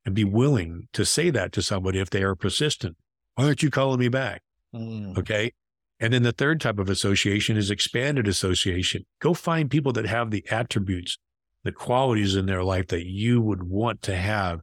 and 0.05 0.15
be 0.15 0.25
willing 0.25 0.89
to 0.93 1.05
say 1.05 1.31
that 1.31 1.53
to 1.53 1.63
somebody 1.63 1.99
if 1.99 2.11
they 2.11 2.23
are 2.23 2.35
persistent. 2.35 2.97
Why 3.35 3.45
aren't 3.45 3.63
you 3.63 3.71
calling 3.71 4.01
me 4.01 4.09
back? 4.09 4.43
Mm. 4.75 5.19
Okay. 5.19 5.53
And 6.01 6.13
then 6.13 6.23
the 6.23 6.33
third 6.33 6.61
type 6.61 6.79
of 6.79 6.91
association 6.91 7.57
is 7.57 7.71
expanded 7.71 8.27
association. 8.27 9.05
Go 9.21 9.35
find 9.35 9.71
people 9.71 9.93
that 9.93 10.07
have 10.07 10.31
the 10.31 10.45
attributes, 10.51 11.19
the 11.63 11.73
qualities 11.73 12.35
in 12.35 12.47
their 12.47 12.65
life 12.65 12.89
that 12.89 13.07
you 13.07 13.41
would 13.41 13.63
want 13.63 14.03
to 14.03 14.17
have 14.17 14.61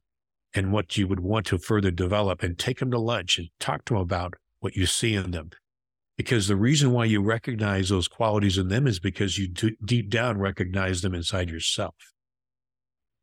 and 0.53 0.73
what 0.73 0.97
you 0.97 1.07
would 1.07 1.22
want 1.22 1.45
to 1.47 1.57
further 1.57 1.91
develop 1.91 2.43
and 2.43 2.59
take 2.59 2.80
them 2.80 2.91
to 2.91 2.99
lunch 2.99 3.38
and 3.38 3.47
talk 3.59 3.85
to 3.85 3.93
them 3.93 4.01
about 4.01 4.34
what 4.59 4.76
you 4.76 4.85
see 4.85 5.15
in 5.15 5.31
them. 5.31 5.51
Because 6.22 6.48
the 6.48 6.56
reason 6.56 6.91
why 6.91 7.06
you 7.06 7.22
recognize 7.22 7.89
those 7.89 8.07
qualities 8.07 8.57
in 8.57 8.68
them 8.68 8.88
is 8.88 8.99
because 8.99 9.38
you 9.38 9.48
d- 9.48 9.77
deep 9.84 10.10
down 10.10 10.38
recognize 10.39 11.02
them 11.02 11.14
inside 11.14 11.49
yourself. 11.49 11.95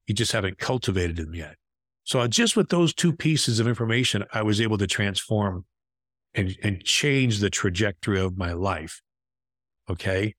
You 0.07 0.15
just 0.15 0.33
haven't 0.33 0.59
cultivated 0.59 1.17
them 1.17 1.35
yet. 1.35 1.57
So 2.05 2.21
uh, 2.21 2.29
just 2.29 2.57
with 2.57 2.71
those 2.71 2.95
two 2.95 3.13
pieces 3.13 3.61
of 3.61 3.69
information, 3.69 4.25
I 4.33 4.43
was 4.43 4.61
able 4.61 4.79
to 4.79 4.87
transform 4.87 5.65
and, 6.35 6.57
and 6.63 6.83
change 6.83 7.41
the 7.41 7.51
trajectory 7.51 8.21
of 8.21 8.37
my 8.37 8.53
life. 8.53 9.03
Okay. 9.89 10.35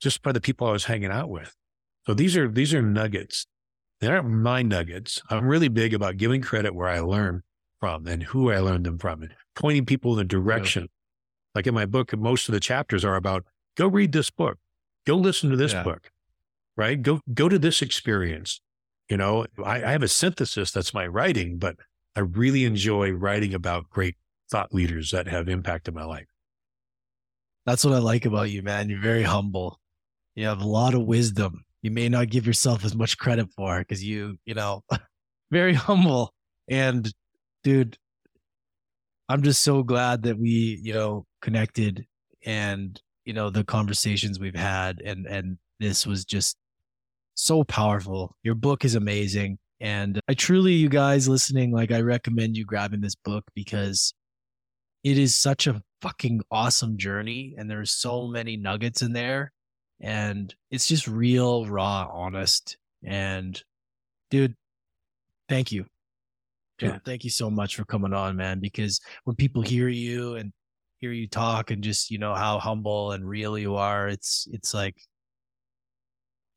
Just 0.00 0.22
by 0.22 0.32
the 0.32 0.40
people 0.40 0.66
I 0.66 0.72
was 0.72 0.84
hanging 0.84 1.10
out 1.10 1.28
with. 1.28 1.54
So 2.06 2.14
these 2.14 2.36
are, 2.36 2.48
these 2.48 2.74
are 2.74 2.82
nuggets 2.82 3.46
they 4.00 4.08
aren't 4.08 4.28
my 4.28 4.62
nuggets. 4.62 5.22
I'm 5.30 5.46
really 5.46 5.68
big 5.68 5.94
about 5.94 6.16
giving 6.16 6.42
credit 6.42 6.74
where 6.74 6.88
I 6.88 7.00
learn 7.00 7.42
from 7.80 8.06
and 8.06 8.22
who 8.22 8.50
I 8.50 8.58
learned 8.58 8.84
them 8.84 8.98
from 8.98 9.22
and 9.22 9.32
pointing 9.54 9.86
people 9.86 10.12
in 10.12 10.18
the 10.18 10.24
direction. 10.24 10.88
Like 11.54 11.66
in 11.66 11.74
my 11.74 11.86
book, 11.86 12.16
most 12.16 12.48
of 12.48 12.52
the 12.52 12.60
chapters 12.60 13.04
are 13.04 13.16
about 13.16 13.44
go 13.76 13.86
read 13.86 14.12
this 14.12 14.30
book, 14.30 14.58
go 15.06 15.16
listen 15.16 15.50
to 15.50 15.56
this 15.56 15.72
yeah. 15.72 15.82
book, 15.82 16.10
right? 16.76 17.00
Go, 17.00 17.20
go 17.32 17.48
to 17.48 17.58
this 17.58 17.82
experience. 17.82 18.60
You 19.08 19.16
know, 19.16 19.46
I, 19.62 19.84
I 19.84 19.90
have 19.92 20.02
a 20.02 20.08
synthesis 20.08 20.70
that's 20.70 20.94
my 20.94 21.06
writing, 21.06 21.58
but 21.58 21.76
I 22.16 22.20
really 22.20 22.64
enjoy 22.64 23.10
writing 23.12 23.54
about 23.54 23.90
great 23.90 24.16
thought 24.50 24.74
leaders 24.74 25.10
that 25.10 25.28
have 25.28 25.48
impacted 25.48 25.94
my 25.94 26.04
life. 26.04 26.26
That's 27.66 27.84
what 27.84 27.94
I 27.94 27.98
like 27.98 28.24
about 28.24 28.50
you, 28.50 28.62
man. 28.62 28.88
You're 28.88 29.00
very 29.00 29.22
humble. 29.22 29.80
You 30.34 30.46
have 30.46 30.60
a 30.60 30.66
lot 30.66 30.94
of 30.94 31.02
wisdom 31.02 31.64
you 31.84 31.90
may 31.90 32.08
not 32.08 32.30
give 32.30 32.46
yourself 32.46 32.82
as 32.82 32.96
much 32.96 33.18
credit 33.18 33.50
for 33.54 33.78
because 33.78 34.02
you, 34.02 34.38
you 34.46 34.54
know, 34.54 34.82
very 35.50 35.74
humble. 35.74 36.32
And 36.66 37.12
dude, 37.62 37.98
I'm 39.28 39.42
just 39.42 39.62
so 39.62 39.82
glad 39.82 40.22
that 40.22 40.38
we, 40.38 40.80
you 40.82 40.94
know, 40.94 41.26
connected 41.44 42.06
and, 42.46 43.00
you 43.26 43.34
know, 43.34 43.50
the 43.50 43.62
conversations 43.62 44.40
we've 44.40 44.56
had 44.56 45.00
and, 45.04 45.26
and 45.26 45.58
this 45.78 46.06
was 46.06 46.24
just 46.24 46.56
so 47.34 47.62
powerful. 47.64 48.34
Your 48.42 48.54
book 48.54 48.84
is 48.84 48.94
amazing. 48.94 49.58
And 49.78 50.18
I 50.26 50.32
truly, 50.32 50.72
you 50.72 50.88
guys 50.88 51.28
listening, 51.28 51.70
like 51.70 51.92
I 51.92 52.00
recommend 52.00 52.56
you 52.56 52.64
grabbing 52.64 53.02
this 53.02 53.14
book 53.14 53.44
because 53.54 54.14
it 55.02 55.18
is 55.18 55.34
such 55.34 55.66
a 55.66 55.82
fucking 56.00 56.40
awesome 56.50 56.96
journey. 56.96 57.54
And 57.58 57.70
there's 57.70 57.90
so 57.90 58.26
many 58.26 58.56
nuggets 58.56 59.02
in 59.02 59.12
there 59.12 59.52
and 60.00 60.54
it's 60.70 60.88
just 60.88 61.06
real, 61.06 61.66
raw, 61.66 62.08
honest. 62.10 62.78
And 63.04 63.62
dude, 64.30 64.54
thank 65.50 65.72
you. 65.72 65.84
Yeah. 66.80 66.98
Thank 67.04 67.22
you 67.22 67.30
so 67.30 67.50
much 67.50 67.76
for 67.76 67.84
coming 67.84 68.14
on, 68.14 68.36
man. 68.36 68.60
Because 68.60 69.00
when 69.24 69.36
people 69.36 69.60
hear 69.60 69.88
you 69.88 70.36
and 70.36 70.52
hear 71.04 71.12
you 71.12 71.28
talk 71.28 71.70
and 71.70 71.84
just, 71.84 72.10
you 72.10 72.16
know, 72.16 72.34
how 72.34 72.58
humble 72.58 73.12
and 73.12 73.28
real 73.28 73.58
you 73.58 73.76
are, 73.76 74.08
it's, 74.08 74.48
it's 74.52 74.72
like 74.72 74.96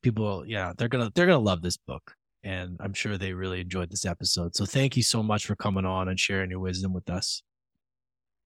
people, 0.01 0.45
yeah, 0.47 0.71
they're 0.77 0.87
to, 0.87 1.11
they're 1.13 1.25
to 1.25 1.37
love 1.37 1.61
this 1.61 1.75
book. 1.75 2.13
And 2.43 2.77
I'm 2.79 2.93
sure 2.93 3.17
they 3.17 3.33
really 3.33 3.59
enjoyed 3.59 3.91
this 3.91 4.05
episode. 4.05 4.55
So 4.55 4.65
thank 4.65 4.95
you 4.95 5.03
so 5.03 5.21
much 5.21 5.45
for 5.45 5.57
coming 5.57 5.83
on 5.83 6.07
and 6.07 6.17
sharing 6.17 6.49
your 6.49 6.61
wisdom 6.61 6.93
with 6.93 7.09
us. 7.09 7.43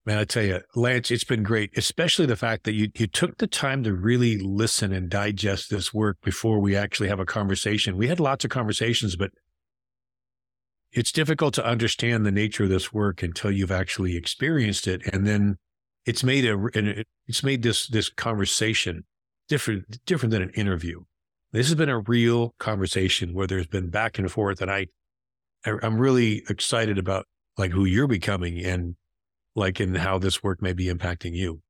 Man, 0.04 0.18
I 0.18 0.24
tell 0.24 0.42
you, 0.42 0.60
Lance, 0.74 1.12
it's 1.12 1.22
been 1.22 1.44
great, 1.44 1.70
especially 1.76 2.26
the 2.26 2.34
fact 2.34 2.64
that 2.64 2.72
you, 2.72 2.88
you 2.96 3.06
took 3.06 3.38
the 3.38 3.46
time 3.46 3.84
to 3.84 3.94
really 3.94 4.38
listen 4.38 4.92
and 4.92 5.08
digest 5.08 5.70
this 5.70 5.94
work 5.94 6.18
before 6.24 6.58
we 6.58 6.74
actually 6.74 7.10
have 7.10 7.20
a 7.20 7.24
conversation. 7.24 7.96
We 7.96 8.08
had 8.08 8.18
lots 8.18 8.44
of 8.44 8.50
conversations, 8.50 9.14
but 9.14 9.30
it's 10.90 11.12
difficult 11.12 11.54
to 11.54 11.64
understand 11.64 12.26
the 12.26 12.32
nature 12.32 12.64
of 12.64 12.70
this 12.70 12.92
work 12.92 13.22
until 13.22 13.52
you've 13.52 13.70
actually 13.70 14.16
experienced 14.16 14.88
it. 14.88 15.06
And 15.12 15.24
then 15.24 15.58
it's 16.06 16.24
made 16.24 16.44
a, 16.44 17.04
it's 17.26 17.42
made 17.42 17.62
this, 17.62 17.86
this 17.86 18.08
conversation 18.08 19.04
different, 19.48 20.04
different 20.06 20.32
than 20.32 20.42
an 20.42 20.50
interview. 20.50 21.02
This 21.52 21.66
has 21.68 21.74
been 21.74 21.88
a 21.88 22.00
real 22.00 22.54
conversation 22.58 23.34
where 23.34 23.46
there's 23.46 23.66
been 23.66 23.90
back 23.90 24.18
and 24.18 24.30
forth. 24.30 24.62
And 24.62 24.70
I, 24.70 24.86
I'm 25.64 25.98
really 25.98 26.42
excited 26.48 26.98
about 26.98 27.26
like 27.58 27.70
who 27.70 27.84
you're 27.84 28.06
becoming 28.06 28.64
and 28.64 28.96
like 29.54 29.80
in 29.80 29.94
how 29.94 30.18
this 30.18 30.42
work 30.42 30.62
may 30.62 30.72
be 30.72 30.86
impacting 30.86 31.34
you. 31.34 31.60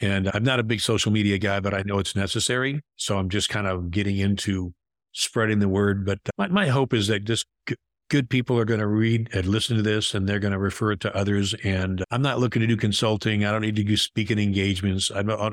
And 0.00 0.30
I'm 0.32 0.44
not 0.44 0.60
a 0.60 0.62
big 0.62 0.80
social 0.80 1.10
media 1.10 1.38
guy, 1.38 1.60
but 1.60 1.74
I 1.74 1.82
know 1.84 1.98
it's 1.98 2.14
necessary. 2.14 2.82
So 2.96 3.18
I'm 3.18 3.28
just 3.28 3.48
kind 3.48 3.66
of 3.66 3.90
getting 3.90 4.16
into 4.16 4.74
spreading 5.12 5.58
the 5.58 5.68
word. 5.68 6.04
But 6.04 6.20
my, 6.36 6.48
my 6.48 6.68
hope 6.68 6.94
is 6.94 7.08
that 7.08 7.24
just 7.24 7.46
g- 7.68 7.74
good 8.08 8.30
people 8.30 8.58
are 8.58 8.64
going 8.64 8.80
to 8.80 8.86
read 8.86 9.28
and 9.32 9.46
listen 9.46 9.76
to 9.76 9.82
this 9.82 10.14
and 10.14 10.28
they're 10.28 10.38
going 10.38 10.52
to 10.52 10.58
refer 10.58 10.92
it 10.92 11.00
to 11.00 11.16
others. 11.16 11.54
And 11.64 12.04
I'm 12.10 12.22
not 12.22 12.38
looking 12.38 12.60
to 12.60 12.66
do 12.66 12.76
consulting. 12.76 13.44
I 13.44 13.50
don't 13.50 13.62
need 13.62 13.76
to 13.76 13.84
do 13.84 13.96
speaking 13.96 14.38
engagements. 14.38 15.10
I 15.10 15.22
don't, 15.22 15.40
uh, 15.40 15.50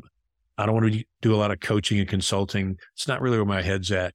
I 0.58 0.66
don't 0.66 0.76
want 0.76 0.94
to 0.94 1.04
do 1.22 1.36
a 1.36 1.38
lot 1.38 1.52
of 1.52 1.60
coaching 1.60 2.00
and 2.00 2.08
consulting. 2.08 2.78
It's 2.94 3.08
not 3.08 3.22
really 3.22 3.38
where 3.38 3.46
my 3.46 3.62
head's 3.62 3.92
at. 3.92 4.14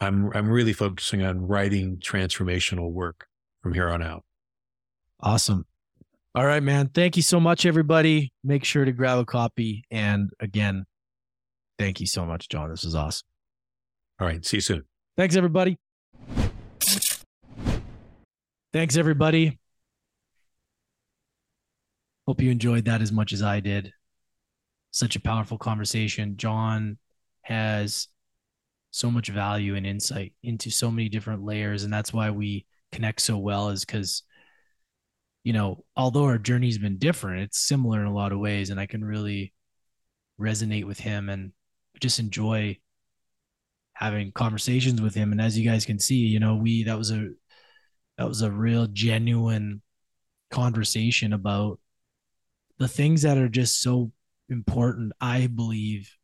I'm, 0.00 0.30
I'm 0.34 0.48
really 0.48 0.72
focusing 0.72 1.22
on 1.22 1.46
writing 1.46 1.98
transformational 1.98 2.90
work 2.90 3.26
from 3.62 3.74
here 3.74 3.88
on 3.90 4.02
out. 4.02 4.24
Awesome. 5.20 5.66
All 6.34 6.46
right, 6.46 6.62
man. 6.62 6.88
Thank 6.88 7.16
you 7.16 7.22
so 7.22 7.38
much, 7.38 7.66
everybody. 7.66 8.32
Make 8.42 8.64
sure 8.64 8.84
to 8.84 8.92
grab 8.92 9.18
a 9.18 9.24
copy. 9.24 9.84
And 9.90 10.30
again, 10.40 10.86
thank 11.78 12.00
you 12.00 12.06
so 12.06 12.24
much, 12.24 12.48
John. 12.48 12.70
This 12.70 12.84
was 12.84 12.94
awesome. 12.94 13.26
All 14.18 14.26
right. 14.26 14.44
See 14.44 14.56
you 14.56 14.62
soon. 14.62 14.84
Thanks, 15.16 15.36
everybody. 15.36 15.78
Thanks, 18.72 18.96
everybody. 18.96 19.58
Hope 22.26 22.40
you 22.40 22.50
enjoyed 22.50 22.86
that 22.86 23.02
as 23.02 23.12
much 23.12 23.32
as 23.32 23.42
I 23.42 23.60
did. 23.60 23.92
Such 24.92 25.16
a 25.16 25.20
powerful 25.20 25.58
conversation. 25.58 26.36
John 26.36 26.98
has 27.42 28.06
so 28.92 29.10
much 29.10 29.28
value 29.28 29.74
and 29.74 29.86
insight 29.86 30.34
into 30.42 30.70
so 30.70 30.90
many 30.90 31.08
different 31.08 31.42
layers. 31.42 31.82
And 31.82 31.92
that's 31.92 32.12
why 32.12 32.30
we 32.30 32.66
connect 32.92 33.22
so 33.22 33.38
well, 33.38 33.70
is 33.70 33.84
because, 33.84 34.22
you 35.44 35.54
know, 35.54 35.84
although 35.96 36.24
our 36.24 36.38
journey's 36.38 36.78
been 36.78 36.98
different, 36.98 37.40
it's 37.40 37.58
similar 37.58 38.02
in 38.02 38.06
a 38.06 38.14
lot 38.14 38.32
of 38.32 38.38
ways. 38.38 38.70
And 38.70 38.78
I 38.78 38.86
can 38.86 39.04
really 39.04 39.52
resonate 40.38 40.84
with 40.84 41.00
him 41.00 41.28
and 41.28 41.52
just 42.00 42.18
enjoy 42.18 42.78
having 43.94 44.30
conversations 44.32 45.00
with 45.00 45.14
him. 45.14 45.32
And 45.32 45.40
as 45.40 45.58
you 45.58 45.68
guys 45.68 45.86
can 45.86 45.98
see, 45.98 46.16
you 46.16 46.38
know, 46.38 46.56
we 46.56 46.84
that 46.84 46.98
was 46.98 47.10
a 47.10 47.30
that 48.18 48.28
was 48.28 48.42
a 48.42 48.50
real 48.50 48.86
genuine 48.86 49.80
conversation 50.50 51.32
about 51.32 51.80
the 52.78 52.88
things 52.88 53.22
that 53.22 53.38
are 53.38 53.48
just 53.48 53.80
so 53.80 54.12
important, 54.52 55.12
I 55.20 55.48
believe, 55.48 56.14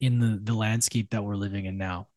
in 0.00 0.18
the 0.18 0.40
the 0.42 0.54
landscape 0.54 1.10
that 1.10 1.24
we're 1.24 1.36
living 1.36 1.66
in 1.66 1.78
now. 1.78 2.08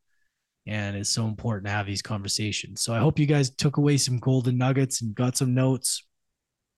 And 0.65 0.98
it's 0.98 1.10
so 1.10 1.26
important 1.26 1.68
to 1.68 1.72
have 1.72 1.86
these 1.86 2.02
conversations. 2.02 2.82
So 2.82 2.94
I 2.94 2.99
hope 2.99 3.19
you 3.19 3.26
guys 3.26 3.49
took 3.49 3.78
away 3.78 3.95
some 3.95 4.19
golden 4.19 4.57
nuggets 4.57 5.02
and 5.02 5.15
got 5.15 5.38
some 5.38 5.53
notes. 5.53 6.06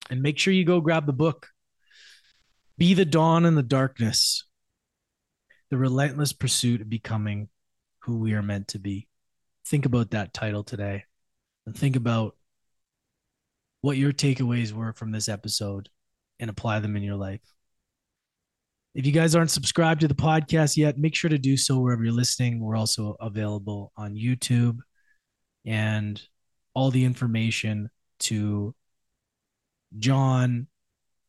And 0.08 0.22
make 0.22 0.38
sure 0.38 0.52
you 0.52 0.64
go 0.64 0.80
grab 0.80 1.06
the 1.06 1.12
book. 1.12 1.48
Be 2.78 2.94
the 2.94 3.04
dawn 3.04 3.44
in 3.44 3.56
the 3.56 3.64
darkness. 3.64 4.46
The 5.70 5.76
relentless 5.76 6.32
pursuit 6.32 6.80
of 6.80 6.88
becoming 6.88 7.48
who 8.02 8.18
we 8.18 8.34
are 8.34 8.42
meant 8.42 8.68
to 8.68 8.78
be. 8.78 9.08
Think 9.66 9.86
about 9.86 10.12
that 10.12 10.32
title 10.32 10.62
today 10.62 11.04
and 11.66 11.76
think 11.76 11.96
about 11.96 12.36
what 13.82 13.96
your 13.96 14.12
takeaways 14.12 14.72
were 14.72 14.92
from 14.92 15.10
this 15.12 15.28
episode 15.28 15.88
and 16.38 16.50
apply 16.50 16.80
them 16.80 16.96
in 16.96 17.02
your 17.02 17.16
life. 17.16 17.40
If 18.94 19.06
you 19.06 19.12
guys 19.12 19.36
aren't 19.36 19.52
subscribed 19.52 20.00
to 20.00 20.08
the 20.08 20.14
podcast 20.14 20.76
yet, 20.76 20.98
make 20.98 21.14
sure 21.14 21.30
to 21.30 21.38
do 21.38 21.56
so 21.56 21.78
wherever 21.78 22.02
you're 22.02 22.12
listening. 22.12 22.60
We're 22.60 22.76
also 22.76 23.16
available 23.20 23.92
on 23.96 24.16
YouTube 24.16 24.78
and 25.64 26.20
all 26.74 26.90
the 26.90 27.04
information 27.04 27.90
to 28.20 28.74
John 29.98 30.66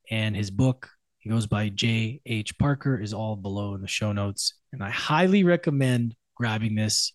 and 0.10 0.36
his 0.36 0.50
book. 0.50 0.90
He 1.20 1.30
goes 1.30 1.46
by 1.46 1.70
J.H. 1.70 2.58
Parker, 2.58 3.00
is 3.00 3.14
all 3.14 3.36
below 3.36 3.76
in 3.76 3.82
the 3.82 3.88
show 3.88 4.12
notes. 4.12 4.56
And 4.74 4.84
I 4.84 4.90
highly 4.90 5.44
recommend 5.44 6.16
grabbing 6.36 6.74
this. 6.74 7.14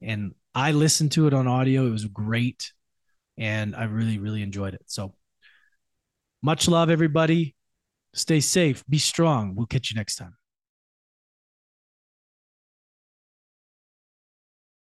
And 0.00 0.34
I 0.54 0.72
listened 0.72 1.12
to 1.12 1.26
it 1.26 1.34
on 1.34 1.46
audio. 1.46 1.86
It 1.86 1.90
was 1.90 2.06
great. 2.06 2.72
And 3.36 3.76
I 3.76 3.84
really, 3.84 4.18
really 4.18 4.40
enjoyed 4.40 4.72
it. 4.72 4.82
So 4.86 5.14
much 6.42 6.68
love, 6.68 6.88
everybody. 6.88 7.54
Stay 8.14 8.40
safe. 8.40 8.84
Be 8.88 8.98
strong. 8.98 9.54
We'll 9.54 9.66
catch 9.66 9.90
you 9.90 9.96
next 9.96 10.16
time. 10.16 10.36